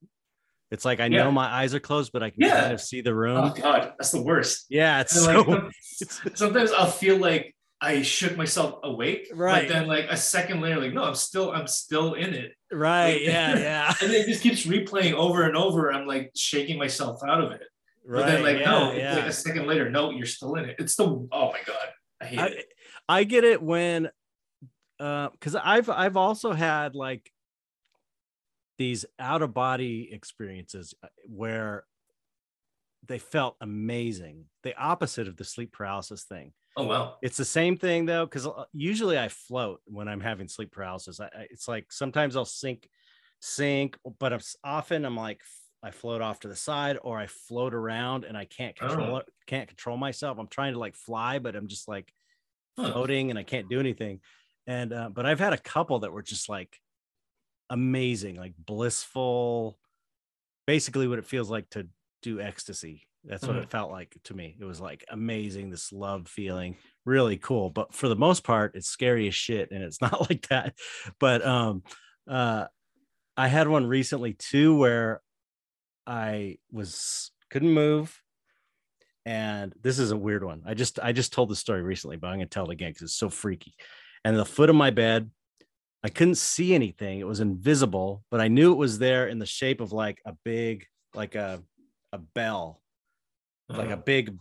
It's 0.71 0.87
like 0.87 1.01
I 1.01 1.07
Yeah. 1.07 1.25
know 1.25 1.31
my 1.31 1.47
eyes 1.47 1.75
are 1.75 1.81
closed, 1.81 2.11
but 2.13 2.23
I 2.23 2.31
can 2.31 2.41
Yeah. 2.43 2.61
kind 2.63 2.73
of 2.73 2.81
see 2.81 3.03
the 3.03 3.15
room. 3.15 3.37
Oh 3.37 3.51
god, 3.51 3.93
that's 3.99 4.13
the 4.13 4.23
worst. 4.23 4.67
yeah, 4.71 5.01
it's 5.03 5.13
so 5.13 5.41
like, 5.43 5.73
some- 5.83 6.33
sometimes 6.35 6.73
I'll 6.73 6.91
feel 6.91 7.19
like 7.19 7.55
I 7.83 8.01
shook 8.03 8.37
myself 8.37 8.79
awake, 8.85 9.29
Right. 9.35 9.67
But 9.69 9.75
then 9.75 9.87
like 9.89 10.07
a 10.09 10.17
second 10.17 10.61
later, 10.63 10.81
like 10.81 10.95
no, 10.95 11.03
I'm 11.05 11.15
still 11.17 11.53
I'm 11.53 11.67
still 11.67 12.15
in 12.15 12.33
it, 12.33 12.53
right. 12.73 13.15
like- 13.15 13.23
Yeah, 13.23 13.59
yeah. 13.69 13.95
and 14.01 14.13
it 14.13 14.27
just 14.27 14.43
keeps 14.43 14.65
replaying 14.65 15.13
over 15.15 15.43
and 15.43 15.57
over. 15.57 15.93
I'm 15.93 16.07
like 16.07 16.31
shaking 16.35 16.79
myself 16.79 17.21
out 17.27 17.43
of 17.45 17.53
it. 17.53 17.63
But 18.05 18.11
Right. 18.11 18.27
then 18.27 18.43
like 18.43 18.59
yeah, 18.59 18.71
no, 18.71 18.93
yeah. 18.93 19.15
like 19.17 19.27
a 19.27 19.33
second 19.33 19.67
later, 19.67 19.89
no, 19.91 20.11
you're 20.11 20.27
still 20.27 20.55
in 20.57 20.65
it. 20.69 20.77
It's 20.79 20.97
the 20.97 21.05
oh 21.05 21.29
my 21.53 21.61
god, 21.67 21.89
I 22.21 22.25
hate 22.27 22.39
I, 22.39 22.47
it. 22.47 22.67
I 23.09 23.25
get 23.25 23.45
it 23.45 23.63
when 23.63 24.11
uh 24.99 25.29
because 25.31 25.55
I've 25.55 25.89
I've 25.89 26.17
also 26.17 26.53
had 26.53 26.95
like 26.95 27.31
these 28.79 29.05
out 29.19 29.43
of 29.43 29.55
body 29.55 30.09
experiences 30.13 30.95
uh, 31.03 31.09
where 31.27 31.85
they 33.07 33.19
felt 33.19 33.57
amazing. 33.61 34.47
The 34.63 34.77
opposite 34.77 35.29
of 35.29 35.37
the 35.37 35.45
sleep 35.45 35.73
paralysis 35.73 36.25
thing. 36.25 36.53
Oh 36.77 36.87
well, 36.87 37.19
It's 37.23 37.37
the 37.37 37.45
same 37.45 37.77
thing 37.77 38.07
though, 38.07 38.25
because 38.25 38.49
usually 38.73 39.19
I 39.19 39.29
float 39.29 39.81
when 39.85 40.09
I'm 40.09 40.21
having 40.21 40.49
sleep 40.49 40.73
paralysis. 40.73 41.21
I, 41.21 41.27
I- 41.27 41.47
it's 41.51 41.69
like 41.69 41.93
sometimes 41.93 42.35
I'll 42.35 42.45
sink, 42.47 42.89
sink, 43.41 43.99
but 44.19 44.33
it's 44.33 44.57
often 44.65 45.05
I'm 45.05 45.17
like 45.17 45.41
I 45.83 45.91
float 45.91 46.23
off 46.23 46.41
to 46.41 46.49
the 46.49 46.57
side 46.57 46.99
or 47.03 47.19
I 47.19 47.27
float 47.27 47.75
around 47.75 48.25
and 48.25 48.37
I 48.37 48.45
can't 48.45 48.77
control 48.77 49.17
Oh. 49.17 49.19
it, 49.19 49.29
can't 49.47 49.69
control 49.69 49.97
myself. 49.97 50.39
I'm 50.39 50.49
trying 50.49 50.75
to 50.75 50.79
like 50.79 50.95
fly, 50.97 51.39
but 51.39 51.57
I'm 51.57 51.69
just 51.69 51.89
like 51.89 52.13
Huh. 52.77 52.95
floating 52.95 53.31
and 53.31 53.39
I 53.39 53.45
can't 53.45 53.69
do 53.69 53.81
anything. 53.81 54.21
And 54.67 54.93
uh, 54.93 55.11
but 55.11 55.27
I've 55.27 55.41
had 55.41 55.53
a 55.55 55.59
couple 55.59 56.01
that 56.01 56.13
were 56.13 56.23
just 56.23 56.49
like 56.49 56.81
amazing, 57.71 58.37
like 58.37 58.55
blissful, 58.57 59.79
basically 60.67 61.09
what 61.09 61.19
it 61.19 61.27
feels 61.27 61.51
like 61.51 61.71
to 61.71 61.89
do 62.23 62.41
ecstasy. 62.41 63.09
That's 63.25 63.47
what 63.47 63.57
Mhm. 63.57 63.65
it 63.65 63.71
felt 63.71 63.91
like 63.91 64.17
to 64.25 64.35
me. 64.35 64.57
It 64.61 64.65
was 64.65 64.81
like 64.81 65.05
amazing, 65.09 65.71
this 65.71 65.93
love 65.93 66.29
feeling, 66.29 66.77
really 67.05 67.37
cool. 67.39 67.71
But 67.71 67.95
for 67.95 68.09
the 68.09 68.17
most 68.17 68.45
part, 68.45 68.77
it's 68.77 68.89
scary 68.89 69.29
as 69.29 69.35
shit, 69.35 69.71
and 69.71 69.83
it's 69.83 70.01
not 70.03 70.29
like 70.31 70.49
that. 70.49 70.77
But 71.21 71.45
um, 71.47 71.85
uh, 72.29 72.67
I 73.37 73.49
had 73.49 73.69
one 73.69 73.87
recently 73.87 74.35
too 74.35 74.77
where 74.77 75.23
I 76.07 76.59
was 76.71 77.31
couldn't 77.51 77.73
move, 77.73 78.21
and 79.25 79.73
this 79.81 79.99
is 79.99 80.11
a 80.11 80.17
weird 80.17 80.45
one. 80.45 80.63
I 80.67 80.75
just 80.75 80.99
I 81.01 81.13
just 81.13 81.33
told 81.33 81.49
the 81.49 81.57
story 81.57 81.83
recently, 81.83 82.17
but 82.17 82.29
I'm 82.29 82.35
gonna 82.35 82.47
tell 82.47 82.71
it 82.71 82.73
again 82.73 82.91
because 82.91 83.03
it's 83.03 83.15
so 83.15 83.31
freaky. 83.31 83.75
And 84.25 84.37
the 84.37 84.45
foot 84.45 84.71
of 84.71 84.77
my 84.77 84.91
bed, 84.91 85.31
I 86.03 86.09
couldn't 86.09 86.37
see 86.37 86.75
anything. 86.75 87.21
It 87.21 87.27
was 87.27 87.41
invisible, 87.41 88.25
but 88.31 88.41
I 88.41 88.49
knew 88.49 88.73
it 88.73 88.77
was 88.79 88.99
there 88.99 89.29
in 89.29 89.39
the 89.39 89.47
shape 89.47 89.81
of 89.81 89.93
like 89.93 90.21
a 90.27 90.35
big, 90.45 90.87
like 91.15 91.35
a 91.35 91.63
a 92.13 92.19
bell, 92.19 92.83
like 93.77 93.91
a 93.91 93.95
Uh-huh. 93.95 94.03
big 94.05 94.39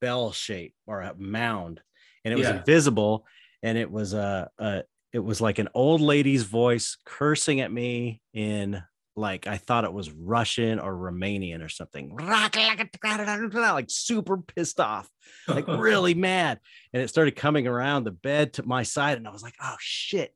bell 0.00 0.32
shape 0.32 0.74
or 0.86 1.00
a 1.00 1.14
mound, 1.16 1.80
and 2.24 2.32
it 2.32 2.36
was 2.36 2.48
invisible, 2.50 3.26
and 3.62 3.78
it 3.78 3.90
was 3.90 4.14
a, 4.14 4.50
a 4.58 4.84
it 5.12 5.20
was 5.20 5.40
like 5.40 5.58
an 5.58 5.68
old 5.74 6.00
lady's 6.00 6.44
voice 6.44 6.96
cursing 7.04 7.60
at 7.60 7.70
me 7.72 8.22
in 8.32 8.82
like 9.14 9.46
I 9.46 9.58
thought 9.58 9.84
it 9.84 9.92
was 9.92 10.10
Russian 10.10 10.78
or 10.78 10.94
Romanian 10.94 11.64
or 11.64 11.68
something, 11.68 12.16
like 12.16 13.90
super 13.90 14.38
pissed 14.38 14.80
off, 14.80 15.08
like 15.46 15.66
really 15.68 16.14
mad. 16.14 16.60
And 16.92 17.02
it 17.02 17.08
started 17.08 17.36
coming 17.36 17.66
around 17.66 18.04
the 18.04 18.10
bed 18.10 18.54
to 18.54 18.62
my 18.62 18.82
side, 18.82 19.18
and 19.18 19.28
I 19.28 19.32
was 19.32 19.42
like, 19.42 19.56
oh 19.62 19.76
shit. 19.78 20.34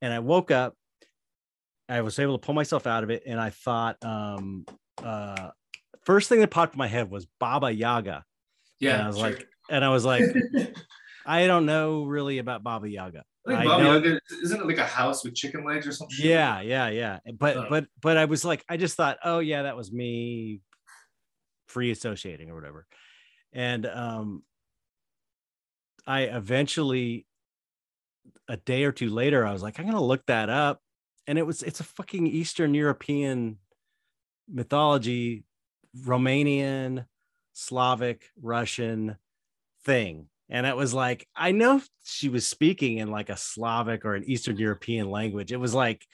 And 0.00 0.12
I 0.12 0.20
woke 0.20 0.50
up. 0.50 0.74
I 1.88 2.00
was 2.00 2.18
able 2.18 2.38
to 2.38 2.44
pull 2.44 2.54
myself 2.54 2.86
out 2.86 3.04
of 3.04 3.10
it, 3.10 3.24
and 3.26 3.38
I 3.38 3.50
thought, 3.50 4.02
um, 4.02 4.64
uh, 5.02 5.50
first 6.04 6.28
thing 6.28 6.40
that 6.40 6.50
popped 6.50 6.74
in 6.74 6.78
my 6.78 6.86
head 6.86 7.10
was 7.10 7.26
Baba 7.38 7.70
Yaga. 7.70 8.24
yeah. 8.80 8.94
and 8.94 9.02
I 9.02 9.06
was 9.08 9.16
sure. 9.16 9.30
like, 9.30 9.48
and 9.70 9.84
I 9.84 9.88
was 9.90 10.04
like, 10.04 10.22
I 11.26 11.46
don't 11.46 11.66
know 11.66 12.04
really 12.04 12.38
about 12.38 12.62
Baba 12.62 12.88
Yaga. 12.88 13.24
I 13.46 13.50
think 13.50 13.60
I 13.60 13.64
Baba 13.64 14.00
know- 14.00 14.18
isn't 14.42 14.60
it 14.60 14.66
like 14.66 14.78
a 14.78 14.86
house 14.86 15.24
with 15.24 15.34
chicken 15.34 15.64
legs 15.64 15.86
or 15.86 15.92
something? 15.92 16.16
Yeah, 16.18 16.60
yeah, 16.62 16.88
yeah. 16.88 17.18
But 17.38 17.56
Oh. 17.56 17.66
but 17.68 17.86
but 18.00 18.16
I 18.16 18.24
was 18.24 18.44
like, 18.44 18.64
I 18.68 18.76
just 18.76 18.96
thought, 18.96 19.18
oh 19.24 19.38
yeah, 19.40 19.62
that 19.62 19.76
was 19.76 19.92
me 19.92 20.60
free 21.68 21.90
associating 21.90 22.50
or 22.50 22.54
whatever. 22.54 22.86
And 23.52 23.84
um 23.86 24.42
I 26.06 26.22
eventually 26.22 27.26
a 28.48 28.56
day 28.56 28.84
or 28.84 28.92
two 28.92 29.08
later, 29.10 29.46
I 29.46 29.52
was 29.52 29.62
like, 29.62 29.78
I'm 29.78 29.86
gonna 29.86 30.02
look 30.02 30.24
that 30.26 30.48
up. 30.50 30.80
And 31.26 31.38
it 31.38 31.46
was 31.46 31.62
it's 31.62 31.80
a 31.80 31.84
fucking 31.84 32.26
Eastern 32.26 32.74
European 32.74 33.58
mythology, 34.48 35.44
Romanian, 35.98 37.06
Slavic, 37.52 38.30
Russian 38.40 39.16
thing. 39.84 40.28
And 40.50 40.66
it 40.66 40.76
was 40.76 40.92
like, 40.92 41.26
I 41.34 41.52
know 41.52 41.80
she 42.04 42.28
was 42.28 42.46
speaking 42.46 42.98
in 42.98 43.10
like 43.10 43.30
a 43.30 43.36
Slavic 43.36 44.04
or 44.04 44.14
an 44.14 44.24
Eastern 44.24 44.56
European 44.58 45.10
language. 45.10 45.52
It 45.52 45.56
was 45.56 45.74
like, 45.74 46.06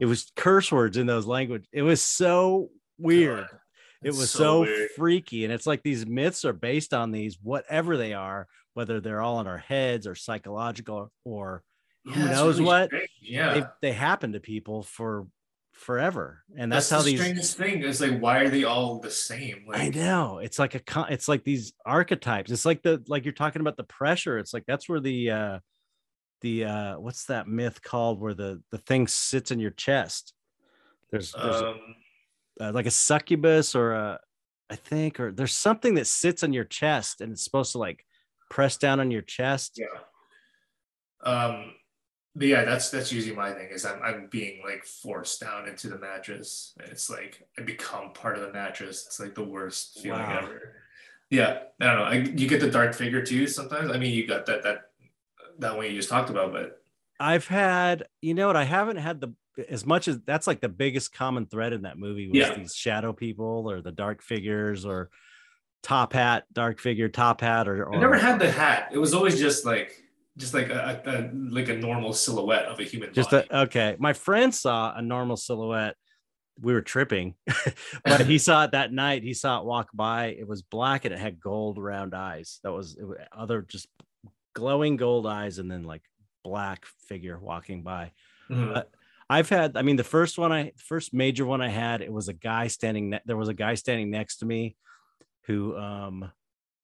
it 0.00 0.06
was 0.06 0.30
curse 0.36 0.70
words 0.70 0.96
in 0.96 1.06
those 1.06 1.26
language. 1.26 1.66
It 1.72 1.82
was 1.82 2.02
so 2.02 2.70
weird. 2.98 3.46
God, 3.50 3.58
it 4.04 4.10
was 4.10 4.30
so, 4.30 4.60
weird. 4.60 4.90
freaky. 4.96 5.44
And 5.44 5.52
it's 5.52 5.66
like 5.66 5.82
these 5.82 6.06
myths 6.06 6.44
are 6.44 6.52
based 6.52 6.92
on 6.94 7.10
these, 7.12 7.38
whatever 7.42 7.96
they 7.96 8.12
are, 8.12 8.46
whether 8.74 9.00
they're 9.00 9.22
all 9.22 9.40
in 9.40 9.46
our 9.46 9.58
heads 9.58 10.06
or 10.06 10.14
psychological 10.14 11.10
or 11.24 11.62
Yeah, 12.04 12.12
who 12.12 12.24
knows 12.26 12.58
really 12.60 12.66
what? 12.66 12.86
strange. 12.88 13.10
Yeah. 13.22 13.54
they, 13.54 13.88
they 13.88 13.92
happen 13.92 14.32
to 14.34 14.40
people 14.40 14.82
for 14.82 15.26
forever. 15.78 16.42
And 16.56 16.70
that's, 16.70 16.88
that's, 16.88 17.00
how 17.00 17.04
the 17.04 17.12
these 17.12 17.20
strangest 17.20 17.56
thing 17.56 17.82
is 17.82 18.00
like, 18.00 18.18
why 18.20 18.38
are 18.38 18.48
they 18.48 18.64
all 18.64 18.98
the 19.00 19.10
same? 19.10 19.64
Like, 19.66 19.80
I 19.80 19.88
know 19.88 20.38
it's 20.38 20.58
like 20.58 20.74
a 20.74 20.80
con- 20.80 21.10
it's 21.10 21.28
like 21.28 21.44
these 21.44 21.72
archetypes. 21.86 22.50
It's 22.50 22.64
like 22.66 22.82
the 22.82 23.02
like 23.06 23.24
you're 23.24 23.32
talking 23.32 23.60
about 23.60 23.76
the 23.76 23.84
pressure. 23.84 24.38
It's 24.38 24.52
like 24.52 24.64
that's 24.66 24.88
where 24.88 25.00
the 25.00 25.30
uh 25.30 25.58
the 26.40 26.64
uh 26.64 26.98
what's 26.98 27.24
that 27.26 27.48
myth 27.48 27.82
called 27.82 28.20
where 28.20 28.34
the 28.34 28.62
the 28.70 28.78
thing 28.78 29.06
sits 29.06 29.50
in 29.50 29.60
your 29.60 29.70
chest. 29.70 30.34
There's 31.10 31.32
there's 31.32 31.62
Um, 31.62 31.80
uh, 32.60 32.72
like 32.72 32.86
a 32.86 32.90
succubus 32.90 33.74
or 33.74 33.92
a 33.92 34.20
I 34.70 34.76
think 34.76 35.20
or 35.20 35.32
there's 35.32 35.54
something 35.54 35.94
that 35.94 36.06
sits 36.06 36.42
on 36.42 36.52
your 36.52 36.64
chest 36.64 37.20
and 37.20 37.32
it's 37.32 37.44
supposed 37.44 37.72
to 37.72 37.78
like 37.78 38.04
press 38.50 38.76
down 38.76 39.00
on 39.00 39.10
your 39.10 39.22
chest. 39.22 39.78
yeah. 39.78 39.86
Um, 41.30 41.72
but 42.36 42.46
yeah, 42.46 42.64
that's 42.64 42.90
that's 42.90 43.12
usually 43.12 43.34
my 43.34 43.52
thing 43.52 43.68
is 43.70 43.84
I'm 43.84 44.00
I'm 44.02 44.28
being 44.30 44.62
like 44.64 44.84
forced 44.84 45.40
down 45.40 45.68
into 45.68 45.88
the 45.88 45.98
mattress. 45.98 46.74
And 46.80 46.88
it's 46.90 47.10
like 47.10 47.46
I 47.58 47.62
become 47.62 48.12
part 48.12 48.36
of 48.36 48.42
the 48.42 48.52
mattress. 48.52 49.04
It's 49.06 49.18
like 49.20 49.34
the 49.34 49.44
worst 49.44 49.98
feeling 50.00 50.20
Wow. 50.20 50.38
ever. 50.42 50.74
Yeah, 51.30 51.58
I 51.80 51.84
don't 51.86 51.96
know. 51.96 52.04
I, 52.04 52.14
you 52.14 52.48
get 52.48 52.60
the 52.60 52.70
dark 52.70 52.94
figure 52.94 53.22
too 53.22 53.46
sometimes. 53.46 53.90
I 53.90 53.98
mean, 53.98 54.14
you 54.14 54.26
got 54.26 54.46
that 54.46 54.62
that 54.62 54.78
that 55.58 55.76
one 55.76 55.86
you 55.86 55.92
just 55.92 56.08
talked 56.08 56.30
about, 56.30 56.52
but 56.52 56.82
I've 57.20 57.48
had, 57.48 58.06
you 58.22 58.34
know 58.34 58.46
what? 58.46 58.56
I 58.56 58.64
haven't 58.64 58.96
had 58.98 59.20
the 59.20 59.34
as 59.68 59.84
much 59.84 60.06
as 60.06 60.20
that's 60.24 60.46
like 60.46 60.60
the 60.60 60.68
biggest 60.68 61.12
common 61.12 61.46
thread 61.46 61.72
in 61.72 61.82
that 61.82 61.98
movie 61.98 62.28
was 62.28 62.38
Yeah. 62.38 62.54
these 62.56 62.74
shadow 62.74 63.12
people 63.12 63.68
or 63.68 63.82
the 63.82 63.90
dark 63.90 64.22
figures 64.22 64.86
or 64.86 65.10
top 65.82 66.12
hat, 66.12 66.44
dark 66.52 66.80
figure, 66.80 67.08
top 67.08 67.40
hat, 67.40 67.66
or, 67.68 67.84
or 67.84 67.96
I 67.96 68.00
never 68.00 68.16
had 68.16 68.38
the 68.38 68.50
hat. 68.50 68.90
It 68.92 68.98
was 68.98 69.14
always 69.14 69.38
just 69.38 69.64
like 69.66 70.00
just 70.38 70.54
like 70.54 70.70
a, 70.70 71.02
a, 71.04 71.30
like 71.52 71.68
a 71.68 71.74
normal 71.76 72.12
silhouette 72.14 72.64
of 72.64 72.78
a 72.80 72.84
human 72.84 73.12
just 73.12 73.30
body. 73.30 73.46
a, 73.50 73.58
okay. 73.62 73.96
My 73.98 74.12
friend 74.14 74.54
saw 74.54 74.94
a 74.96 75.02
normal 75.02 75.36
silhouette. 75.36 75.96
We 76.60 76.72
were 76.72 76.80
tripping, 76.80 77.34
but 78.04 78.24
he 78.26 78.38
saw 78.48 78.64
it 78.64 78.72
that 78.72 78.92
night. 78.92 79.22
He 79.22 79.34
saw 79.34 79.60
it 79.60 79.64
walk 79.66 79.90
by. 79.94 80.28
It 80.28 80.48
was 80.48 80.62
black 80.62 81.04
and 81.04 81.12
it 81.14 81.20
had 81.20 81.38
gold 81.38 81.78
round 81.78 82.14
eyes. 82.14 82.58
That 82.64 82.72
was 82.72 82.96
it, 82.96 83.04
wa- 83.04 83.14
other 83.30 83.62
just 83.62 83.86
glowing 84.54 84.96
gold 84.96 85.26
eyes, 85.26 85.58
and 85.58 85.70
then 85.70 85.84
like 85.84 86.02
black 86.42 86.86
figure 87.08 87.38
walking 87.38 87.82
by. 87.82 88.12
Mhm. 88.50 88.76
uh, 88.76 88.82
I've 89.30 89.50
had, 89.50 89.76
I 89.76 89.82
mean, 89.82 89.96
the 89.96 90.04
first 90.04 90.38
one 90.38 90.52
I, 90.52 90.72
first 90.78 91.12
major 91.12 91.44
one 91.44 91.60
I 91.60 91.68
had, 91.68 92.00
it 92.00 92.10
was 92.10 92.28
a 92.28 92.32
guy 92.32 92.68
standing, 92.68 93.10
ne- 93.10 93.20
there 93.26 93.36
was 93.36 93.48
a 93.48 93.54
guy 93.54 93.74
standing 93.74 94.10
next 94.10 94.38
to 94.38 94.46
me 94.46 94.74
who, 95.46 95.76
um, 95.76 96.32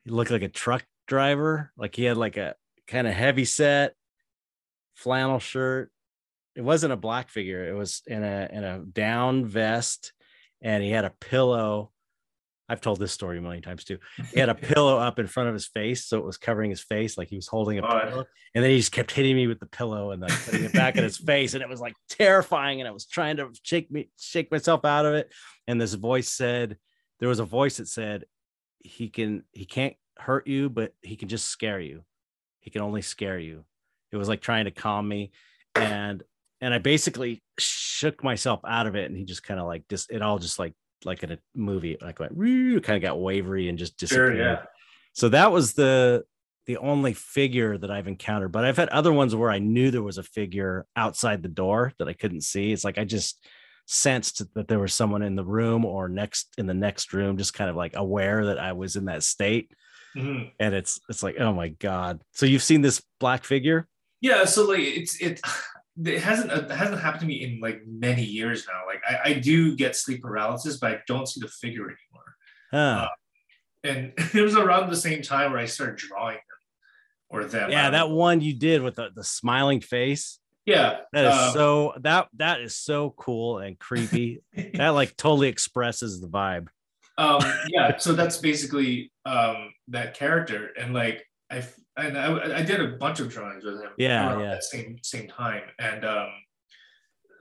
looked 0.06 0.30
like 0.30 0.42
a 0.42 0.48
truck 0.48 0.84
driver. 1.06 1.72
Like 1.78 1.96
he 1.96 2.04
had 2.04 2.18
like 2.18 2.36
a 2.36 2.54
kind 2.86 3.06
of 3.06 3.14
heavy 3.14 3.44
set 3.44 3.94
flannel 4.94 5.38
shirt. 5.38 5.90
It 6.54 6.62
wasn't 6.62 6.92
a 6.92 6.96
black 6.96 7.30
figure. 7.30 7.68
It 7.68 7.74
was 7.74 8.02
in 8.06 8.22
a, 8.22 8.48
in 8.52 8.64
a 8.64 8.78
down 8.78 9.44
vest 9.46 10.12
and 10.62 10.82
he 10.82 10.90
had 10.90 11.04
a 11.04 11.12
pillow. 11.20 11.90
I've 12.68 12.80
told 12.80 12.98
this 12.98 13.12
story 13.12 13.38
a 13.38 13.42
million 13.42 13.62
times 13.62 13.84
too. 13.84 13.98
He 14.32 14.40
had 14.40 14.48
a 14.48 14.54
pillow 14.54 14.98
up 14.98 15.18
in 15.18 15.26
front 15.26 15.48
of 15.48 15.54
his 15.54 15.66
face. 15.66 16.06
So 16.06 16.18
it 16.18 16.24
was 16.24 16.38
covering 16.38 16.70
his 16.70 16.80
face. 16.80 17.18
Like 17.18 17.28
he 17.28 17.36
was 17.36 17.48
holding 17.48 17.78
a 17.78 17.82
God. 17.82 18.08
pillow 18.08 18.24
and 18.54 18.62
then 18.62 18.70
he 18.70 18.78
just 18.78 18.92
kept 18.92 19.10
hitting 19.10 19.34
me 19.34 19.46
with 19.46 19.58
the 19.58 19.66
pillow 19.66 20.12
and 20.12 20.22
then 20.22 20.30
putting 20.44 20.64
it 20.64 20.72
back 20.72 20.96
in 20.96 21.04
his 21.04 21.16
face 21.26 21.54
and 21.54 21.62
it 21.62 21.68
was 21.68 21.80
like 21.80 21.94
terrifying 22.08 22.80
and 22.80 22.88
i 22.88 22.90
was 22.92 23.06
trying 23.06 23.36
to 23.36 23.50
shake 23.62 23.90
me 23.90 24.08
shake 24.18 24.50
myself 24.50 24.84
out 24.84 25.06
of 25.06 25.14
it 25.14 25.32
and 25.66 25.80
this 25.80 25.94
voice 25.94 26.30
said 26.30 26.76
there 27.20 27.28
was 27.28 27.40
a 27.40 27.44
voice 27.44 27.78
that 27.78 27.88
said 27.88 28.24
he 28.78 29.08
can 29.08 29.42
he 29.52 29.64
can't 29.64 29.94
hurt 30.18 30.46
you 30.46 30.68
but 30.70 30.92
he 31.02 31.16
can 31.16 31.28
just 31.28 31.46
scare 31.46 31.80
you 31.80 32.04
he 32.64 32.70
can 32.70 32.82
only 32.82 33.02
scare 33.02 33.38
you 33.38 33.64
it 34.10 34.16
was 34.16 34.28
like 34.28 34.40
trying 34.40 34.64
to 34.64 34.70
calm 34.70 35.06
me 35.06 35.30
and 35.74 36.22
and 36.60 36.74
i 36.74 36.78
basically 36.78 37.42
shook 37.58 38.24
myself 38.24 38.60
out 38.66 38.86
of 38.86 38.96
it 38.96 39.08
and 39.08 39.16
he 39.16 39.24
just 39.24 39.42
kind 39.42 39.60
of 39.60 39.66
like 39.66 39.86
just 39.88 40.10
it 40.10 40.22
all 40.22 40.38
just 40.38 40.58
like 40.58 40.74
like 41.04 41.22
in 41.22 41.32
a 41.32 41.38
movie 41.54 41.96
like 42.00 42.18
went 42.18 42.36
kind 42.82 42.96
of 42.96 43.02
got 43.02 43.20
wavery 43.20 43.68
and 43.68 43.78
just 43.78 43.98
Sure, 44.00 44.30
disappeared 44.30 44.38
yeah. 44.38 44.62
so 45.12 45.28
that 45.28 45.52
was 45.52 45.74
the 45.74 46.24
the 46.66 46.76
only 46.78 47.12
figure 47.12 47.76
that 47.78 47.90
I've 47.90 48.08
encountered. 48.08 48.52
But 48.52 48.64
I've 48.64 48.76
had 48.76 48.88
other 48.88 49.12
ones 49.12 49.34
where 49.34 49.50
I 49.50 49.58
knew 49.58 49.90
there 49.90 50.02
was 50.02 50.18
a 50.18 50.22
figure 50.22 50.86
outside 50.96 51.42
the 51.42 51.48
door 51.48 51.92
that 51.98 52.08
I 52.08 52.14
couldn't 52.14 52.40
see. 52.42 52.72
It's 52.72 52.84
like 52.84 52.98
I 52.98 53.04
just 53.04 53.44
sensed 53.86 54.42
that 54.54 54.66
there 54.66 54.78
was 54.78 54.94
someone 54.94 55.22
in 55.22 55.36
the 55.36 55.44
room 55.44 55.84
or 55.84 56.08
next 56.08 56.54
in 56.56 56.66
the 56.66 56.74
next 56.74 57.12
room, 57.12 57.36
just 57.36 57.54
kind 57.54 57.68
of 57.68 57.76
like 57.76 57.96
aware 57.96 58.46
that 58.46 58.58
I 58.58 58.72
was 58.72 58.96
in 58.96 59.06
that 59.06 59.22
state. 59.22 59.72
Mhm. 60.16 60.52
And 60.60 60.74
it's 60.74 61.00
it's 61.08 61.22
like, 61.22 61.36
oh 61.38 61.52
my 61.52 61.68
God. 61.68 62.22
So 62.32 62.46
you've 62.46 62.62
seen 62.62 62.82
this 62.82 63.02
black 63.20 63.44
figure? 63.44 63.88
Yeah, 64.20 64.44
so 64.44 64.66
like 64.68 64.80
it's 64.80 65.20
it 65.20 65.40
it 66.04 66.20
hasn't 66.22 66.50
it 66.50 66.70
hasn't 66.70 67.00
happened 67.00 67.20
to 67.20 67.26
me 67.26 67.44
in 67.44 67.60
like 67.60 67.82
many 67.86 68.22
years 68.24 68.66
now. 68.66 68.82
Like 68.86 69.02
I, 69.08 69.30
I 69.30 69.32
do 69.34 69.76
get 69.76 69.96
sleep 69.96 70.22
paralysis, 70.22 70.78
but 70.78 70.90
I 70.92 70.98
don't 71.06 71.28
see 71.28 71.40
the 71.40 71.48
figure 71.48 71.84
anymore. 71.84 72.36
Huh. 72.70 73.08
And 73.82 74.12
it 74.34 74.42
was 74.42 74.56
around 74.56 74.90
the 74.90 74.96
same 74.96 75.22
time 75.22 75.52
where 75.52 75.60
I 75.60 75.66
started 75.66 75.96
drawing 75.96 76.36
them 76.36 76.42
or 77.28 77.44
them. 77.44 77.70
Yeah, 77.70 77.90
that 77.90 78.08
know. 78.08 78.14
one 78.14 78.40
you 78.40 78.54
did 78.54 78.82
with 78.82 78.94
the, 78.96 79.10
the 79.14 79.24
smiling 79.24 79.80
face. 79.80 80.38
yeah. 80.64 81.00
That 81.12 81.24
is 81.26 81.34
um, 81.34 81.52
so 81.52 81.94
that 82.00 82.28
that 82.36 82.60
is 82.60 82.76
so 82.76 83.10
cool 83.16 83.58
and 83.58 83.78
creepy. 83.78 84.42
that 84.74 84.90
like 84.90 85.16
totally 85.16 85.48
expresses 85.48 86.20
the 86.20 86.28
vibe. 86.28 86.68
um 87.18 87.40
yeah 87.68 87.96
so 87.98 88.12
that's 88.12 88.38
basically 88.38 89.12
um 89.26 89.70
that 89.88 90.14
character 90.14 90.70
and 90.80 90.94
like 90.94 91.24
I 91.50 91.62
and 91.96 92.16
I, 92.18 92.58
I 92.58 92.62
did 92.62 92.80
a 92.80 92.96
bunch 92.96 93.20
of 93.20 93.28
drawings 93.30 93.64
with 93.64 93.80
him 93.82 93.90
Yeah, 93.98 94.38
yeah. 94.38 94.48
that 94.54 94.64
same 94.64 94.98
same 95.02 95.28
time 95.28 95.62
and 95.78 96.04
um 96.04 96.28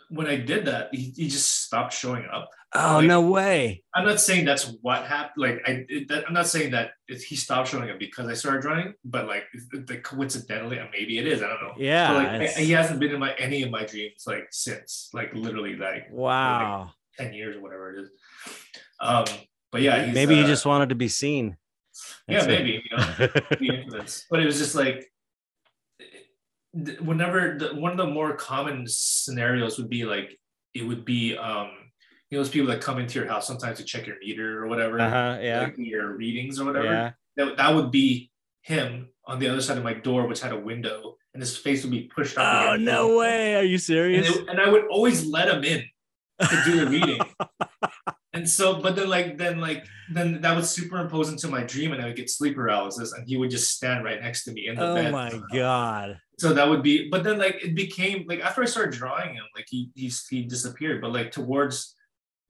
when 0.10 0.28
i 0.28 0.36
did 0.36 0.66
that 0.66 0.90
he, 0.94 1.12
he 1.16 1.28
just 1.28 1.64
stopped 1.64 1.94
showing 1.94 2.26
up 2.32 2.50
Oh 2.76 2.98
Like- 2.98 3.08
no 3.08 3.22
way. 3.22 3.84
i'm 3.96 4.06
not 4.06 4.20
saying 4.20 4.46
that's 4.46 4.66
what 4.82 5.06
happened 5.06 5.42
like 5.42 5.62
i 5.66 5.86
it, 5.90 6.08
that, 6.10 6.26
i'm 6.28 6.34
not 6.34 6.48
saying 6.48 6.72
that 6.72 6.92
he 7.08 7.36
stopped 7.36 7.70
showing 7.70 7.90
up 7.90 7.98
because 7.98 8.28
i 8.28 8.34
started 8.34 8.62
drawing 8.62 8.94
but 9.06 9.28
like 9.28 9.46
the 9.72 9.98
coincidentally 10.04 10.80
uh, 10.80 10.86
maybe 10.92 11.18
it 11.18 11.26
is 11.26 11.42
i 11.42 11.48
don't 11.48 11.62
know 11.62 11.74
Yeah. 11.78 12.14
But, 12.14 12.24
like 12.42 12.50
I- 12.58 12.62
he 12.62 12.72
hasn't 12.72 13.00
been 13.00 13.12
in 13.12 13.20
my 13.20 13.34
any 13.36 13.64
of 13.64 13.72
my 13.72 13.86
dreams 13.86 14.26
like 14.28 14.48
since 14.52 15.10
like 15.14 15.34
literally 15.34 15.78
like 15.78 16.08
wow. 16.12 16.92
10 17.18 17.34
years 17.34 17.56
or 17.56 17.62
whatever 17.62 17.96
it 17.96 18.02
is 18.04 18.10
um 19.00 19.26
but 19.72 19.82
yeah 19.82 20.12
maybe 20.14 20.36
he 20.36 20.44
uh, 20.44 20.48
just 20.48 20.66
wanted 20.66 20.90
to 20.90 20.96
be 20.96 21.08
seen. 21.08 21.58
Yeah 22.28 22.40
That's 22.40 22.46
it. 22.48 22.50
maybe 22.50 22.84
you 23.60 23.72
know. 23.88 24.04
But 24.30 24.40
it 24.40 24.46
was 24.46 24.58
just 24.58 24.76
like 24.76 25.06
whenever 27.02 27.58
the, 27.58 27.76
one 27.76 27.92
of 27.92 27.98
the 27.98 28.08
more 28.08 28.36
common 28.36 28.86
scenarios 28.88 29.78
would 29.78 29.90
be 29.90 30.06
like 30.06 30.40
it 30.74 30.84
would 30.86 31.06
be 31.06 31.38
um 31.38 31.70
you 32.30 32.38
know 32.38 32.44
those 32.44 32.50
people 32.50 32.68
that 32.68 32.82
come 32.82 32.98
into 33.00 33.20
your 33.20 33.28
house 33.28 33.46
sometimes 33.46 33.78
to 33.78 33.84
check 33.84 34.08
your 34.08 34.18
meter 34.20 34.64
or 34.64 34.68
whatever 34.68 35.00
uh-huh. 35.00 35.38
Yeah. 35.42 35.62
like 35.62 35.76
your 35.78 36.16
readings 36.16 36.60
or 36.60 36.66
whatever 36.66 36.86
Yeah. 36.86 37.12
that, 37.38 37.58
that 37.58 37.76
would 37.76 37.92
be 37.92 38.32
him 38.64 39.10
on 39.26 39.38
the 39.40 39.48
other 39.50 39.62
side 39.62 39.78
of 39.78 39.84
my 39.84 39.94
door, 39.94 40.26
which 40.28 40.42
had 40.42 40.52
a 40.52 40.58
window, 40.60 41.16
and 41.34 41.42
his 41.42 41.56
face 41.56 41.84
would 41.84 41.92
be 41.92 42.10
pushed 42.14 42.38
up. 42.38 42.72
Oh 42.72 42.76
no 42.76 43.18
way! 43.18 43.56
Are 43.56 43.64
you 43.64 43.74
And, 43.76 43.82
serious? 43.82 44.30
it- 44.30 44.48
and 44.50 44.60
I 44.60 44.68
would 44.70 44.86
always 44.88 45.26
let 45.26 45.48
him 45.50 45.64
in 45.64 45.84
to 46.42 46.62
do 46.66 46.80
the 46.84 46.88
reading. 46.88 47.20
and 48.34 48.50
so, 48.50 48.82
but 48.82 48.96
then 48.96 49.10
like 49.10 49.38
then 49.38 49.60
like 49.60 49.86
then 50.12 50.42
that 50.42 50.56
would 50.56 50.66
superimpose 50.66 51.30
into 51.30 51.48
my 51.48 51.64
dream, 51.64 51.94
and 51.94 52.02
I 52.02 52.06
would 52.06 52.16
get 52.16 52.30
sleep 52.30 52.56
paralysis, 52.56 53.14
and 53.14 53.28
he 53.28 53.38
would 53.38 53.52
just 53.52 53.72
stand 53.72 54.04
right 54.04 54.20
next 54.20 54.44
to 54.46 54.52
me 54.52 54.68
in 54.68 54.76
the 54.76 54.90
oh 54.90 54.96
bed. 54.96 55.08
Oh 55.08 55.12
my 55.12 55.42
god! 55.54 56.20
So 56.40 56.54
that 56.54 56.68
would 56.68 56.82
be, 56.82 57.10
but 57.10 57.24
then 57.24 57.38
like 57.38 57.64
it 57.64 57.76
became 57.76 58.26
like 58.28 58.40
after 58.40 58.64
I 58.64 58.66
started 58.66 58.94
drawing 58.94 59.36
him, 59.36 59.44
like 59.56 59.66
he 59.70 59.92
he 59.94 60.12
he 60.30 60.44
disappeared. 60.44 61.00
But 61.00 61.14
like 61.14 61.32
towards 61.32 61.96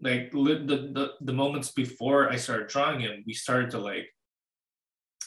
like 0.02 0.32
the 0.32 0.90
the 0.94 1.10
the 1.20 1.34
moments 1.34 1.72
before 1.72 2.30
I 2.30 2.38
started 2.38 2.68
drawing 2.68 3.02
him, 3.02 3.24
we 3.28 3.34
started 3.34 3.72
to 3.72 3.80
like 3.80 4.08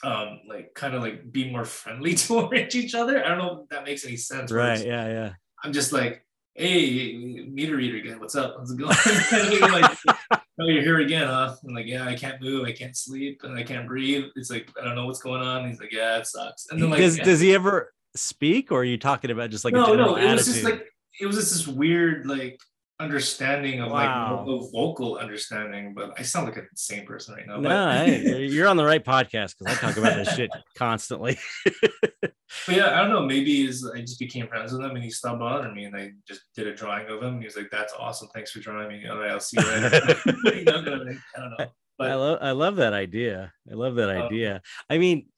um 0.05 0.41
like 0.49 0.73
kind 0.75 0.95
of 0.95 1.03
like 1.03 1.31
be 1.31 1.51
more 1.51 1.65
friendly 1.65 2.15
towards 2.15 2.75
each 2.75 2.95
other. 2.95 3.23
I 3.23 3.29
don't 3.29 3.39
know 3.39 3.63
if 3.63 3.69
that 3.69 3.85
makes 3.85 4.07
any 4.07 4.17
sense. 4.17 4.51
Right? 4.51 4.85
Yeah, 4.85 5.07
yeah. 5.07 5.33
I'm 5.63 5.73
just 5.73 5.93
like, 5.93 6.25
hey, 6.55 7.47
meter 7.51 7.77
reader 7.77 8.01
guy, 8.01 8.17
what's 8.17 8.35
up? 8.35 8.57
How's 8.59 8.71
it 8.71 8.79
going? 8.79 8.95
Kind 8.95 9.43
of 9.43 9.51
being 9.51 9.73
like, 9.73 9.99
oh, 10.61 10.67
you're 10.67 10.83
here 10.83 11.01
again, 11.01 11.27
huh? 11.27 11.55
I'm 11.67 11.75
like, 11.75 11.87
yeah, 11.87 12.07
I 12.07 12.15
can't 12.15 12.41
move, 12.41 12.65
I 12.67 12.73
can't 12.73 12.97
sleep, 12.97 13.41
and 13.45 13.59
I 13.59 13.63
can't 13.63 13.87
breathe. 13.87 14.25
It's 14.37 14.51
like 14.51 14.71
I 14.81 14.85
don't 14.85 14.95
know 14.95 15.07
what's 15.07 15.23
going 15.23 15.43
on. 15.43 15.69
He's 15.69 15.81
like, 15.81 15.93
yeah, 15.93 16.19
it 16.19 16.27
sucks. 16.27 16.67
And 16.71 16.83
then 16.83 16.91
like, 16.91 17.01
does 17.01 17.19
yeah. 17.19 17.25
does 17.25 17.41
he 17.41 17.55
ever 17.55 17.93
speak, 18.15 18.73
or 18.73 18.81
are 18.81 18.85
you 18.85 18.99
talking 18.99 19.31
about 19.31 19.51
just 19.51 19.65
like 19.65 19.75
a 19.75 19.79
no, 19.79 19.87
general 19.87 20.17
no, 20.17 20.17
it 20.17 20.33
was 20.33 20.47
just 20.47 20.65
like 20.65 20.87
it 21.21 21.27
was 21.27 21.37
just 21.37 21.53
this 21.53 21.69
weird 21.69 22.27
like 22.27 22.61
understanding 22.99 23.81
of 23.81 23.91
Wow. 23.93 24.37
like 24.39 24.47
no 24.47 24.69
vocal 24.73 25.17
understanding. 25.17 25.93
But 25.95 26.13
I 26.19 26.23
sound 26.23 26.47
like 26.47 26.57
an 26.57 26.67
insane 26.71 27.05
person 27.07 27.35
right 27.35 27.47
now. 27.47 27.57
no, 27.59 27.69
But, 27.69 28.07
hey, 28.07 28.45
you're 28.47 28.69
on 28.69 28.77
the 28.77 28.85
right 28.85 29.05
podcast 29.05 29.55
because 29.59 29.77
I 29.77 29.81
talk 29.81 29.97
about 29.97 30.15
this 30.17 30.35
shit 30.35 30.51
constantly. 30.77 31.39
but 31.65 32.33
yeah, 32.77 32.99
I 32.99 33.03
don't 33.03 33.11
know. 33.11 33.27
Maybe 33.27 33.67
is 33.67 33.89
I 33.95 34.01
just 34.01 34.19
became 34.19 34.47
friends 34.49 34.73
with 34.73 34.81
him 34.83 34.93
and 34.93 35.05
he 35.05 35.11
stopped 35.11 35.41
bothering 35.41 35.75
me 35.75 35.85
and 35.85 35.95
I 35.97 36.13
just 36.27 36.43
did 36.55 36.67
a 36.67 36.75
drawing 36.75 37.07
of 37.09 37.23
him. 37.23 37.35
And 37.35 37.41
he 37.43 37.47
was 37.47 37.57
like, 37.57 37.71
"That's 37.71 37.93
awesome. 37.99 38.29
Thanks 38.35 38.51
for 38.51 38.61
drawing 38.61 38.89
me. 38.89 39.07
All 39.09 39.19
right, 39.19 39.31
I'll 39.31 39.41
see 39.41 39.59
you 39.61 39.67
later." 39.69 40.17
You 40.57 40.65
know, 40.65 40.83
kind 40.85 40.89
of 41.01 41.07
thing. 41.09 41.21
I 41.37 41.41
don't 41.41 41.51
know. 41.59 41.67
But 41.99 42.11
I 42.11 42.15
love 42.15 42.39
I 42.43 42.51
love 42.53 42.77
that 42.77 42.93
idea. 42.93 43.53
I 43.71 43.75
love 43.75 43.95
that 43.97 44.11
Um, 44.11 44.23
idea. 44.23 44.63
I 44.91 44.99
mean, 44.99 45.29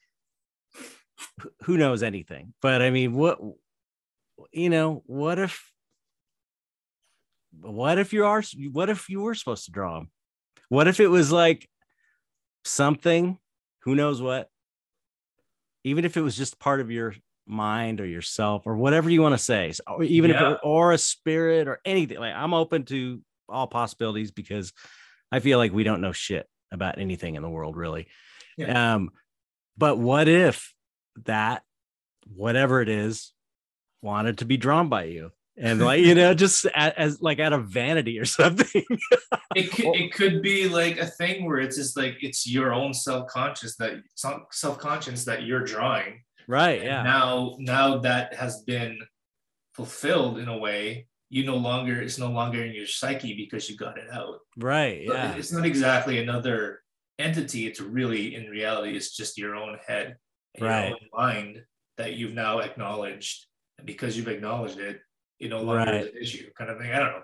who 1.63 1.77
knows 1.77 2.03
anything? 2.03 2.55
But 2.63 2.83
I 2.83 2.91
mean, 2.91 3.15
what 3.15 3.39
you 4.53 4.71
know, 4.71 5.03
what 5.07 5.39
if 5.39 5.73
what 7.61 7.99
if 7.99 8.13
you 8.13 8.25
are 8.25 8.43
what 8.73 8.89
if 8.91 9.09
you 9.09 9.21
were 9.21 9.35
supposed 9.35 9.65
to 9.65 9.71
draw 9.73 9.99
them 9.99 10.11
What 10.69 10.89
if 10.89 11.01
it 11.01 11.09
was 11.09 11.33
like 11.33 11.69
something, 12.65 13.39
who 13.81 13.95
knows 13.95 14.21
what? 14.21 14.49
Even 15.85 16.05
if 16.05 16.17
it 16.17 16.21
was 16.23 16.37
just 16.37 16.59
part 16.59 16.81
of 16.81 16.91
your 16.91 17.15
mind 17.47 18.01
or 18.01 18.07
yourself 18.07 18.67
or 18.67 18.77
whatever 18.77 19.09
you 19.09 19.23
want 19.23 19.33
to 19.35 19.39
say, 19.43 19.73
so- 19.73 20.03
even 20.03 20.31
if 20.31 20.37
it, 20.53 20.61
or 20.63 20.93
a 20.93 20.99
spirit 20.99 21.67
or 21.69 21.81
anything. 21.85 22.19
Like 22.19 22.35
I'm 22.35 22.53
open 22.53 22.85
to 22.87 23.23
all 23.49 23.67
possibilities 23.67 24.31
because 24.31 24.73
I 25.33 25.41
feel 25.41 25.57
like 25.59 25.73
we 25.73 25.85
don't 25.85 26.01
know 26.03 26.13
shit 26.13 26.47
about 26.71 26.99
anything 26.99 27.35
in 27.37 27.43
the 27.43 27.49
world, 27.49 27.77
really. 27.77 28.07
Um, 28.95 29.11
but 29.79 29.97
what 29.99 30.29
if 30.29 30.75
that, 31.25 31.63
whatever 32.27 32.83
it 32.83 32.89
is, 32.91 33.33
wanted 34.03 34.39
to 34.39 34.45
be 34.45 34.59
drawn 34.59 34.89
by 34.91 35.05
you? 35.05 35.31
And 35.61 35.81
like, 35.81 36.01
you 36.01 36.15
know, 36.15 36.35
just 36.35 36.67
as, 36.75 36.93
as 36.97 37.21
like 37.21 37.41
out 37.41 37.53
of 37.53 37.67
vanity 37.67 38.19
or 38.19 38.25
something. 38.25 38.85
it 39.57 39.71
could, 39.73 39.97
it 39.97 40.13
could 40.13 40.41
be 40.41 40.69
like 40.69 40.99
a 40.99 41.07
thing 41.07 41.47
where 41.47 41.59
it's 41.59 41.77
just 41.77 41.97
like 41.97 42.17
it's 42.21 42.47
your 42.47 42.73
own 42.73 42.95
self-conscious 42.95 43.77
that 43.77 43.95
self-conscious 44.15 45.25
that 45.25 45.43
you're 45.45 45.65
drawing 45.65 46.23
right. 46.47 46.79
And 46.79 46.87
Yeah. 46.87 47.03
now 47.03 47.57
now 47.59 47.99
that 47.99 48.35
has 48.35 48.63
been 48.63 48.99
fulfilled 49.75 50.39
in 50.39 50.49
a 50.49 50.57
way 50.57 51.07
you 51.31 51.45
no 51.45 51.57
longer 51.57 52.01
it's 52.01 52.19
no 52.19 52.31
longer 52.31 52.65
in 52.65 52.73
your 52.73 52.87
psyche 52.87 53.35
because 53.35 53.69
you 53.69 53.77
got 53.77 53.99
it 53.99 54.11
out 54.13 54.39
Right. 54.57 55.05
But 55.07 55.15
Yeah. 55.17 55.35
it's 55.37 55.53
not 55.53 55.67
exactly 55.67 56.19
another 56.21 56.83
entity 57.19 57.67
it's 57.67 57.81
really 57.81 58.35
in 58.37 58.47
reality 58.47 58.97
it's 58.97 59.17
just 59.17 59.39
your 59.39 59.57
own 59.57 59.79
head 59.87 60.17
and 60.55 60.65
Right. 60.65 60.89
your 60.89 60.95
own 60.97 61.09
mind 61.13 61.65
that 61.97 62.15
you've 62.15 62.35
now 62.35 62.61
acknowledged 62.61 63.47
and 63.79 63.87
because 63.87 64.17
you've 64.17 64.29
acknowledged 64.29 64.79
it 64.79 65.01
it 65.41 65.49
no 65.51 65.59
longer 65.63 65.75
Right. 65.91 66.05
an 66.07 66.13
issue 66.21 66.51
kind 66.57 66.71
of 66.71 66.79
thing 66.79 66.91
i 66.93 66.99
don't 66.99 67.09
know 67.13 67.23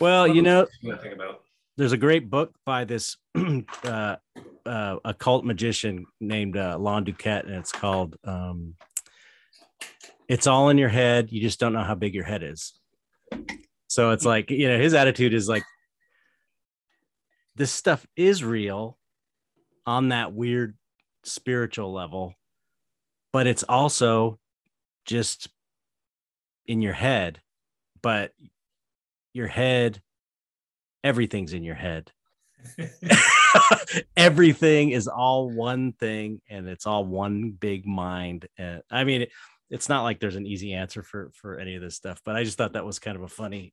Well, 0.00 0.26
you 0.28 0.42
know, 0.42 0.66
about 0.84 1.42
there's 1.78 1.92
a 1.92 1.96
great 1.96 2.28
book 2.30 2.54
by 2.64 2.84
this 2.84 3.16
uh, 3.84 4.16
uh, 4.66 4.96
occult 5.04 5.44
magician 5.44 6.04
named 6.20 6.56
uh, 6.56 6.78
Lon 6.78 7.04
DuQuette, 7.04 7.44
and 7.46 7.54
it's 7.54 7.72
called 7.72 8.16
um, 8.24 8.74
"It's 10.28 10.46
All 10.46 10.68
in 10.70 10.78
Your 10.78 10.88
Head." 10.88 11.30
You 11.32 11.40
just 11.40 11.60
don't 11.60 11.72
know 11.72 11.82
how 11.82 11.94
big 11.94 12.14
your 12.14 12.24
head 12.24 12.42
is. 12.42 12.78
So 13.88 14.10
it's 14.10 14.24
like 14.24 14.50
you 14.50 14.68
know, 14.68 14.78
his 14.78 14.92
attitude 14.94 15.32
is 15.34 15.48
like, 15.48 15.64
this 17.56 17.72
stuff 17.72 18.06
is 18.16 18.42
real 18.44 18.98
on 19.86 20.08
that 20.08 20.32
weird 20.32 20.76
spiritual 21.24 21.92
level, 21.92 22.34
but 23.32 23.46
it's 23.46 23.62
also 23.62 24.38
just 25.04 25.48
in 26.66 26.82
your 26.82 26.94
head. 26.94 27.40
But 28.02 28.32
your 29.32 29.46
head 29.46 30.00
everything's 31.04 31.52
in 31.52 31.62
your 31.62 31.74
head. 31.74 32.10
Everything 34.16 34.90
is 34.90 35.06
all 35.06 35.48
one 35.48 35.92
thing 35.92 36.40
and 36.48 36.68
it's 36.68 36.86
all 36.86 37.04
one 37.04 37.52
big 37.52 37.86
mind. 37.86 38.46
And 38.58 38.82
I 38.90 39.04
mean, 39.04 39.22
it, 39.22 39.30
it's 39.70 39.88
not 39.88 40.02
like 40.02 40.18
there's 40.18 40.36
an 40.36 40.46
easy 40.46 40.72
answer 40.74 41.02
for 41.02 41.30
for 41.34 41.58
any 41.58 41.76
of 41.76 41.82
this 41.82 41.94
stuff, 41.94 42.20
but 42.24 42.36
I 42.36 42.44
just 42.44 42.58
thought 42.58 42.72
that 42.72 42.84
was 42.84 42.98
kind 42.98 43.16
of 43.16 43.22
a 43.22 43.28
funny 43.28 43.72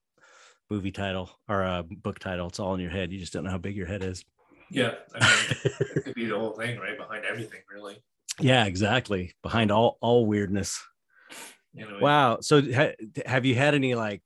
movie 0.69 0.91
title 0.91 1.29
or 1.49 1.63
a 1.63 1.83
book 1.83 2.19
title. 2.19 2.47
It's 2.47 2.59
all 2.59 2.75
in 2.75 2.81
your 2.81 2.91
head. 2.91 3.11
You 3.11 3.19
just 3.19 3.33
don't 3.33 3.43
know 3.43 3.51
how 3.51 3.57
big 3.57 3.75
your 3.75 3.87
head 3.87 4.03
is. 4.03 4.23
yeah 4.71 4.93
i 5.13 5.19
mean 5.19 5.75
it 5.95 6.03
could 6.03 6.15
be 6.15 6.25
the 6.25 6.39
whole 6.39 6.53
thing 6.53 6.79
right 6.79 6.97
behind 6.97 7.25
everything 7.25 7.59
really 7.71 7.97
yeah, 8.39 8.65
exactly. 8.65 9.33
Behind 9.41 9.71
all 9.71 9.97
all 10.01 10.25
weirdness. 10.25 10.81
You 11.73 11.87
know 11.89 11.99
Wow. 11.99 12.39
So 12.41 12.61
ha- 12.61 12.93
have 13.25 13.45
you 13.45 13.55
had 13.55 13.73
any 13.75 13.95
like 13.95 14.21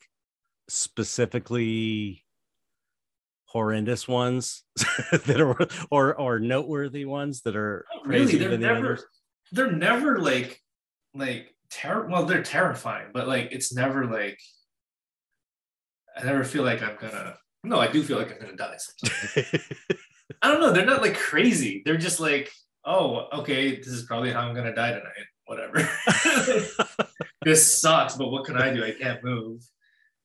specifically 0.70 2.24
horrendous 3.46 4.08
ones 4.08 4.64
that 5.12 5.40
are 5.40 5.56
or 5.90 6.14
or 6.20 6.40
noteworthy 6.40 7.06
ones 7.06 7.42
that 7.44 7.56
are 7.56 7.86
Not 7.96 8.08
really 8.08 8.38
they're 8.38 8.50
than 8.50 8.60
the 8.62 8.68
never 8.68 8.80
others? 8.94 9.06
they're 9.54 9.72
never 9.72 10.20
like 10.20 10.62
like 11.16 11.56
terror 11.70 12.08
well 12.10 12.26
they're 12.26 12.44
terrifying 12.44 13.08
but 13.14 13.28
like 13.28 13.50
it's 13.52 13.74
never 13.74 14.06
like 14.06 14.38
i 16.18 16.24
never 16.24 16.44
feel 16.44 16.64
like 16.64 16.82
i'm 16.84 16.98
gonna 17.00 17.36
no 17.64 17.80
i 17.80 17.88
do 17.88 18.04
feel 18.04 18.18
like 18.18 18.32
i'm 18.34 18.40
gonna 18.40 18.56
die 18.58 18.76
sometimes. 18.78 19.48
i 20.42 20.52
don't 20.52 20.60
know 20.60 20.72
they're 20.74 20.86
not 20.86 21.02
like 21.02 21.16
crazy 21.16 21.82
they're 21.86 21.96
just 21.98 22.20
like 22.20 22.52
oh 22.86 23.28
okay 23.32 23.78
this 23.78 23.88
is 23.88 24.04
probably 24.04 24.32
how 24.32 24.42
i'm 24.42 24.54
gonna 24.56 24.76
die 24.76 24.92
tonight 24.92 25.26
whatever 25.48 25.78
this 27.44 27.80
sucks 27.80 28.16
but 28.16 28.30
what 28.32 28.46
can 28.46 28.56
i 28.58 28.74
do 28.74 28.84
i 28.84 28.92
can't 28.92 29.24
move 29.24 29.62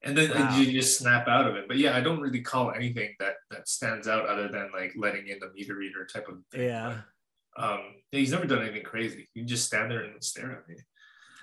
and 0.04 0.16
then 0.18 0.30
Wow. 0.30 0.56
you 0.58 0.72
just 0.72 0.98
snap 0.98 1.28
out 1.28 1.46
of 1.48 1.56
it 1.56 1.66
but 1.68 1.76
yeah 1.78 1.96
i 1.96 2.00
don't 2.00 2.20
really 2.20 2.40
call 2.42 2.72
anything 2.72 3.14
that 3.20 3.34
that 3.50 3.68
stands 3.68 4.06
out 4.08 4.26
other 4.26 4.48
than 4.48 4.70
like 4.72 4.92
letting 4.96 5.28
in 5.28 5.38
the 5.38 5.50
meter 5.54 5.74
reader 5.76 6.04
type 6.06 6.28
of 6.28 6.38
thing 6.50 6.62
yeah. 6.68 6.98
um, 7.56 7.80
yeah, 8.10 8.18
he's 8.20 8.32
never 8.32 8.46
done 8.46 8.62
anything 8.62 8.82
crazy. 8.82 9.28
You 9.34 9.44
just 9.44 9.66
stand 9.66 9.90
there 9.90 10.02
and 10.02 10.22
stare 10.24 10.52
at 10.52 10.68
me. 10.68 10.76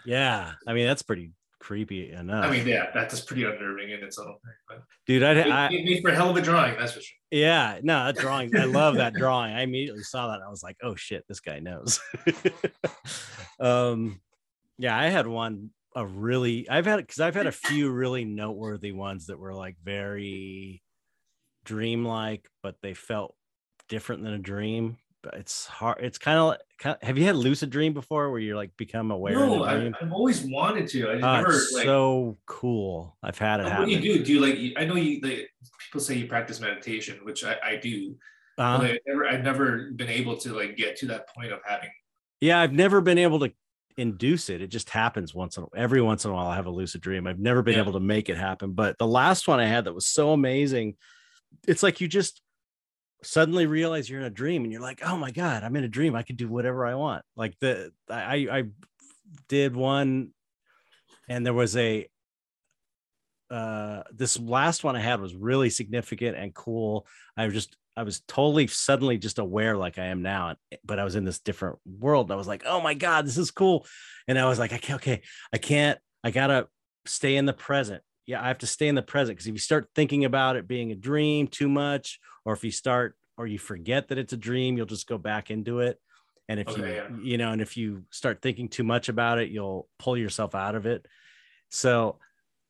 Yeah. 0.05 0.53
I 0.67 0.73
mean, 0.73 0.87
that's 0.87 1.01
pretty 1.03 1.31
creepy 1.59 2.11
enough. 2.11 2.45
I 2.45 2.51
mean, 2.51 2.67
yeah, 2.67 2.87
that's 2.93 3.13
just 3.13 3.27
pretty 3.27 3.43
unnerving 3.43 3.91
in 3.91 4.03
its 4.03 4.17
own 4.17 4.27
thing. 4.27 4.53
But 4.67 4.83
dude, 5.05 5.23
I, 5.23 5.31
it 5.33 5.47
I 5.47 5.67
it 5.67 5.85
made 5.85 6.01
for 6.01 6.09
a 6.09 6.15
hell 6.15 6.29
of 6.29 6.37
a 6.37 6.41
drawing, 6.41 6.75
that's 6.77 6.93
for 6.93 7.01
sure. 7.01 7.17
yeah, 7.31 7.79
no, 7.83 8.05
that 8.05 8.15
drawing, 8.21 8.55
I 8.55 8.65
love 8.65 8.95
that 8.95 9.13
drawing. 9.13 9.53
I 9.53 9.61
immediately 9.61 10.03
saw 10.03 10.29
that. 10.29 10.41
I 10.45 10.49
was 10.49 10.63
like, 10.63 10.77
oh 10.81 10.95
shit, 10.95 11.25
this 11.27 11.39
guy 11.39 11.59
knows. 11.59 11.99
um, 13.59 14.21
yeah, 14.77 14.97
I 14.97 15.07
had 15.07 15.27
one 15.27 15.71
a 15.95 16.05
really 16.05 16.69
I've 16.69 16.85
had 16.85 16.97
because 16.97 17.19
I've 17.19 17.35
had 17.35 17.47
a 17.47 17.51
few 17.51 17.89
really 17.91 18.23
noteworthy 18.23 18.91
ones 18.91 19.27
that 19.27 19.39
were 19.39 19.53
like 19.53 19.75
very 19.83 20.81
dreamlike, 21.65 22.49
but 22.63 22.75
they 22.81 22.93
felt 22.93 23.35
different 23.87 24.23
than 24.23 24.33
a 24.33 24.39
dream. 24.39 24.97
But 25.21 25.33
it's 25.33 25.65
hard. 25.65 25.97
It's 26.01 26.17
kind 26.17 26.37
of 26.37 26.47
like 26.47 26.99
have 27.03 27.17
you 27.17 27.25
had 27.25 27.35
lucid 27.35 27.69
dream 27.69 27.93
before 27.93 28.31
where 28.31 28.39
you're 28.39 28.55
like 28.55 28.71
become 28.77 29.11
aware 29.11 29.33
No, 29.33 29.63
I. 29.63 29.87
I've 30.01 30.13
always 30.13 30.41
wanted 30.45 30.87
to. 30.89 31.09
I 31.09 31.13
just 31.15 31.23
Oh, 31.25 31.35
never 31.35 31.49
it's 31.49 31.71
like. 31.73 31.83
so 31.85 32.37
cool. 32.45 33.17
I've 33.21 33.37
had 33.37 33.59
it 33.59 33.65
what 33.65 33.85
do 33.85 33.91
you 33.91 33.99
do? 33.99 34.23
Do 34.23 34.31
you 34.33 34.39
like? 34.39 34.57
I 34.77 34.85
know 34.85 34.95
you. 34.95 35.19
Like, 35.21 35.49
people 35.85 35.99
say 35.99 36.15
you 36.15 36.25
practice 36.27 36.61
meditation, 36.61 37.19
which 37.23 37.43
I, 37.43 37.57
I 37.63 37.75
do. 37.75 38.15
Uh-huh. 38.57 38.77
But 38.77 38.91
I 38.91 38.99
never, 39.07 39.27
I've 39.27 39.43
never 39.43 39.91
been 39.91 40.09
able 40.09 40.37
to 40.37 40.53
like 40.53 40.77
get 40.77 40.95
to 40.97 41.07
that 41.07 41.27
point 41.35 41.51
of 41.51 41.59
having. 41.65 41.89
Yeah, 42.39 42.59
I've 42.61 42.73
never 42.73 43.01
been 43.01 43.17
able 43.17 43.39
to 43.41 43.51
induce 43.97 44.49
it. 44.49 44.61
It 44.61 44.67
just 44.67 44.89
happens 44.89 45.35
once 45.35 45.57
in 45.57 45.65
every 45.75 46.01
once 46.01 46.23
in 46.23 46.31
a 46.31 46.33
while. 46.33 46.47
I 46.47 46.55
have 46.55 46.65
a 46.67 46.71
lucid 46.71 47.01
dream. 47.01 47.27
I've 47.27 47.39
never 47.39 47.61
been 47.61 47.73
Yeah. 47.75 47.81
able 47.81 47.93
to 47.93 47.99
make 47.99 48.29
it 48.29 48.37
happen. 48.37 48.71
But 48.71 48.97
the 48.97 49.07
last 49.07 49.49
one 49.49 49.59
I 49.59 49.65
had 49.65 49.83
that 49.85 49.93
was 49.93 50.07
so 50.07 50.31
amazing, 50.31 50.95
it's 51.67 51.83
like 51.83 51.99
you 51.99 52.07
just 52.07 52.41
suddenly 53.23 53.65
realize 53.65 54.09
you're 54.09 54.19
in 54.19 54.25
a 54.25 54.31
dream 54.31 54.63
and 54.63 54.71
you're 54.71 54.81
like, 54.81 55.01
oh 55.03 55.17
my 55.17 55.31
God, 55.31 55.63
I'm 55.63 55.75
in 55.75 55.83
a 55.83 55.89
dream. 55.89 56.15
I 56.15 56.23
can 56.23 56.35
do 56.35 56.47
whatever 56.47 56.85
I 56.85 56.95
want. 56.95 57.23
Like 57.35 57.57
the 57.59 57.91
I 58.09 58.47
I 58.51 58.63
did 59.47 59.75
one 59.75 60.29
and 61.27 61.45
there 61.45 61.53
was 61.53 61.75
a 61.77 62.07
uh 63.51 64.03
this 64.11 64.39
last 64.39 64.83
one 64.83 64.95
I 64.95 64.99
had 64.99 65.19
was 65.19 65.35
really 65.35 65.69
significant 65.69 66.37
and 66.37 66.53
cool. 66.53 67.07
I 67.35 67.45
was 67.45 67.53
just 67.53 67.75
I 67.97 68.03
was 68.03 68.21
totally 68.21 68.67
suddenly 68.67 69.17
just 69.17 69.39
aware 69.39 69.75
like 69.75 69.99
I 69.99 70.05
am 70.05 70.21
now, 70.21 70.55
but 70.85 70.99
I 70.99 71.03
was 71.03 71.15
in 71.15 71.25
this 71.25 71.39
different 71.39 71.79
world. 71.85 72.31
I 72.31 72.35
was 72.35 72.47
like, 72.47 72.63
oh 72.65 72.79
my 72.79 72.93
God, 72.93 73.25
this 73.25 73.37
is 73.37 73.51
cool. 73.51 73.85
And 74.25 74.39
I 74.39 74.45
was 74.45 74.57
like, 74.57 74.71
okay, 74.71 74.93
okay, 74.93 75.21
I 75.51 75.57
can't, 75.57 75.99
I 76.23 76.31
gotta 76.31 76.67
stay 77.05 77.35
in 77.35 77.45
the 77.45 77.51
present. 77.51 78.01
Yeah, 78.29 78.43
I 78.43 78.47
have 78.47 78.59
to 78.59 78.67
stay 78.67 78.87
in 78.87 78.93
the 78.93 79.01
present 79.01 79.37
because 79.37 79.47
if 79.47 79.53
you 79.53 79.59
start 79.59 79.89
thinking 79.95 80.23
about 80.23 80.55
it 80.55 80.67
being 80.67 80.91
a 80.91 80.95
dream 80.95 81.47
too 81.47 81.67
much, 81.67 82.19
or 82.45 82.53
if 82.53 82.63
you 82.63 82.69
start 82.69 83.15
or 83.39 83.47
you 83.47 83.57
forget 83.57 84.09
that 84.09 84.19
it's 84.19 84.33
a 84.33 84.37
dream, 84.37 84.77
you'll 84.77 84.85
just 84.85 85.07
go 85.07 85.17
back 85.17 85.49
into 85.49 85.79
it. 85.79 85.99
And 86.47 86.59
if 86.59 86.67
okay, 86.67 86.79
you, 86.79 86.93
yeah. 86.93 87.07
you 87.23 87.37
know, 87.39 87.51
and 87.51 87.59
if 87.59 87.75
you 87.75 88.03
start 88.11 88.43
thinking 88.43 88.69
too 88.69 88.83
much 88.83 89.09
about 89.09 89.39
it, 89.39 89.49
you'll 89.49 89.87
pull 89.97 90.15
yourself 90.15 90.53
out 90.53 90.75
of 90.75 90.85
it. 90.85 91.07
So 91.69 92.19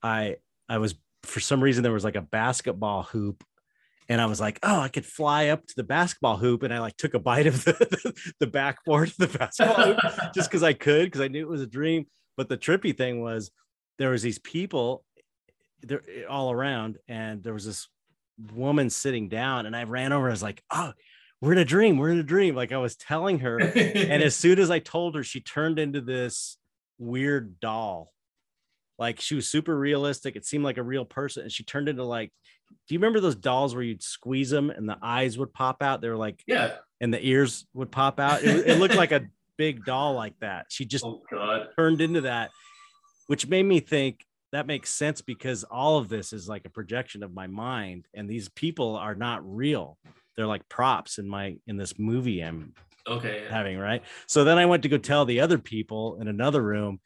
I 0.01 0.37
I 0.69 0.77
was 0.77 0.95
for 1.23 1.41
some 1.41 1.61
reason 1.61 1.83
there 1.83 1.91
was 1.91 2.05
like 2.05 2.15
a 2.15 2.21
basketball 2.21 3.03
hoop 3.03 3.43
and 4.07 4.21
I 4.21 4.27
was 4.27 4.39
like, 4.39 4.59
oh, 4.63 4.79
I 4.79 4.87
could 4.87 5.05
fly 5.05 5.47
up 5.47 5.67
to 5.67 5.73
the 5.75 5.83
basketball 5.83 6.37
hoop, 6.37 6.63
and 6.63 6.73
I 6.73 6.79
like 6.79 6.95
took 6.95 7.15
a 7.15 7.19
bite 7.19 7.47
of 7.47 7.65
the 7.65 7.73
the, 7.73 8.31
the 8.39 8.47
backboard 8.47 9.09
of 9.09 9.17
the 9.17 9.37
basketball 9.37 9.87
hoop 9.87 9.99
just 10.33 10.49
because 10.49 10.63
I 10.63 10.71
could, 10.71 11.07
because 11.07 11.19
I 11.19 11.27
knew 11.27 11.41
it 11.41 11.51
was 11.51 11.61
a 11.61 11.67
dream. 11.67 12.05
But 12.37 12.47
the 12.47 12.57
trippy 12.57 12.95
thing 12.95 13.19
was 13.21 13.51
there 13.97 14.11
was 14.11 14.21
these 14.21 14.39
people 14.39 15.03
there 15.81 16.01
eh, 16.07 16.23
all 16.25 16.51
around, 16.51 16.97
and 17.07 17.43
there 17.43 17.53
was 17.53 17.65
this 17.65 17.87
woman 18.53 18.89
sitting 18.89 19.29
down, 19.29 19.65
and 19.65 19.75
I 19.75 19.83
ran 19.83 20.13
over. 20.13 20.27
I 20.27 20.31
was 20.31 20.43
like, 20.43 20.63
oh, 20.71 20.93
we're 21.41 21.53
in 21.53 21.57
a 21.57 21.65
dream. 21.65 21.97
We're 21.97 22.09
in 22.09 22.19
a 22.19 22.23
dream. 22.23 22.55
Like 22.55 22.71
I 22.71 22.77
was 22.77 22.95
telling 22.95 23.39
her, 23.39 23.59
and 23.59 24.23
as 24.23 24.35
soon 24.35 24.59
as 24.59 24.69
I 24.69 24.79
told 24.79 25.15
her, 25.15 25.23
she 25.23 25.41
turned 25.41 25.79
into 25.79 26.01
this 26.01 26.57
weird 26.97 27.59
doll 27.59 28.11
like 28.99 29.21
she 29.21 29.33
was 29.33 29.47
super 29.47 29.75
realistic. 29.79 30.35
It 30.35 30.45
seemed 30.45 30.65
like 30.65 30.77
a 30.77 30.83
real 30.83 31.05
person, 31.05 31.43
and 31.43 31.51
she 31.51 31.63
turned 31.63 31.89
into 31.89 32.03
like. 32.03 32.31
Do 32.87 32.93
you 32.93 32.99
remember 32.99 33.19
those 33.19 33.35
dolls 33.35 33.73
where 33.73 33.83
you'd 33.83 34.03
squeeze 34.03 34.51
them 34.51 34.69
and 34.69 34.87
the 34.87 34.97
eyes 35.01 35.39
would 35.39 35.51
pop 35.51 35.81
out? 35.81 36.01
They 36.01 36.09
were 36.09 36.15
like, 36.15 36.43
yeah, 36.45 36.73
and 37.01 37.11
the 37.11 37.25
ears 37.25 37.65
would 37.73 37.89
pop 37.91 38.19
out. 38.19 38.43
It, 38.43 38.67
it 38.67 38.77
looked 38.77 38.93
like 38.93 39.11
a 39.11 39.25
big 39.57 39.85
doll 39.85 40.13
like 40.13 40.37
that. 40.41 40.67
She 40.69 40.85
just 40.85 41.03
oh, 41.07 41.23
God. 41.31 41.69
turned 41.75 41.99
into 41.99 42.21
that, 42.21 42.51
which 43.25 43.47
made 43.47 43.63
me 43.63 43.79
think 43.79 44.23
that 44.51 44.67
makes 44.67 44.89
sense 44.89 45.21
because 45.21 45.63
all 45.63 45.97
of 45.97 46.09
this 46.09 46.33
is 46.33 46.49
like 46.49 46.65
a 46.65 46.69
projection 46.69 47.23
of 47.23 47.33
my 47.33 47.47
mind, 47.47 48.07
and 48.13 48.29
these 48.29 48.49
people 48.49 48.95
are 48.95 49.15
not 49.15 49.41
real. 49.43 49.97
They're 50.35 50.47
like 50.47 50.67
props 50.69 51.17
in 51.17 51.27
my 51.27 51.57
in 51.67 51.77
this 51.77 51.99
movie 51.99 52.41
I'm 52.41 52.73
okay 53.07 53.43
yeah. 53.43 53.49
having 53.55 53.77
right. 53.77 54.03
So 54.27 54.43
then 54.43 54.57
I 54.57 54.65
went 54.65 54.83
to 54.83 54.89
go 54.89 54.97
tell 54.97 55.25
the 55.25 55.41
other 55.41 55.57
people 55.57 56.17
in 56.21 56.27
another 56.27 56.61
room, 56.61 56.99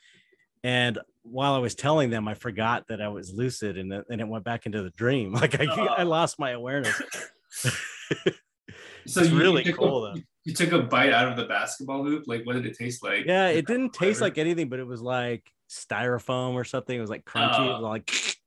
and 0.64 1.00
while 1.24 1.54
I 1.54 1.60
was 1.60 1.76
telling 1.76 2.10
them, 2.10 2.28
I 2.28 2.34
forgot 2.34 2.88
that 2.90 3.02
I 3.02 3.08
was 3.08 3.34
lucid 3.34 3.78
and, 3.78 3.94
uh, 3.94 4.04
and 4.10 4.22
it 4.22 4.28
went 4.28 4.44
back 4.44 4.66
into 4.66 4.84
the 4.84 4.92
dream. 4.92 5.34
Like 5.44 5.60
I, 5.60 5.68
oh. 5.70 5.86
I 5.86 6.04
lost 6.04 6.40
my 6.40 6.52
awareness. 6.52 7.02
so 7.56 9.22
it's 9.22 9.30
really 9.30 9.64
cool 9.74 10.06
a, 10.06 10.14
though. 10.14 10.22
You 10.46 10.54
took 10.54 10.72
a 10.72 10.80
bite 10.80 11.12
out 11.12 11.28
of 11.28 11.38
the 11.38 11.46
basketball 11.46 12.04
hoop. 12.04 12.24
Like, 12.28 12.46
what 12.46 12.54
did 12.54 12.66
it 12.66 12.78
taste 12.78 13.04
like? 13.04 13.26
Yeah, 13.26 13.48
it 13.48 13.66
didn't 13.66 13.94
taste 13.94 14.22
like 14.22 14.38
anything, 14.38 14.70
but 14.70 14.80
it 14.80 14.88
was 14.88 15.02
like 15.02 15.44
styrofoam 15.74 16.54
or 16.54 16.64
something. 16.64 16.98
It 16.98 17.02
was 17.02 17.10
like 17.10 17.26
crunchy. 17.26 17.68
It 17.68 17.82
was 17.82 17.82
like. 17.82 18.38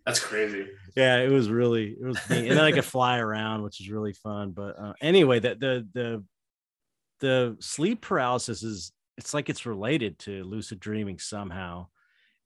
That's 0.06 0.20
crazy. 0.20 0.68
Yeah, 0.95 1.18
it 1.18 1.32
was 1.32 1.49
really 1.49 1.95
it 2.02 2.06
was 2.06 2.18
neat. 2.30 2.48
and 2.48 2.57
then 2.57 2.66
I 2.66 2.72
could 2.72 2.86
fly 2.86 3.20
around, 3.20 3.61
which 3.61 3.80
is 3.80 3.90
really 3.90 4.14
fun. 4.14 4.52
But 4.52 4.80
uh, 4.80 4.94
anyway, 5.02 5.40
the 5.40 5.56
the 5.56 5.88
the 5.94 6.24
the 7.20 7.57
sleep 7.60 8.02
paralysis 8.02 8.64
is 8.64 8.91
it's 9.20 9.34
like 9.34 9.49
it's 9.49 9.66
related 9.66 10.18
to 10.20 10.44
lucid 10.44 10.80
dreaming 10.80 11.20
somehow. 11.20 11.88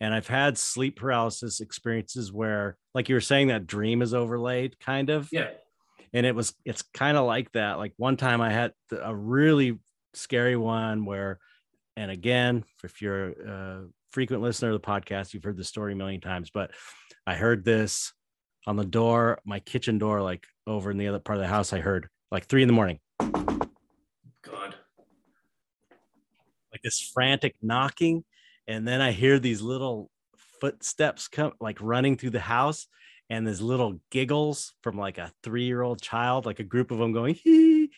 And 0.02 0.14
I've 0.14 0.28
had 0.28 0.58
sleep 0.58 0.98
paralysis 0.98 1.62
experiences 1.62 2.32
where, 2.34 2.78
like 2.94 3.08
you 3.08 3.16
were 3.16 3.22
saying, 3.22 3.48
that 3.48 3.68
dream 3.68 4.02
is 4.02 4.14
overlaid, 4.14 4.78
kind 4.80 5.10
of. 5.10 5.30
Yeah. 5.32 5.52
And 6.12 6.26
it 6.26 6.36
was, 6.36 6.54
it's 6.66 6.82
kind 6.82 7.16
of 7.16 7.26
like 7.26 7.52
that. 7.54 7.78
Like 7.78 7.94
one 7.96 8.18
time 8.18 8.42
I 8.42 8.52
had 8.52 8.74
a 8.92 9.16
really 9.16 9.80
scary 10.14 10.58
one 10.58 11.06
where, 11.06 11.40
and 11.98 12.12
again, 12.12 12.64
if 12.84 13.02
you're 13.02 13.30
a 13.30 13.86
frequent 14.12 14.42
listener 14.42 14.72
of 14.72 14.82
the 14.82 14.88
podcast, 14.88 15.34
you've 15.34 15.44
heard 15.44 15.58
the 15.58 15.64
story 15.64 15.94
a 15.94 15.96
million 15.96 16.22
times, 16.22 16.50
but 16.50 16.72
I 17.26 17.36
heard 17.36 17.64
this 17.64 18.14
on 18.66 18.76
the 18.76 18.86
door, 18.86 19.40
my 19.46 19.60
kitchen 19.60 19.98
door, 19.98 20.22
like 20.22 20.46
over 20.68 20.92
in 20.92 20.98
the 20.98 21.08
other 21.08 21.20
part 21.20 21.38
of 21.38 21.42
the 21.42 21.48
house. 21.48 21.74
I 21.74 21.80
heard 21.80 22.08
like 22.32 22.46
three 22.46 22.62
in 22.62 22.68
the 22.68 22.74
morning. 22.74 23.00
God. 23.20 24.76
Like 26.72 26.82
this 26.84 27.12
frantic 27.14 27.56
knocking 27.62 28.24
and 28.68 28.88
then 28.88 29.02
i 29.02 29.12
hear 29.12 29.40
these 29.40 29.62
little 29.62 30.10
footsteps 30.60 31.28
come 31.28 31.52
like 31.60 31.78
running 31.82 32.18
through 32.18 32.30
the 32.30 32.40
house 32.40 32.88
and 33.30 33.46
there's 33.46 33.62
little 33.62 34.00
giggles 34.12 34.74
from 34.82 34.98
like 34.98 35.18
a 35.18 35.32
three-year-old 35.44 36.02
child 36.02 36.46
like 36.46 36.60
a 36.60 36.64
group 36.64 36.92
of 36.92 36.98
them 36.98 37.12
going 37.12 37.36
hee 37.36 37.90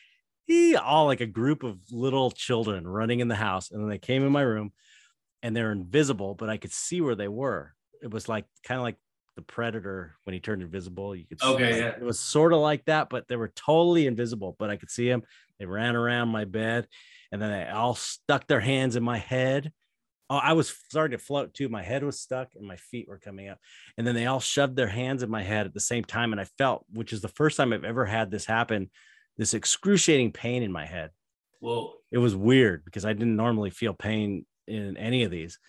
all 0.76 1.06
like 1.06 1.22
a 1.22 1.26
group 1.26 1.64
of 1.64 1.78
little 1.92 2.32
children 2.32 2.88
running 2.88 3.20
in 3.20 3.28
the 3.28 3.36
house 3.36 3.72
and 3.72 3.82
then 3.82 3.90
they 3.90 3.98
came 3.98 4.26
in 4.26 4.32
my 4.32 4.42
room 4.42 4.72
and 5.42 5.56
they're 5.56 5.72
invisible 5.72 6.36
but 6.36 6.50
i 6.50 6.58
could 6.58 6.72
see 6.72 7.02
where 7.02 7.16
they 7.16 7.28
were 7.28 7.74
it 8.02 8.12
was 8.12 8.30
like 8.30 8.46
kind 8.64 8.78
of 8.80 8.84
like 8.84 8.98
the 9.36 9.42
predator 9.42 10.16
when 10.24 10.34
he 10.34 10.40
turned 10.40 10.62
invisible 10.62 11.16
you 11.16 11.26
could 11.26 11.42
okay 11.44 11.74
see, 11.74 11.80
yeah. 11.80 11.88
it 11.88 12.02
was 12.02 12.20
sort 12.20 12.54
of 12.54 12.60
like 12.60 12.86
that 12.86 13.10
but 13.10 13.28
they 13.28 13.36
were 13.36 13.52
totally 13.56 14.08
invisible 14.08 14.56
but 14.60 14.70
i 14.70 14.78
could 14.78 14.92
see 14.92 15.10
them 15.10 15.24
they 15.60 15.66
ran 15.66 15.96
around 15.96 16.30
my 16.30 16.46
bed 16.46 16.88
and 17.32 17.42
then 17.42 17.52
they 17.52 17.70
all 17.70 17.96
stuck 17.96 18.48
their 18.48 18.60
hands 18.60 18.96
in 18.96 19.04
my 19.04 19.18
head. 19.18 19.72
Oh, 20.30 20.38
I 20.38 20.54
was 20.54 20.70
starting 20.90 21.18
to 21.18 21.24
float 21.24 21.54
too. 21.54 21.70
My 21.70 21.84
head 21.84 22.04
was 22.04 22.20
stuck 22.20 22.50
and 22.56 22.66
my 22.66 22.78
feet 22.78 23.08
were 23.08 23.20
coming 23.20 23.50
up. 23.50 23.60
And 23.98 24.08
then 24.08 24.16
they 24.16 24.26
all 24.26 24.40
shoved 24.40 24.76
their 24.76 24.88
hands 24.88 25.22
in 25.22 25.30
my 25.30 25.44
head 25.44 25.66
at 25.66 25.74
the 25.74 25.80
same 25.80 26.04
time. 26.04 26.32
And 26.32 26.42
I 26.42 26.46
felt, 26.58 26.86
which 26.92 27.14
is 27.14 27.20
the 27.20 27.28
first 27.28 27.58
time 27.58 27.74
I've 27.74 27.84
ever 27.84 28.06
had 28.06 28.32
this 28.32 28.46
happen, 28.46 28.90
this 29.38 29.53
excruciating 29.53 30.32
pain 30.32 30.64
in 30.64 30.72
my 30.72 30.86
head. 30.86 31.12
Whoa. 31.60 31.94
It 32.12 32.18
was 32.18 32.36
weird 32.36 32.86
because 32.86 33.06
I 33.06 33.14
didn't 33.14 33.36
normally 33.36 33.70
feel 33.70 33.94
pain 33.94 34.45
in 34.68 34.98
any 34.98 35.24
of 35.24 35.32
these. 35.32 35.60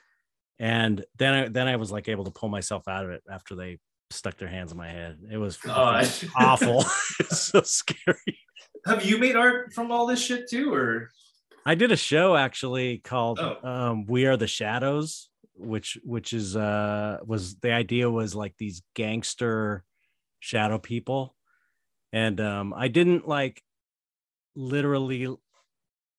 And 0.58 1.04
then 1.18 1.34
I 1.34 1.48
then 1.48 1.68
I 1.68 1.76
was 1.76 1.92
like 1.92 2.08
able 2.08 2.24
to 2.24 2.30
pull 2.30 2.48
myself 2.48 2.88
out 2.88 3.04
of 3.04 3.10
it 3.10 3.22
after 3.30 3.54
they 3.54 3.78
stuck 4.10 4.36
their 4.38 4.48
hands 4.48 4.72
in 4.72 4.78
my 4.78 4.88
head. 4.88 5.18
It 5.30 5.36
was 5.36 5.58
awful. 5.66 6.84
it's 7.20 7.40
so 7.40 7.60
scary. 7.62 8.40
Have 8.86 9.04
you 9.04 9.18
made 9.18 9.36
art 9.36 9.72
from 9.74 9.90
all 9.90 10.06
this 10.06 10.22
shit 10.22 10.48
too, 10.48 10.72
or 10.72 11.10
I 11.66 11.74
did 11.74 11.92
a 11.92 11.96
show 11.96 12.36
actually 12.36 12.98
called 12.98 13.38
oh. 13.40 13.68
um, 13.68 14.06
"We 14.06 14.26
Are 14.26 14.36
the 14.36 14.46
Shadows," 14.46 15.28
which 15.54 15.98
which 16.04 16.32
is 16.32 16.56
uh 16.56 17.18
was 17.26 17.56
the 17.56 17.72
idea 17.72 18.10
was 18.10 18.34
like 18.34 18.54
these 18.58 18.82
gangster 18.94 19.84
shadow 20.40 20.78
people, 20.78 21.35
and 22.12 22.40
um, 22.40 22.74
I 22.74 22.88
didn't 22.88 23.28
like 23.28 23.62
literally 24.54 25.28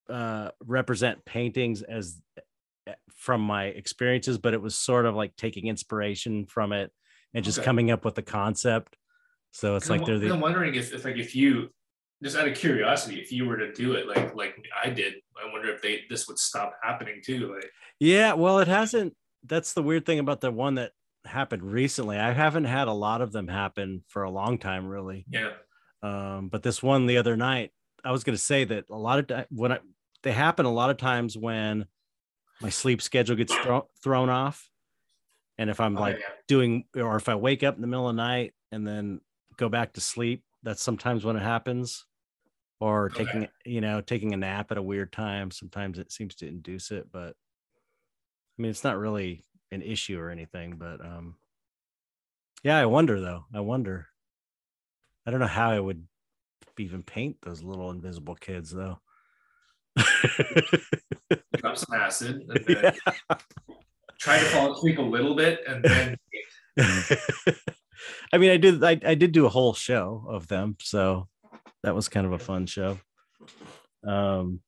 uh, 0.09 0.49
represent 0.65 1.25
paintings 1.25 1.81
as 1.81 2.21
eh, 2.87 2.93
from 3.15 3.41
my 3.41 3.65
experiences, 3.65 4.37
but 4.37 4.53
it 4.53 4.61
was 4.61 4.75
sort 4.75 5.05
of 5.05 5.15
like 5.15 5.35
taking 5.35 5.67
inspiration 5.67 6.45
from 6.45 6.71
it 6.71 6.91
and 7.33 7.43
just 7.43 7.59
okay. 7.59 7.65
coming 7.65 7.91
up 7.91 8.05
with 8.05 8.15
the 8.15 8.21
concept. 8.21 8.95
So 9.51 9.75
it's 9.75 9.89
like 9.89 10.01
I'm, 10.01 10.05
they're 10.05 10.19
the. 10.19 10.31
I'm 10.31 10.39
wondering 10.39 10.75
if, 10.75 10.93
if 10.93 11.03
like 11.05 11.17
if 11.17 11.35
you 11.35 11.69
just 12.23 12.37
out 12.37 12.47
of 12.47 12.55
curiosity, 12.55 13.19
if 13.19 13.31
you 13.31 13.45
were 13.45 13.57
to 13.57 13.73
do 13.73 13.93
it 13.93 14.07
like 14.07 14.35
like 14.35 14.55
I 14.83 14.89
did, 14.89 15.15
I 15.37 15.51
wonder 15.51 15.73
if 15.73 15.81
they 15.81 16.01
this 16.09 16.27
would 16.27 16.39
stop 16.39 16.73
happening 16.83 17.21
too. 17.23 17.53
Like 17.55 17.69
yeah, 17.99 18.33
well, 18.33 18.59
it 18.59 18.67
hasn't. 18.67 19.15
That's 19.43 19.73
the 19.73 19.83
weird 19.83 20.05
thing 20.05 20.19
about 20.19 20.41
the 20.41 20.51
one 20.51 20.75
that 20.75 20.91
happened 21.25 21.63
recently. 21.63 22.17
I 22.17 22.33
haven't 22.33 22.65
had 22.65 22.87
a 22.87 22.93
lot 22.93 23.21
of 23.21 23.31
them 23.31 23.47
happen 23.47 24.03
for 24.07 24.23
a 24.23 24.31
long 24.31 24.57
time, 24.57 24.87
really. 24.87 25.25
Yeah. 25.29 25.51
Um, 26.03 26.49
but 26.49 26.63
this 26.63 26.83
one 26.83 27.07
the 27.07 27.17
other 27.17 27.35
night, 27.35 27.71
I 28.03 28.11
was 28.11 28.23
going 28.23 28.35
to 28.35 28.41
say 28.41 28.63
that 28.65 28.85
a 28.89 28.97
lot 28.97 29.31
of 29.31 29.45
when 29.49 29.71
I, 29.71 29.79
they 30.23 30.31
happen 30.31 30.65
a 30.65 30.73
lot 30.73 30.89
of 30.89 30.97
times 30.97 31.37
when 31.37 31.85
my 32.61 32.69
sleep 32.69 33.01
schedule 33.01 33.35
gets 33.35 33.53
thro- 33.55 33.89
thrown 34.03 34.29
off, 34.29 34.69
and 35.57 35.69
if 35.69 35.79
I'm 35.79 35.97
oh, 35.97 36.01
like 36.01 36.19
yeah. 36.19 36.25
doing, 36.47 36.85
or 36.95 37.15
if 37.15 37.29
I 37.29 37.35
wake 37.35 37.63
up 37.63 37.75
in 37.75 37.81
the 37.81 37.87
middle 37.87 38.09
of 38.09 38.15
the 38.15 38.21
night 38.21 38.53
and 38.71 38.87
then 38.87 39.21
go 39.57 39.69
back 39.69 39.93
to 39.93 40.01
sleep, 40.01 40.43
that's 40.63 40.81
sometimes 40.81 41.25
when 41.25 41.35
it 41.35 41.43
happens 41.43 42.05
or 42.79 43.05
okay. 43.05 43.25
taking 43.25 43.47
you 43.65 43.81
know 43.81 44.01
taking 44.01 44.33
a 44.33 44.37
nap 44.37 44.71
at 44.71 44.77
a 44.77 44.81
weird 44.81 45.11
time 45.11 45.51
sometimes 45.51 45.97
it 45.97 46.11
seems 46.11 46.35
to 46.35 46.47
induce 46.47 46.91
it 46.91 47.07
but 47.11 47.29
i 47.29 48.61
mean 48.61 48.69
it's 48.69 48.83
not 48.83 48.97
really 48.97 49.43
an 49.71 49.81
issue 49.81 50.19
or 50.19 50.29
anything 50.29 50.75
but 50.77 51.03
um 51.03 51.35
yeah 52.63 52.77
i 52.77 52.85
wonder 52.85 53.19
though 53.19 53.45
i 53.53 53.59
wonder 53.59 54.07
i 55.27 55.31
don't 55.31 55.39
know 55.39 55.45
how 55.45 55.69
i 55.69 55.79
would 55.79 56.03
even 56.79 57.03
paint 57.03 57.37
those 57.43 57.61
little 57.61 57.91
invisible 57.91 58.35
kids 58.35 58.71
though 58.71 58.97
drop 61.57 61.77
some 61.77 61.99
acid 61.99 62.43
and 62.49 62.65
then 62.65 62.93
yeah. 63.29 63.37
try 64.19 64.39
to 64.39 64.45
fall 64.45 64.73
asleep 64.73 64.97
a 64.97 65.01
little 65.01 65.35
bit 65.35 65.59
and 65.67 65.83
then 65.83 66.17
I 68.33 68.37
mean, 68.37 68.51
I 68.51 68.57
did 68.57 68.83
I, 68.83 68.99
I 69.05 69.15
did 69.15 69.31
do 69.31 69.45
a 69.45 69.49
whole 69.49 69.73
show 69.73 70.25
of 70.27 70.47
them, 70.47 70.77
so 70.81 71.27
that 71.83 71.95
was 71.95 72.09
kind 72.09 72.25
of 72.25 72.33
a 72.33 72.39
fun 72.39 72.65
show. 72.65 72.99
Um, 74.05 74.61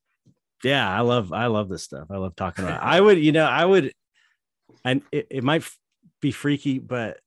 yeah, 0.63 0.89
I 0.89 1.01
love 1.01 1.33
I 1.33 1.47
love 1.47 1.69
this 1.69 1.83
stuff. 1.83 2.07
I 2.09 2.17
love 2.17 2.35
talking 2.35 2.65
about. 2.65 2.81
It. 2.81 2.85
I 2.85 2.99
would, 2.99 3.19
you 3.19 3.31
know, 3.31 3.45
I 3.45 3.65
would, 3.65 3.93
and 4.83 5.01
it, 5.11 5.27
it 5.29 5.43
might 5.43 5.63
be 6.21 6.31
freaky, 6.31 6.79
but 6.79 7.19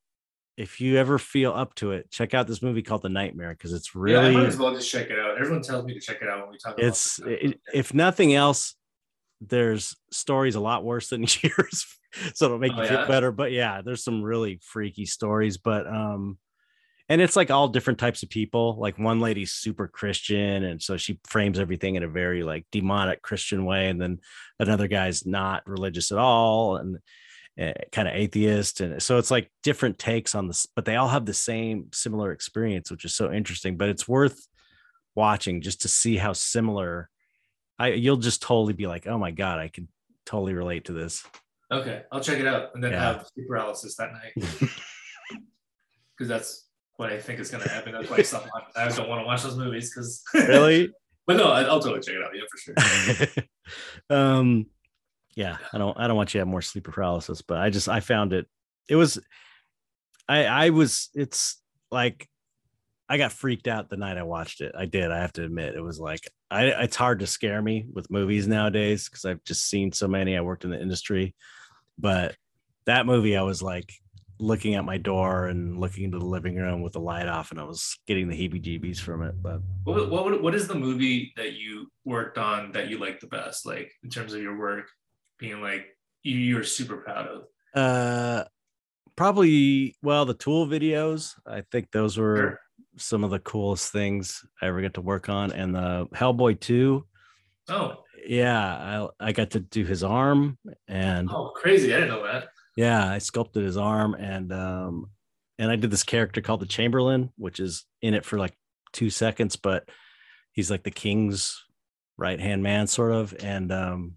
if 0.57 0.81
you 0.81 0.99
ever 0.99 1.19
feel 1.19 1.53
up 1.53 1.75
to 1.77 1.93
it, 1.93 2.11
check 2.11 2.35
out 2.35 2.47
this 2.47 2.63
movie 2.63 2.83
called 2.83 3.03
The 3.03 3.09
Nightmare 3.09 3.51
because 3.51 3.73
it's 3.73 3.95
really. 3.95 4.33
Yeah, 4.33 4.39
I 4.39 4.43
might 4.43 4.49
as 4.49 4.59
well 4.59 4.75
just 4.75 4.91
check 4.91 5.11
it 5.11 5.19
out. 5.19 5.39
Everyone 5.39 5.63
tells 5.63 5.85
me 5.85 5.95
to 5.95 6.01
check 6.01 6.21
it 6.21 6.29
out 6.29 6.43
when 6.43 6.51
we 6.51 6.59
talk. 6.59 6.75
It's 6.79 7.19
it, 7.21 7.61
if 7.73 7.95
nothing 7.95 8.35
else, 8.35 8.75
there's 9.41 9.97
stories 10.11 10.55
a 10.55 10.61
lot 10.61 10.85
worse 10.85 11.09
than 11.09 11.23
yours, 11.43 11.87
so 12.35 12.47
it'll 12.47 12.59
make 12.59 12.73
oh, 12.77 12.83
you 12.83 12.89
feel 12.89 13.01
yeah? 13.01 13.07
better. 13.07 13.33
But 13.33 13.53
yeah, 13.53 13.81
there's 13.83 14.05
some 14.05 14.23
really 14.23 14.61
freaky 14.63 15.07
stories, 15.07 15.57
but 15.57 15.87
um, 15.87 16.39
and 17.09 17.23
it's 17.23 17.37
like 17.37 17.51
all 17.51 17.69
different 17.69 17.99
types 17.99 18.23
of 18.23 18.29
people. 18.29 18.77
Like 18.79 18.99
one 18.99 19.21
lady's 19.21 19.53
super 19.53 19.89
Christian, 19.89 20.65
and 20.65 20.83
so 20.83 20.99
she 20.99 21.19
frames 21.27 21.59
everything 21.59 21.95
in 21.95 22.03
a 22.03 22.09
very 22.09 22.43
like 22.43 22.67
demonic 22.71 23.23
Christian 23.23 23.65
way, 23.65 23.89
and 23.89 24.01
then 24.01 24.19
another 24.61 24.87
guy's 24.87 25.25
not 25.25 25.67
religious 25.67 26.13
at 26.13 26.19
all, 26.19 26.77
and 26.77 26.99
kind 27.93 28.09
of 28.09 28.15
atheist 28.15 28.81
and 28.81 29.03
so 29.03 29.19
it's 29.19 29.31
like 29.31 29.51
different 29.63 29.99
takes 29.99 30.35
on 30.35 30.47
this 30.47 30.67
but 30.75 30.87
they 30.87 30.97
all 30.97 31.09
have 31.09 31.27
the 31.27 31.35
same 31.35 31.87
similar 31.93 32.33
experience 32.33 32.91
which 32.91 33.05
is 33.05 33.15
so 33.15 33.31
interesting 33.31 33.77
but 33.77 33.91
it's 33.91 34.09
worth 34.09 34.49
watching 35.15 35.61
just 35.61 35.83
to 35.83 35.89
see 35.89 36.17
how 36.17 36.33
similar 36.33 37.11
i 37.79 37.89
you'll 37.89 38.17
just 38.17 38.41
totally 38.41 38.73
be 38.73 38.87
like 38.87 39.07
oh 39.07 39.19
my 39.19 39.31
god 39.31 39.59
i 39.59 39.69
can 39.69 39.87
totally 40.25 40.55
relate 40.55 40.85
to 40.87 40.93
this. 40.93 41.25
Okay 41.71 42.03
i'll 42.13 42.21
check 42.21 42.39
it 42.39 42.47
out 42.47 42.71
and 42.75 42.83
then 42.83 42.93
yeah. 42.93 43.01
have 43.01 43.27
sleep 43.35 43.49
paralysis 43.49 43.97
that 43.97 44.13
night. 44.13 44.49
Because 46.19 46.29
that's 46.29 46.69
what 46.97 47.11
i 47.11 47.19
think 47.19 47.41
is 47.41 47.51
going 47.51 47.63
to 47.63 47.69
happen. 47.71 47.93
That's 47.93 48.09
why 48.09 48.19
i 48.77 48.89
don't 48.89 49.09
want 49.09 49.23
to 49.23 49.27
watch 49.27 49.43
those 49.43 49.57
movies 49.57 49.91
because 49.91 50.23
really? 50.35 50.91
But 51.27 51.37
no 51.37 51.51
i'll 51.53 51.81
totally 51.81 52.01
check 52.01 52.15
it 52.15 52.23
out. 52.23 52.33
Yeah 52.35 52.43
for 52.51 53.35
sure. 53.37 53.45
Um 54.17 54.67
yeah 55.35 55.57
i 55.73 55.79
don't 55.79 55.99
i 55.99 56.07
don't 56.07 56.17
want 56.17 56.33
you 56.33 56.39
to 56.39 56.43
have 56.43 56.49
more 56.49 56.63
sleep 56.63 56.85
paralysis 56.85 57.43
but 57.43 57.59
i 57.59 57.71
just 57.71 57.89
i 57.89 58.01
found 58.01 58.33
it 58.33 58.47
it 58.89 58.97
was 58.97 59.19
i 60.29 60.45
i 60.45 60.71
was 60.71 61.09
it's 61.15 61.61
like 61.91 62.29
i 63.09 63.17
got 63.17 63.33
freaked 63.33 63.69
out 63.69 63.89
the 63.89 63.97
night 63.97 64.19
i 64.19 64.23
watched 64.23 64.61
it. 64.61 64.75
I 64.77 64.87
did 64.87 65.11
i 65.11 65.19
have 65.19 65.33
to 65.35 65.45
admit 65.45 65.75
it 65.75 65.83
was 65.83 65.99
like 65.99 66.29
i 66.51 66.67
it's 66.67 66.97
hard 66.97 67.21
to 67.21 67.27
scare 67.27 67.63
me 67.63 67.87
with 67.93 68.11
movies 68.11 68.47
nowadays 68.47 69.09
because 69.09 69.25
i've 69.25 69.45
just 69.45 69.69
seen 69.69 69.93
so 69.93 70.09
many. 70.09 70.37
I 70.37 70.41
worked 70.41 70.65
in 70.65 70.71
the 70.71 70.81
industry 70.81 71.35
but 71.99 72.37
that 72.87 73.07
movie 73.07 73.37
i 73.37 73.43
was 73.43 73.63
like 73.63 73.93
looking 74.39 74.75
at 74.75 74.85
my 74.85 74.99
door 74.99 75.47
and 75.47 75.79
looking 75.79 76.05
into 76.05 76.19
the 76.19 76.25
living 76.25 76.57
room 76.57 76.83
with 76.83 76.95
the 76.95 77.01
light 77.01 77.29
off 77.29 77.53
and 77.53 77.61
i 77.61 77.65
was 77.65 77.99
getting 78.09 78.29
the 78.29 78.35
heebie 78.35 78.63
jeebies 78.63 78.99
from 78.99 79.23
it 79.23 79.41
but 79.41 79.61
what, 79.85 80.11
what, 80.11 80.43
what 80.43 80.55
is 80.55 80.67
the 80.67 80.75
movie 80.75 81.33
that 81.37 81.53
you 81.53 81.87
worked 82.05 82.39
on 82.39 82.73
that 82.73 82.89
you 82.89 82.99
like 82.99 83.21
the 83.21 83.27
best 83.27 83.65
like 83.67 83.93
in 84.03 84.11
terms 84.11 84.35
of 84.35 84.43
your 84.43 84.59
work 84.59 84.89
being 85.43 85.61
like 85.61 85.87
you, 86.23 86.39
you're 86.39 86.65
super 86.65 86.99
proud 86.99 87.27
of? 87.27 87.43
Uh, 87.75 88.45
probably 89.17 89.97
well 90.03 90.25
the 90.25 90.35
Tool 90.35 90.67
videos. 90.67 91.35
I 91.47 91.65
think 91.71 91.91
those 91.91 92.17
were 92.17 92.37
sure. 92.37 92.61
some 92.97 93.25
of 93.25 93.31
the 93.31 93.41
coolest 93.41 93.93
things 93.93 94.43
I 94.63 94.69
ever 94.69 94.81
get 94.81 94.95
to 94.95 95.03
work 95.03 95.29
on, 95.29 95.53
and 95.53 95.75
the 95.75 96.07
Hellboy 96.15 96.61
two. 96.61 97.05
Oh. 97.69 97.99
Yeah, 98.25 99.09
I 99.21 99.29
I 99.29 99.33
got 99.33 99.51
to 99.51 99.61
do 99.61 99.85
his 99.85 100.05
arm 100.05 100.57
and 100.87 101.29
oh 101.29 101.51
crazy! 101.57 101.93
I 101.93 101.99
didn't 101.99 102.15
know 102.15 102.23
that. 102.23 102.49
Yeah, 102.77 103.11
I 103.11 103.19
sculpted 103.19 103.65
his 103.65 103.77
arm 103.77 104.15
and 104.15 104.53
um 104.53 105.11
and 105.59 105.71
I 105.71 105.77
did 105.77 105.91
this 105.91 106.05
character 106.05 106.41
called 106.41 106.61
the 106.61 106.67
Chamberlain, 106.67 107.31
which 107.37 107.59
is 107.59 107.85
in 108.01 108.15
it 108.15 108.25
for 108.25 108.39
like 108.39 108.55
two 108.93 109.11
seconds, 109.11 109.57
but 109.57 109.89
he's 110.53 110.71
like 110.71 110.85
the 110.85 110.93
king's 110.93 111.65
right 112.17 112.39
hand 112.39 112.63
man, 112.63 112.87
sort 112.87 113.11
of. 113.11 113.35
And 113.43 113.73
um 113.73 114.17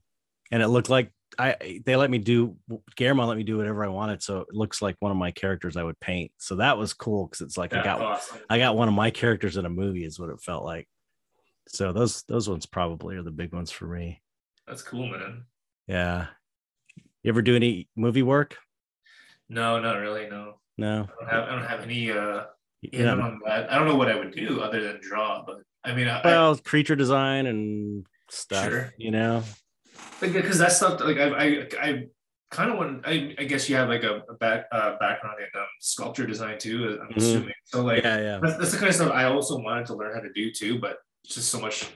and 0.51 0.61
it 0.61 0.67
looked 0.67 0.89
like 0.89 1.11
I 1.37 1.81
they 1.85 1.95
let 1.95 2.09
me 2.09 2.17
do 2.17 2.55
Guillermo 2.95 3.25
let 3.25 3.37
me 3.37 3.43
do 3.43 3.57
whatever 3.57 3.83
I 3.83 3.89
wanted, 3.89 4.23
so 4.23 4.41
it 4.41 4.47
looks 4.51 4.81
like 4.81 4.95
one 4.99 5.11
of 5.11 5.17
my 5.17 5.31
characters 5.31 5.75
I 5.75 5.83
would 5.83 5.99
paint. 5.99 6.31
So 6.37 6.55
that 6.57 6.77
was 6.77 6.93
cool 6.93 7.27
because 7.27 7.41
it's 7.41 7.57
like 7.57 7.73
I 7.73 7.83
got 7.83 8.01
awesome. 8.01 8.39
I 8.49 8.57
got 8.57 8.77
one 8.77 8.87
of 8.87 8.93
my 8.93 9.09
characters 9.11 9.57
in 9.57 9.65
a 9.65 9.69
movie 9.69 10.05
is 10.05 10.19
what 10.19 10.29
it 10.29 10.41
felt 10.41 10.63
like. 10.63 10.87
So 11.67 11.91
those 11.91 12.23
those 12.23 12.47
ones 12.47 12.65
probably 12.65 13.17
are 13.17 13.23
the 13.23 13.31
big 13.31 13.53
ones 13.53 13.71
for 13.71 13.85
me. 13.85 14.21
That's 14.67 14.81
cool, 14.81 15.07
man. 15.07 15.43
Yeah. 15.87 16.27
You 17.23 17.29
ever 17.29 17.41
do 17.41 17.55
any 17.55 17.89
movie 17.95 18.23
work? 18.23 18.57
No, 19.49 19.79
not 19.79 19.97
really. 19.97 20.29
No. 20.29 20.59
No. 20.77 21.07
I 21.21 21.25
don't 21.25 21.29
have, 21.29 21.49
I 21.49 21.51
don't 21.51 21.65
have 21.65 21.81
any. 21.81 22.11
uh 22.11 22.43
yeah, 22.81 23.13
I 23.47 23.75
don't 23.75 23.87
know 23.87 23.95
what 23.95 24.09
I 24.09 24.15
would 24.15 24.35
do 24.35 24.61
other 24.61 24.83
than 24.83 24.99
draw, 25.01 25.43
but 25.43 25.61
I 25.83 25.95
mean, 25.95 26.05
well, 26.23 26.53
I, 26.53 26.69
creature 26.69 26.95
design 26.95 27.47
and 27.47 28.05
stuff. 28.29 28.63
Sure. 28.63 28.93
You 28.97 29.09
know 29.09 29.43
because 30.19 30.57
that's 30.57 30.77
stuff 30.77 30.99
like 31.01 31.17
I 31.17 31.29
I, 31.29 31.67
I 31.81 32.07
kind 32.51 32.71
of 32.71 32.77
want 32.77 33.05
I, 33.05 33.35
I 33.37 33.43
guess 33.43 33.69
you 33.69 33.75
have 33.75 33.89
like 33.89 34.03
a, 34.03 34.21
a 34.29 34.33
back 34.35 34.65
uh, 34.71 34.97
background 34.99 35.37
in 35.39 35.59
um, 35.59 35.67
sculpture 35.79 36.25
design 36.25 36.57
too. 36.57 36.99
I'm 37.01 37.07
mm-hmm. 37.07 37.17
assuming 37.17 37.53
so 37.65 37.83
like 37.83 38.03
yeah 38.03 38.19
yeah 38.19 38.39
that's, 38.41 38.57
that's, 38.57 38.71
the 38.71 38.77
kind 38.77 38.89
of 38.89 38.95
stuff 38.95 39.11
I 39.11 39.25
also 39.25 39.59
wanted 39.59 39.85
to 39.87 39.95
learn 39.95 40.13
how 40.13 40.21
to 40.21 40.31
do 40.33 40.51
too, 40.51 40.79
but 40.79 40.97
it's 41.23 41.35
just 41.35 41.49
so 41.49 41.59
much. 41.59 41.89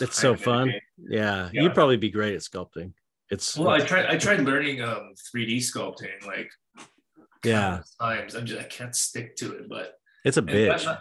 It's 0.00 0.18
so 0.18 0.34
fun. 0.34 0.72
Yeah. 0.98 1.50
yeah. 1.52 1.62
you'd 1.62 1.74
probably 1.74 1.96
be 1.96 2.10
great 2.10 2.34
at 2.34 2.40
sculpting. 2.40 2.92
It's 3.30 3.56
well, 3.56 3.70
I 3.70 3.80
tried 3.80 4.06
I 4.06 4.18
tried 4.18 4.40
learning 4.40 4.82
um 4.82 5.14
3D 5.34 5.58
sculpting 5.58 6.26
like 6.26 6.50
yeah 7.44 7.80
times. 8.00 8.34
I'm 8.34 8.46
just 8.46 8.60
I 8.60 8.64
can't 8.64 8.94
stick 8.94 9.36
to 9.36 9.52
it, 9.52 9.68
but 9.68 9.94
it's 10.24 10.36
a 10.36 10.42
bitch. 10.42 10.98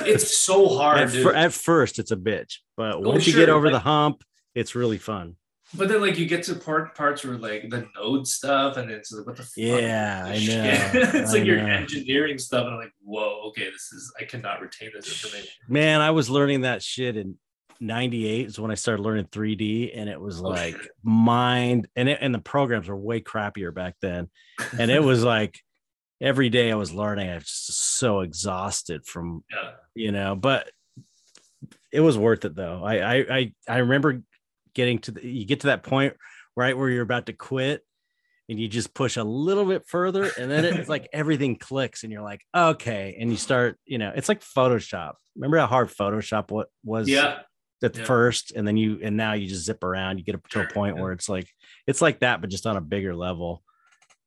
it's 0.00 0.38
so 0.44 0.68
hard. 0.68 1.00
at, 1.00 1.10
for, 1.10 1.34
at, 1.34 1.52
first, 1.52 1.98
it's 1.98 2.10
a 2.10 2.16
bitch, 2.16 2.58
but 2.76 2.96
oh, 2.96 3.00
once 3.00 3.24
oh, 3.24 3.30
you 3.30 3.36
get 3.36 3.48
over 3.48 3.66
like, 3.66 3.74
the 3.74 3.80
hump, 3.80 4.22
it's 4.54 4.74
really 4.74 4.98
fun. 4.98 5.36
But 5.76 5.88
then, 5.88 6.00
like, 6.00 6.18
you 6.18 6.26
get 6.26 6.44
to 6.44 6.54
part 6.54 6.94
parts 6.94 7.24
where 7.24 7.36
like 7.36 7.68
the 7.70 7.88
node 7.96 8.26
stuff, 8.26 8.76
and 8.76 8.90
it's 8.90 9.12
like, 9.12 9.26
what 9.26 9.36
the 9.36 9.42
fuck? 9.42 9.52
Yeah, 9.56 10.24
I 10.26 10.30
know. 10.46 11.00
it's 11.20 11.30
I 11.30 11.32
like 11.32 11.42
know. 11.42 11.52
your 11.52 11.58
engineering 11.58 12.38
stuff, 12.38 12.64
and 12.64 12.74
I'm 12.74 12.80
like, 12.80 12.92
whoa, 13.02 13.48
okay, 13.48 13.70
this 13.70 13.92
is 13.92 14.12
I 14.20 14.24
cannot 14.24 14.60
retain 14.60 14.90
this 14.94 15.06
information. 15.06 15.52
Man, 15.68 16.00
I 16.00 16.10
was 16.10 16.30
learning 16.30 16.62
that 16.62 16.82
shit 16.82 17.16
in 17.16 17.36
'98 17.80 18.46
is 18.46 18.58
when 18.58 18.70
I 18.70 18.74
started 18.74 19.02
learning 19.02 19.26
3D, 19.26 19.92
and 19.94 20.08
it 20.08 20.20
was 20.20 20.40
oh, 20.40 20.48
like 20.48 20.76
oh, 20.76 20.86
mind, 21.02 21.88
and 21.96 22.08
it, 22.08 22.18
and 22.20 22.34
the 22.34 22.38
programs 22.38 22.88
were 22.88 22.96
way 22.96 23.20
crappier 23.20 23.74
back 23.74 23.96
then, 24.00 24.28
and 24.78 24.90
it 24.90 25.02
was 25.02 25.22
like 25.22 25.58
every 26.20 26.48
day 26.48 26.72
I 26.72 26.76
was 26.76 26.92
learning, 26.92 27.28
I 27.28 27.34
was 27.34 27.44
just 27.44 27.96
so 27.96 28.20
exhausted 28.20 29.06
from, 29.06 29.44
yeah. 29.50 29.72
you 29.94 30.12
know, 30.12 30.34
but 30.34 30.70
it 31.92 32.00
was 32.00 32.18
worth 32.18 32.44
it 32.44 32.54
though. 32.54 32.82
I 32.84 32.96
I 32.96 33.14
I, 33.30 33.52
I 33.68 33.76
remember 33.78 34.22
getting 34.76 34.98
to 34.98 35.10
the, 35.10 35.26
you 35.26 35.46
get 35.46 35.60
to 35.60 35.68
that 35.68 35.82
point 35.82 36.14
right 36.54 36.76
where 36.76 36.90
you're 36.90 37.02
about 37.02 37.26
to 37.26 37.32
quit 37.32 37.82
and 38.48 38.60
you 38.60 38.68
just 38.68 38.94
push 38.94 39.16
a 39.16 39.24
little 39.24 39.64
bit 39.64 39.84
further 39.88 40.30
and 40.38 40.50
then 40.50 40.64
it's 40.64 40.88
like 40.88 41.08
everything 41.12 41.56
clicks 41.56 42.04
and 42.04 42.12
you're 42.12 42.22
like 42.22 42.42
okay 42.54 43.16
and 43.18 43.30
you 43.30 43.36
start 43.36 43.78
you 43.86 43.96
know 43.96 44.12
it's 44.14 44.28
like 44.28 44.42
photoshop 44.42 45.14
remember 45.34 45.56
how 45.56 45.66
hard 45.66 45.88
photoshop 45.88 46.50
what 46.50 46.68
was 46.84 47.08
yeah 47.08 47.38
at 47.82 47.96
yeah. 47.96 48.04
first 48.04 48.52
and 48.52 48.68
then 48.68 48.76
you 48.76 48.98
and 49.02 49.16
now 49.16 49.32
you 49.32 49.46
just 49.46 49.64
zip 49.64 49.82
around 49.82 50.18
you 50.18 50.24
get 50.24 50.34
up 50.34 50.46
to 50.48 50.60
a 50.60 50.66
point 50.72 50.96
where 50.96 51.12
it's 51.12 51.28
like 51.28 51.48
it's 51.86 52.02
like 52.02 52.20
that 52.20 52.40
but 52.40 52.50
just 52.50 52.66
on 52.66 52.76
a 52.76 52.80
bigger 52.80 53.14
level 53.14 53.62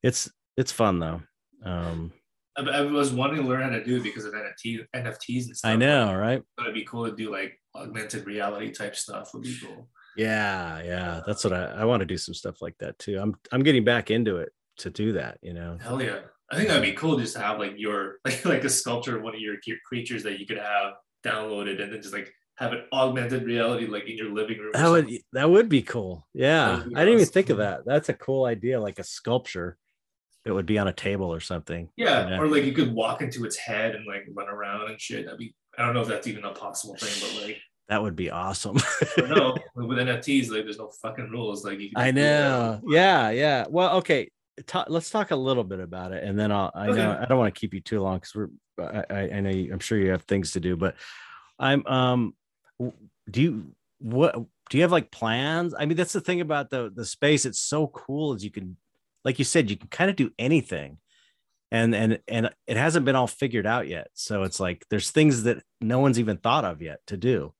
it's 0.01 0.31
it's 0.57 0.71
fun 0.71 0.99
though 0.99 1.21
um 1.63 2.11
I, 2.57 2.61
I 2.61 2.81
was 2.81 3.11
wanting 3.11 3.37
to 3.37 3.47
learn 3.47 3.61
how 3.61 3.69
to 3.69 3.83
do 3.83 3.97
it 3.97 4.03
because 4.03 4.25
of 4.25 4.33
NFT, 4.33 4.85
NFTs 4.93 5.45
and 5.45 5.57
stuff. 5.57 5.71
I 5.71 5.75
know, 5.75 6.13
right? 6.13 6.41
But 6.57 6.63
it'd 6.63 6.75
be 6.75 6.83
cool 6.83 7.09
to 7.09 7.15
do 7.15 7.31
like 7.31 7.57
augmented 7.75 8.25
reality 8.25 8.71
type 8.71 8.95
stuff 8.95 9.33
would 9.33 9.43
be 9.43 9.57
cool. 9.63 9.87
Yeah, 10.17 10.81
yeah, 10.83 11.21
that's 11.25 11.43
what 11.43 11.53
I, 11.53 11.65
I 11.65 11.85
want 11.85 12.01
to 12.01 12.05
do 12.05 12.17
some 12.17 12.33
stuff 12.33 12.61
like 12.61 12.77
that 12.79 12.99
too. 12.99 13.19
I'm 13.19 13.35
I'm 13.51 13.63
getting 13.63 13.83
back 13.83 14.11
into 14.11 14.37
it 14.37 14.51
to 14.79 14.89
do 14.89 15.13
that. 15.13 15.37
You 15.41 15.53
know. 15.53 15.77
Hell 15.81 16.01
yeah! 16.01 16.19
I 16.51 16.55
think 16.55 16.67
that'd 16.67 16.83
be 16.83 16.93
cool 16.93 17.17
just 17.17 17.35
to 17.35 17.41
have 17.41 17.59
like 17.59 17.73
your 17.77 18.15
like 18.25 18.43
like 18.45 18.63
a 18.63 18.69
sculpture 18.69 19.17
of 19.17 19.23
one 19.23 19.35
of 19.35 19.41
your 19.41 19.55
creatures 19.85 20.23
that 20.23 20.39
you 20.39 20.45
could 20.45 20.57
have 20.57 20.93
downloaded 21.23 21.81
and 21.81 21.91
then 21.91 22.01
just 22.01 22.13
like 22.13 22.33
have 22.59 22.73
an 22.73 22.83
augmented 22.91 23.43
reality 23.43 23.87
like 23.87 24.07
in 24.07 24.17
your 24.17 24.33
living 24.33 24.57
room. 24.57 24.71
That 24.73 24.89
would 24.89 25.09
that 25.33 25.49
would 25.49 25.69
be 25.69 25.81
cool. 25.81 26.27
Yeah, 26.33 26.83
be 26.87 26.95
I 26.95 27.05
didn't 27.05 27.21
even 27.21 27.31
think 27.31 27.49
of 27.49 27.57
that. 27.57 27.85
That's 27.85 28.09
a 28.09 28.13
cool 28.13 28.45
idea, 28.45 28.79
like 28.79 28.99
a 28.99 29.03
sculpture. 29.03 29.77
It 30.45 30.51
would 30.51 30.65
be 30.65 30.77
on 30.77 30.87
a 30.87 30.93
table 30.93 31.33
or 31.33 31.39
something. 31.39 31.89
Yeah, 31.95 32.23
you 32.23 32.29
know? 32.31 32.41
or 32.41 32.47
like 32.47 32.63
you 32.63 32.73
could 32.73 32.93
walk 32.93 33.21
into 33.21 33.45
its 33.45 33.57
head 33.57 33.95
and 33.95 34.05
like 34.05 34.25
run 34.33 34.49
around 34.49 34.89
and 34.89 34.99
shit. 34.99 35.25
That'd 35.25 35.39
be. 35.39 35.53
I 35.77 35.85
don't 35.85 35.93
know 35.93 36.01
if 36.01 36.07
that's 36.07 36.27
even 36.27 36.43
a 36.43 36.51
possible 36.51 36.95
thing, 36.95 37.09
but 37.21 37.43
like 37.43 37.57
that 37.89 38.03
would 38.03 38.15
be 38.15 38.29
awesome. 38.29 38.77
no, 39.17 39.57
with 39.75 39.97
NFTs, 39.97 40.51
like 40.51 40.63
there's 40.63 40.77
no 40.77 40.91
fucking 41.01 41.31
rules. 41.31 41.65
Like 41.65 41.79
I 41.95 42.11
know. 42.11 42.79
Yeah, 42.87 43.31
yeah. 43.31 43.65
Well, 43.67 43.97
okay. 43.97 44.29
Ta- 44.67 44.85
let's 44.87 45.09
talk 45.09 45.31
a 45.31 45.35
little 45.35 45.63
bit 45.63 45.79
about 45.79 46.11
it, 46.11 46.23
and 46.23 46.37
then 46.37 46.51
I'll. 46.51 46.71
I 46.75 46.89
okay. 46.89 46.97
know 46.97 47.17
I 47.19 47.25
don't 47.25 47.39
want 47.39 47.53
to 47.53 47.59
keep 47.59 47.73
you 47.73 47.81
too 47.81 47.99
long 47.99 48.17
because 48.17 48.35
we're. 48.35 48.49
I, 49.09 49.29
I 49.33 49.39
know 49.39 49.49
you, 49.49 49.73
I'm 49.73 49.79
sure 49.79 49.97
you 49.97 50.11
have 50.11 50.21
things 50.23 50.51
to 50.51 50.59
do, 50.59 50.77
but 50.77 50.95
I'm. 51.57 51.85
Um, 51.87 52.35
do 53.29 53.41
you 53.41 53.71
what 53.99 54.35
do 54.69 54.77
you 54.77 54.83
have 54.83 54.91
like 54.91 55.11
plans? 55.11 55.73
I 55.77 55.85
mean, 55.85 55.97
that's 55.97 56.13
the 56.13 56.21
thing 56.21 56.41
about 56.41 56.69
the 56.69 56.91
the 56.93 57.05
space. 57.05 57.45
It's 57.45 57.59
so 57.59 57.87
cool 57.87 58.33
as 58.33 58.43
you 58.43 58.51
can, 58.51 58.77
like 59.25 59.39
you 59.39 59.45
said, 59.45 59.71
you 59.71 59.77
can 59.77 59.89
kind 59.89 60.09
of 60.11 60.15
do 60.15 60.31
anything. 60.37 60.99
and 61.71 61.95
and 61.95 62.19
and 62.27 62.51
it 62.67 62.77
hasn't 62.77 63.05
been 63.05 63.15
all 63.15 63.27
figured 63.27 63.67
out 63.67 63.87
yet 63.87 64.07
so 64.13 64.41
it's 64.41 64.59
like 64.59 64.83
there's 64.89 65.11
things 65.11 65.43
that 65.43 65.61
no 65.79 65.99
one's 65.99 66.19
even 66.19 66.35
thought 66.37 66.65
of 66.65 66.81
yet 66.81 66.99
to 67.05 67.15
do 67.15 67.53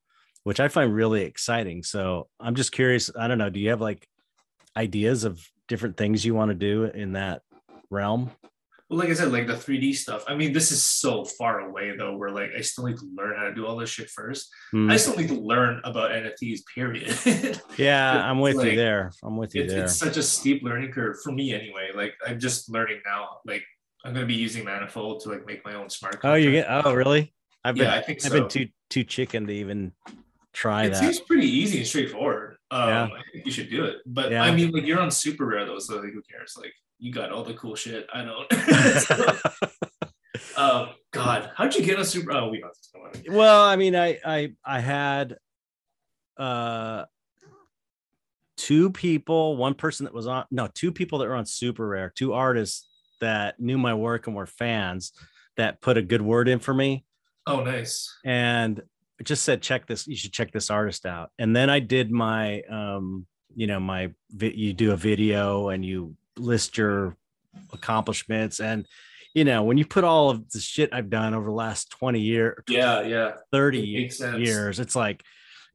which 0.50 0.60
i 0.60 0.68
find 0.68 0.96
really 0.96 1.22
exciting 1.22 1.84
so 1.84 2.28
i'm 2.40 2.56
just 2.56 2.72
curious 2.72 3.12
i 3.16 3.28
don't 3.28 3.38
know 3.38 3.52
do 3.52 3.60
you 3.60 3.70
have 3.70 3.82
like 3.82 4.08
ideas 4.76 5.24
of 5.24 5.40
different 5.68 5.96
things 5.96 6.26
you 6.26 6.34
want 6.34 6.50
to 6.50 6.56
do 6.56 6.86
in 6.86 7.14
that 7.14 7.44
realm 7.92 8.32
well, 8.90 8.98
like 8.98 9.10
I 9.10 9.14
said, 9.14 9.32
like 9.32 9.46
the 9.46 9.54
3D 9.54 9.94
stuff. 9.94 10.24
I 10.28 10.34
mean, 10.36 10.52
this 10.52 10.72
is 10.72 10.82
so 10.84 11.24
far 11.24 11.60
away 11.60 11.96
though, 11.96 12.18
where 12.18 12.32
like 12.32 12.50
I 12.58 12.62
still 12.62 12.88
need 12.88 12.98
to 12.98 13.08
learn 13.16 13.38
how 13.38 13.44
to 13.44 13.54
do 13.54 13.68
all 13.68 13.78
this 13.78 13.92
shit 13.92 14.10
first. 14.10 14.50
Hmm. 14.72 14.90
I 14.90 14.98
still 14.98 15.16
need 15.16 15.28
to 15.28 15.40
learn 15.40 15.80
about 15.84 16.10
NFTs, 16.10 16.62
period. 16.74 17.62
yeah 17.78 18.28
i'm 18.28 18.40
with 18.40 18.56
like, 18.56 18.72
you 18.72 18.76
there 18.76 19.12
i'm 19.24 19.38
with 19.38 19.54
you 19.54 19.62
it's, 19.62 19.74
there 19.74 19.84
it's 19.84 19.96
such 19.96 20.18
a 20.18 20.24
steep 20.24 20.64
learning 20.64 20.92
curve 20.92 21.18
for 21.24 21.32
me 21.32 21.54
anyway. 21.54 21.90
Like 21.94 22.16
I'm 22.26 22.40
just 22.40 22.68
learning 22.68 23.02
now. 23.06 23.38
Like 23.46 23.64
I'm 24.04 24.16
gonna 24.16 24.26
be 24.26 24.34
using 24.34 24.66
Manifold 24.66 25.20
to 25.22 25.30
like 25.30 25.46
make 25.46 25.64
my 25.64 25.76
own 25.76 25.92
smart 25.92 26.18
oh 26.24 26.34
you 26.34 26.50
get 26.50 26.66
oh 26.68 26.92
really 26.92 27.32
i've 27.64 27.76
been 27.76 27.86
Yeah, 27.86 27.94
I 27.94 28.02
think 28.02 28.26
i've 28.26 28.32
so. 28.32 28.40
been 28.40 28.50
too 28.50 28.68
too 28.90 29.04
chicken 29.04 29.46
to 29.46 29.54
even 29.54 29.92
try 30.54 30.86
it 30.86 30.90
that 30.90 30.98
seems 31.00 31.20
pretty 31.20 31.48
easy 31.48 31.78
and 31.80 31.88
straightforward. 31.88 32.58
Um, 32.72 32.88
Yeah. 32.90 33.04
I 33.06 33.22
think 33.32 33.46
you 33.46 33.52
should 33.52 33.70
do 33.70 33.86
it. 33.86 33.98
But 34.06 34.32
Yeah. 34.32 34.44
I 34.44 34.52
mean, 34.56 34.72
like 34.72 34.86
you're 34.86 35.00
on 35.00 35.10
SuperRare 35.10 35.66
though, 35.66 35.80
so 35.80 35.96
like 35.98 36.12
who 36.14 36.22
cares? 36.30 36.56
Like 36.58 36.74
you 36.98 37.12
got 37.14 37.32
all 37.32 37.44
the 37.44 37.54
cool 37.54 37.76
shit. 37.76 38.08
I 38.14 38.24
don't. 38.24 38.52
um, 40.58 40.90
God, 41.12 41.52
how'd 41.56 41.76
you 41.76 41.84
get 41.84 41.98
on 41.98 42.06
super? 42.06 42.32
Oh, 42.34 42.50
we 42.50 42.60
don't 42.60 42.70
have 42.70 42.76
to 42.76 42.92
talk 42.92 43.02
about 43.16 43.26
it. 43.26 43.32
well 43.32 43.64
i 43.64 43.76
mean 43.76 43.96
i 43.96 44.20
i 44.26 44.52
i 44.66 44.80
had 44.80 45.38
uh 46.38 47.06
two 48.58 48.90
people 48.92 49.58
one 49.58 49.74
person 49.74 50.04
that 50.06 50.14
was 50.14 50.28
on 50.28 50.46
no 50.52 50.68
two 50.74 50.92
people 50.92 51.20
that 51.20 51.28
were 51.28 51.36
on 51.36 51.46
SuperRare 51.46 52.14
two 52.14 52.34
artists 52.34 52.88
that 53.22 53.60
knew 53.60 53.78
my 53.78 53.94
work 53.94 54.28
and 54.28 54.36
were 54.36 54.46
fans 54.46 55.12
that 55.58 55.82
put 55.82 55.98
a 55.98 56.02
good 56.02 56.22
word 56.22 56.48
in 56.48 56.60
for 56.60 56.74
me 56.74 57.06
Oh, 57.48 57.64
nice. 57.64 58.16
and 58.24 58.82
it 59.20 59.26
just 59.26 59.44
said 59.44 59.62
check 59.62 59.86
this 59.88 60.08
you 60.08 60.16
should 60.16 60.34
check 60.34 60.52
this 60.52 60.70
artist 60.70 61.06
out. 61.06 61.30
And 61.38 61.56
then 61.56 61.70
i 61.70 61.80
did 61.80 62.12
my 62.12 62.62
um 62.64 63.26
you 63.56 63.68
know 63.68 63.80
my 63.80 64.12
you 64.40 64.74
do 64.74 64.92
a 64.92 64.96
video 64.96 65.70
and 65.70 65.84
you 65.86 66.16
list 66.38 66.78
your 66.78 67.18
accomplishments. 67.74 68.60
And 68.60 68.86
you 69.34 69.44
know 69.46 69.64
when 69.64 69.78
you 69.78 69.86
put 69.86 70.04
all 70.04 70.30
of 70.32 70.50
the 70.52 70.60
shit 70.60 70.90
i've 70.92 71.10
done 71.10 71.34
over 71.36 71.46
the 71.46 71.52
last 71.56 71.92
20 71.92 72.20
years 72.20 72.64
Yeah, 72.68 73.02
yeah. 73.02 73.32
30 73.52 74.06
It 74.06 74.40
years 74.40 74.80
it's 74.80 74.96
like 74.96 75.24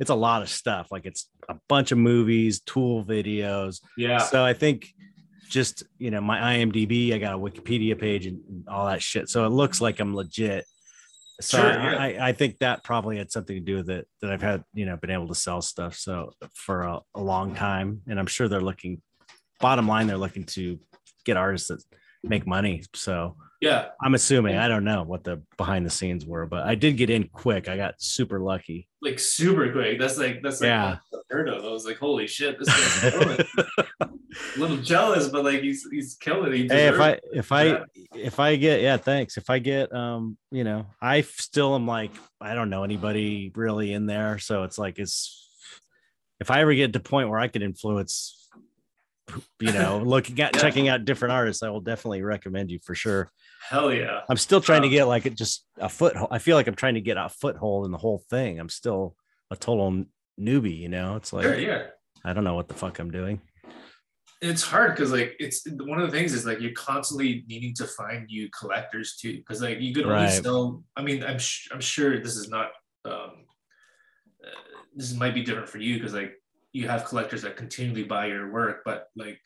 it's 0.00 0.10
a 0.10 0.14
lot 0.14 0.42
of 0.42 0.48
stuff. 0.48 0.88
Like 0.90 1.06
it's 1.06 1.28
a 1.48 1.54
bunch 1.68 1.92
of 1.92 1.98
movies 1.98 2.60
tool 2.60 3.04
videos. 3.04 3.80
Yeah. 3.96 4.18
so 4.18 4.44
i 4.44 4.52
think 4.54 4.88
just 5.48 5.84
you 5.98 6.10
know 6.10 6.20
my 6.20 6.56
imdb 6.56 7.12
i 7.14 7.18
got 7.18 7.34
a 7.34 7.38
wikipedia 7.38 7.96
page 7.98 8.26
and 8.26 8.40
all 8.68 8.86
that 8.86 9.02
shit. 9.02 9.28
So 9.28 9.44
it 9.46 9.50
looks 9.50 9.80
like 9.80 10.00
i'm 10.00 10.14
legit 10.14 10.64
so 11.40 11.58
Sure, 11.58 11.66
I, 11.80 12.10
yeah. 12.10 12.22
I, 12.24 12.28
I 12.28 12.32
think 12.32 12.58
that 12.58 12.84
probably 12.84 13.18
had 13.18 13.30
something 13.32 13.56
to 13.56 13.60
do 13.60 13.76
with 13.76 13.90
it 13.90 14.06
that 14.20 14.30
i've 14.30 14.42
had 14.42 14.62
you 14.72 14.86
know 14.86 14.96
been 14.96 15.10
able 15.10 15.28
to 15.28 15.34
sell 15.34 15.60
stuff 15.62 15.96
so 15.96 16.32
for 16.54 16.82
a, 16.82 17.00
a 17.14 17.20
long 17.20 17.54
time 17.54 18.02
and 18.08 18.18
i'm 18.20 18.26
sure 18.26 18.46
they're 18.48 18.60
looking 18.60 19.02
bottom 19.60 19.88
line 19.88 20.06
they're 20.06 20.16
looking 20.16 20.44
to 20.44 20.78
get 21.24 21.36
artists 21.36 21.68
that 21.68 21.82
make 22.22 22.46
money 22.46 22.82
so 22.94 23.36
Yeah. 23.60 23.88
i'm 24.02 24.14
assuming 24.14 24.56
i 24.56 24.68
don't 24.68 24.84
know 24.84 25.02
what 25.02 25.24
the 25.24 25.42
behind 25.56 25.84
the 25.84 25.90
scenes 25.90 26.24
were 26.24 26.46
but 26.46 26.64
i 26.66 26.74
did 26.74 26.96
get 26.96 27.10
in 27.10 27.28
quick 27.28 27.68
i 27.68 27.76
got 27.76 28.00
super 28.00 28.38
lucky 28.40 28.88
Like 29.02 29.18
super 29.18 29.70
quick. 29.72 29.98
That's 29.98 30.16
like 30.18 30.40
that's 30.42 30.60
like 30.60 30.68
Yeah. 30.68 30.96
Unheard 31.38 31.48
of. 31.48 31.64
I 31.64 31.68
was 31.68 31.84
like, 31.84 31.98
holy 31.98 32.26
shit, 32.26 32.58
this 32.58 32.68
guy's 32.68 33.12
killing 33.12 33.38
a 34.00 34.58
little 34.58 34.76
jealous, 34.78 35.28
but 35.28 35.44
like 35.44 35.60
he's 35.60 35.86
he's 35.90 36.16
killing 36.16 36.52
it. 36.52 36.56
He 36.56 36.66
hey 36.68 36.88
if 36.88 37.00
i 37.00 37.18
if 37.32 37.52
i 37.52 37.64
Yeah. 37.64 37.84
if 38.14 38.40
i 38.40 38.56
get 38.56 38.80
yeah 38.82 38.96
thanks 38.96 39.36
if 39.36 39.48
i 39.50 39.58
get 39.58 39.94
um 39.94 40.36
you 40.50 40.64
know 40.64 40.86
I 41.00 41.20
still 41.22 41.74
am 41.74 41.86
like 41.86 42.10
i 42.40 42.54
don't 42.54 42.70
know 42.70 42.84
anybody 42.84 43.52
really 43.54 43.92
in 43.92 44.06
there 44.06 44.38
so 44.38 44.64
it's 44.64 44.78
like 44.78 44.98
it's 44.98 45.48
if 46.40 46.50
i 46.50 46.60
ever 46.60 46.74
get 46.74 46.92
to 46.92 46.98
the 46.98 47.08
point 47.08 47.28
where 47.28 47.38
i 47.38 47.48
could 47.48 47.62
influence 47.62 48.48
you 49.60 49.72
know 49.72 49.98
looking 50.04 50.40
at 50.40 50.54
Yeah. 50.54 50.60
checking 50.62 50.88
out 50.88 51.04
different 51.04 51.32
artists 51.32 51.62
i 51.62 51.68
will 51.68 51.80
definitely 51.80 52.22
recommend 52.22 52.70
you 52.70 52.78
for 52.82 52.94
sure 52.94 53.30
Hell 53.68 53.92
yeah. 53.92 54.20
i'm 54.28 54.36
still 54.36 54.60
trying 54.60 54.82
to 54.82 54.88
Um, 54.88 54.92
get 54.92 55.04
like 55.04 55.32
just 55.34 55.64
a 55.78 55.88
foothold. 55.88 56.28
i 56.32 56.38
feel 56.38 56.56
like 56.56 56.66
i'm 56.66 56.74
trying 56.74 56.94
to 56.94 57.00
get 57.00 57.16
a 57.16 57.28
foothold 57.28 57.86
in 57.86 57.92
the 57.92 57.98
whole 57.98 58.22
thing 58.30 58.58
i'm 58.58 58.68
still 58.68 59.16
a 59.50 59.56
total 59.56 60.04
newbie 60.40 60.76
you 60.78 60.88
know 60.88 61.16
it's 61.16 61.32
like 61.32 61.44
Sure, 61.44 61.58
yeah. 61.58 61.86
i 62.24 62.32
don't 62.32 62.44
know 62.44 62.54
what 62.54 62.68
the 62.68 62.74
fuck 62.74 62.98
i'm 62.98 63.10
doing 63.10 63.40
it's 64.42 64.62
hard 64.62 64.90
because 64.94 65.10
like 65.12 65.34
it's 65.38 65.66
one 65.70 66.00
of 66.00 66.10
the 66.10 66.16
things 66.16 66.34
is 66.34 66.44
like 66.44 66.60
you're 66.60 66.72
constantly 66.72 67.44
needing 67.46 67.72
to 67.74 67.86
find 67.86 68.26
new 68.26 68.48
collectors 68.58 69.16
too 69.16 69.36
because 69.38 69.62
like 69.62 69.80
you 69.80 69.94
could 69.94 70.04
only 70.04 70.24
Right. 70.24 70.42
sell 70.44 70.82
i 70.96 71.02
mean 71.02 71.22
i'm 71.24 71.38
sh- 71.38 71.68
i'm 71.72 71.80
sure 71.80 72.20
this 72.20 72.36
is 72.36 72.48
not 72.48 72.70
um 73.04 73.44
uh, 74.44 74.48
this 74.94 75.14
might 75.14 75.34
be 75.34 75.42
different 75.42 75.68
for 75.68 75.78
you 75.78 75.94
because 75.94 76.14
like 76.14 76.32
you 76.72 76.88
have 76.88 77.04
collectors 77.04 77.42
that 77.42 77.56
continually 77.56 78.04
buy 78.04 78.26
your 78.26 78.50
work 78.52 78.82
but 78.84 79.06
like 79.16 79.38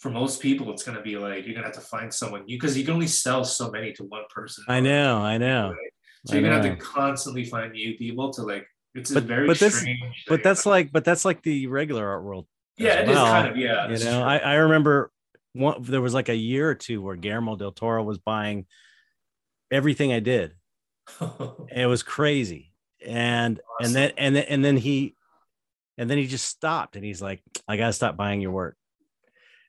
for 0.00 0.10
most 0.10 0.40
people 0.42 0.70
it's 0.72 0.82
going 0.82 0.96
to 0.96 1.02
be 1.02 1.16
like 1.16 1.44
you're 1.46 1.54
going 1.54 1.64
to 1.64 1.70
have 1.70 1.72
to 1.72 1.80
find 1.80 2.12
someone 2.12 2.44
new 2.44 2.56
because 2.58 2.76
you 2.76 2.84
can 2.84 2.94
only 2.94 3.06
sell 3.06 3.44
so 3.44 3.70
many 3.70 3.92
to 3.92 4.02
one 4.04 4.24
person 4.34 4.64
i 4.68 4.80
know 4.80 5.18
i 5.18 5.38
know 5.38 5.70
Right? 5.70 5.92
so 6.26 6.34
I 6.34 6.40
you're 6.40 6.48
going 6.50 6.62
to 6.62 6.68
have 6.68 6.78
to 6.78 6.84
constantly 6.84 7.44
find 7.44 7.72
new 7.72 7.96
people 7.96 8.32
to 8.34 8.42
like 8.42 8.66
it's 8.94 9.10
a 9.10 9.14
But- 9.14 9.24
very 9.24 9.46
but 9.46 9.58
this- 9.58 9.84
but 10.28 10.42
that's 10.42 10.66
like 10.66 10.92
but 10.92 11.04
that's 11.04 11.24
like 11.24 11.42
the 11.42 11.66
regular 11.66 12.06
art 12.06 12.24
world 12.24 12.46
yeah 12.78 13.00
it 13.00 13.08
is 13.08 13.14
well, 13.14 13.26
kind 13.26 13.48
of 13.48 13.56
yeah 13.56 13.88
you 13.88 14.02
know. 14.04 14.22
I, 14.22 14.38
I 14.38 14.54
remember 14.54 15.10
one 15.52 15.82
there 15.82 16.00
was 16.00 16.14
like 16.14 16.28
a 16.30 16.34
year 16.34 16.68
or 16.68 16.74
two 16.74 17.02
where 17.02 17.16
guillermo 17.16 17.56
del 17.56 17.72
toro 17.72 18.02
was 18.02 18.18
buying 18.18 18.66
everything 19.70 20.12
i 20.12 20.20
did. 20.20 20.52
It 21.74 21.86
was 21.86 22.02
crazy. 22.02 22.72
And 23.04 23.60
and 23.80 23.92
then 23.94 24.12
and 24.16 24.36
then 24.36 24.44
and 24.48 24.64
then 24.64 24.76
he 24.76 25.16
and 25.98 26.08
then 26.08 26.16
he 26.18 26.26
just 26.26 26.46
stopped 26.46 26.94
and 26.96 27.04
he's 27.04 27.20
like 27.20 27.42
i 27.68 27.76
gotta 27.76 27.92
stop 27.92 28.16
buying 28.16 28.40
your 28.40 28.52
work. 28.52 28.76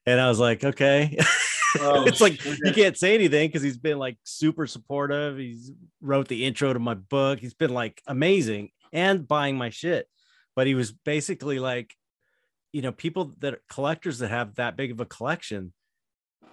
And 0.06 0.20
i 0.22 0.30
was 0.30 0.40
like 0.40 0.64
okay. 0.64 1.18
Oh, 1.80 2.04
it's 2.08 2.22
like 2.22 2.40
shit. 2.40 2.60
you 2.64 2.72
can't 2.72 2.96
say 2.98 3.16
anything 3.16 3.48
because 3.50 3.64
he's 3.64 3.78
been 3.80 3.98
like 3.98 4.18
super 4.24 4.68
supportive. 4.68 5.38
He's 5.38 5.72
wrote 6.02 6.28
the 6.28 6.46
intro 6.46 6.72
to 6.72 6.80
my 6.80 6.94
book. 6.94 7.40
He's 7.40 7.56
been 7.56 7.74
like 7.74 8.02
amazing 8.08 8.70
and 8.94 9.28
buying 9.28 9.58
my 9.58 9.70
shit. 9.70 10.08
But 10.56 10.68
he 10.68 10.76
was 10.76 10.92
basically 10.92 11.60
like 11.60 11.94
you 12.72 12.82
know 12.82 12.92
people 12.92 13.36
that 13.40 13.60
collectors 13.70 14.20
that 14.20 14.30
have 14.30 14.56
that 14.56 14.78
big 14.78 14.92
of 14.92 15.00
a 15.00 15.06
collection 15.06 15.74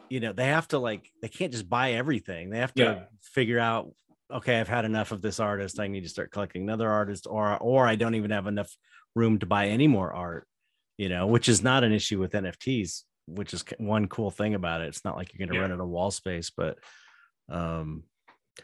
you 0.08 0.20
know 0.20 0.32
they 0.32 0.46
have 0.46 0.66
to 0.68 0.78
like 0.78 1.10
they 1.22 1.28
can't 1.28 1.52
just 1.52 1.68
buy 1.68 1.92
everything. 1.92 2.50
They 2.50 2.58
have 2.58 2.74
to 2.74 2.82
Yeah. 2.82 3.04
figure 3.22 3.58
out 3.60 3.94
okay 4.32 4.60
i've 4.60 4.68
had 4.68 4.84
enough 4.84 5.12
of 5.12 5.22
this 5.22 5.38
artist. 5.40 5.78
I 5.80 5.86
need 5.88 6.02
to 6.02 6.08
start 6.08 6.30
collecting 6.32 6.62
another 6.62 6.88
artist 6.88 7.26
or 7.28 7.56
or 7.58 7.86
i 7.86 7.94
don't 7.96 8.14
even 8.14 8.30
have 8.30 8.46
enough 8.46 8.72
room 9.14 9.38
to 9.40 9.46
buy 9.46 9.68
any 9.68 9.88
more 9.88 10.12
art 10.12 10.46
you 10.98 11.08
know 11.08 11.26
which 11.26 11.48
is 11.48 11.62
not 11.64 11.82
an 11.84 11.92
issue 11.92 12.18
with 12.20 12.32
nfts 12.32 13.02
which 13.26 13.52
is 13.54 13.64
one 13.78 14.08
cool 14.08 14.30
thing 14.30 14.54
about 14.54 14.80
it. 14.80 14.88
It's 14.88 15.04
not 15.04 15.16
like 15.16 15.32
you're 15.32 15.38
going 15.44 15.48
to 15.48 15.54
Yeah. 15.54 15.62
run 15.62 15.72
out 15.72 15.80
of 15.80 15.88
wall 15.88 16.10
space 16.10 16.50
but 16.50 16.78
um 17.48 18.04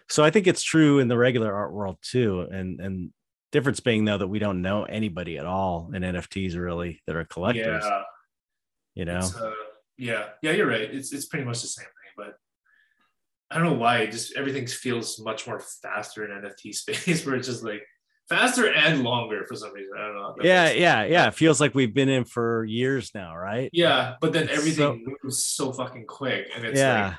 so 0.08 0.22
i 0.24 0.30
think 0.30 0.46
it's 0.46 0.62
true 0.62 0.98
in 1.00 1.08
the 1.08 1.16
regular 1.18 1.52
art 1.54 1.72
world 1.72 1.98
too. 2.02 2.40
And 2.50 2.80
and 2.80 3.12
difference 3.52 3.80
being 3.80 4.04
though 4.04 4.18
that 4.18 4.26
we 4.26 4.38
don't 4.38 4.60
know 4.60 4.84
anybody 4.84 5.38
at 5.38 5.46
all 5.46 5.90
in 5.94 6.02
nfts 6.02 6.56
really 6.56 7.00
that 7.06 7.16
are 7.16 7.24
collectors 7.24 7.84
yeah 7.84 8.02
you 8.94 9.04
know 9.04 9.20
uh, 9.40 9.52
yeah, 9.98 10.26
yeah, 10.42 10.52
you're 10.52 10.66
right. 10.66 10.82
It's 10.82 11.12
it's 11.12 11.26
pretty 11.26 11.44
much 11.44 11.62
the 11.62 11.68
same 11.68 11.86
thing, 11.86 12.12
but 12.16 12.34
I 13.50 13.58
don't 13.58 13.66
know 13.66 13.78
why. 13.78 13.98
It 13.98 14.12
just 14.12 14.36
everything 14.36 14.66
feels 14.66 15.18
much 15.18 15.46
more 15.46 15.60
faster 15.60 16.24
in 16.24 16.42
NFT 16.42 16.74
space, 16.74 17.24
where 17.24 17.36
it's 17.36 17.48
just 17.48 17.64
like 17.64 17.82
faster 18.28 18.72
and 18.72 19.02
longer 19.02 19.44
for 19.46 19.54
some 19.54 19.72
reason. 19.72 19.92
I 19.98 20.02
don't 20.06 20.16
know. 20.16 20.34
yeah 20.42 20.70
yeah 20.72 21.04
yeah 21.04 21.28
it 21.28 21.34
feels 21.34 21.60
like 21.60 21.74
we've 21.74 21.94
been 21.94 22.08
in 22.08 22.24
for 22.24 22.64
years 22.64 23.12
now 23.14 23.36
right 23.36 23.70
yeah, 23.72 24.14
but 24.20 24.32
then 24.32 24.44
It's 24.44 24.58
everything 24.58 25.06
moves 25.22 25.44
so 25.44 25.72
fucking 25.72 26.06
quick, 26.06 26.48
and 26.54 26.64
it's 26.64 26.78
yeah 26.78 27.06
like 27.08 27.16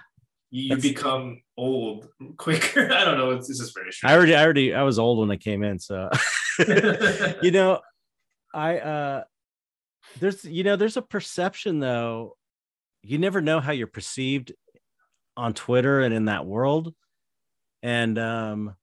you, 0.50 0.70
That's- 0.70 0.82
become 0.84 1.42
old 1.58 2.08
quicker. 2.38 2.92
I 2.94 3.04
don't 3.04 3.18
know. 3.18 3.32
It's, 3.32 3.50
it's 3.50 3.60
just 3.60 3.74
very 3.76 3.92
i 4.04 4.14
already 4.16 4.36
i 4.36 4.44
already 4.44 4.74
i 4.74 4.84
was 4.84 5.00
old 5.00 5.20
when 5.20 5.32
i 5.32 5.36
came 5.38 5.64
in 5.64 5.80
so. 5.80 6.10
You 7.44 7.52
know 7.52 7.82
i 8.54 8.80
uh 8.80 9.24
there's 10.20 10.44
you 10.46 10.64
know 10.64 10.76
there's 10.76 10.98
a 10.98 11.02
perception 11.02 11.80
though. 11.80 12.36
You 13.04 13.18
never 13.18 13.42
know 13.42 13.60
how 13.60 13.72
you're 13.74 13.88
perceived 13.88 14.54
on 15.36 15.54
twitter 15.54 16.02
and 16.02 16.14
in 16.14 16.26
that 16.26 16.46
world. 16.46 16.94
And 17.84 18.18
um 18.18 18.76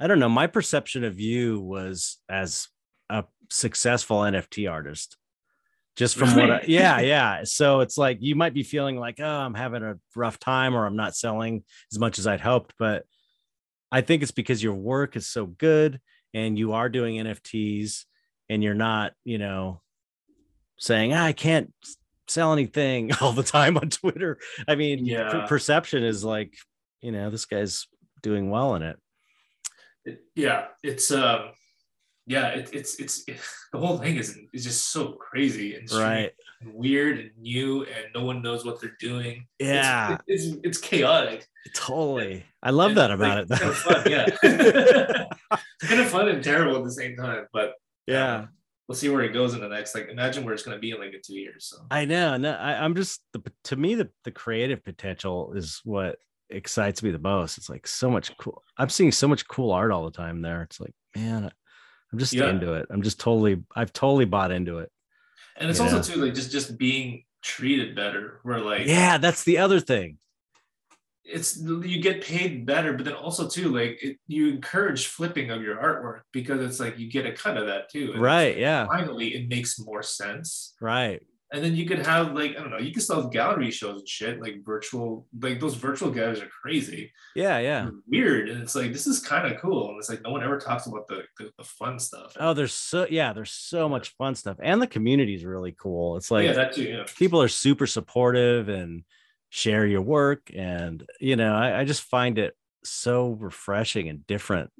i 0.00 0.06
don't 0.06 0.18
know. 0.18 0.28
My 0.28 0.46
perception 0.46 1.04
of 1.04 1.18
you 1.20 1.60
was 1.60 2.18
as 2.28 2.68
a 3.08 3.24
successful 3.50 4.18
nft 4.18 4.70
artist 4.70 5.16
just 5.98 6.16
from 6.16 6.34
what 6.36 6.50
I, 6.50 6.64
yeah 6.66 7.00
yeah 7.00 7.40
so 7.44 7.80
it's 7.80 7.98
like 7.98 8.18
you 8.20 8.34
might 8.34 8.54
be 8.54 8.62
feeling 8.62 8.96
like 8.98 9.20
oh 9.20 9.26
i'm 9.26 9.52
having 9.54 9.82
a 9.82 9.98
rough 10.16 10.38
time 10.38 10.74
or 10.74 10.86
i'm 10.86 10.96
not 10.96 11.14
selling 11.16 11.64
as 11.92 11.98
much 11.98 12.18
as 12.18 12.26
i'd 12.26 12.40
hoped 12.40 12.72
but 12.78 13.04
i 13.92 14.00
think 14.00 14.22
it's 14.22 14.30
because 14.32 14.62
your 14.62 14.74
work 14.74 15.16
is 15.16 15.26
so 15.28 15.44
good 15.46 16.00
and 16.32 16.58
you 16.58 16.72
are 16.72 16.88
doing 16.88 17.16
nfts 17.16 18.04
and 18.48 18.62
you're 18.62 18.74
not 18.74 19.12
you 19.24 19.38
know 19.38 19.80
saying 20.78 21.12
"Ah, 21.12 21.24
i 21.24 21.32
can't 21.32 21.74
sell 22.28 22.52
anything 22.52 23.10
all 23.20 23.32
the 23.32 23.42
time 23.42 23.76
on 23.76 23.90
twitter 23.90 24.38
i 24.68 24.74
mean 24.76 25.00
per- 25.00 25.04
Yeah. 25.12 25.46
perception 25.46 26.02
is 26.04 26.24
like 26.24 26.54
you 27.00 27.12
know, 27.12 27.30
this 27.30 27.44
guy's 27.44 27.86
doing 28.22 28.50
well 28.50 28.74
in 28.74 28.82
it. 28.82 28.96
It- 30.04 30.20
yeah, 30.34 30.64
it's 30.82 31.12
um, 31.12 31.50
yeah, 32.28 32.48
it, 32.48 32.70
it's 32.72 33.00
it's 33.00 33.24
the 33.72 33.78
whole 33.78 33.98
thing 33.98 34.16
is 34.16 34.38
is 34.52 34.64
just 34.64 34.92
so 34.92 35.12
crazy 35.12 35.74
and 35.74 35.90
Right. 35.90 36.30
and 36.60 36.74
weird 36.74 37.18
and 37.18 37.30
new, 37.38 37.84
and 37.84 38.06
no 38.14 38.24
one 38.24 38.42
knows 38.42 38.64
what 38.64 38.80
they're 38.80 38.96
doing. 39.00 39.46
Yeah, 39.58 40.18
it's 40.26 40.44
it's, 40.44 40.56
it's 40.62 40.78
chaotic. 40.78 41.46
totally. 41.74 42.44
I 42.62 42.70
love 42.70 42.94
that 42.96 43.10
about 43.10 43.36
like, 43.36 43.42
it. 43.42 43.48
Though. 43.48 43.56
Kind 43.56 43.70
of 43.70 43.76
fun, 43.76 44.10
yeah. 44.10 44.26
it's 45.80 45.88
kind 45.88 46.00
of 46.00 46.08
fun 46.08 46.28
and 46.28 46.44
terrible 46.44 46.76
at 46.76 46.84
the 46.84 46.92
same 46.92 47.16
time, 47.16 47.46
but 47.52 47.74
yeah. 48.06 48.36
um, 48.36 48.48
we'll 48.88 48.96
see 48.96 49.08
where 49.08 49.22
it 49.22 49.32
goes 49.32 49.54
in 49.54 49.60
the 49.60 49.68
next. 49.68 49.94
Like, 49.94 50.08
imagine 50.08 50.44
where 50.44 50.52
it's 50.52 50.64
going 50.64 50.76
to 50.76 50.80
be 50.80 50.90
in 50.90 50.98
like 50.98 51.14
in 51.14 51.20
two 51.24 51.38
years. 51.38 51.66
So 51.66 51.86
I 51.90 52.04
know. 52.04 52.36
No, 52.36 52.52
I, 52.52 52.84
I'm 52.84 52.94
just 52.94 53.22
the 53.32 53.42
to 53.64 53.76
me 53.76 53.94
the 53.94 54.10
the 54.24 54.32
creative 54.32 54.84
potential 54.84 55.52
is 55.54 55.80
what 55.84 56.16
excites 56.50 57.02
me 57.02 57.10
the 57.10 57.18
most. 57.18 57.58
It's 57.58 57.70
like 57.70 57.86
so 57.86 58.10
much 58.10 58.36
cool. 58.38 58.62
I'm 58.76 58.90
seeing 58.90 59.12
so 59.12 59.28
much 59.28 59.48
cool 59.48 59.72
art 59.72 59.92
all 59.92 60.04
the 60.04 60.10
time 60.10 60.42
there. 60.42 60.62
It's 60.62 60.80
like, 60.80 60.94
man, 61.16 61.50
I'm 62.12 62.18
just 62.18 62.32
Yeah. 62.32 62.48
into 62.50 62.72
it. 62.74 62.86
I'm 62.90 63.02
just 63.02 63.20
totally, 63.20 63.62
I've 63.76 63.92
totally 63.92 64.24
bought 64.24 64.50
into 64.50 64.78
it. 64.78 64.90
and 65.56 65.68
it's 65.68 65.80
also 65.80 66.00
too 66.00 66.20
like 66.24 66.34
just 66.34 66.52
just 66.52 66.78
being 66.78 67.24
treated 67.42 67.94
better. 67.96 68.40
Where 68.44 68.60
like 68.60 68.86
Yeah, 68.86 69.18
that's 69.18 69.44
the 69.44 69.58
other 69.58 69.80
thing. 69.80 70.18
it's 71.24 71.58
you 71.60 72.00
get 72.00 72.22
paid 72.22 72.64
better, 72.64 72.92
but 72.94 73.04
then 73.04 73.14
also 73.14 73.48
too 73.48 73.68
like 73.68 73.98
it, 74.02 74.16
you 74.26 74.48
encourage 74.48 75.08
flipping 75.08 75.50
of 75.50 75.60
your 75.62 75.76
artwork 75.76 76.20
because 76.32 76.60
it's 76.62 76.80
like 76.80 76.98
you 76.98 77.10
get 77.10 77.26
a 77.26 77.32
cut 77.32 77.56
of 77.58 77.66
that 77.66 77.90
too. 77.90 78.12
And 78.12 78.22
Right. 78.22 78.56
Yeah. 78.56 78.86
Finally, 78.86 79.34
it 79.34 79.48
makes 79.48 79.78
more 79.78 80.02
sense. 80.02 80.74
Right. 80.80 81.20
And 81.50 81.64
then 81.64 81.74
you 81.74 81.86
could 81.86 82.04
have 82.04 82.34
like 82.34 82.52
I 82.58 82.60
don't 82.60 82.70
know, 82.70 82.78
you 82.78 82.92
can 82.92 83.00
still 83.00 83.22
have 83.22 83.32
gallery 83.32 83.70
shows 83.70 84.00
and 84.00 84.08
shit 84.08 84.38
like 84.40 84.62
virtual, 84.64 85.26
like 85.40 85.60
those 85.60 85.76
virtual 85.76 86.10
galleries 86.10 86.42
are 86.42 86.50
crazy, 86.62 87.10
Yeah. 87.34 87.58
Yeah. 87.58 87.82
They're 87.84 87.92
weird, 88.06 88.48
and 88.50 88.62
it's 88.62 88.74
like 88.74 88.92
this 88.92 89.06
is 89.06 89.20
kind 89.20 89.50
of 89.50 89.58
cool. 89.60 89.88
And 89.88 89.98
it's 89.98 90.10
like 90.10 90.22
no 90.22 90.30
one 90.30 90.42
ever 90.44 90.58
talks 90.58 90.86
about 90.86 91.08
the 91.08 91.22
the, 91.38 91.50
the 91.56 91.64
fun 91.64 91.98
stuff. 91.98 92.36
Oh, 92.38 92.52
there's 92.52 92.74
so 92.74 93.06
yeah, 93.08 93.32
there's 93.32 93.50
so 93.50 93.88
much 93.88 94.10
fun 94.18 94.34
stuff, 94.34 94.58
and 94.62 94.82
the 94.82 94.86
community 94.86 95.34
is 95.34 95.44
really 95.44 95.72
cool. 95.72 96.18
It's 96.18 96.30
like 96.30 96.44
yeah, 96.44 96.52
that 96.52 96.74
too. 96.74 96.82
Yeah. 96.84 97.04
people 97.16 97.40
are 97.40 97.48
super 97.48 97.86
supportive 97.86 98.68
and 98.68 99.04
share 99.48 99.86
your 99.86 100.02
work, 100.02 100.50
and 100.54 101.02
you 101.18 101.36
know, 101.36 101.54
I, 101.54 101.80
I 101.80 101.84
just 101.86 102.02
find 102.02 102.38
it 102.38 102.54
so 102.84 103.30
refreshing 103.30 104.10
and 104.10 104.26
different. 104.26 104.70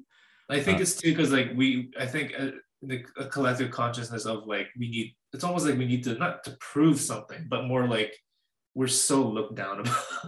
I 0.51 0.59
think 0.59 0.77
Uh, 0.77 0.81
it's 0.81 0.95
too 0.95 1.09
because 1.15 1.31
like 1.31 1.51
we, 1.55 1.89
I 1.99 2.05
think 2.05 2.33
uh, 2.39 2.51
the 2.83 2.99
collective 3.31 3.71
consciousness 3.71 4.25
of 4.27 4.45
like 4.45 4.67
we 4.77 4.89
need. 4.89 5.15
It's 5.33 5.43
almost 5.43 5.65
like 5.65 5.77
we 5.77 5.85
need 5.85 6.03
to 6.05 6.15
not 6.15 6.43
to 6.45 6.57
prove 6.59 6.99
something, 6.99 7.45
but 7.49 7.65
more 7.65 7.87
like 7.87 8.15
we're 8.75 8.87
so 8.87 9.23
looked 9.27 9.55
down 9.55 9.79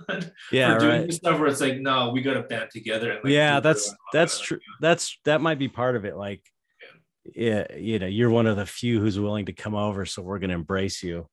upon 0.07 0.31
Yeah. 0.51 0.73
for 0.73 0.79
doing 0.79 0.99
Right. 0.99 1.07
this 1.07 1.17
stuff 1.17 1.39
where 1.39 1.47
it's 1.47 1.61
like 1.61 1.79
no, 1.79 2.09
we 2.11 2.21
got 2.21 2.33
to 2.33 2.43
band 2.43 2.69
together. 2.71 3.11
And, 3.11 3.23
like, 3.23 3.31
yeah 3.33 3.59
that's 3.59 3.93
that's 4.13 4.39
true 4.39 4.59
that's 4.81 5.17
that 5.25 5.41
might 5.41 5.59
be 5.59 5.67
part 5.69 5.95
of 5.95 6.05
it 6.05 6.15
like 6.17 6.41
yeah 7.35 7.65
you 7.75 7.99
know 7.99 8.07
you're 8.07 8.31
one 8.31 8.47
of 8.47 8.57
the 8.57 8.65
few 8.65 8.99
who's 8.99 9.19
willing 9.19 9.45
to 9.45 9.53
come 9.53 9.75
over 9.75 10.07
so 10.07 10.23
we're 10.23 10.39
going 10.39 10.49
to 10.49 10.55
embrace 10.55 11.03
you 11.03 11.27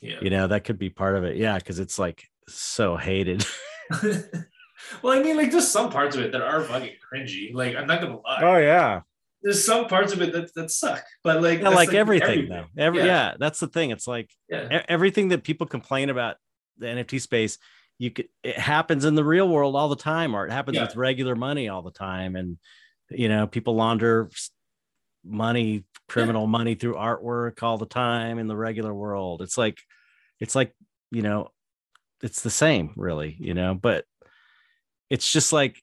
Yeah. 0.00 0.18
you 0.20 0.30
know 0.30 0.48
that 0.48 0.64
could 0.64 0.78
be 0.80 0.90
part 0.90 1.14
of 1.16 1.22
it 1.22 1.36
yeah 1.36 1.56
because 1.58 1.78
it's 1.78 1.96
like 1.98 2.24
so 2.48 2.96
hated 2.96 3.46
well, 5.02 5.18
I 5.18 5.22
mean, 5.22 5.36
like 5.36 5.50
just 5.50 5.72
some 5.72 5.90
parts 5.90 6.14
of 6.16 6.22
it 6.22 6.32
that 6.32 6.42
are 6.42 6.62
fucking 6.62 6.94
cringy. 7.12 7.54
Like 7.54 7.74
I'm 7.74 7.86
not 7.86 8.00
gonna 8.02 8.20
lie. 8.20 8.40
Oh, 8.42 8.58
yeah 8.58 9.00
There's 9.42 9.64
some 9.64 9.86
parts 9.86 10.12
of 10.12 10.20
it 10.20 10.32
that, 10.32 10.52
that 10.54 10.70
suck, 10.70 11.04
but 11.22 11.42
like 11.42 11.58
yeah 11.58 11.64
that's, 11.64 11.76
like 11.76 11.94
everything 11.94 12.48
though 12.48 12.66
every 12.76 13.00
Yeah. 13.00 13.06
yeah. 13.06 13.34
that's 13.38 13.60
the 13.60 13.68
thing 13.68 13.90
it's 13.90 14.06
like 14.06 14.30
Yeah. 14.48 14.82
everything 14.88 15.28
that 15.28 15.44
people 15.44 15.66
complain 15.66 16.10
about 16.10 16.36
the 16.78 16.86
nft 16.86 17.20
space 17.20 17.58
you 17.98 18.10
could 18.10 18.28
it 18.42 18.58
happens 18.58 19.04
in 19.04 19.14
the 19.14 19.24
real 19.24 19.48
world 19.48 19.74
all 19.76 19.88
the 19.88 19.96
time 19.96 20.34
or 20.34 20.46
it 20.46 20.52
happens 20.52 20.78
with 20.78 20.96
regular 20.96 21.34
money 21.34 21.68
all 21.68 21.82
the 21.82 21.90
time 21.90 22.36
and 22.36 22.58
you 23.10 23.28
know 23.28 23.46
people 23.46 23.74
launder 23.74 24.30
money 25.24 25.84
criminal 26.08 26.46
money 26.46 26.74
through 26.74 26.94
artwork 26.94 27.62
all 27.62 27.78
the 27.78 27.86
time 27.86 28.38
in 28.38 28.46
the 28.46 28.56
regular 28.56 28.94
world 28.94 29.42
it's 29.42 29.58
like 29.58 29.78
it's 30.40 30.54
like 30.54 30.72
you 31.10 31.22
know 31.22 31.48
it's 32.22 32.42
the 32.42 32.50
same 32.50 32.92
really 32.96 33.36
you 33.40 33.54
know 33.54 33.74
but 33.74 34.04
it's 35.10 35.30
just 35.30 35.52
like 35.52 35.82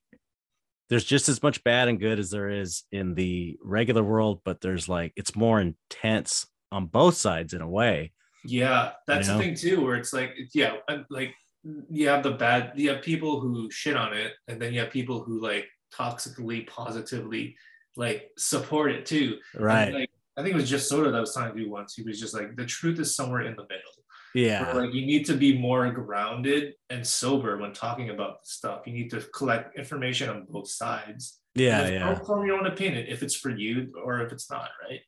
there's 0.89 1.05
just 1.05 1.29
as 1.29 1.41
much 1.41 1.63
bad 1.63 1.87
and 1.87 1.99
good 1.99 2.19
as 2.19 2.29
there 2.29 2.49
is 2.49 2.83
in 2.91 3.15
the 3.15 3.57
regular 3.63 4.03
world 4.03 4.41
but 4.45 4.61
there's 4.61 4.87
like 4.87 5.11
it's 5.15 5.35
more 5.35 5.59
intense 5.59 6.45
on 6.71 6.85
both 6.85 7.15
sides 7.15 7.53
in 7.53 7.61
a 7.61 7.69
way 7.69 8.11
Yeah, 8.45 8.91
that's 9.07 9.27
You 9.27 9.33
know? 9.33 9.39
the 9.39 9.43
thing 9.43 9.55
too, 9.55 9.83
where 9.83 9.95
it's 9.95 10.13
like, 10.13 10.35
yeah, 10.53 10.75
uh, 10.87 10.99
like 11.09 11.33
mm, 11.65 11.81
you 11.89 12.07
have 12.09 12.23
the 12.23 12.31
bad, 12.31 12.73
you 12.75 12.89
have 12.91 13.01
people 13.01 13.39
who 13.39 13.69
shit 13.71 13.97
on 13.97 14.13
it, 14.13 14.33
and 14.47 14.61
then 14.61 14.73
you 14.73 14.79
have 14.81 14.91
people 14.91 15.23
who 15.23 15.41
like 15.41 15.67
toxically, 15.93 16.67
positively, 16.67 17.55
like 17.95 18.29
support 18.37 18.91
it 18.91 19.05
too. 19.05 19.37
And, 19.53 19.63
right 19.63 19.93
like 19.93 20.09
I 20.37 20.43
think 20.43 20.53
it 20.53 20.57
was 20.57 20.69
just 20.69 20.89
Soda 20.89 21.11
that 21.11 21.19
was 21.19 21.33
trying 21.33 21.55
to 21.55 21.59
do 21.63 21.69
once. 21.71 21.95
He 21.95 22.03
was 22.03 22.19
just 22.19 22.33
like, 22.33 22.55
the 22.55 22.65
truth 22.65 22.99
is 22.99 23.15
somewhere 23.15 23.41
in 23.41 23.55
the 23.55 23.63
middle. 23.63 24.04
Yeah 24.35 24.73
like 24.73 24.93
you 24.93 25.05
need 25.11 25.25
to 25.25 25.33
be 25.45 25.57
more 25.57 25.89
grounded 25.91 26.73
and 26.89 27.01
sober 27.07 27.57
when 27.57 27.71
talking 27.73 28.09
about 28.15 28.33
this 28.41 28.51
stuff. 28.59 28.79
You 28.85 28.93
need 28.93 29.09
to 29.15 29.21
collect 29.37 29.77
information 29.79 30.29
on 30.29 30.45
both 30.49 30.69
sides. 30.69 31.39
yeah 31.55 31.87
yeah 31.87 32.05
Don't 32.05 32.25
form 32.27 32.45
your 32.45 32.57
own 32.59 32.67
opinion 32.67 33.05
if 33.07 33.23
it's 33.23 33.35
for 33.43 33.49
you 33.63 33.73
or 34.03 34.21
if 34.25 34.29
it's 34.35 34.49
not, 34.51 34.69
right? 34.85 34.99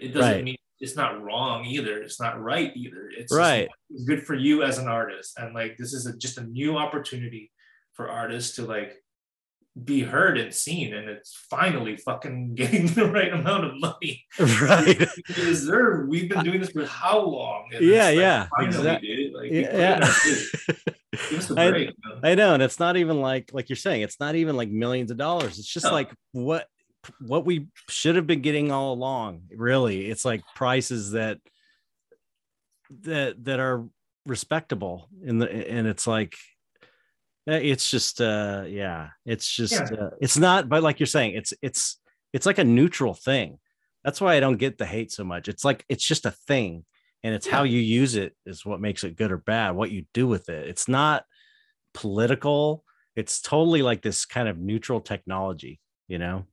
It 0.00 0.08
doesn't 0.14 0.32
Right. 0.36 0.44
mean 0.44 0.56
it's 0.84 0.96
not 0.96 1.22
wrong 1.22 1.58
either. 1.66 1.96
It's 2.02 2.18
not 2.24 2.40
right 2.40 2.72
either. 2.74 3.04
It's 3.20 3.32
Right. 3.46 3.68
Just, 3.68 3.90
it's 3.90 4.04
good 4.10 4.22
for 4.28 4.34
you 4.46 4.62
as 4.68 4.78
an 4.78 4.88
artist, 4.88 5.30
and 5.38 5.48
like 5.60 5.72
this 5.80 5.92
is 5.92 6.06
a, 6.06 6.16
just 6.16 6.38
a 6.38 6.44
new 6.60 6.78
opportunity 6.84 7.44
for 7.96 8.08
artists 8.08 8.56
to 8.56 8.62
like 8.64 8.92
be 9.84 10.00
heard 10.02 10.36
and 10.36 10.52
seen, 10.52 10.92
and 10.92 11.08
it's 11.08 11.32
finally 11.48 11.96
fucking 11.96 12.54
getting 12.56 12.86
the 12.88 13.06
right 13.06 13.32
amount 13.32 13.64
of 13.64 13.78
money 13.80 14.24
right 14.38 14.98
we 15.28 15.34
deserve. 15.34 16.08
We've 16.08 16.28
been 16.28 16.44
doing 16.44 16.60
this 16.60 16.70
for 16.70 16.84
how 16.86 17.20
long? 17.20 17.68
And 17.72 17.84
Yeah, 17.84 18.06
like, 18.06 18.16
yeah, 18.16 18.48
finally, 18.56 18.76
exact- 18.76 19.02
dude. 19.02 19.32
Like, 19.32 19.50
yeah, 19.50 19.70
put 19.70 19.78
yeah. 19.78 20.00
our 20.02 20.14
due. 20.24 20.92
Give 21.30 21.38
us 21.38 21.50
a 21.50 21.60
I-. 21.60 22.30
I 22.30 22.34
know, 22.34 22.54
and 22.54 22.62
it's 22.62 22.78
not 22.80 22.96
even 22.96 23.20
like 23.20 23.50
like 23.52 23.68
you're 23.68 23.76
saying, 23.76 24.02
it's 24.02 24.18
not 24.20 24.34
even 24.34 24.56
like 24.56 24.68
millions 24.70 25.10
of 25.10 25.16
dollars. 25.16 25.58
It's 25.58 25.72
just 25.72 25.86
No. 25.86 25.92
like 25.92 26.10
what 26.32 26.66
what 27.20 27.44
we 27.46 27.68
should 27.88 28.16
have 28.16 28.26
been 28.26 28.42
getting 28.42 28.70
all 28.72 28.92
along. 28.92 29.42
Really, 29.56 30.10
it's 30.10 30.24
like 30.24 30.42
prices 30.54 31.12
that 31.12 31.38
that 33.02 33.44
that 33.44 33.60
are 33.60 33.86
respectable 34.26 35.08
in 35.24 35.38
the 35.38 35.48
and 35.70 35.86
it's 35.86 36.06
like 36.06 36.34
it's 37.56 37.90
just 37.90 38.20
uh 38.20 38.64
yeah 38.66 39.08
it's 39.24 39.50
just 39.50 39.72
Yeah. 39.72 39.98
uh, 39.98 40.10
it's 40.20 40.36
not 40.38 40.68
but 40.68 40.82
like 40.82 41.00
you're 41.00 41.06
saying 41.06 41.34
it's 41.34 41.52
it's 41.62 42.00
it's 42.32 42.46
like 42.46 42.58
a 42.58 42.64
neutral 42.64 43.14
thing. 43.14 43.58
That's 44.04 44.20
why 44.20 44.36
i 44.36 44.40
don't 44.40 44.56
get 44.56 44.78
the 44.78 44.86
hate 44.86 45.12
so 45.12 45.24
much. 45.24 45.48
It's 45.48 45.64
like 45.64 45.84
it's 45.88 46.04
just 46.04 46.26
a 46.26 46.30
thing 46.30 46.84
and 47.22 47.34
it's 47.34 47.46
how 47.46 47.64
you 47.64 47.80
use 47.80 48.14
it 48.16 48.34
is 48.46 48.64
what 48.64 48.80
makes 48.80 49.04
it 49.04 49.16
good 49.16 49.30
or 49.32 49.36
bad 49.38 49.72
what 49.72 49.90
you 49.90 50.04
do 50.14 50.26
with 50.26 50.48
it. 50.48 50.68
It's 50.68 50.88
not 50.88 51.24
political. 51.92 52.84
It's 53.16 53.40
totally 53.40 53.82
like 53.82 54.02
this 54.02 54.24
kind 54.24 54.48
of 54.48 54.58
neutral 54.58 55.00
technology 55.00 55.80
you 56.08 56.18
know? 56.18 56.44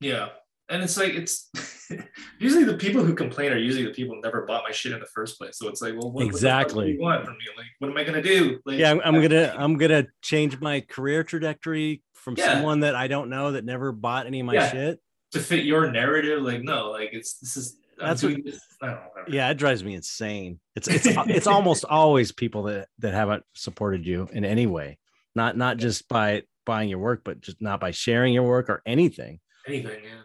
Yeah. 0.00 0.30
And 0.70 0.82
it's 0.82 0.96
like 0.96 1.14
it's 1.14 1.50
usually 2.38 2.64
the 2.64 2.76
people 2.76 3.04
who 3.04 3.14
complain 3.14 3.52
are 3.52 3.58
usually 3.58 3.84
the 3.84 3.90
people 3.92 4.14
who 4.14 4.20
never 4.20 4.46
bought 4.46 4.62
my 4.64 4.70
shit 4.72 4.92
in 4.92 5.00
the 5.00 5.06
first 5.06 5.38
place. 5.38 5.58
So 5.58 5.68
it's 5.68 5.82
like, 5.82 5.94
well, 5.94 6.12
what, 6.12 6.24
Exactly. 6.24 6.76
what 6.76 6.84
do 6.86 6.92
you 6.92 7.00
want 7.00 7.24
from 7.24 7.34
me? 7.34 7.44
Like, 7.56 7.66
what 7.80 7.90
am 7.90 7.96
I 7.96 8.04
gonna 8.04 8.22
do? 8.22 8.60
Like, 8.64 8.78
yeah 8.78 8.90
I'm, 8.92 9.00
I'm 9.04 9.20
gonna 9.20 9.54
i'm 9.58 9.76
gonna 9.76 10.06
change 10.22 10.60
my 10.60 10.80
career 10.80 11.24
trajectory 11.24 12.02
from 12.14 12.34
Yeah. 12.38 12.52
someone 12.54 12.80
that 12.80 12.94
i 12.94 13.08
don't 13.08 13.30
know 13.30 13.52
that 13.52 13.64
never 13.64 13.92
bought 13.92 14.26
any 14.26 14.40
of 14.40 14.46
my 14.46 14.54
Yeah. 14.54 14.70
shit 14.70 15.00
to 15.32 15.40
fit 15.40 15.64
your 15.64 15.90
narrative. 15.90 16.42
Like, 16.42 16.62
no, 16.62 16.90
like 16.90 17.10
it's 17.12 17.34
this 17.38 17.56
is 17.56 17.76
That's 17.98 18.22
what- 18.22 18.44
this. 18.44 18.60
I 18.82 18.86
don't 18.86 18.94
know. 18.96 19.02
whatever. 19.12 19.30
yeah 19.36 19.50
it 19.50 19.56
drives 19.58 19.82
me 19.84 19.94
insane 19.94 20.60
it's 20.76 20.86
it's 20.88 21.06
it's 21.36 21.46
almost 21.46 21.84
always 21.84 22.32
people 22.32 22.62
that 22.64 22.88
that 23.00 23.12
haven't 23.12 23.42
supported 23.54 24.06
you 24.06 24.28
in 24.32 24.44
any 24.44 24.66
way 24.66 24.98
not 25.34 25.56
not 25.56 25.76
just 25.76 26.08
by 26.08 26.42
buying 26.64 26.88
your 26.88 26.98
work 27.00 27.22
but 27.24 27.40
just 27.40 27.60
not 27.60 27.78
by 27.80 27.90
sharing 27.90 28.32
your 28.32 28.44
work 28.44 28.70
or 28.70 28.80
anything 28.86 29.40
Anything, 29.66 30.02
yeah. 30.04 30.22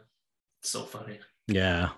So 0.66 0.84
funny. 0.84 1.20
yeah 1.48 1.90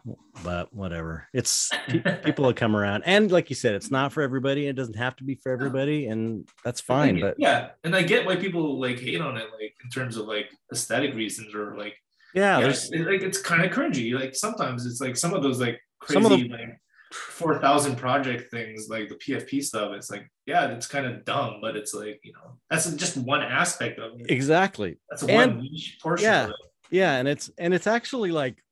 but 0.43 0.73
whatever 0.73 1.25
it's 1.33 1.71
people 2.25 2.43
will 2.45 2.53
come 2.53 2.75
around 2.75 3.03
and 3.05 3.31
like 3.31 3.49
you 3.49 3.55
said 3.55 3.73
it's 3.75 3.89
not 3.89 4.11
for 4.11 4.21
everybody 4.21 4.67
it 4.67 4.75
doesn't 4.75 4.97
have 4.97 5.15
to 5.15 5.23
be 5.23 5.35
for 5.35 5.53
everybody 5.53 6.07
and 6.07 6.45
that's 6.65 6.81
fine 6.81 7.21
but 7.21 7.35
yeah, 7.37 7.69
and 7.85 7.95
I 7.95 8.01
get 8.03 8.25
why 8.25 8.35
people 8.35 8.77
like 8.79 8.99
hate 8.99 9.21
on 9.21 9.37
it, 9.37 9.47
like 9.59 9.73
in 9.83 9.89
terms 9.89 10.17
of 10.17 10.25
like 10.27 10.51
aesthetic 10.73 11.13
reasons 11.15 11.55
or 11.55 11.77
like 11.77 11.95
yeah 12.35 12.57
yeah, 12.57 12.63
there's 12.65 12.91
it- 12.91 13.07
like 13.07 13.21
it's 13.21 13.41
kind 13.41 13.63
of 13.63 13.71
cringy. 13.71 14.13
Like 14.19 14.35
sometimes 14.35 14.85
it's 14.85 14.99
like 14.99 15.15
some 15.15 15.33
of 15.33 15.41
those 15.43 15.61
like 15.61 15.79
crazy 16.01 16.19
the- 16.27 16.49
like 16.49 16.81
four 17.13 17.57
thousand 17.59 17.95
project 17.95 18.51
things, 18.51 18.87
like 18.89 19.07
the 19.07 19.15
PFP 19.15 19.63
stuff. 19.63 19.93
It's 19.95 20.11
like 20.11 20.29
yeah, 20.45 20.67
it's 20.71 20.87
kind 20.87 21.05
of 21.05 21.23
dumb, 21.23 21.59
but 21.61 21.77
it's 21.77 21.93
like 21.93 22.19
you 22.23 22.33
know 22.33 22.57
that's 22.69 22.91
just 22.95 23.15
one 23.15 23.41
aspect 23.41 23.97
of 23.97 24.19
it. 24.19 24.29
exactly 24.29 24.97
That's 25.09 25.23
and- 25.23 25.53
one 25.55 25.61
niche 25.61 25.99
portion. 26.03 26.25
yeah. 26.25 26.49
Yeah 26.91 27.13
and 27.17 27.27
it's 27.27 27.49
and 27.57 27.73
it's 27.73 27.87
actually 27.87 28.31
like 28.31 28.63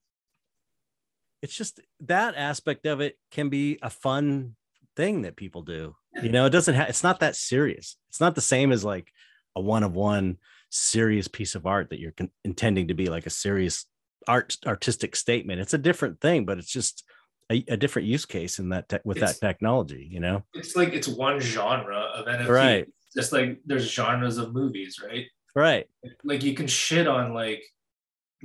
it's 1.42 1.56
just 1.56 1.80
that 2.02 2.36
aspect 2.36 2.86
of 2.86 3.02
it 3.02 3.18
can 3.32 3.50
be 3.50 3.78
a 3.82 3.90
fun 3.90 4.56
thing 4.96 5.24
that 5.24 5.36
people 5.36 5.62
do 5.62 5.96
you 6.24 6.30
know 6.30 6.46
it 6.46 6.50
doesn't 6.52 6.76
have 6.76 6.88
it's 6.90 7.04
not 7.04 7.20
that 7.20 7.36
serious 7.36 7.98
it's 8.10 8.22
not 8.22 8.36
the 8.36 8.42
same 8.42 8.72
as 8.72 8.84
like 8.86 9.12
a 9.56 9.62
one 9.62 9.84
of 9.84 9.94
one 9.94 10.38
serious 10.70 11.28
piece 11.28 11.56
of 11.56 11.66
art 11.66 11.90
that 11.90 12.00
you're 12.00 12.12
con- 12.12 12.32
intending 12.44 12.88
to 12.88 12.94
be 12.94 13.08
like 13.08 13.26
a 13.26 13.30
serious 13.30 13.86
art 14.28 14.58
artistic 14.66 15.16
statement. 15.16 15.62
It's 15.62 15.74
a 15.74 15.78
different 15.78 16.20
thing, 16.20 16.46
but 16.46 16.58
it's 16.58 16.72
just 16.72 17.04
a, 17.52 17.64
a 17.70 17.78
different 17.78 18.08
use 18.08 18.26
case 18.26 18.60
in 18.60 18.70
that 18.70 18.90
te- 18.90 18.98
with 19.06 19.18
It's- 19.18 19.40
that 19.40 19.48
technology. 19.48 20.08
You 20.12 20.20
know, 20.20 20.44
It's 20.54 20.76
like 20.76 20.94
it's 20.94 21.08
one 21.08 21.40
genre 21.40 22.00
of 22.00 22.26
NFT. 22.26 22.48
Right. 22.50 22.88
Just 23.16 23.32
like 23.32 23.62
there's 23.66 23.90
genres 23.90 24.38
of 24.38 24.54
movies, 24.54 25.00
right? 25.06 25.28
right? 25.56 25.86
Like 26.24 26.44
you 26.44 26.54
can 26.54 26.68
shit 26.68 27.08
on 27.08 27.34
like 27.34 27.64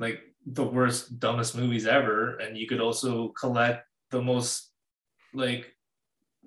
like 0.00 0.18
the 0.46 0.64
worst, 0.64 1.20
dumbest 1.20 1.56
movies 1.56 1.86
ever, 1.86 2.38
and 2.38 2.56
you 2.56 2.66
could 2.66 2.80
also 2.80 3.28
collect 3.28 3.84
the 4.10 4.20
most 4.22 4.72
like 5.34 5.72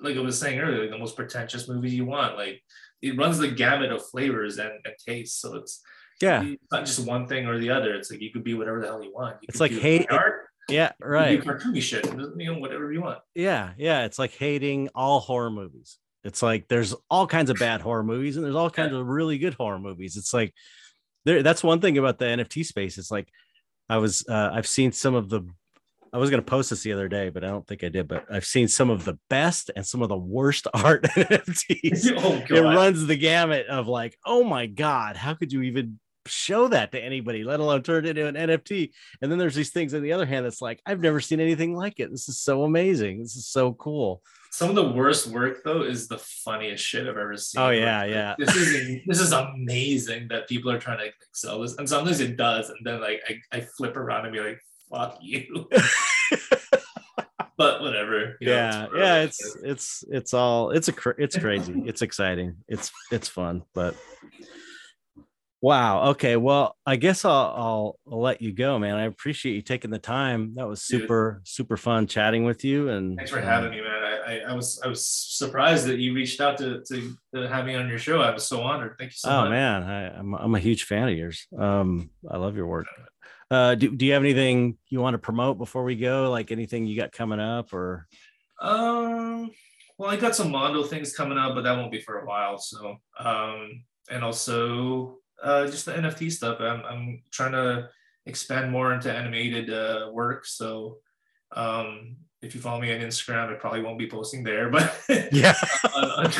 like 0.01 0.17
I 0.17 0.19
was 0.19 0.38
saying 0.39 0.59
earlier, 0.59 0.81
like 0.81 0.89
the 0.89 0.97
most 0.97 1.15
pretentious 1.15 1.69
movies 1.69 1.93
you 1.93 2.05
want. 2.05 2.35
Like 2.35 2.61
it 3.01 3.15
runs 3.17 3.38
the 3.38 3.47
gamut 3.49 3.91
of 3.91 4.05
flavors 4.05 4.57
and, 4.57 4.71
and 4.84 4.95
tastes. 5.07 5.39
So 5.39 5.55
it's 5.55 5.81
Yeah, 6.19 6.43
it's 6.43 6.71
not 6.71 6.85
just 6.85 7.05
one 7.07 7.27
thing 7.27 7.45
or 7.45 7.59
the 7.59 7.69
other. 7.69 7.93
It's 7.93 8.11
like 8.11 8.19
you 8.21 8.31
could 8.31 8.43
be 8.43 8.55
whatever 8.55 8.81
the 8.81 8.88
hell 8.88 9.03
you 9.03 9.13
want. 9.13 9.38
You 9.41 9.45
It's 9.49 9.59
like 9.59 9.71
hate- 9.71 10.11
art, 10.11 10.47
yeah, 10.67 10.93
right. 11.01 11.41
do 11.41 11.47
cartoony 11.49 11.81
shit, 11.81 12.05
you 12.05 12.51
know, 12.51 12.57
whatever 12.59 12.91
you 12.91 13.01
want. 13.01 13.19
Yeah, 13.35 13.73
yeah. 13.77 14.05
It's 14.05 14.17
like 14.19 14.31
hating 14.31 14.89
all 14.95 15.19
horror 15.19 15.51
movies. 15.51 15.99
It's 16.23 16.41
like 16.41 16.67
there's 16.69 16.95
all 17.09 17.27
kinds 17.27 17.49
of 17.49 17.57
bad 17.59 17.81
horror 17.81 18.03
movies 18.03 18.35
and 18.38 18.45
there's 18.45 18.55
all 18.55 18.69
kinds 18.69 18.93
of 18.93 19.05
really 19.05 19.38
good 19.38 19.53
horror 19.53 19.80
movies. 19.80 20.15
It's 20.17 20.34
like 20.34 20.53
there 21.25 21.43
that's 21.43 21.63
one 21.63 21.81
thing 21.81 21.97
about 21.97 22.19
the 22.19 22.25
NFT 22.25 22.65
space. 22.65 22.97
It's 22.97 23.11
like 23.11 23.27
I 23.89 23.97
was 23.97 24.25
uh, 24.27 24.51
I've 24.53 24.67
seen 24.67 24.91
some 24.91 25.15
of 25.15 25.29
the 25.29 25.47
I 26.13 26.17
was 26.17 26.29
gonna 26.29 26.43
post 26.43 26.69
this 26.69 26.83
the 26.83 26.93
other 26.93 27.07
day, 27.07 27.29
but 27.29 27.43
I 27.43 27.47
don't 27.47 27.65
think 27.65 27.83
I 27.83 27.89
did. 27.89 28.07
But 28.07 28.25
I've 28.31 28.45
seen 28.45 28.67
some 28.67 28.89
of 28.89 29.03
the 29.03 29.17
best 29.29 29.71
and 29.75 29.85
some 29.85 30.01
of 30.01 30.09
the 30.09 30.17
worst 30.17 30.67
art 30.73 31.03
NFTs. 31.03 32.13
oh 32.17 32.55
It 32.55 32.61
runs 32.61 33.05
the 33.05 33.15
gamut 33.15 33.67
of 33.67 33.87
like, 33.87 34.17
oh 34.25 34.43
my 34.43 34.67
god, 34.67 35.17
how 35.17 35.33
could 35.33 35.51
you 35.51 35.63
even 35.63 35.99
show 36.25 36.67
that 36.69 36.91
to 36.91 37.03
anybody, 37.03 37.43
let 37.43 37.59
alone 37.59 37.81
turn 37.81 38.05
it 38.05 38.17
into 38.17 38.27
an 38.27 38.35
NFT? 38.35 38.91
And 39.21 39.31
then 39.31 39.39
there's 39.39 39.55
these 39.55 39.71
things 39.71 39.93
on 39.93 40.03
the 40.03 40.13
other 40.13 40.25
hand 40.25 40.45
that's 40.45 40.61
like, 40.61 40.81
I've 40.85 41.01
never 41.01 41.19
seen 41.19 41.39
anything 41.39 41.75
like 41.75 41.99
it. 41.99 42.11
This 42.11 42.29
is 42.29 42.39
so 42.39 42.63
amazing. 42.63 43.19
This 43.19 43.35
is 43.35 43.47
so 43.47 43.73
cool. 43.73 44.21
Some 44.53 44.69
of 44.69 44.75
the 44.75 44.88
worst 44.88 45.25
work 45.25 45.63
though 45.63 45.81
is 45.81 46.07
the 46.07 46.19
funniest 46.19 46.85
shit 46.85 47.07
I've 47.07 47.17
ever 47.17 47.35
seen. 47.38 47.59
Oh, 47.59 47.71
yeah, 47.71 48.03
it's 48.03 48.13
yeah. 48.13 48.35
This 48.38 48.55
is 48.55 49.01
this 49.07 49.19
is 49.19 49.31
amazing 49.31 50.27
that 50.27 50.47
people 50.47 50.69
are 50.69 50.77
trying 50.77 50.99
to 50.99 51.05
like, 51.05 51.15
sell 51.31 51.59
this, 51.59 51.75
and 51.77 51.89
sometimes 51.89 52.19
it 52.19 52.38
does, 52.38 52.69
and 52.69 52.77
then 52.84 53.01
like 53.01 53.19
I, 53.27 53.57
I 53.57 53.61
flip 53.61 53.97
around 53.97 54.25
and 54.25 54.34
be 54.34 54.41
like, 54.41 54.61
"Fuck 54.91 55.17
you," 55.23 55.67
but 57.57 57.81
whatever. 57.81 58.38
know, 58.41 58.51
yeah, 58.51 58.84
whatever. 58.84 58.97
yeah. 58.99 59.23
It's 59.23 59.57
it's 59.63 60.03
it's 60.11 60.35
all 60.35 60.69
it's 60.69 60.88
a 60.88 60.93
cr- 60.93 61.17
it's 61.19 61.35
crazy. 61.35 61.81
it's 61.88 62.03
exciting. 62.03 62.57
It's 62.67 62.91
it's 63.11 63.30
fun, 63.30 63.63
but 63.73 63.95
wow. 65.64 66.10
Okay, 66.10 66.35
well, 66.35 66.76
I 66.85 66.98
guess 66.98 67.23
I'll 67.23 67.53
I'll, 67.56 67.99
I'll 68.11 68.22
let 68.22 68.41
you 68.41 68.52
go, 68.52 68.77
man. 68.77 68.95
I 68.95 69.06
appreciate 69.06 69.56
you 69.56 69.61
taking 69.61 69.90
the 69.90 69.98
time. 69.98 70.53
That 70.56 70.68
was 70.68 70.85
Dude. 70.85 71.02
super 71.02 71.41
super 71.45 71.77
fun 71.77 72.06
chatting 72.06 72.44
with 72.44 72.64
you. 72.65 72.90
And 72.90 73.18
Thanks 73.18 73.31
for 73.31 73.40
um, 73.40 73.45
having 73.45 73.72
me, 73.72 73.81
man. 73.81 74.03
I, 74.03 74.14
I, 74.26 74.40
I 74.49 74.53
was 74.53 74.80
I 74.84 74.88
was 74.88 75.07
surprised 75.07 75.88
that 75.88 75.99
you 75.99 76.14
reached 76.14 76.41
out 76.41 76.57
to, 76.60 76.84
to, 76.90 77.15
to 77.34 77.48
have 77.48 77.65
me 77.65 77.76
on 77.76 77.88
your 77.88 77.98
show. 77.98 78.22
I 78.22 78.31
was 78.31 78.45
so 78.45 78.61
honored. 78.61 78.95
Thank 78.99 79.11
you 79.11 79.15
so 79.15 79.30
oh 79.30 79.38
much. 79.38 79.48
Oh 79.48 79.52
man, 79.52 79.84
I, 79.84 80.19
I'm 80.19 80.34
I'm 80.35 80.56
a 80.56 80.60
huge 80.60 80.84
fan 80.84 81.07
of 81.07 81.18
yours. 81.18 81.48
Um, 81.57 82.10
I 82.30 82.38
love 82.38 82.56
your 82.57 82.68
work. 82.68 82.88
Uh, 83.49 83.76
do 83.76 83.95
do 83.95 84.06
you 84.06 84.14
have 84.14 84.23
anything 84.23 84.77
you 84.90 84.99
want 84.99 85.14
to 85.14 85.19
promote 85.19 85.57
before 85.57 85.84
we 85.84 85.95
go? 85.95 86.30
Like 86.30 86.52
anything 86.52 86.85
you 86.85 86.95
got 86.98 87.11
coming 87.11 87.40
up, 87.40 87.73
or 87.73 88.07
Um, 88.60 89.52
well, 89.98 90.10
I 90.10 90.15
got 90.15 90.35
some 90.35 90.52
Mondo 90.52 90.84
things 90.84 91.15
coming 91.15 91.38
up, 91.38 91.53
but 91.56 91.64
that 91.64 91.77
won't 91.77 91.91
be 91.91 92.02
for 92.02 92.19
a 92.19 92.26
while. 92.26 92.57
So, 92.57 92.95
um, 93.19 93.84
and 94.10 94.23
also 94.23 95.19
uh, 95.44 95.68
just 95.68 95.86
the 95.86 95.94
NFT 95.94 96.32
stuff. 96.32 96.57
I'm, 96.60 96.84
I'm 96.86 97.22
trying 97.32 97.52
to 97.52 97.90
expand 98.26 98.72
more 98.72 98.94
into 98.94 99.14
animated 99.14 99.70
uh, 99.72 100.10
work. 100.11 100.45
So, 100.45 100.98
um, 101.56 102.15
if 102.41 102.56
you 102.56 102.61
follow 102.61 102.82
me 102.82 102.94
on 102.94 102.99
Instagram, 103.02 103.52
I 103.52 103.56
probably 103.56 103.82
won't 103.82 103.99
be 103.99 104.10
posting 104.10 104.44
there, 104.44 104.70
but 104.72 104.99
yeah, 105.32 105.53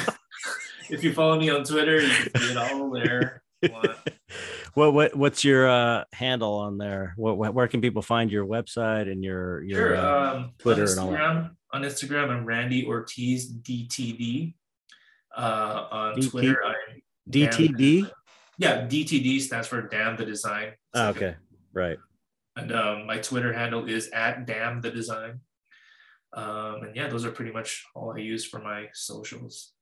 if 0.90 1.04
you 1.04 1.14
follow 1.14 1.40
me 1.40 1.50
on 1.50 1.64
Twitter, 1.64 2.02
you 2.02 2.10
can 2.10 2.42
see 2.42 2.52
it 2.52 2.58
all 2.58 2.90
there. 2.90 3.42
what 4.74 4.94
what 4.94 5.16
what's 5.16 5.44
your 5.44 5.70
uh, 5.70 6.04
handle 6.12 6.56
on 6.56 6.78
there? 6.78 7.14
What, 7.16 7.38
what 7.38 7.54
where 7.54 7.68
can 7.70 7.80
people 7.80 8.02
find 8.02 8.30
your 8.32 8.46
website 8.46 9.10
and 9.10 9.24
your 9.24 9.64
your 9.64 9.78
Sure. 9.80 9.96
uh, 9.98 10.34
Um, 10.36 10.52
Twitter 10.60 10.84
on 10.84 10.90
and 10.90 11.00
all 11.00 11.12
that. 11.12 11.20
Instagram, 11.20 11.56
on 11.72 11.82
Instagram, 11.84 12.30
I'm 12.30 12.46
Randy 12.46 12.86
Ortiz 12.86 13.52
DTD. 13.54 14.56
Uh, 15.36 15.88
on 15.92 16.16
DT 16.16 16.30
Twitter, 16.32 16.64
I'm 16.66 17.02
DTD? 17.32 18.12
Yeah, 18.58 18.82
DTD 18.88 19.42
stands 19.42 19.68
for 19.68 19.82
Damn 19.82 20.16
the 20.16 20.26
Design. 20.26 20.74
Oh, 20.94 21.10
okay, 21.10 21.36
right. 21.74 21.98
And 22.56 22.72
um, 22.72 23.08
my 23.08 23.18
Twitter 23.18 23.52
handle 23.52 23.86
is 23.90 24.10
at 24.10 24.46
Damn 24.46 24.82
the 24.82 24.92
Design. 24.92 25.40
Um, 26.34 26.84
and 26.84 26.96
yeah, 26.96 27.08
those 27.08 27.26
are 27.26 27.32
pretty 27.32 27.52
much 27.52 27.84
all 27.96 28.12
I 28.16 28.18
use 28.20 28.46
for 28.46 28.60
my 28.60 28.88
socials. 28.94 29.74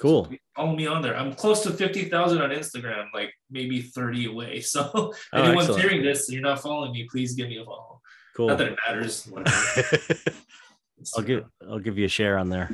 Cool. 0.00 0.28
Follow 0.56 0.74
me 0.74 0.86
on 0.86 1.02
there. 1.02 1.16
I'm 1.16 1.32
close 1.34 1.62
to 1.64 1.70
50,000 1.70 2.40
on 2.40 2.50
Instagram, 2.50 3.06
like 3.14 3.32
maybe 3.50 3.82
30 3.82 4.26
away. 4.26 4.60
So 4.64 4.90
Oh, 4.94 5.12
excellent. 5.32 5.80
hearing 5.82 6.02
this, 6.02 6.28
and 6.28 6.34
you're 6.34 6.42
not 6.42 6.60
following 6.60 6.92
me, 6.92 7.06
please 7.10 7.34
give 7.34 7.48
me 7.48 7.58
a 7.58 7.64
follow. 7.64 8.00
Cool. 8.36 8.48
Not 8.48 8.58
that 8.58 8.68
it 8.68 8.78
matters. 8.88 9.30
I'll 11.16 11.22
give 11.24 11.44
I'll 11.68 11.78
give 11.80 11.98
you 11.98 12.06
a 12.06 12.08
share 12.08 12.38
on 12.38 12.48
there. 12.48 12.70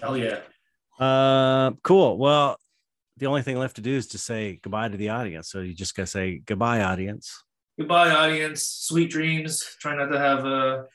Hell 0.00 0.16
yeah. 0.16 0.40
Uh, 0.98 1.72
cool. 1.82 2.18
Well, 2.18 2.58
the 3.20 3.26
only 3.26 3.42
thing 3.42 3.56
left 3.58 3.76
to 3.76 3.82
do 3.82 3.92
is 3.94 4.08
to 4.08 4.18
say 4.18 4.58
goodbye 4.62 4.88
to 4.88 4.96
the 4.96 5.10
audience. 5.10 5.50
So 5.50 5.60
you 5.60 5.74
just 5.74 5.94
gotta 5.94 6.06
say 6.08 6.38
goodbye, 6.44 6.82
audience. 6.82 7.32
Goodbye, 7.78 8.10
audience. 8.10 8.64
Sweet 8.64 9.10
dreams. 9.10 9.62
Try 9.80 9.94
not 9.94 10.06
to 10.06 10.18
have 10.18 10.44
a 10.44 10.86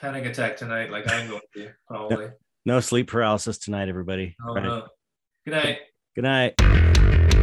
panic 0.00 0.24
attack 0.26 0.56
tonight, 0.56 0.90
like 0.90 1.10
I'm 1.10 1.28
going 1.28 1.40
to, 1.56 1.70
probably. 1.88 2.28
No 2.64 2.80
sleep 2.80 3.08
paralysis 3.08 3.58
tonight, 3.58 3.88
everybody. 3.88 4.34
Oh, 4.48 4.54
Right. 4.54 4.64
no. 4.64 4.86
Good 5.44 5.50
night. 5.54 5.78
Good 6.14 6.24
night. 6.24 7.33